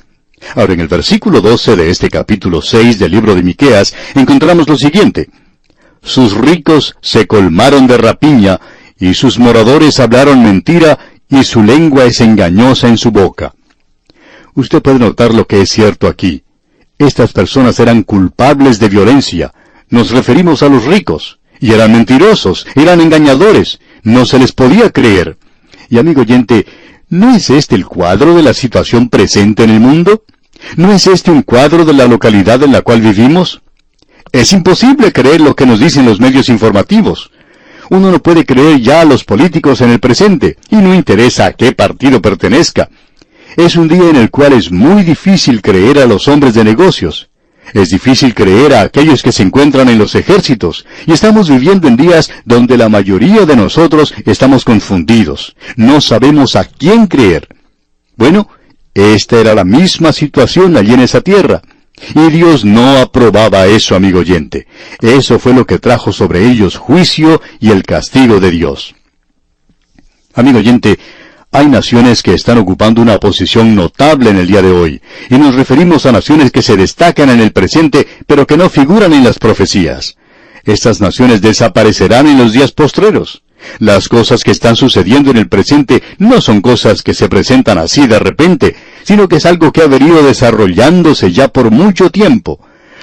Ahora 0.56 0.74
en 0.74 0.82
el 0.82 0.88
versículo 0.88 1.42
12 1.42 1.76
de 1.76 1.90
este 1.90 2.10
capítulo 2.10 2.62
6 2.62 3.00
del 3.00 3.12
libro 3.12 3.34
de 3.34 3.44
Miqueas 3.44 3.96
encontramos 4.14 4.70
lo 4.70 4.78
siguiente: 4.78 5.30
Sus 6.04 6.36
ricos 6.36 6.96
se 7.02 7.26
colmaron 7.26 7.88
de 7.88 7.98
rapiña 7.98 8.60
y 9.00 9.16
sus 9.16 9.40
moradores 9.40 10.00
hablaron 10.00 10.44
mentira 10.44 11.00
y 11.30 11.44
su 11.44 11.64
lengua 11.64 12.06
es 12.06 12.22
engañosa 12.22 12.88
en 12.88 12.98
su 12.98 13.12
boca. 13.12 13.54
Usted 14.54 14.82
puede 14.82 15.00
notar 15.00 15.34
lo 15.34 15.46
que 15.46 15.62
es 15.62 15.70
cierto 15.70 16.08
aquí. 16.08 16.44
Estas 17.00 17.32
personas 17.32 17.80
eran 17.80 18.04
culpables 18.04 18.80
de 18.80 18.90
violencia. 18.90 19.54
Nos 19.90 20.12
referimos 20.12 20.64
a 20.64 20.70
los 20.70 20.86
ricos. 20.86 21.40
Y 21.60 21.74
eran 21.74 21.92
mentirosos, 21.92 22.68
eran 22.76 23.02
engañadores, 23.02 23.80
no 24.04 24.26
se 24.26 24.38
les 24.38 24.52
podía 24.52 24.92
creer. 24.92 25.38
Y 25.90 25.98
amigo 25.98 26.22
oyente, 26.22 26.66
¿no 27.10 27.36
es 27.36 27.50
este 27.50 27.76
el 27.76 27.86
cuadro 27.86 28.36
de 28.36 28.44
la 28.44 28.54
situación 28.54 29.10
presente 29.10 29.64
en 29.64 29.72
el 29.72 29.80
mundo? 29.80 30.24
¿No 30.76 30.92
es 30.92 31.08
este 31.08 31.32
un 31.32 31.42
cuadro 31.42 31.86
de 31.86 31.94
la 31.94 32.06
localidad 32.06 32.62
en 32.62 32.72
la 32.72 32.82
cual 32.82 33.02
vivimos? 33.02 33.62
Es 34.32 34.54
imposible 34.54 35.12
creer 35.12 35.42
lo 35.42 35.56
que 35.56 35.66
nos 35.66 35.80
dicen 35.80 36.06
los 36.06 36.20
medios 36.20 36.50
informativos. 36.50 37.32
Uno 37.90 38.12
no 38.12 38.20
puede 38.20 38.46
creer 38.46 38.82
ya 38.82 39.02
a 39.02 39.06
los 39.06 39.24
políticos 39.24 39.82
en 39.82 39.92
el 39.92 40.00
presente, 40.00 40.58
y 40.70 40.76
no 40.76 40.94
interesa 40.94 41.46
a 41.46 41.54
qué 41.54 41.72
partido 41.72 42.22
pertenezca. 42.22 42.90
Es 43.58 43.76
un 43.76 43.88
día 43.88 44.08
en 44.08 44.16
el 44.18 44.30
cual 44.30 44.54
es 44.54 44.72
muy 44.72 45.02
difícil 45.02 45.64
creer 45.64 45.98
a 45.98 46.06
los 46.06 46.28
hombres 46.28 46.54
de 46.54 46.64
negocios. 46.64 47.32
Es 47.74 47.90
difícil 47.90 48.36
creer 48.36 48.72
a 48.76 48.82
aquellos 48.82 49.24
que 49.24 49.32
se 49.32 49.42
encuentran 49.42 49.90
en 49.90 49.98
los 49.98 50.14
ejércitos, 50.14 50.86
y 51.08 51.12
estamos 51.12 51.50
viviendo 51.50 51.88
en 51.88 51.98
días 51.98 52.30
donde 52.46 52.78
la 52.78 52.88
mayoría 52.88 53.48
de 53.48 53.56
nosotros 53.56 54.14
estamos 54.28 54.64
confundidos. 54.64 55.56
No 55.76 56.02
sabemos 56.02 56.56
a 56.56 56.66
quién 56.66 57.08
creer. 57.08 57.48
Bueno, 58.16 58.48
esta 58.94 59.40
era 59.40 59.56
la 59.56 59.64
misma 59.64 60.14
situación 60.14 60.78
allí 60.78 60.94
en 60.94 61.00
esa 61.00 61.22
tierra. 61.22 61.64
Y 62.14 62.30
Dios 62.30 62.64
no 62.64 63.00
aprobaba 63.00 63.66
eso, 63.66 63.96
amigo 63.96 64.20
oyente. 64.20 64.68
Eso 65.02 65.40
fue 65.40 65.54
lo 65.54 65.66
que 65.66 65.80
trajo 65.80 66.14
sobre 66.14 66.48
ellos 66.48 66.78
juicio 66.78 67.42
y 67.60 67.72
el 67.72 67.82
castigo 67.82 68.40
de 68.40 68.52
Dios. 68.52 68.94
Amigo 70.36 70.60
oyente, 70.60 71.00
hay 71.52 71.68
naciones 71.68 72.22
que 72.22 72.34
están 72.34 72.58
ocupando 72.58 73.02
una 73.02 73.20
posición 73.20 73.76
notable 73.76 74.30
en 74.30 74.38
el 74.38 74.48
día 74.48 74.62
de 74.62 74.72
hoy, 74.72 75.02
y 75.30 75.38
nos 75.38 75.56
referimos 75.56 76.06
a 76.06 76.12
naciones 76.12 76.52
que 76.52 76.62
se 76.62 76.76
destacan 76.76 77.30
en 77.30 77.40
el 77.40 77.52
presente, 77.52 78.08
pero 78.26 78.46
que 78.46 78.58
no 78.58 78.70
figuran 78.70 79.14
en 79.14 79.24
las 79.24 79.40
profecías. 79.40 80.18
Estas 80.64 81.00
naciones 81.00 81.42
desaparecerán 81.42 82.28
en 82.28 82.38
los 82.38 82.52
días 82.52 82.72
postreros. 82.74 83.44
Las 83.80 84.10
cosas 84.10 84.44
que 84.44 84.52
están 84.52 84.76
sucediendo 84.76 85.32
en 85.32 85.38
el 85.38 85.48
presente 85.48 86.04
no 86.18 86.42
son 86.42 86.62
cosas 86.62 87.02
que 87.02 87.14
se 87.14 87.30
presentan 87.30 87.78
así 87.78 88.06
de 88.06 88.20
repente, 88.20 88.76
sino 89.04 89.28
que 89.28 89.38
es 89.38 89.46
algo 89.46 89.72
que 89.72 89.82
ha 89.82 89.88
venido 89.88 90.22
desarrollándose 90.24 91.32
ya 91.32 91.48
por 91.48 91.72
mucho 91.72 92.10
tiempo. 92.10 92.60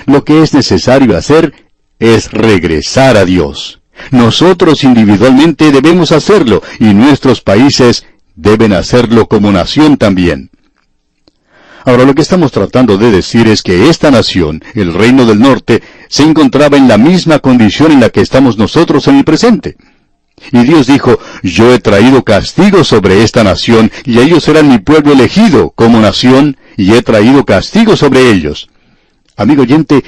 Lo 0.06 0.24
que 0.24 0.42
es 0.42 0.54
necesario 0.54 1.16
hacer 1.16 1.54
es 1.98 2.30
regresar 2.30 3.16
a 3.16 3.24
Dios. 3.24 3.80
Nosotros 4.10 4.84
individualmente 4.84 5.72
debemos 5.72 6.12
hacerlo 6.12 6.62
y 6.78 6.92
nuestros 6.94 7.40
países 7.40 8.04
deben 8.34 8.72
hacerlo 8.72 9.26
como 9.26 9.52
nación 9.52 9.96
también. 9.96 10.50
Ahora 11.86 12.04
lo 12.04 12.14
que 12.14 12.22
estamos 12.22 12.50
tratando 12.50 12.96
de 12.96 13.10
decir 13.10 13.46
es 13.46 13.62
que 13.62 13.90
esta 13.90 14.10
nación, 14.10 14.62
el 14.74 14.94
Reino 14.94 15.26
del 15.26 15.38
Norte, 15.38 15.82
se 16.08 16.22
encontraba 16.22 16.78
en 16.78 16.88
la 16.88 16.96
misma 16.96 17.40
condición 17.40 17.92
en 17.92 18.00
la 18.00 18.08
que 18.08 18.22
estamos 18.22 18.56
nosotros 18.56 19.06
en 19.08 19.16
el 19.16 19.24
presente. 19.24 19.76
Y 20.50 20.62
Dios 20.64 20.86
dijo, 20.86 21.18
yo 21.42 21.74
he 21.74 21.78
traído 21.78 22.24
castigo 22.24 22.84
sobre 22.84 23.22
esta 23.22 23.44
nación, 23.44 23.92
y 24.04 24.18
ellos 24.18 24.44
serán 24.44 24.68
mi 24.68 24.78
pueblo 24.78 25.12
elegido 25.12 25.70
como 25.70 26.00
nación, 26.00 26.56
y 26.76 26.94
he 26.94 27.02
traído 27.02 27.44
castigo 27.44 27.96
sobre 27.96 28.30
ellos. 28.30 28.68
Amigo 29.36 29.62
oyente, 29.62 30.02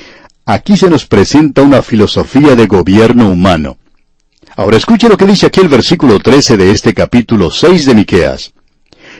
aquí 0.46 0.76
se 0.76 0.88
nos 0.88 1.06
presenta 1.06 1.62
una 1.62 1.82
filosofía 1.82 2.56
de 2.56 2.66
gobierno 2.66 3.28
humano. 3.28 3.76
Ahora 4.56 4.76
escuche 4.76 5.08
lo 5.08 5.16
que 5.16 5.26
dice 5.26 5.46
aquí 5.46 5.60
el 5.60 5.68
versículo 5.68 6.18
13 6.18 6.56
de 6.56 6.70
este 6.70 6.94
capítulo 6.94 7.50
6 7.50 7.86
de 7.86 7.94
Miqueas. 7.94 8.52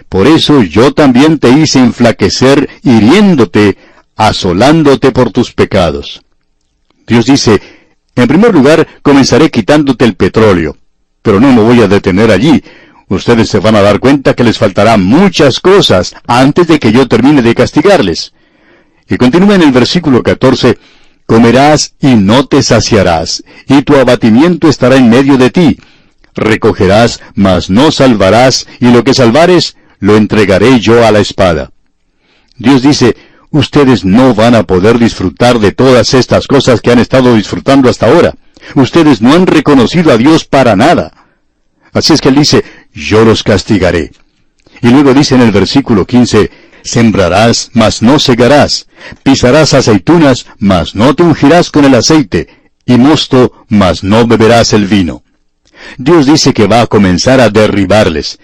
Por 0.08 0.26
eso 0.26 0.62
yo 0.62 0.92
también 0.92 1.38
te 1.38 1.50
hice 1.50 1.78
enflaquecer, 1.78 2.68
hiriéndote, 2.82 3.76
asolándote 4.16 5.12
por 5.12 5.30
tus 5.30 5.52
pecados. 5.52 6.22
Dios 7.06 7.26
dice, 7.26 7.60
en 8.14 8.26
primer 8.26 8.52
lugar, 8.52 8.86
comenzaré 9.02 9.50
quitándote 9.50 10.04
el 10.04 10.14
petróleo 10.14 10.76
pero 11.26 11.40
no 11.40 11.52
me 11.52 11.60
voy 11.60 11.80
a 11.80 11.88
detener 11.88 12.30
allí. 12.30 12.62
Ustedes 13.08 13.48
se 13.48 13.58
van 13.58 13.74
a 13.74 13.82
dar 13.82 13.98
cuenta 13.98 14.34
que 14.34 14.44
les 14.44 14.58
faltará 14.58 14.96
muchas 14.96 15.58
cosas 15.58 16.14
antes 16.28 16.68
de 16.68 16.78
que 16.78 16.92
yo 16.92 17.08
termine 17.08 17.42
de 17.42 17.52
castigarles. 17.52 18.32
Y 19.08 19.16
continúa 19.16 19.56
en 19.56 19.62
el 19.62 19.72
versículo 19.72 20.22
14, 20.22 20.78
Comerás 21.26 21.94
y 22.00 22.14
no 22.14 22.46
te 22.46 22.62
saciarás, 22.62 23.42
y 23.68 23.82
tu 23.82 23.96
abatimiento 23.96 24.68
estará 24.68 24.96
en 24.96 25.10
medio 25.10 25.36
de 25.36 25.50
ti. 25.50 25.78
Recogerás, 26.34 27.20
mas 27.34 27.68
no 27.68 27.90
salvarás, 27.90 28.66
y 28.80 28.90
lo 28.90 29.02
que 29.02 29.14
salvares, 29.14 29.76
lo 29.98 30.16
entregaré 30.16 30.78
yo 30.78 31.04
a 31.04 31.10
la 31.10 31.18
espada. 31.18 31.72
Dios 32.56 32.82
dice, 32.82 33.16
ustedes 33.50 34.04
no 34.04 34.34
van 34.34 34.54
a 34.54 34.62
poder 34.62 34.98
disfrutar 34.98 35.58
de 35.58 35.72
todas 35.72 36.14
estas 36.14 36.46
cosas 36.46 36.80
que 36.80 36.92
han 36.92 36.98
estado 36.98 37.34
disfrutando 37.34 37.90
hasta 37.90 38.06
ahora. 38.06 38.34
Ustedes 38.74 39.20
no 39.20 39.32
han 39.32 39.46
reconocido 39.46 40.12
a 40.12 40.16
Dios 40.16 40.44
para 40.44 40.76
nada. 40.76 41.12
Así 41.92 42.12
es 42.12 42.20
que 42.20 42.28
él 42.28 42.36
dice, 42.36 42.64
yo 42.92 43.24
los 43.24 43.42
castigaré. 43.42 44.12
Y 44.82 44.88
luego 44.88 45.14
dice 45.14 45.34
en 45.34 45.42
el 45.42 45.52
versículo 45.52 46.04
15, 46.04 46.50
sembrarás, 46.86 47.70
mas 47.74 48.02
no 48.02 48.18
segarás, 48.18 48.86
pisarás 49.22 49.74
aceitunas, 49.74 50.46
mas 50.58 50.94
no 50.94 51.14
te 51.14 51.22
ungirás 51.22 51.70
con 51.70 51.84
el 51.84 51.94
aceite, 51.94 52.48
y 52.84 52.96
mosto, 52.96 53.52
mas 53.68 54.02
no 54.02 54.26
beberás 54.26 54.72
el 54.72 54.86
vino. 54.86 55.22
Dios 55.98 56.26
dice 56.26 56.52
que 56.52 56.66
va 56.66 56.82
a 56.82 56.86
comenzar 56.86 57.40
a 57.40 57.50
derribarles, 57.50 58.38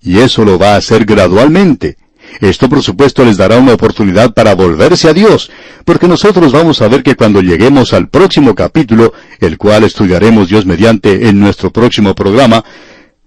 y 0.00 0.18
eso 0.18 0.44
lo 0.44 0.58
va 0.58 0.74
a 0.74 0.76
hacer 0.76 1.04
gradualmente. 1.04 1.96
Esto 2.40 2.68
por 2.68 2.82
supuesto 2.82 3.24
les 3.24 3.36
dará 3.36 3.58
una 3.58 3.74
oportunidad 3.74 4.32
para 4.32 4.54
volverse 4.54 5.08
a 5.08 5.12
Dios, 5.12 5.50
porque 5.84 6.06
nosotros 6.06 6.52
vamos 6.52 6.80
a 6.80 6.88
ver 6.88 7.02
que 7.02 7.16
cuando 7.16 7.42
lleguemos 7.42 7.92
al 7.92 8.08
próximo 8.08 8.54
capítulo, 8.54 9.12
el 9.40 9.58
cual 9.58 9.84
estudiaremos 9.84 10.48
Dios 10.48 10.64
mediante 10.64 11.28
en 11.28 11.40
nuestro 11.40 11.70
próximo 11.70 12.14
programa, 12.14 12.64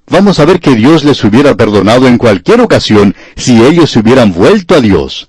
vamos 0.07 0.39
a 0.39 0.45
ver 0.45 0.59
que 0.59 0.75
Dios 0.75 1.03
les 1.03 1.23
hubiera 1.23 1.55
perdonado 1.55 2.07
en 2.07 2.17
cualquier 2.17 2.61
ocasión 2.61 3.15
si 3.35 3.63
ellos 3.63 3.91
se 3.91 3.99
hubieran 3.99 4.33
vuelto 4.33 4.75
a 4.75 4.81
Dios. 4.81 5.27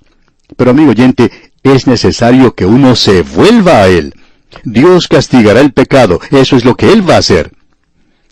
Pero 0.55 0.71
amigo 0.71 0.91
oyente, 0.91 1.31
es 1.63 1.87
necesario 1.87 2.53
que 2.53 2.65
uno 2.65 2.95
se 2.95 3.21
vuelva 3.23 3.81
a 3.81 3.87
Él. 3.87 4.13
Dios 4.63 5.07
castigará 5.07 5.61
el 5.61 5.73
pecado, 5.73 6.19
eso 6.31 6.55
es 6.55 6.63
lo 6.65 6.75
que 6.75 6.91
Él 6.93 7.07
va 7.07 7.15
a 7.15 7.19
hacer. 7.19 7.51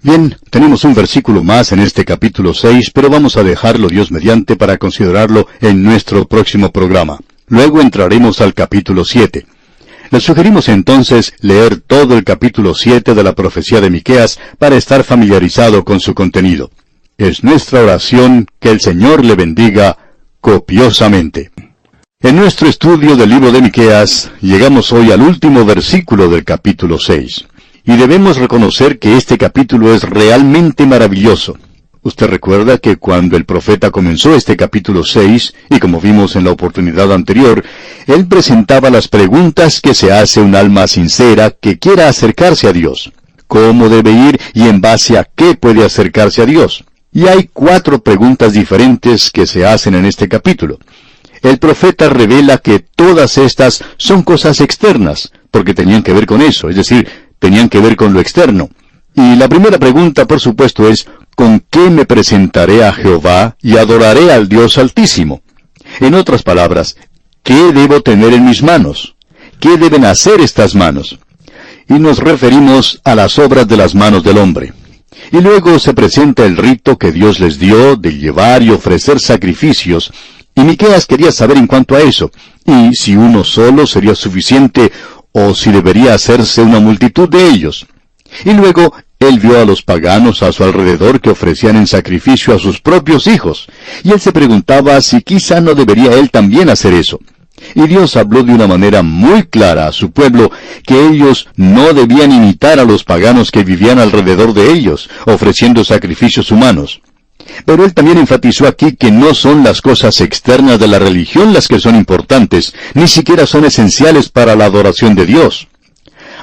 Bien, 0.01 0.35
tenemos 0.49 0.83
un 0.83 0.93
versículo 0.93 1.43
más 1.43 1.71
en 1.71 1.79
este 1.79 2.03
capítulo 2.03 2.53
6, 2.53 2.91
pero 2.93 3.09
vamos 3.09 3.37
a 3.37 3.43
dejarlo 3.43 3.87
Dios 3.87 4.11
mediante 4.11 4.55
para 4.55 4.77
considerarlo 4.77 5.47
en 5.61 5.81
nuestro 5.81 6.25
próximo 6.25 6.71
programa. 6.71 7.19
Luego 7.47 7.81
entraremos 7.81 8.41
al 8.41 8.53
capítulo 8.53 9.05
7. 9.05 9.45
Le 10.13 10.19
sugerimos 10.19 10.69
entonces 10.69 11.33
leer 11.39 11.77
todo 11.77 12.15
el 12.15 12.23
capítulo 12.23 12.75
7 12.75 13.15
de 13.15 13.23
la 13.23 13.33
profecía 13.33 13.81
de 13.81 13.89
Miqueas 13.89 14.39
para 14.59 14.75
estar 14.75 15.03
familiarizado 15.03 15.83
con 15.83 15.99
su 15.99 16.13
contenido. 16.13 16.69
Es 17.17 17.43
nuestra 17.43 17.81
oración 17.81 18.45
que 18.59 18.69
el 18.69 18.79
Señor 18.79 19.25
le 19.25 19.33
bendiga 19.33 19.97
copiosamente. 20.39 21.49
En 22.21 22.35
nuestro 22.35 22.69
estudio 22.69 23.15
del 23.15 23.31
libro 23.31 23.51
de 23.51 23.63
Miqueas 23.63 24.29
llegamos 24.39 24.93
hoy 24.93 25.11
al 25.11 25.23
último 25.23 25.65
versículo 25.65 26.29
del 26.29 26.43
capítulo 26.43 26.99
6. 26.99 27.45
Y 27.85 27.97
debemos 27.97 28.37
reconocer 28.37 28.99
que 28.99 29.17
este 29.17 29.39
capítulo 29.39 29.95
es 29.95 30.03
realmente 30.03 30.85
maravilloso. 30.85 31.57
Usted 32.03 32.27
recuerda 32.27 32.79
que 32.79 32.97
cuando 32.97 33.37
el 33.37 33.45
profeta 33.45 33.89
comenzó 33.89 34.35
este 34.35 34.57
capítulo 34.57 35.05
6, 35.05 35.53
y 35.69 35.79
como 35.79 36.01
vimos 36.01 36.35
en 36.35 36.43
la 36.43 36.51
oportunidad 36.51 37.13
anterior, 37.13 37.63
él 38.07 38.27
presentaba 38.27 38.89
las 38.89 39.07
preguntas 39.07 39.79
que 39.79 39.93
se 39.93 40.11
hace 40.11 40.41
un 40.41 40.53
alma 40.53 40.85
sincera 40.87 41.51
que 41.51 41.79
quiera 41.79 42.09
acercarse 42.09 42.67
a 42.67 42.73
Dios. 42.73 43.13
¿Cómo 43.47 43.87
debe 43.87 44.11
ir 44.11 44.37
y 44.53 44.67
en 44.67 44.81
base 44.81 45.17
a 45.17 45.23
qué 45.23 45.55
puede 45.55 45.85
acercarse 45.85 46.41
a 46.41 46.45
Dios? 46.45 46.83
Y 47.13 47.27
hay 47.27 47.49
cuatro 47.53 48.03
preguntas 48.03 48.51
diferentes 48.51 49.31
que 49.31 49.47
se 49.47 49.65
hacen 49.65 49.95
en 49.95 50.05
este 50.05 50.27
capítulo. 50.27 50.79
El 51.41 51.57
profeta 51.57 52.09
revela 52.09 52.57
que 52.57 52.79
todas 52.79 53.37
estas 53.37 53.81
son 53.95 54.23
cosas 54.23 54.59
externas, 54.59 55.31
porque 55.51 55.73
tenían 55.73 56.03
que 56.03 56.11
ver 56.11 56.25
con 56.25 56.41
eso, 56.41 56.69
es 56.69 56.75
decir, 56.75 57.07
tenían 57.39 57.69
que 57.69 57.79
ver 57.79 57.95
con 57.95 58.11
lo 58.11 58.19
externo. 58.19 58.69
Y 59.15 59.35
la 59.35 59.47
primera 59.47 59.77
pregunta, 59.77 60.25
por 60.25 60.39
supuesto, 60.39 60.89
es, 60.89 61.05
¿con 61.35 61.63
qué 61.69 61.89
me 61.89 62.05
presentaré 62.05 62.83
a 62.83 62.93
Jehová 62.93 63.55
y 63.61 63.77
adoraré 63.77 64.31
al 64.31 64.47
Dios 64.47 64.77
Altísimo? 64.77 65.41
En 65.99 66.13
otras 66.13 66.43
palabras, 66.43 66.97
¿qué 67.43 67.71
debo 67.73 68.01
tener 68.01 68.33
en 68.33 68.45
mis 68.45 68.63
manos? 68.63 69.15
¿Qué 69.59 69.77
deben 69.77 70.05
hacer 70.05 70.41
estas 70.41 70.75
manos? 70.75 71.19
Y 71.87 71.93
nos 71.95 72.19
referimos 72.19 73.01
a 73.03 73.15
las 73.15 73.37
obras 73.39 73.67
de 73.67 73.77
las 73.77 73.95
manos 73.95 74.23
del 74.23 74.37
hombre. 74.37 74.73
Y 75.31 75.41
luego 75.41 75.79
se 75.79 75.93
presenta 75.93 76.45
el 76.45 76.57
rito 76.57 76.97
que 76.97 77.11
Dios 77.11 77.39
les 77.39 77.59
dio 77.59 77.95
de 77.95 78.17
llevar 78.17 78.61
y 78.61 78.71
ofrecer 78.71 79.19
sacrificios, 79.19 80.11
y 80.55 80.61
Miqueas 80.61 81.05
quería 81.05 81.31
saber 81.31 81.57
en 81.57 81.67
cuanto 81.67 81.95
a 81.95 82.01
eso, 82.01 82.31
y 82.65 82.95
si 82.95 83.15
uno 83.15 83.43
solo 83.43 83.87
sería 83.87 84.15
suficiente 84.15 84.91
o 85.31 85.55
si 85.55 85.71
debería 85.71 86.13
hacerse 86.13 86.61
una 86.61 86.79
multitud 86.79 87.27
de 87.27 87.47
ellos. 87.47 87.87
Y 88.45 88.53
luego 88.53 88.93
él 89.27 89.39
vio 89.39 89.59
a 89.59 89.65
los 89.65 89.81
paganos 89.81 90.43
a 90.43 90.51
su 90.51 90.63
alrededor 90.63 91.21
que 91.21 91.29
ofrecían 91.29 91.75
en 91.75 91.87
sacrificio 91.87 92.53
a 92.53 92.59
sus 92.59 92.79
propios 92.81 93.27
hijos, 93.27 93.67
y 94.03 94.11
él 94.11 94.19
se 94.19 94.31
preguntaba 94.31 95.01
si 95.01 95.21
quizá 95.21 95.61
no 95.61 95.75
debería 95.75 96.13
él 96.13 96.29
también 96.31 96.69
hacer 96.69 96.93
eso. 96.93 97.19
Y 97.75 97.87
Dios 97.87 98.15
habló 98.15 98.43
de 98.43 98.53
una 98.53 98.67
manera 98.67 99.03
muy 99.03 99.43
clara 99.43 99.87
a 99.87 99.91
su 99.91 100.11
pueblo 100.11 100.51
que 100.85 101.07
ellos 101.07 101.47
no 101.55 101.93
debían 101.93 102.31
imitar 102.31 102.79
a 102.79 102.83
los 102.83 103.03
paganos 103.03 103.51
que 103.51 103.63
vivían 103.63 103.99
alrededor 103.99 104.53
de 104.53 104.71
ellos, 104.71 105.09
ofreciendo 105.25 105.83
sacrificios 105.83 106.51
humanos. 106.51 107.01
Pero 107.65 107.85
él 107.85 107.93
también 107.93 108.17
enfatizó 108.17 108.67
aquí 108.67 108.95
que 108.95 109.11
no 109.11 109.33
son 109.33 109.63
las 109.63 109.81
cosas 109.81 110.21
externas 110.21 110.79
de 110.79 110.87
la 110.87 110.99
religión 110.99 111.53
las 111.53 111.67
que 111.67 111.79
son 111.79 111.95
importantes, 111.95 112.73
ni 112.93 113.07
siquiera 113.07 113.45
son 113.45 113.65
esenciales 113.65 114.29
para 114.29 114.55
la 114.55 114.65
adoración 114.65 115.15
de 115.15 115.25
Dios. 115.25 115.67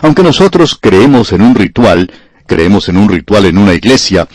Aunque 0.02 0.23
nosotros 0.23 0.78
creemos 0.81 1.32
en 1.32 1.43
un 1.43 1.55
ritual, 1.55 2.11
creemos 2.51 2.89
en 2.89 2.97
un 2.97 3.09
ritual 3.09 3.47
en 3.47 3.59
una 3.59 3.74
iglesia, 3.74 4.27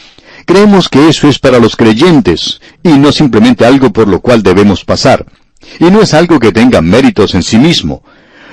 creemos 0.46 0.88
que 0.88 1.10
eso 1.10 1.28
es 1.28 1.38
para 1.38 1.60
los 1.60 1.76
creyentes, 1.76 2.62
y 2.82 2.94
no 2.94 3.12
simplemente 3.12 3.66
algo 3.66 3.92
por 3.92 4.08
lo 4.08 4.22
cual 4.22 4.42
debemos 4.42 4.86
pasar. 4.86 5.26
Y 5.82 5.86
no 5.92 6.02
es 6.02 6.14
algo 6.14 6.40
que 6.40 6.54
tenga 6.54 6.82
méritos 6.82 7.36
en 7.36 7.44
sí 7.44 7.58
mismo. 7.58 8.04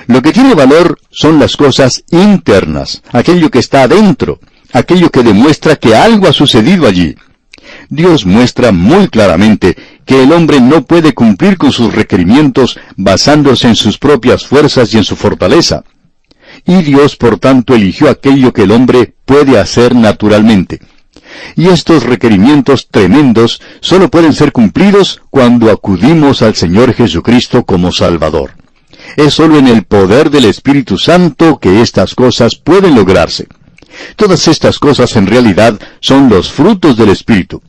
Lo 0.07 0.21
que 0.21 0.33
tiene 0.33 0.53
valor 0.53 0.99
son 1.11 1.39
las 1.39 1.55
cosas 1.55 2.03
internas, 2.11 3.03
aquello 3.13 3.49
que 3.49 3.59
está 3.59 3.83
adentro, 3.83 4.41
aquello 4.73 5.09
que 5.09 5.23
demuestra 5.23 5.77
que 5.77 5.95
algo 5.95 6.27
ha 6.27 6.33
sucedido 6.33 6.85
allí. 6.85 7.15
Dios 7.87 8.25
muestra 8.25 8.73
muy 8.73 9.07
claramente 9.07 9.77
que 10.05 10.23
el 10.23 10.33
hombre 10.33 10.59
no 10.59 10.83
puede 10.83 11.13
cumplir 11.13 11.57
con 11.57 11.71
sus 11.71 11.93
requerimientos 11.93 12.77
basándose 12.97 13.69
en 13.69 13.77
sus 13.77 13.97
propias 13.97 14.45
fuerzas 14.45 14.93
y 14.93 14.97
en 14.97 15.05
su 15.05 15.15
fortaleza. 15.15 15.85
Y 16.65 16.81
Dios, 16.81 17.15
por 17.15 17.39
tanto, 17.39 17.75
eligió 17.75 18.09
aquello 18.09 18.53
que 18.53 18.63
el 18.63 18.71
hombre 18.71 19.13
puede 19.25 19.59
hacer 19.59 19.95
naturalmente. 19.95 20.79
Y 21.55 21.67
estos 21.67 22.03
requerimientos 22.03 22.87
tremendos 22.89 23.61
solo 23.79 24.09
pueden 24.09 24.33
ser 24.33 24.51
cumplidos 24.51 25.21
cuando 25.29 25.71
acudimos 25.71 26.41
al 26.41 26.55
Señor 26.55 26.93
Jesucristo 26.93 27.65
como 27.65 27.91
Salvador. 27.91 28.51
Es 29.17 29.33
solo 29.33 29.57
en 29.57 29.67
el 29.67 29.83
poder 29.83 30.29
del 30.29 30.45
Espíritu 30.45 30.97
Santo 30.97 31.59
que 31.59 31.81
estas 31.81 32.15
cosas 32.15 32.55
pueden 32.55 32.95
lograrse. 32.95 33.47
Todas 34.15 34.47
estas 34.47 34.79
cosas 34.79 35.15
en 35.15 35.27
realidad 35.27 35.79
son 35.99 36.29
los 36.29 36.51
frutos 36.51 36.97
del 36.97 37.09
Espíritu. 37.09 37.61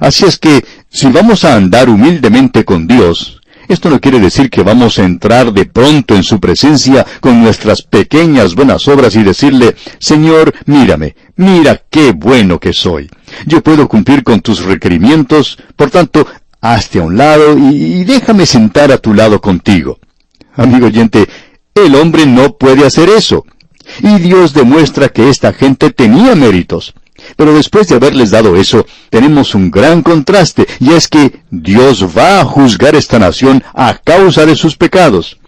Así 0.00 0.24
es 0.24 0.38
que, 0.38 0.64
si 0.90 1.08
vamos 1.08 1.44
a 1.44 1.54
andar 1.54 1.88
humildemente 1.88 2.64
con 2.64 2.86
Dios, 2.86 3.39
esto 3.70 3.88
no 3.88 4.00
quiere 4.00 4.18
decir 4.18 4.50
que 4.50 4.62
vamos 4.62 4.98
a 4.98 5.04
entrar 5.04 5.52
de 5.52 5.64
pronto 5.64 6.16
en 6.16 6.24
su 6.24 6.40
presencia 6.40 7.06
con 7.20 7.40
nuestras 7.40 7.82
pequeñas 7.82 8.56
buenas 8.56 8.88
obras 8.88 9.14
y 9.14 9.22
decirle, 9.22 9.76
Señor, 10.00 10.52
mírame, 10.66 11.14
mira 11.36 11.80
qué 11.88 12.10
bueno 12.10 12.58
que 12.58 12.72
soy. 12.72 13.08
Yo 13.46 13.62
puedo 13.62 13.86
cumplir 13.86 14.24
con 14.24 14.40
tus 14.40 14.64
requerimientos, 14.64 15.56
por 15.76 15.88
tanto, 15.88 16.26
hazte 16.60 16.98
a 16.98 17.02
un 17.02 17.16
lado 17.16 17.56
y, 17.56 18.02
déjame 18.02 18.44
sentar 18.44 18.90
a 18.90 18.98
tu 18.98 19.14
lado 19.14 19.40
contigo. 19.40 20.00
Amigo 20.56 20.86
oyente, 20.86 21.28
el 21.72 21.94
hombre 21.94 22.26
no 22.26 22.56
puede 22.56 22.84
hacer 22.84 23.08
eso. 23.08 23.46
Y 24.02 24.18
Dios 24.18 24.52
demuestra 24.52 25.10
que 25.10 25.28
esta 25.28 25.52
gente 25.52 25.90
tenía 25.90 26.34
méritos. 26.34 26.94
Pero 27.36 27.54
después 27.54 27.88
de 27.88 27.96
haberles 27.96 28.30
dado 28.30 28.56
eso, 28.56 28.86
tenemos 29.10 29.54
un 29.54 29.70
gran 29.70 30.02
contraste, 30.02 30.66
y 30.78 30.92
es 30.92 31.08
que 31.08 31.40
Dios 31.50 32.06
va 32.16 32.40
a 32.40 32.44
juzgar 32.44 32.94
esta 32.94 33.18
nación 33.18 33.62
a 33.74 33.94
causa 33.94 34.46
de 34.46 34.56
sus 34.56 34.76
pecados. 34.76 35.38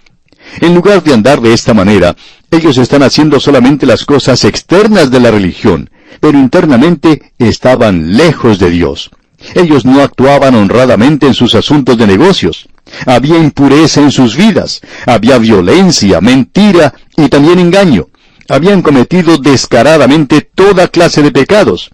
En 0.60 0.74
lugar 0.74 1.02
de 1.02 1.14
andar 1.14 1.40
de 1.40 1.54
esta 1.54 1.74
manera, 1.74 2.16
ellos 2.50 2.76
están 2.76 3.02
haciendo 3.02 3.40
solamente 3.40 3.86
las 3.86 4.04
cosas 4.04 4.44
externas 4.44 5.10
de 5.10 5.20
la 5.20 5.30
religión, 5.30 5.90
pero 6.20 6.38
internamente 6.38 7.32
estaban 7.38 8.16
lejos 8.16 8.59
de 8.59 8.70
Dios. 8.70 9.10
Ellos 9.54 9.84
no 9.84 10.02
actuaban 10.02 10.54
honradamente 10.54 11.26
en 11.26 11.34
sus 11.34 11.54
asuntos 11.54 11.96
de 11.98 12.06
negocios. 12.06 12.68
Había 13.06 13.38
impureza 13.38 14.00
en 14.00 14.10
sus 14.10 14.36
vidas, 14.36 14.80
había 15.06 15.38
violencia, 15.38 16.20
mentira 16.20 16.94
y 17.16 17.28
también 17.28 17.59
engaño 17.59 18.09
habían 18.48 18.82
cometido 18.82 19.39
descaradamente 19.39 20.40
toda 20.40 20.89
clase 20.89 21.23
de 21.23 21.31
pecados. 21.31 21.90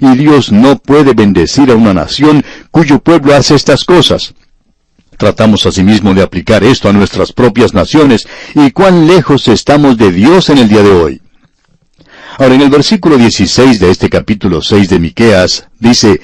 Y 0.00 0.16
Dios 0.16 0.52
no 0.52 0.78
puede 0.78 1.14
bendecir 1.14 1.70
a 1.70 1.74
una 1.74 1.94
nación 1.94 2.44
cuyo 2.70 2.98
pueblo 2.98 3.34
hace 3.34 3.54
estas 3.54 3.84
cosas. 3.84 4.34
Tratamos 5.16 5.66
asimismo 5.66 6.14
de 6.14 6.22
aplicar 6.22 6.64
esto 6.64 6.88
a 6.88 6.92
nuestras 6.92 7.32
propias 7.32 7.74
naciones 7.74 8.26
y 8.54 8.70
cuán 8.70 9.06
lejos 9.06 9.48
estamos 9.48 9.96
de 9.96 10.12
Dios 10.12 10.48
en 10.48 10.58
el 10.58 10.68
día 10.68 10.82
de 10.82 10.90
hoy. 10.90 11.22
Ahora 12.38 12.54
en 12.54 12.62
el 12.62 12.70
versículo 12.70 13.18
16 13.18 13.80
de 13.80 13.90
este 13.90 14.08
capítulo 14.08 14.62
6 14.62 14.88
de 14.88 14.98
Miqueas 14.98 15.66
dice, 15.78 16.22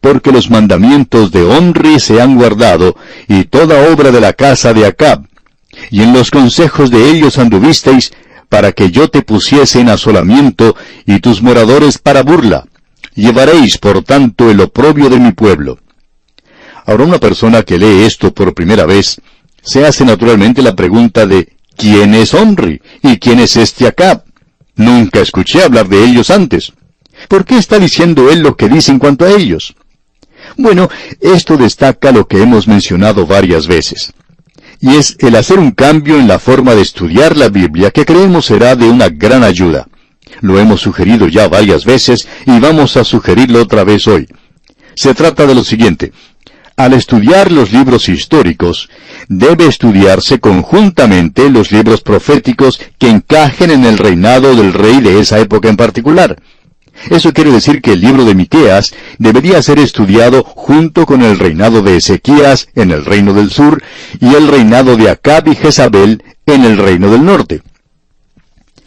Porque 0.00 0.32
los 0.32 0.48
mandamientos 0.48 1.30
de 1.30 1.42
Onri 1.42 2.00
se 2.00 2.22
han 2.22 2.36
guardado, 2.36 2.96
y 3.28 3.44
toda 3.44 3.92
obra 3.92 4.10
de 4.10 4.20
la 4.20 4.32
casa 4.32 4.72
de 4.72 4.86
Acab, 4.86 5.26
y 5.90 6.02
en 6.02 6.14
los 6.14 6.30
consejos 6.30 6.90
de 6.90 7.10
ellos 7.10 7.36
anduvisteis, 7.36 8.12
para 8.52 8.72
que 8.72 8.90
yo 8.90 9.08
te 9.08 9.22
pusiese 9.22 9.80
en 9.80 9.88
asolamiento 9.88 10.76
y 11.06 11.20
tus 11.20 11.40
moradores 11.40 11.96
para 11.96 12.22
burla. 12.22 12.66
Llevaréis, 13.14 13.78
por 13.78 14.04
tanto, 14.04 14.50
el 14.50 14.60
oprobio 14.60 15.08
de 15.08 15.18
mi 15.18 15.32
pueblo. 15.32 15.78
Ahora 16.84 17.04
una 17.04 17.18
persona 17.18 17.62
que 17.62 17.78
lee 17.78 18.04
esto 18.04 18.34
por 18.34 18.52
primera 18.52 18.84
vez, 18.84 19.22
se 19.62 19.86
hace 19.86 20.04
naturalmente 20.04 20.60
la 20.60 20.76
pregunta 20.76 21.24
de 21.24 21.54
¿quién 21.78 22.12
es 22.12 22.34
Onri? 22.34 22.82
¿Y 23.02 23.16
quién 23.16 23.40
es 23.40 23.56
este 23.56 23.86
Acab? 23.86 24.22
Nunca 24.76 25.20
escuché 25.20 25.62
hablar 25.62 25.88
de 25.88 26.04
ellos 26.04 26.28
antes. 26.28 26.74
¿Por 27.28 27.46
qué 27.46 27.56
está 27.56 27.78
diciendo 27.78 28.30
él 28.30 28.40
lo 28.40 28.54
que 28.58 28.68
dice 28.68 28.90
en 28.92 28.98
cuanto 28.98 29.24
a 29.24 29.30
ellos? 29.30 29.74
Bueno, 30.58 30.90
esto 31.22 31.56
destaca 31.56 32.12
lo 32.12 32.28
que 32.28 32.42
hemos 32.42 32.68
mencionado 32.68 33.26
varias 33.26 33.66
veces 33.66 34.12
y 34.82 34.96
es 34.96 35.16
el 35.20 35.36
hacer 35.36 35.60
un 35.60 35.70
cambio 35.70 36.18
en 36.18 36.26
la 36.26 36.40
forma 36.40 36.74
de 36.74 36.82
estudiar 36.82 37.36
la 37.36 37.48
Biblia 37.48 37.92
que 37.92 38.04
creemos 38.04 38.46
será 38.46 38.74
de 38.74 38.90
una 38.90 39.08
gran 39.08 39.44
ayuda. 39.44 39.86
Lo 40.40 40.58
hemos 40.58 40.80
sugerido 40.80 41.28
ya 41.28 41.46
varias 41.46 41.84
veces 41.84 42.26
y 42.46 42.58
vamos 42.58 42.96
a 42.96 43.04
sugerirlo 43.04 43.62
otra 43.62 43.84
vez 43.84 44.08
hoy. 44.08 44.26
Se 44.96 45.14
trata 45.14 45.46
de 45.46 45.54
lo 45.54 45.62
siguiente. 45.62 46.12
Al 46.76 46.94
estudiar 46.94 47.52
los 47.52 47.70
libros 47.70 48.08
históricos, 48.08 48.88
debe 49.28 49.66
estudiarse 49.66 50.40
conjuntamente 50.40 51.48
los 51.48 51.70
libros 51.70 52.00
proféticos 52.00 52.80
que 52.98 53.08
encajen 53.08 53.70
en 53.70 53.84
el 53.84 53.98
reinado 53.98 54.56
del 54.56 54.72
rey 54.72 55.00
de 55.00 55.20
esa 55.20 55.38
época 55.38 55.68
en 55.68 55.76
particular. 55.76 56.42
Eso 57.10 57.32
quiere 57.32 57.50
decir 57.50 57.80
que 57.82 57.92
el 57.92 58.00
libro 58.00 58.24
de 58.24 58.34
Miqueas 58.34 58.94
debería 59.18 59.62
ser 59.62 59.78
estudiado 59.78 60.44
junto 60.44 61.06
con 61.06 61.22
el 61.22 61.38
reinado 61.38 61.82
de 61.82 61.96
Ezequías 61.96 62.68
en 62.74 62.90
el 62.90 63.04
reino 63.04 63.32
del 63.34 63.50
sur 63.50 63.82
y 64.20 64.34
el 64.34 64.48
reinado 64.48 64.96
de 64.96 65.10
Acab 65.10 65.48
y 65.48 65.56
Jezabel 65.56 66.22
en 66.46 66.64
el 66.64 66.78
reino 66.78 67.10
del 67.10 67.24
norte. 67.24 67.62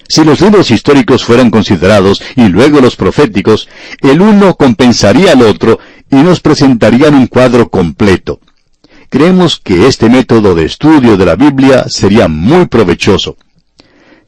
Si 0.08 0.24
los 0.24 0.40
libros 0.40 0.70
históricos 0.70 1.24
fueran 1.24 1.50
considerados 1.50 2.22
y 2.36 2.48
luego 2.48 2.80
los 2.80 2.96
proféticos, 2.96 3.68
el 4.02 4.22
uno 4.22 4.56
compensaría 4.56 5.32
al 5.32 5.42
otro 5.42 5.80
y 6.12 6.18
nos 6.18 6.40
presentarían 6.40 7.16
un 7.16 7.28
cuadro 7.28 7.70
completo. 7.70 8.40
Creemos 9.10 9.60
que 9.60 9.88
este 9.88 10.10
método 10.10 10.54
de 10.56 10.66
estudio 10.66 11.18
de 11.18 11.26
la 11.26 11.36
Biblia 11.36 11.86
sería 11.88 12.28
muy 12.28 12.68
provechoso. 12.68 13.38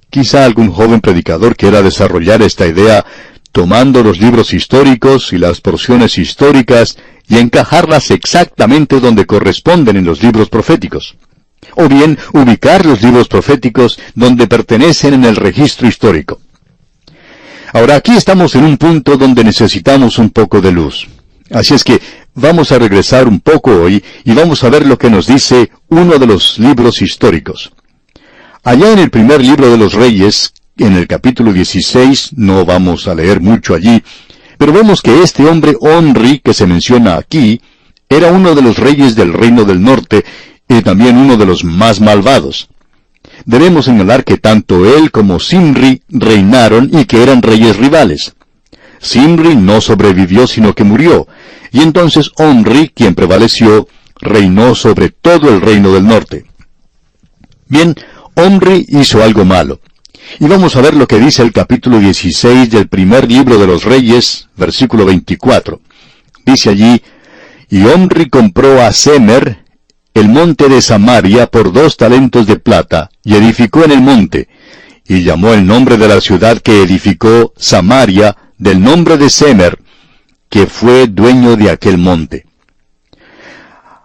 Quizá 0.09 0.45
algún 0.45 0.72
joven 0.72 1.01
predicador 1.01 1.55
quiera 1.55 1.81
desarrollar 1.81 2.41
esta 2.41 2.65
idea 2.65 3.05
tomando 3.57 4.03
los 4.03 4.19
libros 4.19 4.53
históricos 4.53 5.34
y 5.34 5.39
las 5.39 5.61
porciones 5.61 6.19
históricas 6.19 6.95
y 7.27 7.39
encajarlas 7.39 8.11
exactamente 8.11 8.99
donde 8.99 9.25
corresponden 9.25 9.97
en 9.97 10.05
los 10.05 10.21
libros 10.21 10.47
proféticos. 10.47 11.15
O 11.75 11.89
bien 11.89 12.19
ubicar 12.34 12.85
los 12.85 13.01
libros 13.01 13.27
proféticos 13.27 13.99
donde 14.13 14.45
pertenecen 14.45 15.15
en 15.15 15.25
el 15.25 15.35
registro 15.35 15.88
histórico. 15.88 16.39
Ahora 17.73 17.95
aquí 17.95 18.15
estamos 18.15 18.53
en 18.53 18.63
un 18.63 18.77
punto 18.77 19.17
donde 19.17 19.43
necesitamos 19.43 20.19
un 20.19 20.29
poco 20.29 20.61
de 20.61 20.71
luz. 20.71 21.07
Así 21.49 21.73
es 21.73 21.84
que 21.84 21.99
vamos 22.35 22.71
a 22.71 22.77
regresar 22.77 23.27
un 23.27 23.39
poco 23.39 23.71
hoy 23.71 24.03
y 24.23 24.34
vamos 24.34 24.63
a 24.63 24.69
ver 24.69 24.85
lo 24.85 24.99
que 24.99 25.09
nos 25.09 25.25
dice 25.25 25.71
uno 25.88 26.19
de 26.19 26.27
los 26.27 26.59
libros 26.59 27.01
históricos. 27.01 27.71
Allá 28.63 28.91
en 28.91 28.99
el 28.99 29.09
primer 29.09 29.41
libro 29.41 29.71
de 29.71 29.79
los 29.79 29.93
reyes, 29.93 30.53
en 30.77 30.93
el 30.93 31.07
capítulo 31.07 31.53
16, 31.53 32.31
no 32.35 32.65
vamos 32.65 33.07
a 33.07 33.15
leer 33.15 33.41
mucho 33.41 33.73
allí, 33.73 34.03
pero 34.57 34.73
vemos 34.73 35.01
que 35.01 35.21
este 35.23 35.45
hombre 35.45 35.75
Onri 35.79 36.39
que 36.39 36.53
se 36.53 36.67
menciona 36.67 37.15
aquí, 37.15 37.61
era 38.09 38.31
uno 38.31 38.55
de 38.55 38.61
los 38.61 38.77
reyes 38.77 39.15
del 39.15 39.33
reino 39.33 39.65
del 39.65 39.81
norte 39.81 40.23
y 40.67 40.81
también 40.81 41.17
uno 41.17 41.37
de 41.37 41.45
los 41.45 41.63
más 41.63 41.99
malvados. 41.99 42.69
Debemos 43.45 43.85
señalar 43.85 44.23
que 44.23 44.37
tanto 44.37 44.85
él 44.97 45.11
como 45.11 45.39
Simri 45.39 46.01
reinaron 46.09 46.89
y 46.91 47.05
que 47.05 47.21
eran 47.21 47.41
reyes 47.41 47.75
rivales. 47.75 48.35
Simri 48.99 49.55
no 49.55 49.81
sobrevivió 49.81 50.47
sino 50.47 50.73
que 50.73 50.83
murió, 50.83 51.27
y 51.71 51.81
entonces 51.81 52.31
Onri, 52.37 52.89
quien 52.89 53.13
prevaleció, 53.13 53.87
reinó 54.19 54.73
sobre 54.73 55.09
todo 55.09 55.49
el 55.49 55.61
reino 55.61 55.91
del 55.91 56.07
norte. 56.07 56.45
Bien, 57.67 57.95
Omri 58.35 58.85
hizo 58.89 59.21
algo 59.21 59.45
malo. 59.45 59.79
Y 60.39 60.45
vamos 60.45 60.75
a 60.75 60.81
ver 60.81 60.93
lo 60.93 61.07
que 61.07 61.19
dice 61.19 61.41
el 61.41 61.51
capítulo 61.51 61.99
16 61.99 62.69
del 62.69 62.87
primer 62.87 63.29
libro 63.29 63.57
de 63.57 63.65
los 63.65 63.83
Reyes, 63.83 64.49
versículo 64.55 65.05
24. 65.05 65.81
Dice 66.45 66.69
allí, 66.69 67.01
Y 67.69 67.85
Omri 67.85 68.29
compró 68.29 68.81
a 68.81 68.91
Semer 68.91 69.65
el 70.13 70.29
monte 70.29 70.67
de 70.69 70.81
Samaria 70.81 71.47
por 71.47 71.71
dos 71.71 71.97
talentos 71.97 72.45
de 72.47 72.57
plata, 72.57 73.09
y 73.23 73.35
edificó 73.35 73.83
en 73.83 73.91
el 73.91 74.01
monte, 74.01 74.47
y 75.07 75.23
llamó 75.23 75.53
el 75.53 75.65
nombre 75.65 75.97
de 75.97 76.07
la 76.07 76.21
ciudad 76.21 76.59
que 76.59 76.81
edificó 76.81 77.53
Samaria 77.55 78.35
del 78.57 78.81
nombre 78.81 79.17
de 79.17 79.29
Semer, 79.29 79.79
que 80.49 80.67
fue 80.67 81.07
dueño 81.07 81.55
de 81.55 81.69
aquel 81.69 81.97
monte. 81.97 82.45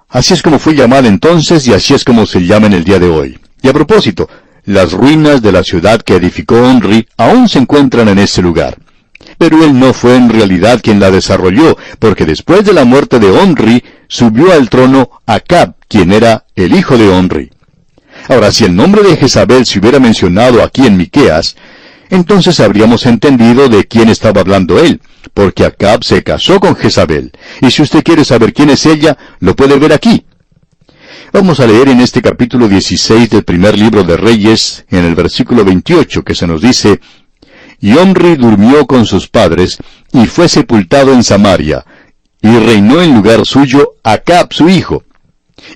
Así 0.09 0.35
es 0.35 0.43
como 0.43 0.59
fue 0.59 0.75
llamada 0.75 1.09
entonces 1.09 1.67
y 1.67 1.73
así 1.73 1.95
es 1.95 2.05
como 2.05 2.27
se 2.27 2.45
llama 2.45 2.67
en 2.67 2.75
el 2.75 2.85
día 2.85 2.99
de 2.99 3.09
hoy. 3.09 3.39
Y 3.63 3.69
a 3.69 3.73
propósito, 3.73 4.29
las 4.65 4.93
ruinas 4.93 5.43
de 5.43 5.53
la 5.53 5.65
ciudad 5.65 6.01
que 6.03 6.15
edificó 6.15 6.57
Onri 6.57 7.09
aún 7.17 7.49
se 7.49 7.59
encuentran 7.59 8.09
en 8.09 8.19
ese 8.19 8.43
lugar. 8.43 8.79
Pero 9.39 9.65
él 9.65 9.79
no 9.79 9.93
fue 9.93 10.17
en 10.17 10.29
realidad 10.29 10.81
quien 10.83 11.01
la 11.01 11.11
desarrolló, 11.11 11.77
porque 11.99 12.27
después 12.27 12.65
de 12.65 12.73
la 12.73 12.85
muerte 12.85 13.19
de 13.19 13.31
Onri, 13.31 13.83
subió 14.09 14.53
al 14.53 14.69
trono 14.69 15.11
Acab, 15.27 15.75
quien 15.89 16.13
era 16.13 16.45
el 16.55 16.75
hijo 16.75 16.97
de 16.97 17.09
Onri. 17.09 17.51
Ahora, 18.29 18.53
si 18.53 18.65
el 18.65 18.77
nombre 18.77 19.03
de 19.03 19.17
Jezabel 19.17 19.67
se 19.67 19.79
hubiera 19.79 19.99
mencionado 19.99 20.63
aquí 20.63 20.87
en 20.87 20.97
Miqueas, 20.97 21.57
entonces 22.11 22.61
habríamos 22.61 23.07
entendido 23.07 23.69
de 23.69 23.87
quién 23.87 24.11
estaba 24.11 24.43
hablando 24.43 24.79
él, 24.79 25.01
porque 25.35 25.65
Acab 25.65 26.05
se 26.05 26.23
casó 26.23 26.61
con 26.61 26.77
Jezabel. 26.77 27.33
Y 27.61 27.71
si 27.71 27.83
usted 27.83 28.05
quiere 28.05 28.25
saber 28.25 28.53
quién 28.53 28.71
es 28.71 28.85
ella, 28.87 29.17
lo 29.41 29.57
puede 29.57 29.79
ver 29.79 29.93
aquí. 29.93 30.25
Vamos 31.33 31.61
a 31.61 31.67
leer 31.67 31.89
en 31.89 32.01
este 32.03 32.21
capítulo 32.21 32.69
16 32.69 33.31
del 33.31 33.43
primer 33.43 33.79
libro 33.79 34.05
de 34.05 34.19
Reyes, 34.19 34.85
en 34.91 35.07
el 35.07 35.15
versículo 35.15 35.65
28, 35.65 36.23
que 36.25 36.35
se 36.35 36.47
nos 36.47 36.61
dice, 36.61 37.01
Y 37.81 37.95
Omri 37.95 38.37
durmió 38.37 38.87
con 38.87 39.07
sus 39.07 39.29
padres, 39.29 39.79
y 40.13 40.27
fue 40.27 40.47
sepultado 40.47 41.15
en 41.15 41.25
Samaria, 41.25 41.87
y 42.43 42.51
reinó 42.59 43.01
en 43.01 43.15
lugar 43.15 43.47
suyo 43.47 43.95
Acab 44.03 44.53
su 44.53 44.69
hijo. 44.69 45.05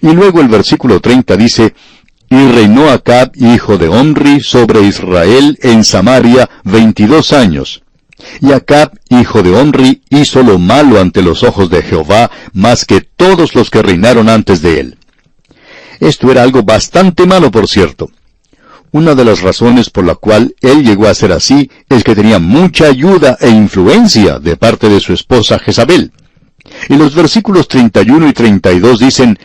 Y 0.02 0.12
luego 0.12 0.42
el 0.42 0.48
versículo 0.48 1.00
30 1.00 1.38
dice, 1.38 1.74
Y 2.28 2.48
reinó 2.48 2.90
Acab, 2.90 3.32
hijo 3.36 3.78
de 3.78 3.88
Omri, 3.88 4.40
sobre 4.42 4.82
Israel 4.82 5.58
en 5.62 5.84
Samaria 5.84 6.50
veintidós 6.64 7.32
años. 7.32 7.82
Y 8.42 8.52
Acab, 8.52 8.92
hijo 9.08 9.42
de 9.42 9.56
Omri, 9.56 10.02
hizo 10.10 10.42
lo 10.42 10.58
malo 10.58 11.00
ante 11.00 11.22
los 11.22 11.42
ojos 11.42 11.70
de 11.70 11.80
Jehová, 11.82 12.30
más 12.52 12.84
que 12.84 13.00
todos 13.00 13.54
los 13.54 13.70
que 13.70 13.80
reinaron 13.80 14.28
antes 14.28 14.60
de 14.60 14.80
él. 14.80 14.95
Esto 16.00 16.30
era 16.30 16.42
algo 16.42 16.62
bastante 16.62 17.26
malo, 17.26 17.50
por 17.50 17.68
cierto. 17.68 18.10
Una 18.92 19.14
de 19.14 19.24
las 19.24 19.42
razones 19.42 19.90
por 19.90 20.04
la 20.04 20.14
cual 20.14 20.54
él 20.60 20.84
llegó 20.84 21.06
a 21.06 21.14
ser 21.14 21.32
así 21.32 21.70
es 21.88 22.04
que 22.04 22.14
tenía 22.14 22.38
mucha 22.38 22.86
ayuda 22.86 23.36
e 23.40 23.50
influencia 23.50 24.38
de 24.38 24.56
parte 24.56 24.88
de 24.88 25.00
su 25.00 25.12
esposa 25.12 25.58
Jezabel. 25.58 26.12
Y 26.88 26.96
los 26.96 27.14
versículos 27.14 27.68
31 27.68 28.28
y 28.28 28.32
32 28.32 28.98
dicen, 28.98 29.38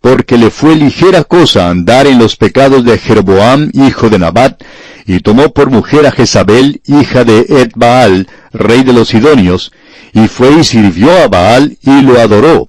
porque 0.00 0.38
le 0.38 0.50
fue 0.50 0.76
ligera 0.76 1.24
cosa 1.24 1.68
andar 1.68 2.06
en 2.06 2.18
los 2.18 2.36
pecados 2.36 2.84
de 2.84 2.98
Jeroboam, 2.98 3.70
hijo 3.72 4.08
de 4.08 4.18
Nabat, 4.18 4.62
y 5.06 5.20
tomó 5.20 5.52
por 5.52 5.70
mujer 5.70 6.06
a 6.06 6.12
Jezabel, 6.12 6.80
hija 6.86 7.24
de 7.24 7.40
Ed 7.48 7.72
Baal, 7.74 8.28
rey 8.52 8.82
de 8.82 8.92
los 8.92 9.08
Sidonios, 9.08 9.72
y 10.12 10.28
fue 10.28 10.60
y 10.60 10.64
sirvió 10.64 11.10
a 11.22 11.28
Baal 11.28 11.78
y 11.82 12.02
lo 12.02 12.20
adoró, 12.20 12.68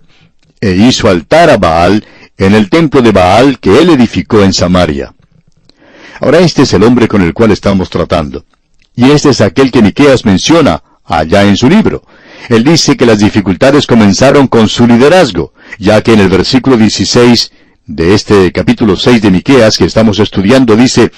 e 0.61 0.71
hizo 0.71 1.09
altar 1.09 1.49
a 1.49 1.57
Baal 1.57 2.03
en 2.37 2.53
el 2.53 2.69
templo 2.69 3.01
de 3.01 3.11
Baal 3.11 3.59
que 3.59 3.79
él 3.79 3.89
edificó 3.89 4.43
en 4.43 4.53
Samaria. 4.53 5.13
Ahora 6.19 6.39
este 6.39 6.63
es 6.63 6.73
el 6.73 6.83
hombre 6.83 7.07
con 7.07 7.21
el 7.21 7.33
cual 7.33 7.51
estamos 7.51 7.89
tratando. 7.89 8.45
Y 8.95 9.11
este 9.11 9.29
es 9.29 9.41
aquel 9.41 9.71
que 9.71 9.81
Miqueas 9.81 10.25
menciona 10.25 10.81
allá 11.03 11.43
en 11.43 11.57
su 11.57 11.69
libro. 11.69 12.03
Él 12.49 12.63
dice 12.63 12.95
que 12.95 13.05
las 13.05 13.19
dificultades 13.19 13.85
comenzaron 13.85 14.47
con 14.47 14.69
su 14.69 14.87
liderazgo, 14.87 15.53
ya 15.77 16.01
que 16.01 16.13
en 16.13 16.19
el 16.19 16.29
versículo 16.29 16.77
16 16.77 17.51
de 17.85 18.13
este 18.13 18.51
capítulo 18.51 18.95
6 18.95 19.21
de 19.21 19.31
Miqueas 19.31 19.77
que 19.77 19.85
estamos 19.85 20.19
estudiando 20.19 20.75
dice, 20.75 21.11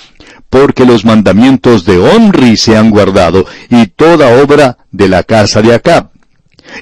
porque 0.50 0.86
los 0.86 1.06
mandamientos 1.06 1.86
de 1.86 1.98
Omri 1.98 2.58
se 2.58 2.78
han 2.78 2.90
guardado 2.90 3.46
y 3.70 3.88
toda 3.88 4.42
obra 4.42 4.78
de 4.92 5.08
la 5.08 5.24
casa 5.24 5.62
de 5.62 5.74
Acab. 5.74 6.10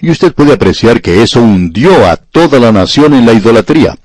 Y 0.01 0.09
usted 0.09 0.33
puede 0.33 0.53
apreciar 0.53 1.01
que 1.01 1.21
eso 1.21 1.41
hundió 1.41 2.07
a 2.09 2.17
toda 2.17 2.59
la 2.59 2.71
nación 2.71 3.13
en 3.13 3.25
la 3.25 3.33
idolatría. 3.33 3.97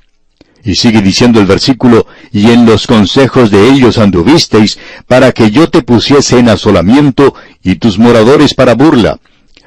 Y 0.64 0.76
sigue 0.76 1.02
diciendo 1.02 1.40
el 1.40 1.46
versículo, 1.46 2.06
y 2.30 2.50
en 2.50 2.66
los 2.66 2.86
consejos 2.86 3.50
de 3.50 3.70
ellos 3.70 3.98
anduvisteis, 3.98 4.78
para 5.06 5.32
que 5.32 5.50
yo 5.50 5.68
te 5.68 5.82
pusiese 5.82 6.38
en 6.38 6.48
asolamiento, 6.48 7.34
y 7.62 7.76
tus 7.76 7.98
moradores 7.98 8.54
para 8.54 8.74
burla. 8.74 9.18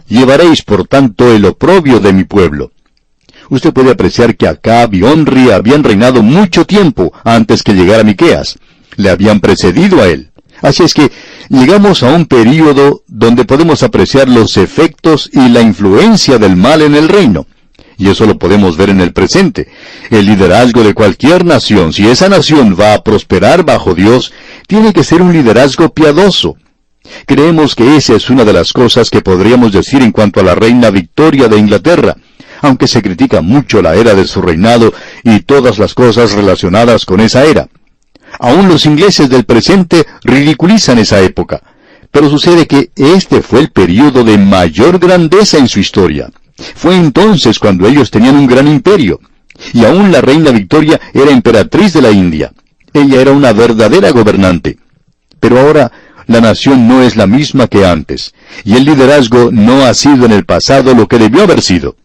Llevaréis, 0.07 0.61
por 0.61 0.88
tanto, 0.88 1.34
el 1.34 1.45
oprobio 1.45 1.99
de 1.99 2.13
mi 2.13 2.23
pueblo. 2.23 2.72
Usted 3.49 3.73
puede 3.73 3.91
apreciar 3.91 4.35
que 4.35 4.47
Acab 4.47 4.93
y 4.93 5.03
habían 5.03 5.84
reinado 5.84 6.23
mucho 6.23 6.65
tiempo 6.65 7.13
antes 7.23 7.61
que 7.63 7.73
llegara 7.73 8.03
Miqueas. 8.03 8.57
Le 8.95 9.09
habían 9.09 9.39
precedido 9.39 10.01
a 10.01 10.07
él. 10.07 10.31
Así 10.61 10.84
es 10.84 10.93
que 10.93 11.11
llegamos 11.49 12.01
a 12.01 12.13
un 12.13 12.26
período 12.26 13.03
donde 13.07 13.45
podemos 13.45 13.84
apreciar 13.84 14.30
los 14.30 14.57
efectos 14.57 15.30
y 15.31 15.49
la 15.49 15.61
influencia 15.61 16.38
del 16.38 16.55
mal 16.55 16.81
en 16.81 16.95
el 16.95 17.09
reino. 17.09 17.45
Y 17.97 18.09
eso 18.09 18.26
lo 18.26 18.38
podemos 18.38 18.77
ver 18.77 18.89
en 18.89 19.01
el 19.01 19.13
presente. 19.13 19.67
El 20.09 20.26
liderazgo 20.26 20.84
de 20.84 20.93
cualquier 20.93 21.45
nación, 21.45 21.93
si 21.93 22.07
esa 22.07 22.30
nación 22.30 22.76
va 22.80 22.93
a 22.93 23.03
prosperar 23.03 23.63
bajo 23.63 23.93
Dios, 23.93 24.34
tiene 24.67 24.93
que 24.93 25.03
ser 25.03 25.22
un 25.22 25.31
liderazgo 25.31 25.89
piadoso. 25.89 26.55
Creemos 27.26 27.76
que 27.76 27.95
esa 27.95 28.15
es 28.15 28.30
una 28.30 28.43
de 28.43 28.53
las 28.53 28.73
cosas 28.73 29.09
que 29.09 29.22
podríamos 29.22 29.72
decir 29.72 30.01
en 30.01 30.11
cuanto 30.11 30.39
a 30.39 30.43
la 30.43 30.55
reina 30.55 30.89
Victoria 30.89 31.47
de 31.47 31.57
Inglaterra, 31.57 32.15
aunque 32.61 32.88
se 32.88 33.01
critica 33.01 33.41
mucho 33.41 33.81
la 33.81 33.95
era 33.95 34.13
de 34.13 34.27
su 34.27 34.41
reinado 34.41 34.93
y 35.23 35.41
todas 35.41 35.77
las 35.77 35.93
cosas 35.93 36.34
relacionadas 36.34 37.05
con 37.05 37.19
esa 37.22 37.45
era. 37.45 37.67
Aún 38.39 38.67
los 38.67 38.85
ingleses 38.85 39.30
del 39.30 39.45
presente 39.45 40.05
ridiculizan 40.23 40.97
esa 40.97 41.22
época, 41.22 41.61
pero 42.11 42.30
sucede 42.30 42.67
que 42.67 42.91
este 42.95 43.41
fue 43.41 43.59
el 43.59 43.72
período 43.72 44.23
de 44.23 44.38
mayor 44.38 44.99
grandeza 44.99 45.57
en 45.57 45.67
su 45.67 45.80
historia. 45.80 46.30
Fue 46.56 46.95
entonces 46.95 47.60
cuando 47.60 47.88
ellos 47.88 48.11
tenían 48.11 48.36
un 48.36 48.48
gran 48.48 48.68
imperio. 48.68 49.19
Y 49.73 49.86
aún 49.86 50.11
la 50.11 50.22
reina 50.22 50.52
Victoria 50.52 50.99
era 51.14 51.32
emperatriz 51.32 51.94
de 51.94 52.02
la 52.02 52.11
India. 52.11 52.52
Ella 52.94 53.22
era 53.22 53.32
una 53.32 53.53
verdadera 53.53 54.11
gobernante. 54.11 54.77
Pero 55.40 55.60
ahora 55.60 55.91
la 56.27 56.41
nación 56.41 56.88
no 56.88 57.03
es 57.03 57.15
la 57.15 57.27
misma 57.27 57.68
que 57.68 57.86
antes, 57.86 58.34
y 58.64 58.76
el 58.76 58.86
liderazgo 58.86 59.52
no 59.52 59.86
ha 59.86 59.94
sido 59.94 60.26
en 60.26 60.32
el 60.32 60.45
pasado 60.45 60.95
lo 60.95 61.07
que 61.07 61.19
debió 61.19 61.44
haber 61.44 61.61
sido. 61.61 61.95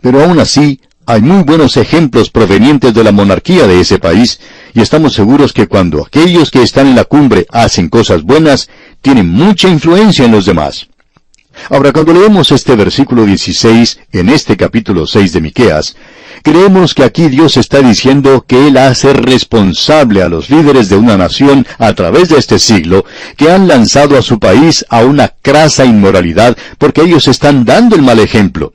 Pero 0.00 0.22
aún 0.22 0.38
así, 0.38 0.80
hay 1.04 1.20
muy 1.20 1.42
buenos 1.42 1.76
ejemplos 1.76 2.30
provenientes 2.30 2.94
de 2.94 3.02
la 3.02 3.12
monarquía 3.12 3.66
de 3.66 3.80
ese 3.80 3.98
país, 3.98 4.40
y 4.72 4.80
estamos 4.80 5.14
seguros 5.14 5.52
que 5.52 5.66
cuando 5.66 6.04
aquellos 6.04 6.50
que 6.50 6.62
están 6.62 6.86
en 6.86 6.96
la 6.96 7.04
cumbre 7.04 7.46
hacen 7.50 7.88
cosas 7.88 8.22
buenas, 8.22 8.68
tienen 9.02 9.28
mucha 9.28 9.68
influencia 9.68 10.24
en 10.24 10.32
los 10.32 10.46
demás. 10.46 10.88
Ahora, 11.70 11.92
cuando 11.92 12.12
leemos 12.12 12.52
este 12.52 12.76
versículo 12.76 13.24
16 13.24 14.00
en 14.12 14.28
este 14.28 14.56
capítulo 14.56 15.06
6 15.06 15.32
de 15.32 15.40
Miqueas, 15.40 15.96
creemos 16.42 16.94
que 16.94 17.02
aquí 17.02 17.28
Dios 17.28 17.56
está 17.56 17.80
diciendo 17.80 18.44
que 18.46 18.68
Él 18.68 18.76
hace 18.76 19.12
responsable 19.12 20.22
a 20.22 20.28
los 20.28 20.48
líderes 20.48 20.88
de 20.88 20.96
una 20.96 21.16
nación 21.16 21.66
a 21.78 21.92
través 21.94 22.28
de 22.28 22.38
este 22.38 22.58
siglo 22.58 23.04
que 23.36 23.50
han 23.50 23.66
lanzado 23.66 24.16
a 24.16 24.22
su 24.22 24.38
país 24.38 24.84
a 24.90 25.04
una 25.04 25.32
crasa 25.42 25.84
inmoralidad 25.84 26.56
porque 26.78 27.02
ellos 27.02 27.26
están 27.26 27.64
dando 27.64 27.96
el 27.96 28.02
mal 28.02 28.20
ejemplo. 28.20 28.72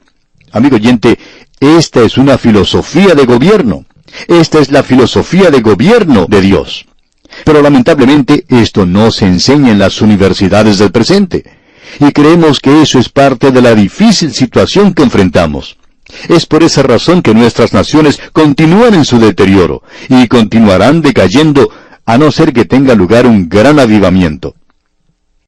Amigo 0.51 0.75
oyente, 0.75 1.17
esta 1.59 2.01
es 2.01 2.17
una 2.17 2.37
filosofía 2.37 3.15
de 3.15 3.25
gobierno. 3.25 3.85
Esta 4.27 4.59
es 4.59 4.71
la 4.71 4.83
filosofía 4.83 5.49
de 5.49 5.61
gobierno 5.61 6.25
de 6.27 6.41
Dios. 6.41 6.85
Pero 7.45 7.61
lamentablemente 7.61 8.43
esto 8.49 8.85
no 8.85 9.11
se 9.11 9.25
enseña 9.25 9.71
en 9.71 9.79
las 9.79 10.01
universidades 10.01 10.79
del 10.79 10.91
presente 10.91 11.60
y 11.99 12.11
creemos 12.11 12.59
que 12.59 12.81
eso 12.81 12.99
es 12.99 13.09
parte 13.09 13.51
de 13.51 13.61
la 13.61 13.75
difícil 13.75 14.33
situación 14.33 14.93
que 14.93 15.03
enfrentamos. 15.03 15.77
Es 16.27 16.45
por 16.45 16.63
esa 16.63 16.83
razón 16.83 17.21
que 17.21 17.33
nuestras 17.33 17.73
naciones 17.73 18.19
continúan 18.33 18.93
en 18.93 19.05
su 19.05 19.19
deterioro 19.19 19.83
y 20.09 20.27
continuarán 20.27 21.01
decayendo 21.01 21.69
a 22.05 22.17
no 22.17 22.31
ser 22.31 22.51
que 22.53 22.65
tenga 22.65 22.95
lugar 22.95 23.25
un 23.25 23.47
gran 23.47 23.79
avivamiento. 23.79 24.55